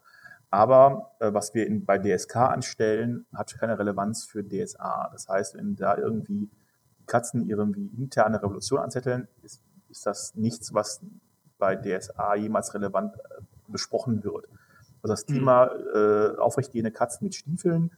Aber 0.49 1.11
äh, 1.19 1.33
was 1.33 1.53
wir 1.53 1.67
in, 1.67 1.85
bei 1.85 1.97
DSK 1.99 2.35
anstellen, 2.37 3.25
hat 3.33 3.57
keine 3.57 3.77
Relevanz 3.77 4.25
für 4.25 4.43
DSA. 4.43 5.09
Das 5.11 5.27
heißt, 5.27 5.55
wenn 5.55 5.75
da 5.75 5.97
irgendwie 5.97 6.49
Katzen 7.05 7.45
ihre 7.47 7.63
interne 7.63 8.41
Revolution 8.41 8.79
anzetteln, 8.79 9.27
ist, 9.43 9.61
ist 9.89 10.05
das 10.05 10.35
nichts, 10.35 10.73
was 10.73 11.01
bei 11.57 11.75
DSA 11.75 12.35
jemals 12.35 12.73
relevant 12.73 13.15
äh, 13.15 13.41
besprochen 13.67 14.23
wird. 14.23 14.47
Also 15.01 15.13
das 15.13 15.27
mhm. 15.27 15.33
Thema 15.33 15.65
äh, 15.93 16.37
aufrechtgehende 16.37 16.91
Katzen 16.91 17.25
mit 17.25 17.35
Stiefeln 17.35 17.91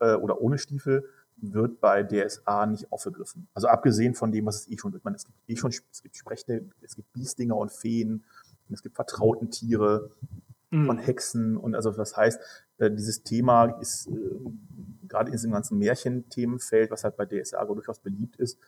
äh, 0.00 0.14
oder 0.14 0.40
ohne 0.40 0.58
Stiefel 0.58 1.08
wird 1.38 1.80
bei 1.80 2.02
DSA 2.02 2.66
nicht 2.66 2.90
aufgegriffen. 2.90 3.48
Also 3.52 3.68
abgesehen 3.68 4.14
von 4.14 4.32
dem, 4.32 4.46
was 4.46 4.60
es 4.60 4.70
eh 4.70 4.78
schon 4.78 4.92
gibt. 4.92 5.04
es 5.06 5.26
gibt 5.26 5.38
eh 5.48 5.56
schon, 5.56 5.70
es 5.70 6.02
gibt 6.02 6.16
Sprechende, 6.16 6.70
es 6.80 6.96
gibt 6.96 7.12
Biestinger 7.12 7.56
und 7.56 7.72
Feen, 7.72 8.24
und 8.68 8.74
es 8.74 8.82
gibt 8.82 8.96
vertrauten 8.96 9.50
Tiere 9.50 10.10
mhm. 10.70 10.86
von 10.86 10.98
Hexen 10.98 11.56
und 11.56 11.74
also 11.74 11.90
das 11.90 12.16
heißt, 12.16 12.40
äh, 12.78 12.90
dieses 12.90 13.22
Thema 13.22 13.66
ist 13.80 14.08
äh, 14.08 14.12
gerade 15.08 15.28
in 15.28 15.32
diesem 15.32 15.52
ganzen 15.52 15.78
Märchenthemenfeld, 15.78 16.90
was 16.90 17.04
halt 17.04 17.16
bei 17.16 17.26
DSA 17.26 17.64
durchaus 17.64 18.00
beliebt 18.00 18.36
ist, 18.36 18.58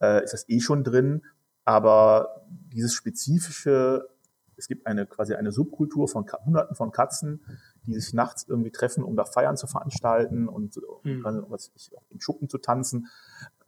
äh, 0.00 0.24
ist 0.24 0.32
das 0.32 0.48
eh 0.48 0.60
schon 0.60 0.84
drin. 0.84 1.22
Aber 1.64 2.46
dieses 2.48 2.94
spezifische, 2.94 4.08
es 4.56 4.68
gibt 4.68 4.86
eine 4.86 5.06
quasi 5.06 5.34
eine 5.34 5.52
Subkultur 5.52 6.08
von 6.08 6.26
Hunderten 6.44 6.76
von 6.76 6.92
Katzen, 6.92 7.44
die 7.86 7.94
sich 7.94 8.12
nachts 8.12 8.46
irgendwie 8.48 8.70
treffen, 8.70 9.02
um 9.02 9.16
da 9.16 9.24
Feiern 9.24 9.56
zu 9.56 9.66
veranstalten 9.66 10.48
und 10.48 10.80
mhm. 11.02 11.24
was 11.48 11.72
ich, 11.74 11.90
im 12.10 12.20
Schuppen 12.20 12.48
zu 12.48 12.58
tanzen. 12.58 13.08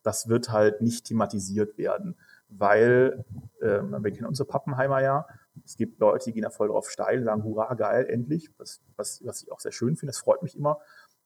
Das 0.02 0.28
wird 0.28 0.50
halt 0.50 0.82
nicht 0.82 1.06
thematisiert 1.06 1.78
werden, 1.78 2.16
weil 2.48 3.24
äh, 3.60 3.82
wir 3.82 4.12
kennen 4.12 4.26
unsere 4.26 4.46
Pappenheimer 4.46 5.02
ja. 5.02 5.26
Es 5.64 5.76
gibt 5.76 5.98
Leute, 5.98 6.26
die 6.26 6.32
gehen 6.34 6.42
da 6.42 6.50
voll 6.50 6.68
drauf 6.68 6.90
steil, 6.90 7.24
sagen, 7.24 7.42
hurra, 7.42 7.74
geil, 7.74 8.06
endlich, 8.08 8.50
was, 8.58 8.82
was, 8.96 9.24
was 9.24 9.42
ich 9.42 9.50
auch 9.50 9.60
sehr 9.60 9.72
schön 9.72 9.96
finde, 9.96 10.10
das 10.10 10.18
freut 10.18 10.42
mich 10.42 10.56
immer. 10.56 10.78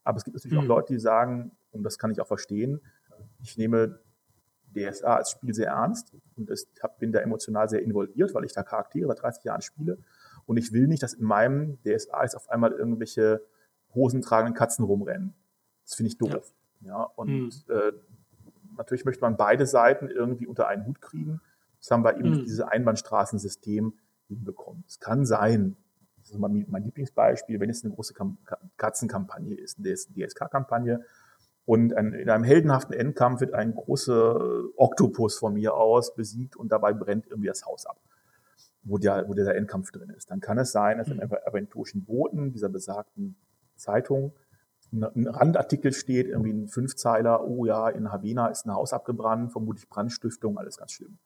Aber 0.04 0.16
es 0.16 0.24
gibt 0.24 0.36
natürlich 0.36 0.56
mhm. 0.56 0.64
auch 0.64 0.68
Leute, 0.68 0.94
die 0.94 1.00
sagen, 1.00 1.50
und 1.72 1.82
das 1.82 1.98
kann 1.98 2.10
ich 2.10 2.20
auch 2.20 2.26
verstehen, 2.26 2.80
ich 3.42 3.58
nehme 3.58 4.00
DSA 4.74 5.16
als 5.16 5.30
Spiel 5.30 5.54
sehr 5.54 5.68
ernst 5.68 6.14
und 6.36 6.50
ich 6.50 6.66
bin 6.98 7.12
da 7.12 7.20
emotional 7.20 7.68
sehr 7.68 7.82
involviert, 7.82 8.34
weil 8.34 8.44
ich 8.44 8.52
da 8.52 8.62
Charaktere 8.62 9.06
seit 9.08 9.22
30 9.22 9.44
Jahren 9.44 9.62
spiele. 9.62 9.98
Und 10.46 10.56
ich 10.56 10.72
will 10.72 10.86
nicht, 10.86 11.02
dass 11.02 11.14
in 11.14 11.24
meinem 11.24 11.78
DSA 11.82 12.22
jetzt 12.22 12.36
auf 12.36 12.48
einmal 12.50 12.72
irgendwelche 12.72 13.42
hosentragenden 13.94 14.54
Katzen 14.54 14.84
rumrennen. 14.84 15.34
Das 15.84 15.94
finde 15.94 16.08
ich 16.08 16.18
doof. 16.18 16.52
Ja, 16.80 16.88
ja 16.88 17.02
und 17.16 17.28
hm. 17.28 17.50
äh, 17.68 17.92
natürlich 18.76 19.04
möchte 19.04 19.22
man 19.22 19.36
beide 19.36 19.66
Seiten 19.66 20.08
irgendwie 20.08 20.46
unter 20.46 20.68
einen 20.68 20.86
Hut 20.86 21.00
kriegen. 21.00 21.40
Das 21.78 21.90
haben 21.90 22.04
wir 22.04 22.16
eben 22.16 22.34
hm. 22.34 22.44
dieses 22.44 22.60
Einbahnstraßensystem 22.60 23.94
hinbekommen. 24.28 24.84
Es 24.86 25.00
kann 25.00 25.26
sein, 25.26 25.76
das 26.18 26.30
ist 26.30 26.38
mein, 26.38 26.66
mein 26.68 26.84
Lieblingsbeispiel, 26.84 27.58
wenn 27.60 27.70
es 27.70 27.84
eine 27.84 27.94
große 27.94 28.14
Katzenkampagne 28.76 29.56
ist, 29.56 29.78
eine 29.78 29.94
DSK-Kampagne, 29.94 31.04
und 31.66 31.92
in 31.92 32.28
einem 32.30 32.44
heldenhaften 32.44 32.94
Endkampf 32.94 33.40
wird 33.40 33.54
ein 33.54 33.74
großer 33.74 34.64
Oktopus 34.76 35.38
von 35.38 35.54
mir 35.54 35.74
aus 35.74 36.14
besiegt 36.14 36.56
und 36.56 36.72
dabei 36.72 36.92
brennt 36.92 37.26
irgendwie 37.26 37.48
das 37.48 37.64
Haus 37.64 37.86
ab, 37.86 38.00
wo 38.82 38.98
der, 38.98 39.28
wo 39.28 39.34
der 39.34 39.54
Endkampf 39.54 39.92
drin 39.92 40.10
ist. 40.10 40.30
Dann 40.30 40.40
kann 40.40 40.58
es 40.58 40.72
sein, 40.72 40.98
dass 40.98 41.08
in 41.08 41.20
einem 41.20 41.32
aventurischen 41.46 42.04
Boten 42.04 42.52
dieser 42.52 42.68
besagten 42.68 43.36
Zeitung 43.76 44.32
ein 44.92 45.28
Randartikel 45.28 45.92
steht, 45.92 46.26
irgendwie 46.26 46.52
ein 46.52 46.66
Fünfzeiler, 46.66 47.46
oh 47.46 47.64
ja, 47.64 47.88
in 47.88 48.10
Havena 48.10 48.48
ist 48.48 48.66
ein 48.66 48.74
Haus 48.74 48.92
abgebrannt, 48.92 49.52
vermutlich 49.52 49.88
Brandstiftung, 49.88 50.58
alles 50.58 50.78
ganz 50.78 50.92
schlimm. 50.92 51.18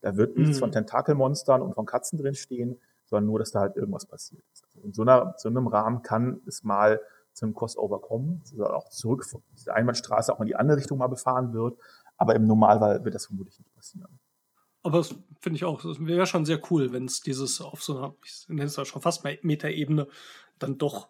Da 0.00 0.16
wird 0.16 0.38
nichts 0.38 0.56
mhm. 0.56 0.60
von 0.60 0.72
Tentakelmonstern 0.72 1.60
und 1.60 1.74
von 1.74 1.84
Katzen 1.84 2.18
drin 2.18 2.34
stehen, 2.34 2.78
sondern 3.04 3.26
nur, 3.26 3.38
dass 3.38 3.50
da 3.50 3.60
halt 3.60 3.76
irgendwas 3.76 4.06
passiert 4.06 4.42
ist. 4.52 4.64
In 4.82 4.92
so, 4.92 5.02
einer, 5.02 5.34
so 5.36 5.48
einem 5.48 5.66
Rahmen 5.66 6.02
kann 6.02 6.40
es 6.46 6.64
mal 6.64 7.00
zu 7.32 7.46
einem 7.46 7.54
Crossover 7.54 8.00
kommen, 8.00 8.42
also 8.50 8.66
auch 8.66 8.88
zurück 8.88 9.24
von 9.24 9.42
dieser 9.56 9.74
Einbahnstraße 9.74 10.32
auch 10.34 10.40
in 10.40 10.46
die 10.46 10.56
andere 10.56 10.78
Richtung 10.78 10.98
mal 10.98 11.08
befahren 11.08 11.52
wird. 11.52 11.78
Aber 12.16 12.34
im 12.34 12.46
Normalfall 12.46 13.04
wird 13.04 13.14
das 13.14 13.26
vermutlich 13.26 13.58
nicht 13.58 13.74
passieren. 13.74 14.18
Aber 14.82 14.98
das 14.98 15.14
finde 15.40 15.56
ich 15.56 15.64
auch, 15.64 15.82
das 15.82 16.04
wäre 16.04 16.26
schon 16.26 16.44
sehr 16.44 16.60
cool, 16.70 16.92
wenn 16.92 17.04
es 17.04 17.20
dieses 17.20 17.60
auf 17.60 17.82
so 17.82 17.96
einer, 17.96 18.14
ich 18.24 18.48
nenne 18.48 18.64
es 18.64 18.76
ja 18.76 18.84
schon 18.84 19.02
fast 19.02 19.24
Metaebene, 19.24 20.06
dann 20.58 20.78
doch 20.78 21.08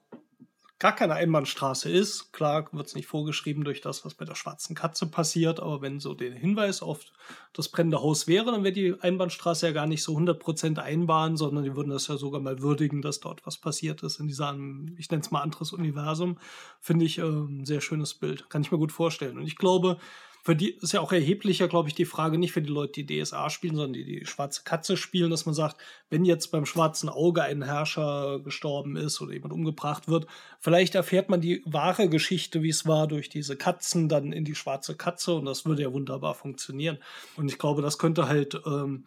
gar 0.81 0.97
keine 0.97 1.15
Einbahnstraße 1.15 1.91
ist. 1.91 2.33
Klar 2.33 2.67
wird 2.73 2.87
es 2.87 2.95
nicht 2.95 3.07
vorgeschrieben 3.07 3.65
durch 3.65 3.83
das, 3.83 4.05
was 4.05 4.15
bei 4.15 4.25
der 4.25 4.35
schwarzen 4.35 4.75
Katze 4.75 5.07
passiert, 5.07 5.61
aber 5.61 5.83
wenn 5.83 6.01
so 6.01 6.15
der 6.15 6.33
Hinweis 6.33 6.81
auf 6.83 7.05
das 7.53 7.69
brennende 7.69 8.01
Haus 8.01 8.27
wäre, 8.27 8.47
dann 8.47 8.65
wäre 8.65 8.73
die 8.73 8.95
Einbahnstraße 8.99 9.67
ja 9.67 9.73
gar 9.73 9.87
nicht 9.87 10.03
so 10.03 10.17
100% 10.17 10.79
Einbahn, 10.79 11.37
sondern 11.37 11.65
die 11.65 11.77
würden 11.77 11.91
das 11.91 12.09
ja 12.09 12.17
sogar 12.17 12.41
mal 12.41 12.61
würdigen, 12.61 13.03
dass 13.03 13.21
dort 13.21 13.47
was 13.47 13.59
passiert 13.59 14.03
ist 14.03 14.21
in 14.21 14.27
diesem, 14.27 14.97
ich 14.99 15.11
nenne 15.11 15.23
es 15.23 15.31
mal 15.31 15.43
anderes 15.43 15.73
Universum. 15.73 16.39
Finde 16.81 17.05
ich 17.05 17.19
äh, 17.19 17.23
ein 17.23 17.67
sehr 17.67 17.83
schönes 17.83 18.15
Bild. 18.15 18.49
Kann 18.49 18.63
ich 18.63 18.73
mir 18.73 18.79
gut 18.79 18.91
vorstellen. 18.91 19.37
Und 19.37 19.47
ich 19.47 19.57
glaube, 19.57 19.99
für 20.43 20.57
die 20.57 20.71
ist 20.71 20.93
ja 20.93 21.01
auch 21.01 21.13
erheblicher, 21.13 21.69
glaube 21.69 21.89
ich, 21.89 21.95
die 21.95 22.05
Frage 22.05 22.39
nicht 22.39 22.53
für 22.53 22.63
die 22.63 22.71
Leute, 22.73 23.05
die 23.05 23.23
DSA 23.23 23.51
spielen, 23.51 23.77
sondern 23.77 23.93
die 23.93 24.05
die 24.05 24.27
schwarze 24.27 24.63
Katze 24.65 24.97
spielen, 24.97 25.31
dass 25.31 25.45
man 25.45 25.55
sagt, 25.55 25.77
wenn 26.09 26.25
jetzt 26.25 26.49
beim 26.49 26.65
schwarzen 26.65 27.09
Auge 27.09 27.43
ein 27.43 27.63
Herrscher 27.63 28.41
gestorben 28.41 28.97
ist 28.97 29.21
oder 29.21 29.35
jemand 29.35 29.53
umgebracht 29.53 30.09
wird, 30.09 30.27
vielleicht 30.59 30.95
erfährt 30.95 31.29
man 31.29 31.41
die 31.41 31.63
wahre 31.67 32.09
Geschichte, 32.09 32.63
wie 32.63 32.71
es 32.71 32.87
war, 32.87 33.07
durch 33.07 33.29
diese 33.29 33.57
Katzen 33.57 34.09
dann 34.09 34.33
in 34.33 34.45
die 34.45 34.55
schwarze 34.55 34.97
Katze 34.97 35.35
und 35.35 35.45
das 35.45 35.67
würde 35.67 35.83
ja 35.83 35.93
wunderbar 35.93 36.35
funktionieren. 36.35 36.99
Und 37.37 37.51
ich 37.51 37.59
glaube, 37.59 37.83
das 37.83 37.99
könnte 37.99 38.27
halt 38.27 38.61
ähm, 38.67 39.05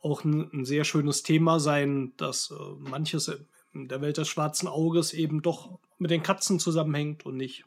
auch 0.00 0.24
ein, 0.24 0.50
ein, 0.52 0.64
sehr 0.64 0.84
schönes 0.84 1.22
Thema 1.22 1.60
sein, 1.60 2.12
dass 2.16 2.50
äh, 2.50 2.54
manches 2.78 3.30
in 3.72 3.88
der 3.88 4.00
Welt 4.00 4.16
des 4.18 4.28
schwarzen 4.28 4.66
Auges 4.66 5.12
eben 5.12 5.42
doch 5.42 5.78
mit 5.98 6.10
den 6.10 6.24
Katzen 6.24 6.58
zusammenhängt 6.58 7.24
und 7.24 7.36
nicht 7.36 7.64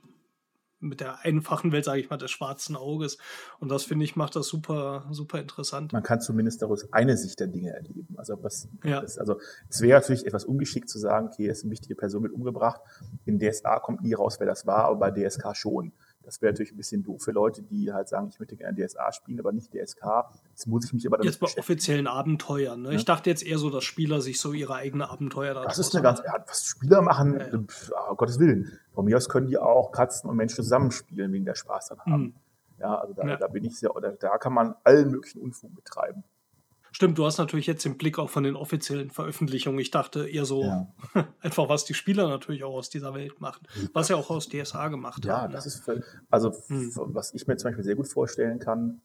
mit 0.85 1.01
der 1.01 1.19
einfachen 1.25 1.71
Welt, 1.71 1.85
sage 1.85 1.99
ich 1.99 2.09
mal, 2.09 2.17
des 2.17 2.31
schwarzen 2.31 2.75
Auges. 2.75 3.17
Und 3.59 3.69
das 3.69 3.83
finde 3.83 4.05
ich 4.05 4.15
macht 4.15 4.35
das 4.35 4.47
super, 4.47 5.05
super 5.11 5.39
interessant. 5.39 5.93
Man 5.93 6.03
kann 6.03 6.21
zumindest 6.21 6.61
daraus 6.61 6.91
eine 6.93 7.17
Sicht 7.17 7.39
der 7.39 7.47
Dinge 7.47 7.71
erleben. 7.71 8.15
Also 8.17 8.41
was, 8.41 8.67
ja. 8.83 9.01
das, 9.01 9.17
also 9.17 9.39
es 9.69 9.81
wäre 9.81 9.99
natürlich 9.99 10.25
etwas 10.25 10.45
ungeschickt 10.45 10.89
zu 10.89 10.99
sagen, 10.99 11.27
okay, 11.27 11.47
es 11.47 11.59
ist 11.59 11.63
eine 11.63 11.71
wichtige 11.71 11.95
Person 11.95 12.23
mit 12.23 12.31
umgebracht. 12.31 12.81
In 13.25 13.39
DSA 13.39 13.79
kommt 13.79 14.01
nie 14.01 14.13
raus, 14.13 14.37
wer 14.39 14.47
das 14.47 14.65
war, 14.65 14.85
aber 14.85 15.11
bei 15.11 15.11
DSK 15.11 15.55
schon. 15.55 15.91
Das 16.25 16.41
wäre 16.41 16.51
natürlich 16.51 16.71
ein 16.71 16.77
bisschen 16.77 17.03
doof 17.03 17.21
für 17.21 17.31
Leute, 17.31 17.61
die 17.61 17.93
halt 17.93 18.09
sagen, 18.09 18.27
ich 18.29 18.39
möchte 18.39 18.55
gerne 18.55 18.75
DSA 18.75 19.11
spielen, 19.11 19.39
aber 19.39 19.51
nicht 19.51 19.71
DSK. 19.71 20.25
Jetzt 20.49 20.65
muss 20.65 20.85
ich 20.85 20.93
mich 20.93 21.05
aber 21.05 21.17
damit 21.17 21.31
Jetzt 21.31 21.39
bei 21.39 21.59
offiziellen 21.59 22.07
Abenteuern. 22.07 22.81
Ne? 22.81 22.89
Ja. 22.89 22.95
Ich 22.95 23.05
dachte 23.05 23.29
jetzt 23.29 23.45
eher 23.45 23.59
so, 23.59 23.69
dass 23.69 23.83
Spieler 23.83 24.21
sich 24.21 24.39
so 24.39 24.51
ihre 24.51 24.73
eigene 24.73 25.09
Abenteuer 25.09 25.53
da 25.53 25.63
Das 25.63 25.77
ist 25.77 25.95
eine 25.95 26.01
ganz, 26.01 26.21
ja, 26.25 26.43
was 26.47 26.65
Spieler 26.65 27.01
machen, 27.01 27.39
ja, 27.39 27.47
ja. 27.47 27.59
oh, 28.09 28.15
Gottes 28.15 28.39
Willen. 28.39 28.71
Von 28.93 29.05
mir 29.05 29.17
aus 29.17 29.29
können 29.29 29.47
die 29.47 29.57
auch 29.57 29.91
Katzen 29.91 30.29
und 30.29 30.35
Menschen 30.35 30.55
zusammenspielen, 30.55 31.31
wegen 31.31 31.45
der 31.45 31.55
Spaß 31.55 31.89
dann 31.89 31.99
haben. 31.99 32.23
Mhm. 32.23 32.35
Ja, 32.79 32.95
also 32.95 33.13
da, 33.13 33.37
da 33.37 33.47
bin 33.47 33.63
ich 33.63 33.77
sehr, 33.77 33.91
da, 34.01 34.11
da 34.11 34.37
kann 34.37 34.53
man 34.53 34.75
allen 34.83 35.11
möglichen 35.11 35.39
Unfug 35.41 35.73
betreiben. 35.75 36.23
Stimmt, 36.95 37.17
du 37.17 37.25
hast 37.25 37.39
natürlich 37.39 37.67
jetzt 37.67 37.83
den 37.83 37.97
Blick 37.97 38.17
auch 38.19 38.29
von 38.29 38.45
den 38.45 38.55
offiziellen 38.55 39.09
Veröffentlichungen. 39.09 39.77
Ich 39.79 39.91
dachte 39.91 40.29
eher 40.29 40.45
so 40.45 40.63
ja. 40.63 40.87
einfach, 41.41 41.67
was 41.67 41.83
die 41.83 41.93
Spieler 41.93 42.29
natürlich 42.29 42.63
auch 42.63 42.73
aus 42.73 42.89
dieser 42.89 43.13
Welt 43.13 43.41
machen. 43.41 43.67
Was 43.91 44.07
ja 44.07 44.15
auch 44.15 44.29
aus 44.29 44.47
DSA 44.47 44.87
gemacht 44.87 45.25
ja, 45.25 45.41
haben. 45.41 45.51
Ja, 45.51 45.57
das 45.57 45.65
ist, 45.65 45.83
für, 45.83 46.01
also 46.29 46.53
hm. 46.67 46.93
was 46.95 47.33
ich 47.33 47.45
mir 47.47 47.57
zum 47.57 47.67
Beispiel 47.67 47.83
sehr 47.83 47.95
gut 47.95 48.07
vorstellen 48.07 48.59
kann, 48.59 49.01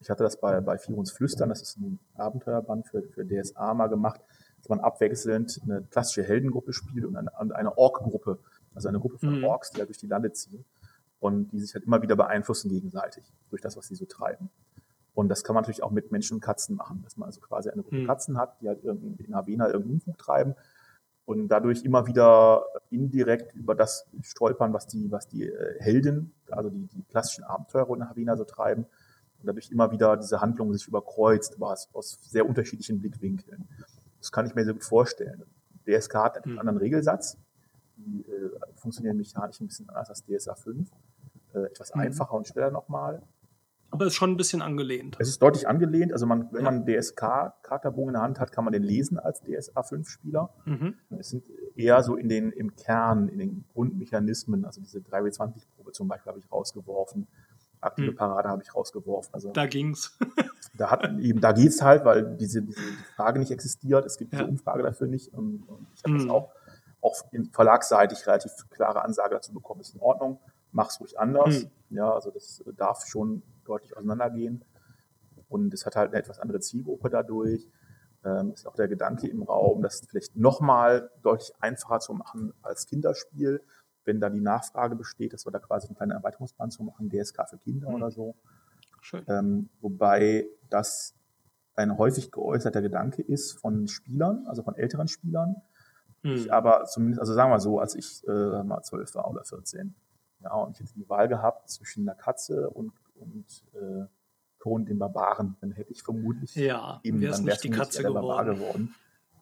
ich 0.00 0.08
hatte 0.08 0.22
das 0.22 0.40
bei, 0.40 0.58
bei 0.62 0.78
Vier 0.78 0.96
uns 0.96 1.12
Flüstern, 1.12 1.50
das 1.50 1.60
ist 1.60 1.76
ein 1.76 1.98
Abenteuerband 2.14 2.88
für, 2.88 3.02
für 3.02 3.26
DSA 3.26 3.74
mal 3.74 3.88
gemacht, 3.88 4.22
dass 4.56 4.70
man 4.70 4.80
abwechselnd 4.80 5.60
eine 5.64 5.82
klassische 5.82 6.22
Heldengruppe 6.22 6.72
spielt 6.72 7.04
und 7.04 7.14
eine, 7.14 7.30
eine 7.54 7.76
Ork-Gruppe, 7.76 8.38
also 8.74 8.88
eine 8.88 9.00
Gruppe 9.00 9.18
von 9.18 9.36
hm. 9.36 9.44
Orks, 9.44 9.70
die 9.70 9.80
ja 9.80 9.84
durch 9.84 9.98
die 9.98 10.06
Lande 10.06 10.32
ziehen 10.32 10.64
und 11.20 11.52
die 11.52 11.60
sich 11.60 11.74
halt 11.74 11.84
immer 11.84 12.00
wieder 12.00 12.16
beeinflussen 12.16 12.70
gegenseitig 12.70 13.22
durch 13.50 13.60
das, 13.60 13.76
was 13.76 13.86
sie 13.86 13.96
so 13.96 14.06
treiben. 14.06 14.48
Und 15.14 15.28
das 15.28 15.44
kann 15.44 15.54
man 15.54 15.62
natürlich 15.62 15.82
auch 15.82 15.92
mit 15.92 16.10
Menschen 16.10 16.34
und 16.34 16.40
Katzen 16.40 16.76
machen, 16.76 17.02
dass 17.04 17.16
man 17.16 17.28
also 17.28 17.40
quasi 17.40 17.70
eine 17.70 17.82
Gruppe 17.82 17.98
hm. 17.98 18.06
Katzen 18.06 18.36
hat, 18.36 18.60
die 18.60 18.68
halt 18.68 18.82
irgendwie 18.82 19.24
in 19.24 19.34
Havena 19.34 19.66
irgendeinen 19.66 19.94
Unfug 19.94 20.18
treiben 20.18 20.54
und 21.24 21.48
dadurch 21.48 21.84
immer 21.84 22.06
wieder 22.06 22.64
indirekt 22.90 23.54
über 23.54 23.74
das 23.74 24.06
stolpern, 24.22 24.72
was 24.72 24.86
die, 24.86 25.10
was 25.10 25.28
die 25.28 25.44
äh, 25.44 25.80
Helden, 25.80 26.34
also 26.50 26.68
die, 26.68 26.86
die 26.88 27.02
klassischen 27.04 27.44
Abenteurer 27.44 27.94
in 27.94 28.08
Havena 28.08 28.36
so 28.36 28.44
treiben 28.44 28.86
und 29.40 29.46
dadurch 29.46 29.70
immer 29.70 29.90
wieder 29.92 30.16
diese 30.16 30.40
Handlung 30.40 30.72
sich 30.72 30.88
überkreuzt, 30.88 31.54
aber 31.56 31.76
aus, 31.92 32.18
sehr 32.22 32.46
unterschiedlichen 32.46 33.00
Blickwinkeln. 33.00 33.68
Das 34.18 34.32
kann 34.32 34.46
ich 34.46 34.54
mir 34.54 34.64
sehr 34.64 34.74
gut 34.74 34.84
vorstellen. 34.84 35.44
DSK 35.86 36.14
hat 36.14 36.36
einen 36.44 36.54
hm. 36.54 36.58
anderen 36.58 36.78
Regelsatz, 36.78 37.38
die 37.96 38.22
äh, 38.22 38.50
funktionieren 38.74 39.16
mechanisch 39.16 39.60
ein 39.60 39.68
bisschen 39.68 39.88
anders 39.88 40.10
als 40.10 40.24
DSA 40.24 40.54
5, 40.54 40.90
äh, 41.54 41.58
etwas 41.60 41.94
mhm. 41.94 42.02
einfacher 42.02 42.34
und 42.34 42.48
schneller 42.48 42.70
nochmal. 42.70 43.22
Aber 43.94 44.06
ist 44.06 44.16
schon 44.16 44.32
ein 44.32 44.36
bisschen 44.36 44.60
angelehnt. 44.60 45.16
Es 45.20 45.28
ist 45.28 45.40
deutlich 45.40 45.68
angelehnt. 45.68 46.12
Also 46.12 46.26
man, 46.26 46.48
wenn 46.50 46.64
ja. 46.64 46.70
man 46.70 46.84
DSK-Charakterbogen 46.84 48.08
in 48.08 48.14
der 48.14 48.22
Hand 48.22 48.40
hat, 48.40 48.50
kann 48.50 48.64
man 48.64 48.72
den 48.72 48.82
lesen 48.82 49.20
als 49.20 49.40
DSA 49.40 49.82
5-Spieler. 49.82 50.50
Mhm. 50.64 50.96
Es 51.16 51.30
sind 51.30 51.44
eher 51.76 52.02
so 52.02 52.16
in 52.16 52.28
den, 52.28 52.50
im 52.50 52.74
Kern, 52.74 53.28
in 53.28 53.38
den 53.38 53.64
Grundmechanismen, 53.72 54.64
also 54.64 54.80
diese 54.80 54.98
3W20-Probe 54.98 55.92
zum 55.92 56.08
Beispiel 56.08 56.30
habe 56.30 56.40
ich 56.40 56.50
rausgeworfen. 56.50 57.28
Aktive 57.80 58.10
mhm. 58.10 58.16
Parade 58.16 58.48
habe 58.48 58.62
ich 58.62 58.74
rausgeworfen. 58.74 59.32
Also, 59.32 59.52
da 59.52 59.66
ging's. 59.66 60.18
da 60.76 60.90
hat 60.90 61.04
eben, 61.20 61.40
da 61.40 61.52
geht's 61.52 61.80
halt, 61.80 62.04
weil 62.04 62.36
diese, 62.36 62.62
diese 62.62 62.80
Frage 63.14 63.38
nicht 63.38 63.52
existiert. 63.52 64.06
Es 64.06 64.18
gibt 64.18 64.32
ja. 64.32 64.40
diese 64.40 64.50
Umfrage 64.50 64.82
dafür 64.82 65.06
nicht. 65.06 65.32
Und, 65.32 65.68
und 65.68 65.86
ich 65.94 66.02
habe 66.02 66.14
mhm. 66.14 66.18
das 66.18 66.28
auch, 66.30 66.50
auch 67.00 67.14
verlagsseitig 67.52 68.26
relativ 68.26 68.50
klare 68.70 69.04
Ansage 69.04 69.36
dazu 69.36 69.52
bekommen. 69.52 69.82
Ist 69.82 69.94
in 69.94 70.00
Ordnung. 70.00 70.40
Mach's 70.74 71.00
ruhig 71.00 71.18
anders. 71.18 71.64
Mhm. 71.64 71.96
Ja, 71.96 72.12
also 72.12 72.30
das 72.30 72.62
darf 72.76 73.06
schon 73.06 73.42
deutlich 73.64 73.96
auseinandergehen. 73.96 74.64
Und 75.48 75.72
es 75.72 75.86
hat 75.86 75.96
halt 75.96 76.10
eine 76.10 76.18
etwas 76.18 76.40
andere 76.40 76.60
Zielgruppe 76.60 77.08
dadurch. 77.08 77.68
Ähm, 78.24 78.52
ist 78.52 78.66
auch 78.66 78.74
der 78.74 78.88
Gedanke 78.88 79.28
im 79.28 79.42
Raum, 79.42 79.82
das 79.82 80.00
vielleicht 80.08 80.34
nochmal 80.34 81.10
deutlich 81.22 81.52
einfacher 81.60 82.00
zu 82.00 82.14
machen 82.14 82.54
als 82.62 82.86
Kinderspiel, 82.86 83.62
wenn 84.04 84.18
da 84.18 84.30
die 84.30 84.40
Nachfrage 84.40 84.96
besteht, 84.96 85.32
dass 85.32 85.46
wir 85.46 85.52
da 85.52 85.58
quasi 85.58 85.88
einen 85.88 85.96
kleinen 85.96 86.12
Erweiterungsplan 86.12 86.70
zu 86.70 86.82
machen, 86.82 87.10
DSK 87.10 87.48
für 87.48 87.58
Kinder 87.58 87.90
mhm. 87.90 87.94
oder 87.94 88.10
so. 88.10 88.34
Ähm, 89.28 89.68
wobei 89.80 90.48
das 90.70 91.14
ein 91.76 91.98
häufig 91.98 92.32
geäußerter 92.32 92.80
Gedanke 92.80 93.22
ist 93.22 93.52
von 93.52 93.88
Spielern, 93.88 94.46
also 94.46 94.62
von 94.62 94.74
älteren 94.74 95.08
Spielern. 95.08 95.56
Mhm. 96.22 96.32
Ich 96.32 96.52
aber 96.52 96.86
zumindest, 96.86 97.20
also 97.20 97.34
sagen 97.34 97.52
wir 97.52 97.60
so, 97.60 97.78
als 97.78 97.94
ich 97.94 98.26
äh, 98.26 98.62
mal 98.62 98.82
zwölf 98.82 99.14
war 99.14 99.30
oder 99.30 99.44
14, 99.44 99.94
Ja, 100.44 100.54
und 100.54 100.78
ich 100.78 100.80
hätte 100.80 100.94
die 100.94 101.08
Wahl 101.08 101.26
gehabt 101.26 101.70
zwischen 101.70 102.06
einer 102.06 102.16
Katze 102.16 102.68
und, 102.68 102.92
und 103.14 103.64
äh, 103.72 104.04
Conan 104.58 104.84
dem 104.84 104.98
Barbaren. 104.98 105.56
Dann 105.60 105.72
hätte 105.72 105.90
ich 105.90 106.02
vermutlich 106.02 106.54
ja, 106.54 107.00
eben, 107.02 107.20
dann 107.20 107.46
wäre 107.46 107.56
es 107.56 107.62
die 107.62 107.70
Katze 107.70 108.02
der 108.02 108.10
Barbar 108.10 108.44
geworden. 108.44 108.94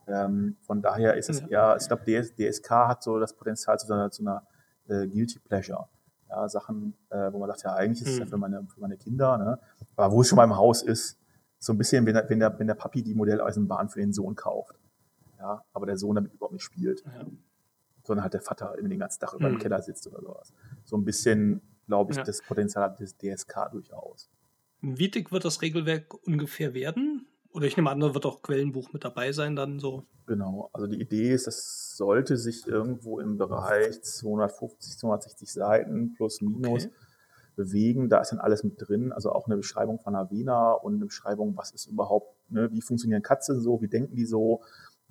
Ähm, 0.07 0.57
von 0.63 0.81
daher 0.81 1.15
ist 1.15 1.29
es 1.29 1.41
ja. 1.41 1.47
eher, 1.49 1.77
ich 1.81 1.87
glaube, 1.87 2.05
DS, 2.05 2.35
DSK 2.35 2.71
hat 2.71 3.03
so 3.03 3.19
das 3.19 3.35
Potenzial 3.35 3.79
zu 3.79 3.93
einer, 3.93 4.11
zu 4.11 4.23
einer 4.23 4.47
äh, 4.89 5.07
Guilty 5.07 5.41
Pleasure. 5.41 5.89
Ja, 6.29 6.49
Sachen, 6.49 6.95
äh, 7.11 7.33
wo 7.33 7.39
man 7.39 7.49
sagt, 7.49 7.65
ja, 7.65 7.75
eigentlich 7.75 8.03
ist 8.03 8.09
es 8.09 8.15
hm. 8.15 8.21
ja 8.21 8.27
für 8.27 8.39
meine, 8.39 8.67
für 8.67 8.81
meine 8.81 8.97
Kinder, 8.97 9.37
ne? 9.39 9.59
aber 9.97 10.13
wo 10.13 10.23
es 10.23 10.29
schon 10.29 10.37
mal 10.37 10.45
im 10.45 10.57
Haus 10.57 10.83
ist, 10.83 11.19
so 11.59 11.73
ein 11.73 11.79
bisschen, 11.79 12.07
wenn 12.07 12.15
der, 12.15 12.29
wenn 12.29 12.41
der, 12.41 12.59
wenn 12.59 12.67
der 12.67 12.75
Papi 12.75 13.03
die 13.03 13.15
Modelleisenbahn 13.15 13.89
für 13.89 14.01
den 14.01 14.13
Sohn 14.13 14.35
kauft. 14.35 14.75
Ja, 15.39 15.65
aber 15.73 15.87
der 15.87 15.97
Sohn 15.97 16.15
damit 16.15 16.33
überhaupt 16.33 16.55
nicht 16.55 16.65
spielt. 16.65 17.05
Ja. 17.05 17.27
Sondern 18.05 18.25
halt 18.25 18.35
der 18.35 18.41
Vater 18.41 18.77
immer 18.79 18.89
den 18.89 18.99
ganzen 18.99 19.21
Tag 19.21 19.35
über 19.35 19.47
hm. 19.47 19.55
im 19.55 19.59
Keller 19.61 19.81
sitzt 19.83 20.07
oder 20.07 20.21
sowas. 20.21 20.53
So 20.85 20.97
ein 20.97 21.05
bisschen, 21.05 21.63
glaube 21.87 22.13
ich, 22.13 22.19
ja. 22.19 22.25
das 22.25 22.43
Potenzial 22.43 22.85
hat 22.85 23.01
des 23.01 23.17
DSK 23.17 23.71
durchaus. 23.71 24.31
Wie 24.81 25.09
dick 25.09 25.31
wird 25.31 25.45
das 25.45 25.63
Regelwerk 25.63 26.15
ungefähr 26.27 26.75
werden? 26.75 27.27
Oder 27.53 27.67
ich 27.67 27.77
nehme 27.77 27.91
an, 27.91 28.01
da 28.01 28.15
wird 28.15 28.27
auch 28.27 28.43
Quellenbuch 28.43 28.93
mit 28.93 29.05
dabei 29.05 29.33
sein, 29.33 29.55
dann 29.55 29.79
so. 29.79 30.05
Genau, 30.27 30.71
also 30.73 30.87
die 30.87 31.01
Idee 31.01 31.33
ist, 31.33 31.47
das 31.47 31.97
sollte 31.97 32.37
sich 32.37 32.67
irgendwo 32.67 33.21
im 33.21 33.37
Bereich 33.37 34.03
250, 34.03 34.99
260 34.99 35.53
Seiten 35.53 36.15
plus 36.15 36.41
minus 36.41 36.87
okay. 36.87 36.95
bewegen. 37.57 38.09
Da 38.09 38.21
ist 38.21 38.33
dann 38.33 38.39
alles 38.39 38.65
mit 38.65 38.75
drin, 38.79 39.13
also 39.13 39.33
auch 39.33 39.47
eine 39.47 39.57
Beschreibung 39.57 39.99
von 39.99 40.17
Avena 40.17 40.73
und 40.73 40.95
eine 40.95 41.07
Beschreibung, 41.07 41.57
was 41.57 41.73
ist 41.73 41.87
überhaupt, 41.87 42.35
ne, 42.51 42.71
wie 42.73 42.81
funktionieren 42.81 43.23
Katzen 43.23 43.61
so, 43.61 43.83
wie 43.83 43.89
denken 43.89 44.17
die 44.17 44.27
so. 44.27 44.63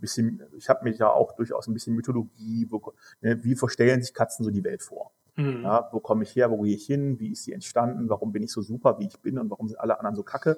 Bisschen, 0.01 0.41
ich 0.57 0.67
habe 0.67 0.83
mir 0.83 0.93
ja 0.93 1.09
auch 1.09 1.35
durchaus 1.35 1.67
ein 1.67 1.73
bisschen 1.73 1.95
Mythologie, 1.95 2.67
wo, 2.69 2.93
ne, 3.21 3.41
wie 3.43 3.55
verstellen 3.55 4.01
sich 4.01 4.13
Katzen 4.13 4.43
so 4.43 4.51
die 4.51 4.63
Welt 4.63 4.81
vor? 4.81 5.11
Mhm. 5.35 5.61
Ja, 5.63 5.89
wo 5.91 5.99
komme 5.99 6.23
ich 6.23 6.35
her, 6.35 6.51
wo 6.51 6.61
gehe 6.61 6.75
ich 6.75 6.85
hin, 6.85 7.19
wie 7.19 7.31
ist 7.31 7.43
sie 7.43 7.53
entstanden, 7.53 8.09
warum 8.09 8.31
bin 8.31 8.43
ich 8.43 8.51
so 8.51 8.61
super, 8.61 8.99
wie 8.99 9.07
ich 9.07 9.19
bin 9.19 9.37
und 9.37 9.49
warum 9.49 9.67
sind 9.67 9.79
alle 9.79 9.97
anderen 9.97 10.15
so 10.15 10.23
kacke. 10.23 10.57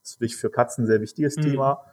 Das 0.00 0.16
ist 0.18 0.40
für 0.40 0.50
Katzen 0.50 0.84
ein 0.84 0.86
sehr 0.86 1.00
wichtiges 1.00 1.36
mhm. 1.36 1.42
Thema 1.42 1.84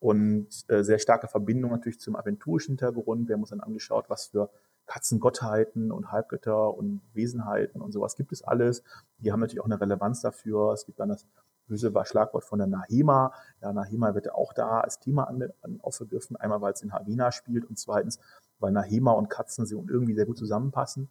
und 0.00 0.48
äh, 0.68 0.82
sehr 0.82 0.98
starke 0.98 1.28
Verbindung 1.28 1.70
natürlich 1.70 2.00
zum 2.00 2.16
aventurischen 2.16 2.72
Hintergrund. 2.72 3.28
Wir 3.28 3.34
haben 3.34 3.42
uns 3.42 3.50
dann 3.50 3.60
angeschaut, 3.60 4.06
was 4.08 4.26
für 4.26 4.50
Katzengottheiten 4.86 5.92
und 5.92 6.10
Halbgötter 6.10 6.74
und 6.74 7.00
Wesenheiten 7.12 7.80
und 7.80 7.92
sowas 7.92 8.16
gibt 8.16 8.32
es 8.32 8.42
alles. 8.42 8.82
Die 9.18 9.30
haben 9.30 9.38
natürlich 9.38 9.60
auch 9.60 9.66
eine 9.66 9.80
Relevanz 9.80 10.20
dafür. 10.20 10.72
Es 10.72 10.84
gibt 10.84 10.98
dann 10.98 11.10
das 11.10 11.26
böse 11.70 11.92
Schlagwort 12.04 12.44
von 12.44 12.58
der 12.58 12.68
Nahema. 12.68 13.32
Ja, 13.62 13.72
Nahema 13.72 14.14
wird 14.14 14.26
ja 14.26 14.34
auch 14.34 14.52
da 14.52 14.80
als 14.80 14.98
Thema 14.98 15.24
an, 15.24 15.48
an, 15.62 15.80
aufgegriffen. 15.80 16.36
Einmal, 16.36 16.60
weil 16.60 16.72
es 16.72 16.82
in 16.82 16.92
Havina 16.92 17.32
spielt 17.32 17.64
und 17.64 17.78
zweitens, 17.78 18.18
weil 18.58 18.72
Nahema 18.72 19.12
und 19.12 19.30
Katzen 19.30 19.66
irgendwie 19.66 20.14
sehr 20.14 20.26
gut 20.26 20.36
zusammenpassen. 20.36 21.08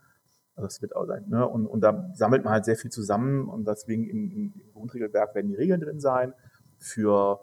Also 0.55 0.67
das 0.67 0.81
wird 0.81 0.95
auch 0.95 1.05
sein. 1.05 1.25
Ne? 1.29 1.47
Und, 1.47 1.65
und 1.65 1.81
da 1.81 2.11
sammelt 2.13 2.43
man 2.43 2.51
halt 2.51 2.65
sehr 2.65 2.75
viel 2.75 2.91
zusammen 2.91 3.47
und 3.47 3.65
deswegen 3.65 4.09
im, 4.09 4.31
im 4.31 4.53
Grundregelwerk 4.73 5.33
werden 5.33 5.47
die 5.47 5.55
Regeln 5.55 5.79
drin 5.79 6.01
sein 6.01 6.33
für 6.77 7.39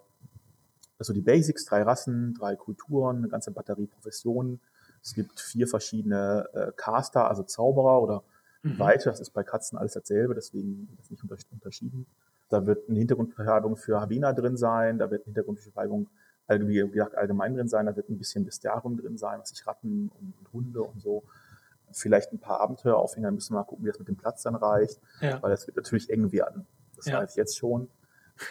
also 0.99 1.13
die 1.13 1.23
Basics, 1.23 1.65
drei 1.65 1.83
Rassen, 1.83 2.35
drei 2.35 2.57
Kulturen, 2.57 3.19
eine 3.19 3.29
ganze 3.29 3.51
Batterie 3.51 3.87
Professionen. 3.87 4.61
Es 5.03 5.15
gibt 5.15 5.41
vier 5.41 5.67
verschiedene 5.67 6.47
äh, 6.53 6.73
Caster, 6.77 7.29
also 7.29 7.43
Zauberer 7.43 8.03
oder 8.03 8.23
mhm. 8.63 8.79
Weite. 8.79 9.11
Das 9.11 9.21
ist 9.21 9.31
bei 9.31 9.45
Katzen 9.45 9.79
alles 9.79 9.93
dasselbe, 9.93 10.35
deswegen 10.35 10.89
ist 10.93 11.11
das 11.11 11.11
nicht 11.11 11.53
unterschieden. 11.53 12.07
Da 12.49 12.67
wird 12.67 12.89
eine 12.89 12.99
Hintergrundbeschreibung 12.99 13.77
für 13.77 14.01
Havina 14.01 14.33
drin 14.33 14.57
sein, 14.57 14.99
da 14.99 15.11
wird 15.11 15.23
eine 15.23 15.27
Hintergrundbeschreibung 15.27 16.09
wie 16.49 16.91
gesagt, 16.91 17.17
allgemein 17.17 17.55
drin 17.55 17.67
sein, 17.67 17.87
da 17.87 17.97
wird 17.97 18.09
ein 18.09 18.19
bisschen 18.19 18.45
Bestiarium 18.45 18.97
drin 18.97 19.19
sein, 19.19 19.41
was 19.41 19.49
sich 19.49 19.67
Ratten 19.67 20.13
und, 20.21 20.35
und 20.39 20.53
Hunde 20.53 20.81
und 20.81 21.03
so 21.03 21.25
vielleicht 21.93 22.33
ein 22.33 22.39
paar 22.39 22.61
Abenteuer 22.61 22.97
aufhängen, 22.97 23.25
dann 23.25 23.35
müssen 23.35 23.55
wir 23.55 23.61
mal 23.61 23.65
gucken, 23.65 23.85
wie 23.85 23.89
das 23.89 23.99
mit 23.99 24.09
dem 24.09 24.17
Platz 24.17 24.43
dann 24.43 24.55
reicht, 24.55 25.01
ja. 25.21 25.43
weil 25.43 25.51
das 25.51 25.67
wird 25.67 25.77
natürlich 25.77 26.11
eng 26.11 26.33
werden. 26.33 26.67
Das 26.97 27.07
ja. 27.07 27.19
weiß 27.19 27.31
ich 27.31 27.37
jetzt 27.37 27.57
schon. 27.57 27.89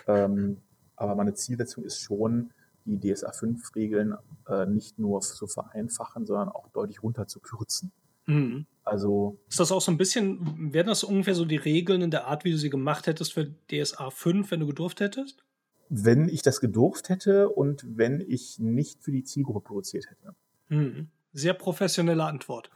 Ähm, 0.07 0.61
aber 0.95 1.15
meine 1.15 1.33
Zielsetzung 1.33 1.83
ist 1.83 1.99
schon, 1.99 2.51
die 2.85 2.99
DSA 2.99 3.31
5 3.31 3.75
Regeln 3.75 4.15
äh, 4.47 4.65
nicht 4.65 4.99
nur 4.99 5.21
zu 5.21 5.47
vereinfachen, 5.47 6.25
sondern 6.25 6.49
auch 6.49 6.69
deutlich 6.69 7.01
runter 7.01 7.27
zu 7.27 7.39
kürzen. 7.39 7.91
Mhm. 8.25 8.65
Also. 8.83 9.39
Ist 9.49 9.59
das 9.59 9.71
auch 9.71 9.81
so 9.81 9.91
ein 9.91 9.97
bisschen, 9.97 10.71
wären 10.73 10.87
das 10.87 11.03
ungefähr 11.03 11.35
so 11.35 11.45
die 11.45 11.55
Regeln 11.55 12.01
in 12.01 12.11
der 12.11 12.27
Art, 12.27 12.45
wie 12.45 12.51
du 12.51 12.57
sie 12.57 12.69
gemacht 12.69 13.07
hättest 13.07 13.33
für 13.33 13.51
DSA 13.71 14.11
5, 14.11 14.51
wenn 14.51 14.59
du 14.59 14.67
gedurft 14.67 14.99
hättest? 14.99 15.43
Wenn 15.89 16.29
ich 16.29 16.41
das 16.41 16.61
gedurft 16.61 17.09
hätte 17.09 17.49
und 17.49 17.85
wenn 17.87 18.21
ich 18.21 18.59
nicht 18.59 19.03
für 19.03 19.11
die 19.11 19.23
Zielgruppe 19.23 19.61
produziert 19.61 20.05
hätte. 20.09 20.35
Mhm. 20.69 21.09
Sehr 21.33 21.53
professionelle 21.53 22.23
Antwort. 22.23 22.69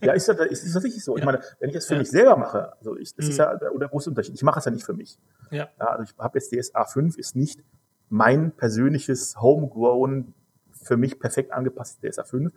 Ja, 0.00 0.12
ist 0.12 0.28
das, 0.28 0.38
ist 0.46 0.64
das 0.64 0.72
tatsächlich 0.72 1.04
so? 1.04 1.16
Ja. 1.16 1.20
Ich 1.20 1.24
meine, 1.24 1.40
wenn 1.60 1.70
ich 1.70 1.74
das 1.74 1.86
für 1.86 1.94
ja. 1.94 1.98
mich 1.98 2.10
selber 2.10 2.36
mache, 2.36 2.72
also 2.78 2.96
ich, 2.96 3.14
das 3.14 3.26
mhm. 3.26 3.30
ist 3.32 3.38
ja 3.38 3.56
der, 3.56 3.70
der 3.76 3.88
große 3.88 4.10
Unterschied. 4.10 4.34
Ich 4.34 4.42
mache 4.42 4.58
es 4.58 4.64
ja 4.64 4.70
nicht 4.70 4.84
für 4.84 4.94
mich. 4.94 5.18
Ja. 5.50 5.68
ja 5.78 5.86
also 5.86 6.04
ich 6.04 6.18
habe 6.18 6.38
jetzt 6.38 6.52
DSA 6.52 6.84
5 6.84 7.18
ist 7.18 7.36
nicht 7.36 7.62
mein 8.08 8.52
persönliches 8.52 9.40
Homegrown, 9.40 10.34
für 10.72 10.96
mich 10.96 11.18
perfekt 11.18 11.52
angepasstes 11.52 12.00
DSA 12.00 12.24
5, 12.24 12.52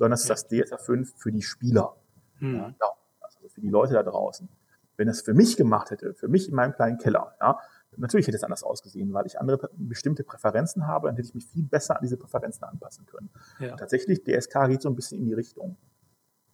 sondern 0.00 0.14
es 0.14 0.22
ist 0.22 0.30
das 0.30 0.48
DSA 0.48 0.78
5 0.78 1.12
für 1.18 1.30
die 1.30 1.42
Spieler. 1.42 1.94
Mhm. 2.38 2.74
Ja, 2.80 2.88
also 3.20 3.38
für 3.48 3.60
die 3.60 3.68
Leute 3.68 3.92
da 3.92 4.02
draußen. 4.02 4.48
Wenn 4.96 5.08
es 5.08 5.20
für 5.20 5.34
mich 5.34 5.58
gemacht 5.58 5.90
hätte, 5.90 6.14
für 6.14 6.26
mich 6.26 6.48
in 6.48 6.54
meinem 6.54 6.72
kleinen 6.72 6.96
Keller, 6.96 7.34
ja, 7.38 7.58
natürlich 7.98 8.26
hätte 8.26 8.38
es 8.38 8.42
anders 8.42 8.64
ausgesehen, 8.64 9.12
weil 9.12 9.26
ich 9.26 9.38
andere 9.38 9.68
bestimmte 9.74 10.24
Präferenzen 10.24 10.86
habe, 10.86 11.08
dann 11.08 11.16
hätte 11.16 11.28
ich 11.28 11.34
mich 11.34 11.46
viel 11.46 11.64
besser 11.64 11.96
an 11.96 12.02
diese 12.02 12.16
Präferenzen 12.16 12.64
anpassen 12.64 13.04
können. 13.04 13.28
Ja. 13.58 13.76
Tatsächlich, 13.76 14.24
DSK 14.24 14.68
geht 14.68 14.80
so 14.80 14.88
ein 14.88 14.96
bisschen 14.96 15.18
in 15.18 15.26
die 15.26 15.34
Richtung. 15.34 15.76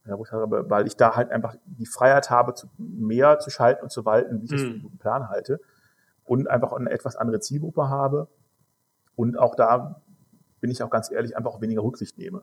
Ja, 0.06 0.18
weil 0.18 0.89
ich 0.89 0.97
da 0.97 1.14
halt 1.14 1.31
einfach 1.31 1.55
die 1.66 1.86
Freiheit 1.86 2.31
habe, 2.31 2.55
zu, 2.55 2.66
mehr 2.78 3.39
zu 3.39 3.51
schalten 3.51 3.85
und 3.85 3.90
zu 3.90 4.05
walten, 4.05 4.40
wie 4.43 4.47
ich 4.47 4.52
es 4.52 4.60
für 4.60 4.66
einen 4.66 4.78
mhm. 4.78 4.82
guten 4.82 4.98
Plan 4.98 5.28
halte. 5.28 5.60
Und 6.24 6.51
einfach 6.51 6.73
eine 6.73 6.90
etwas 6.90 7.14
andere 7.14 7.39
Zielgruppe 7.39 7.89
habe. 7.89 8.27
Und 9.14 9.39
auch 9.39 9.55
da 9.55 10.02
bin 10.60 10.73
ich 10.73 10.82
auch 10.82 10.90
ganz 10.90 11.12
ehrlich, 11.12 11.36
einfach 11.36 11.52
auch 11.52 11.60
weniger 11.60 11.85
Rücksicht 11.85 12.18
nehme. 12.18 12.43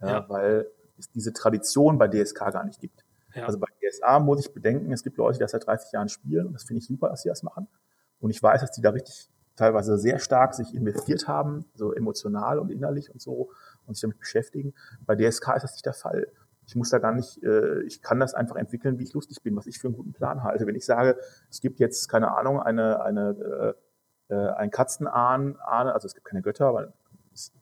Ja, 0.00 0.08
ja. 0.08 0.28
Weil 0.28 0.66
es 0.98 1.10
diese 1.10 1.32
Tradition 1.32 1.98
bei 1.98 2.08
DSK 2.08 2.52
gar 2.52 2.64
nicht 2.64 2.80
gibt. 2.80 3.04
Ja. 3.34 3.46
Also 3.46 3.58
bei 3.58 3.66
DSA 3.80 4.18
muss 4.18 4.40
ich 4.40 4.52
bedenken, 4.52 4.92
es 4.92 5.02
gibt 5.02 5.16
Leute, 5.16 5.38
die 5.38 5.42
das 5.42 5.52
seit 5.52 5.66
30 5.66 5.92
Jahren 5.92 6.08
spielen 6.08 6.46
und 6.46 6.52
das 6.52 6.64
finde 6.64 6.80
ich 6.80 6.86
super, 6.86 7.08
dass 7.08 7.22
sie 7.22 7.28
das 7.28 7.42
machen. 7.42 7.68
Und 8.20 8.30
ich 8.30 8.42
weiß, 8.42 8.60
dass 8.60 8.72
die 8.72 8.82
da 8.82 8.90
richtig 8.90 9.30
teilweise 9.56 9.98
sehr 9.98 10.18
stark 10.18 10.54
sich 10.54 10.74
investiert 10.74 11.28
haben, 11.28 11.66
so 11.74 11.92
emotional 11.92 12.58
und 12.58 12.70
innerlich 12.70 13.10
und 13.10 13.20
so 13.20 13.50
und 13.86 13.94
sich 13.94 14.02
damit 14.02 14.18
beschäftigen. 14.18 14.74
Bei 15.06 15.14
DSK 15.16 15.56
ist 15.56 15.62
das 15.62 15.72
nicht 15.72 15.86
der 15.86 15.92
Fall. 15.92 16.28
Ich 16.66 16.76
muss 16.76 16.90
da 16.90 16.98
gar 16.98 17.12
nicht, 17.12 17.42
äh, 17.42 17.82
ich 17.82 18.00
kann 18.00 18.20
das 18.20 18.32
einfach 18.32 18.56
entwickeln, 18.56 18.98
wie 18.98 19.02
ich 19.02 19.12
lustig 19.12 19.42
bin, 19.42 19.56
was 19.56 19.66
ich 19.66 19.78
für 19.78 19.88
einen 19.88 19.96
guten 19.96 20.12
Plan 20.12 20.44
halte. 20.44 20.66
Wenn 20.66 20.76
ich 20.76 20.86
sage, 20.86 21.18
es 21.50 21.60
gibt 21.60 21.80
jetzt, 21.80 22.08
keine 22.08 22.36
Ahnung, 22.36 22.60
eine, 22.60 23.02
eine, 23.02 23.74
äh, 24.30 24.34
äh 24.34 24.50
ein 24.52 24.70
Katzenahn, 24.70 25.56
also 25.56 26.06
es 26.06 26.14
gibt 26.14 26.26
keine 26.26 26.42
Götter, 26.42 26.72
weil 26.72 26.84
es 26.84 26.92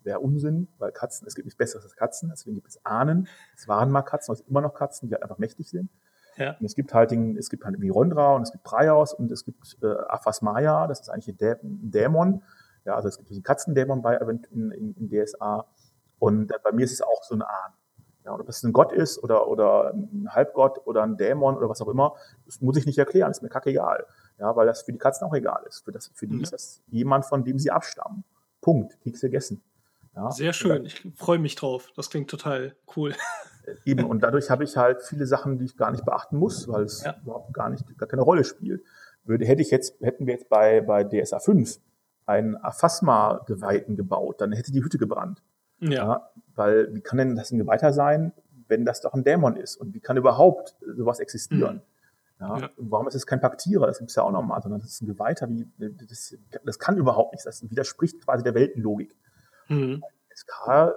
wäre 0.03 0.21
Unsinn, 0.21 0.69
weil 0.79 0.93
Katzen, 0.93 1.27
es 1.27 1.35
gibt 1.35 1.47
nichts 1.47 1.59
Besseres 1.59 1.85
als 1.85 1.97
Katzen, 1.97 2.31
deswegen 2.31 2.57
gibt 2.57 2.69
es 2.69 2.85
Ahnen. 2.85 3.29
Es 3.57 3.69
waren 3.69 3.91
mal 3.91 4.03
Katzen, 4.03 4.33
es 4.33 4.41
immer 4.43 4.61
noch 4.61 4.75
Katzen, 4.75 5.09
die 5.09 5.15
halt 5.15 5.23
einfach 5.23 5.39
mächtig 5.39 5.71
sind. 5.71 5.91
Ja. 6.37 6.57
Und 6.59 6.65
es 6.65 6.75
gibt 6.75 6.95
halt 6.95 7.11
den, 7.11 7.37
es 7.37 7.51
gibt 7.51 7.65
halt 7.65 7.81
wie 7.81 7.89
Rondra 7.89 8.35
und 8.35 8.43
es 8.43 8.53
gibt 8.53 8.65
Praios 8.65 9.13
und 9.13 9.31
es 9.33 9.45
gibt 9.45 9.77
äh, 9.83 9.87
Aphasmaya, 10.09 10.87
das 10.87 11.01
ist 11.01 11.09
eigentlich 11.09 11.35
ein, 11.41 11.91
Dämon. 11.91 12.43
Ja, 12.85 12.95
also 12.95 13.09
es 13.09 13.19
gibt 13.19 13.29
diesen 13.29 13.43
Katzendämon 13.43 14.03
bei 14.03 14.17
in, 14.17 14.71
in, 14.71 14.95
in 14.95 15.09
DSA. 15.09 15.67
Und 16.19 16.51
äh, 16.51 16.55
bei 16.63 16.73
mir 16.73 16.85
ist 16.85 16.93
es 16.93 17.03
auch 17.03 17.23
so 17.25 17.35
eine 17.35 17.49
Ahn. 17.49 17.73
Ja, 18.25 18.35
ob 18.35 18.49
es 18.49 18.63
ein 18.63 18.73
Gott 18.73 18.93
ist 18.93 19.23
oder, 19.23 19.49
oder 19.49 19.93
ein 19.95 20.29
Halbgott 20.31 20.87
oder 20.87 21.03
ein 21.03 21.17
Dämon 21.17 21.57
oder 21.57 21.69
was 21.69 21.81
auch 21.81 21.89
immer, 21.89 22.15
das 22.47 22.61
muss 22.61 22.77
ich 22.77 22.87
nicht 22.87 22.99
erklären, 22.99 23.31
ist 23.31 23.43
mir 23.43 23.49
kackegal. 23.49 24.07
Ja, 24.39 24.55
weil 24.55 24.67
das 24.67 24.83
für 24.83 24.93
die 24.93 24.99
Katzen 24.99 25.27
auch 25.27 25.35
egal 25.35 25.65
ist. 25.67 25.85
Für, 25.85 25.93
das, 25.93 26.11
für 26.15 26.27
die 26.27 26.37
mhm. 26.37 26.43
ist 26.43 26.53
das 26.53 26.83
jemand, 26.89 27.25
von 27.25 27.45
dem 27.45 27.59
sie 27.59 27.71
abstammen. 27.71 28.25
Punkt. 28.69 29.01
Keks 29.01 29.23
gegessen. 29.23 29.63
Ja, 30.15 30.31
Sehr 30.31 30.53
schön. 30.53 30.85
Ich 30.85 31.03
freue 31.17 31.39
mich 31.39 31.55
drauf. 31.55 31.91
Das 31.97 32.11
klingt 32.11 32.29
total 32.29 32.77
cool. 32.97 33.15
Äh, 33.67 33.77
eben, 33.87 34.05
und 34.05 34.23
dadurch 34.23 34.51
habe 34.51 34.63
ich 34.63 34.77
halt 34.77 35.01
viele 35.03 35.25
Sachen, 35.25 35.59
die 35.59 35.65
ich 35.65 35.79
gar 35.79 35.91
nicht 35.91 36.05
beachten 36.05 36.37
muss, 36.37 36.69
weil 36.69 36.83
es 36.83 37.03
ja. 37.03 37.17
überhaupt 37.23 37.55
gar 37.55 37.71
nicht, 37.71 37.97
gar 37.97 38.07
keine 38.07 38.21
Rolle 38.21 38.45
spielt. 38.45 38.83
Würde, 39.25 39.47
hätte 39.47 39.63
ich 39.63 39.71
jetzt, 39.71 39.99
hätten 40.03 40.27
wir 40.27 40.35
jetzt 40.35 40.51
bei, 40.51 40.83
bei 40.83 41.03
DSA 41.03 41.39
5 41.39 41.79
einen 42.27 42.57
Aphasma-Geweihten 42.57 43.97
gebaut, 43.97 44.43
dann 44.43 44.53
hätte 44.53 44.71
die 44.71 44.85
Hütte 44.85 44.99
gebrannt. 44.99 45.43
Ja. 45.81 45.91
ja. 45.91 46.31
Weil 46.55 46.95
wie 46.95 47.01
kann 47.01 47.17
denn 47.17 47.35
das 47.35 47.51
ein 47.51 47.59
Geweihter 47.59 47.95
sein, 47.95 48.33
wenn 48.67 48.85
das 48.85 49.01
doch 49.01 49.15
ein 49.15 49.25
Dämon 49.25 49.57
ist? 49.57 49.77
Und 49.77 49.95
wie 49.95 50.01
kann 50.01 50.19
überhaupt 50.19 50.77
sowas 50.95 51.21
existieren? 51.21 51.77
Mhm. 51.77 51.83
Ja, 52.41 52.59
ja. 52.59 52.71
warum 52.77 53.09
ist 53.09 53.15
es 53.15 53.27
kein 53.27 53.41
Paktierer? 53.41 53.87
Das 53.87 53.99
gibt 53.99 54.11
es 54.11 54.17
ja 54.17 54.23
auch 54.23 54.31
nochmal, 54.31 54.63
sondern 54.63 54.81
das 54.81 54.91
ist 54.91 55.03
ein 55.03 55.07
Geweihter. 55.07 55.49
Wie, 55.49 55.67
das, 55.79 56.37
das 56.65 56.79
kann 56.79 56.97
überhaupt 56.97 57.33
nichts. 57.33 57.45
Das 57.45 57.69
widerspricht 57.69 58.25
quasi 58.25 58.45
der 58.45 58.55
Weltenlogik. 58.55 59.17
Mhm. 59.69 60.03
SK, 60.35 60.95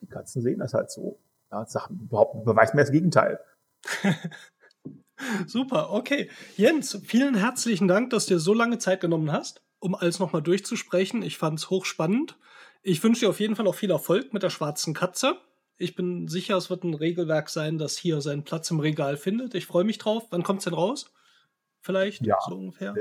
die 0.00 0.06
Katzen 0.06 0.42
sehen 0.42 0.60
das 0.60 0.74
halt 0.74 0.90
so. 0.90 1.18
Ja, 1.50 1.66
Sachen 1.66 2.00
überhaupt 2.00 2.44
beweist 2.44 2.74
mir 2.74 2.82
das 2.82 2.92
Gegenteil. 2.92 3.40
Super, 5.46 5.92
okay. 5.92 6.30
Jens, 6.56 7.00
vielen 7.04 7.34
herzlichen 7.34 7.88
Dank, 7.88 8.10
dass 8.10 8.26
du 8.26 8.34
dir 8.34 8.40
so 8.40 8.54
lange 8.54 8.78
Zeit 8.78 9.00
genommen 9.00 9.32
hast, 9.32 9.62
um 9.78 9.94
alles 9.94 10.18
nochmal 10.18 10.42
durchzusprechen. 10.42 11.22
Ich 11.22 11.38
fand 11.38 11.58
es 11.58 11.70
hochspannend. 11.70 12.38
Ich 12.82 13.02
wünsche 13.02 13.20
dir 13.20 13.30
auf 13.30 13.40
jeden 13.40 13.56
Fall 13.56 13.66
auch 13.66 13.74
viel 13.74 13.90
Erfolg 13.90 14.32
mit 14.32 14.42
der 14.42 14.50
schwarzen 14.50 14.94
Katze. 14.94 15.38
Ich 15.78 15.94
bin 15.94 16.26
sicher, 16.28 16.56
es 16.56 16.70
wird 16.70 16.84
ein 16.84 16.94
Regelwerk 16.94 17.50
sein, 17.50 17.78
das 17.78 17.98
hier 17.98 18.20
seinen 18.20 18.44
Platz 18.44 18.70
im 18.70 18.80
Regal 18.80 19.16
findet. 19.16 19.54
Ich 19.54 19.66
freue 19.66 19.84
mich 19.84 19.98
drauf. 19.98 20.24
Wann 20.30 20.42
kommt 20.42 20.60
es 20.60 20.64
denn 20.64 20.74
raus? 20.74 21.12
Vielleicht 21.80 22.24
ja, 22.24 22.36
so 22.48 22.56
ungefähr. 22.56 22.94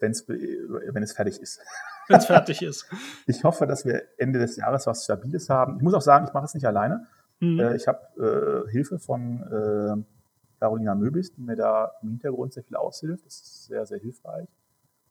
Wenn 0.00 0.10
es, 0.10 0.26
wenn 0.28 1.02
es 1.02 1.12
fertig 1.12 1.38
ist. 1.40 1.60
Wenn 2.08 2.18
es 2.18 2.26
fertig 2.26 2.62
ist. 2.62 2.86
Ich 3.26 3.42
hoffe, 3.42 3.66
dass 3.66 3.84
wir 3.84 4.00
Ende 4.16 4.38
des 4.38 4.56
Jahres 4.56 4.86
was 4.86 5.04
Stabiles 5.04 5.50
haben. 5.50 5.76
Ich 5.76 5.82
muss 5.82 5.92
auch 5.92 6.00
sagen, 6.00 6.26
ich 6.26 6.32
mache 6.32 6.44
es 6.44 6.54
nicht 6.54 6.64
alleine. 6.64 7.06
Mhm. 7.40 7.58
Äh, 7.58 7.76
ich 7.76 7.88
habe 7.88 8.64
äh, 8.66 8.70
Hilfe 8.70 9.00
von 9.00 9.42
äh, 9.42 10.60
Carolina 10.60 10.94
Möbis, 10.94 11.34
die 11.34 11.40
mir 11.40 11.56
da 11.56 11.92
im 12.02 12.10
Hintergrund 12.10 12.52
sehr 12.52 12.62
viel 12.62 12.76
aushilft. 12.76 13.26
Das 13.26 13.34
ist 13.34 13.64
sehr, 13.66 13.84
sehr 13.86 13.98
hilfreich. 13.98 14.48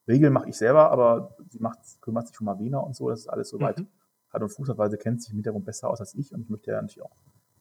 Regeln 0.07 0.33
mache 0.33 0.49
ich 0.49 0.57
selber, 0.57 0.89
aber 0.89 1.35
sie 1.49 1.59
macht, 1.59 1.79
kümmert 2.01 2.27
sich 2.27 2.39
um 2.39 2.45
Marina 2.45 2.79
und 2.79 2.95
so. 2.95 3.09
Das 3.09 3.19
ist 3.19 3.27
alles 3.27 3.49
soweit 3.49 3.79
mhm. 3.79 3.87
Hand 4.35 4.43
und 4.43 4.49
Fuß 4.49 4.69
hat, 4.69 4.77
weil 4.77 4.91
sie 4.91 4.97
kennt 4.97 5.21
sich 5.21 5.31
im 5.31 5.37
Hintergrund 5.37 5.65
besser 5.65 5.89
aus 5.89 5.99
als 5.99 6.13
ich 6.15 6.33
und 6.33 6.41
ich 6.41 6.49
möchte 6.49 6.71
ja 6.71 6.81
natürlich 6.81 7.01
auch. 7.01 7.15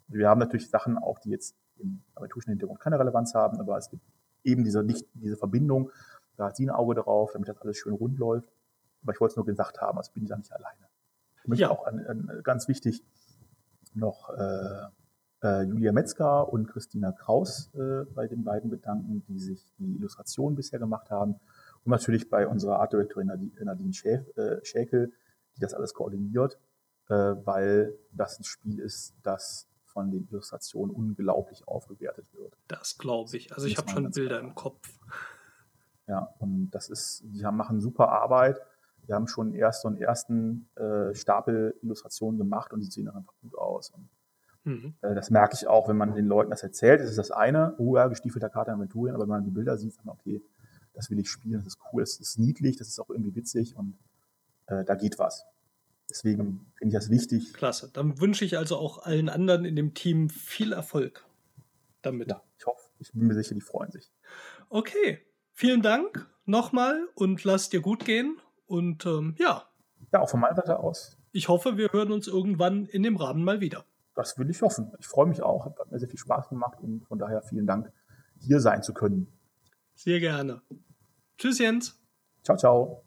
Wir 0.09 0.29
haben 0.29 0.39
natürlich 0.39 0.69
Sachen 0.69 0.99
auch, 0.99 1.19
die 1.19 1.31
jetzt 1.31 1.57
im 1.79 2.03
abiturischen 2.15 2.51
Hintergrund 2.51 2.81
keine 2.81 2.99
Relevanz 2.99 3.35
haben, 3.35 3.59
aber 3.59 3.77
es 3.79 3.89
gibt 3.89 4.03
eben 4.45 4.65
diese, 4.65 4.83
nicht, 4.83 5.07
diese 5.15 5.37
Verbindung. 5.37 5.91
Da 6.37 6.47
hat 6.47 6.57
sie 6.57 6.67
ein 6.67 6.71
Auge 6.71 6.95
drauf, 6.95 7.33
damit 7.33 7.49
das 7.49 7.59
alles 7.59 7.77
schön 7.77 7.95
rund 7.95 8.19
läuft. 8.19 8.53
Aber 9.03 9.13
ich 9.13 9.21
wollte 9.21 9.33
es 9.33 9.37
nur 9.37 9.47
gesagt 9.47 9.81
haben, 9.81 9.99
also 9.99 10.13
bin 10.13 10.25
ich 10.25 10.29
da 10.29 10.37
nicht 10.37 10.53
alleine. 10.53 10.89
Ich 11.43 11.49
möchte 11.49 11.63
ja. 11.63 11.71
auch 11.71 11.87
an, 11.87 12.01
an, 12.07 12.41
ganz 12.43 12.69
wichtig 12.69 13.03
noch 13.95 14.31
äh, 14.31 14.87
äh, 15.43 15.63
Julia 15.63 15.93
Metzger 15.93 16.53
und 16.53 16.67
Christina 16.69 17.13
Kraus 17.13 17.71
äh, 17.75 18.05
bei 18.15 18.27
den 18.27 18.45
beiden 18.45 18.71
bedanken, 18.71 19.23
die 19.29 19.39
sich 19.39 19.65
die 19.79 19.97
Illustration 19.97 20.55
bisher 20.55 20.79
gemacht 20.79 21.11
haben. 21.11 21.35
Und 21.85 21.91
natürlich 21.91 22.31
bei 22.31 22.49
unserer 22.49 22.81
Artdirektorin 22.81 23.27
Nadine 23.61 23.93
äh, 24.37 24.65
Schäkel, 24.65 25.13
die 25.57 25.61
das 25.61 25.75
alles 25.75 25.95
koordiniert, 25.95 26.59
äh, 27.09 27.15
weil 27.15 27.97
das 28.13 28.39
ein 28.39 28.45
Spiel 28.45 28.79
ist, 28.79 29.15
das 29.23 29.69
von 29.85 30.11
den 30.11 30.27
Illustrationen 30.29 30.95
unglaublich 30.95 31.67
aufgewertet 31.69 32.27
wird. 32.35 32.57
Das 32.67 32.99
glaube 32.99 33.37
ich. 33.37 33.53
Also 33.53 33.67
ich 33.67 33.79
habe 33.79 33.89
schon 33.89 34.11
Bilder 34.11 34.41
im 34.41 34.55
Kopf. 34.55 34.99
Ja, 36.07 36.35
und 36.39 36.71
das 36.71 36.91
ist, 36.91 37.23
die 37.27 37.47
haben, 37.47 37.57
machen 37.57 37.81
super 37.81 38.11
Arbeit. 38.11 38.61
Wir 39.07 39.15
haben 39.15 39.29
schon 39.29 39.55
erst 39.55 39.83
so 39.83 39.89
einen 39.89 39.97
ersten 39.97 40.69
äh, 40.75 41.15
Stapel 41.15 41.79
Illustrationen 41.83 42.39
gemacht 42.39 42.73
und 42.73 42.81
die 42.81 42.91
sehen 42.91 43.09
einfach 43.09 43.35
gut 43.41 43.57
aus. 43.57 43.91
Und, 43.91 44.09
mhm. 44.65 44.95
äh, 45.03 45.15
das 45.15 45.31
merke 45.31 45.55
ich 45.55 45.67
auch, 45.67 45.89
wenn 45.89 45.97
man 45.97 46.15
den 46.15 46.27
Leuten 46.27 46.51
das 46.51 46.63
erzählt. 46.63 47.01
Das 47.01 47.09
ist 47.09 47.19
das 47.19 47.31
eine, 47.31 47.75
oh 47.79 47.97
ja, 47.97 48.09
gestiefelter 48.09 48.51
Karte 48.51 48.73
Aventurien, 48.73 49.15
aber 49.15 49.25
wenn 49.25 49.31
man 49.31 49.45
die 49.45 49.51
Bilder 49.51 49.79
sieht, 49.79 49.95
sagt 49.95 50.05
man, 50.05 50.17
okay, 50.17 50.43
das 50.93 51.11
will 51.11 51.19
ich 51.19 51.31
spielen, 51.31 51.59
das 51.59 51.67
ist 51.75 51.79
cool, 51.93 52.03
das 52.03 52.19
ist 52.19 52.39
niedlich, 52.39 52.77
das 52.77 52.89
ist 52.89 53.01
auch 53.01 53.11
irgendwie 53.11 53.35
witzig 53.35 53.77
und 53.77 53.99
äh, 54.67 54.85
da 54.85 54.95
geht 54.95 55.19
was. 55.19 55.45
Deswegen 56.09 56.67
finde 56.77 56.89
ich 56.89 56.95
das 56.95 57.11
wichtig. 57.11 57.55
Klasse. 57.55 57.91
Dann 57.93 58.21
wünsche 58.21 58.45
ich 58.45 58.59
also 58.59 58.77
auch 58.77 58.99
allen 58.99 59.29
anderen 59.29 59.65
in 59.65 59.75
dem 59.75 59.95
Team 59.95 60.29
viel 60.29 60.73
Erfolg 60.73 61.25
damit. 62.03 62.29
Ja, 62.29 62.43
ich 62.59 62.67
hoffe, 62.67 62.91
ich 62.99 63.13
bin 63.13 63.27
mir 63.27 63.35
sicher, 63.35 63.55
die 63.55 63.61
freuen 63.61 63.91
sich. 63.91 64.13
Okay. 64.69 65.21
Vielen 65.53 65.83
Dank 65.83 66.29
nochmal 66.45 67.09
und 67.15 67.45
lasst 67.45 67.73
dir 67.73 67.81
gut 67.81 68.05
gehen. 68.05 68.39
Und 68.67 69.07
ähm, 69.07 69.35
ja. 69.39 69.69
Ja, 70.13 70.21
auch 70.21 70.29
von 70.29 70.41
meiner 70.41 70.57
Seite 70.57 70.79
aus. 70.79 71.17
Ich 71.33 71.49
hoffe, 71.49 71.77
wir 71.77 71.93
hören 71.93 72.13
uns 72.13 72.27
irgendwann 72.27 72.87
in 72.87 73.03
dem 73.03 73.17
Rahmen 73.17 73.45
mal 73.45 73.61
wieder. 73.61 73.85
Das 74.15 74.39
will 74.39 74.51
ich 74.51 74.63
hoffen. 74.63 74.93
Ich 74.99 75.07
freue 75.07 75.27
mich 75.27 75.43
auch. 75.43 75.67
Hat 75.67 75.91
mir 75.91 75.99
sehr 75.99 76.09
viel 76.09 76.19
Spaß 76.19 76.49
gemacht 76.49 76.79
und 76.81 77.05
von 77.07 77.19
daher 77.19 77.43
vielen 77.43 77.67
Dank, 77.67 77.91
hier 78.39 78.61
sein 78.61 78.83
zu 78.83 78.95
können. 78.95 79.29
Sehr 79.95 80.21
gerne. 80.21 80.63
Tschüss, 81.39 81.59
Jens. 81.59 82.01
Ciao, 82.43 82.57
ciao. 82.57 83.04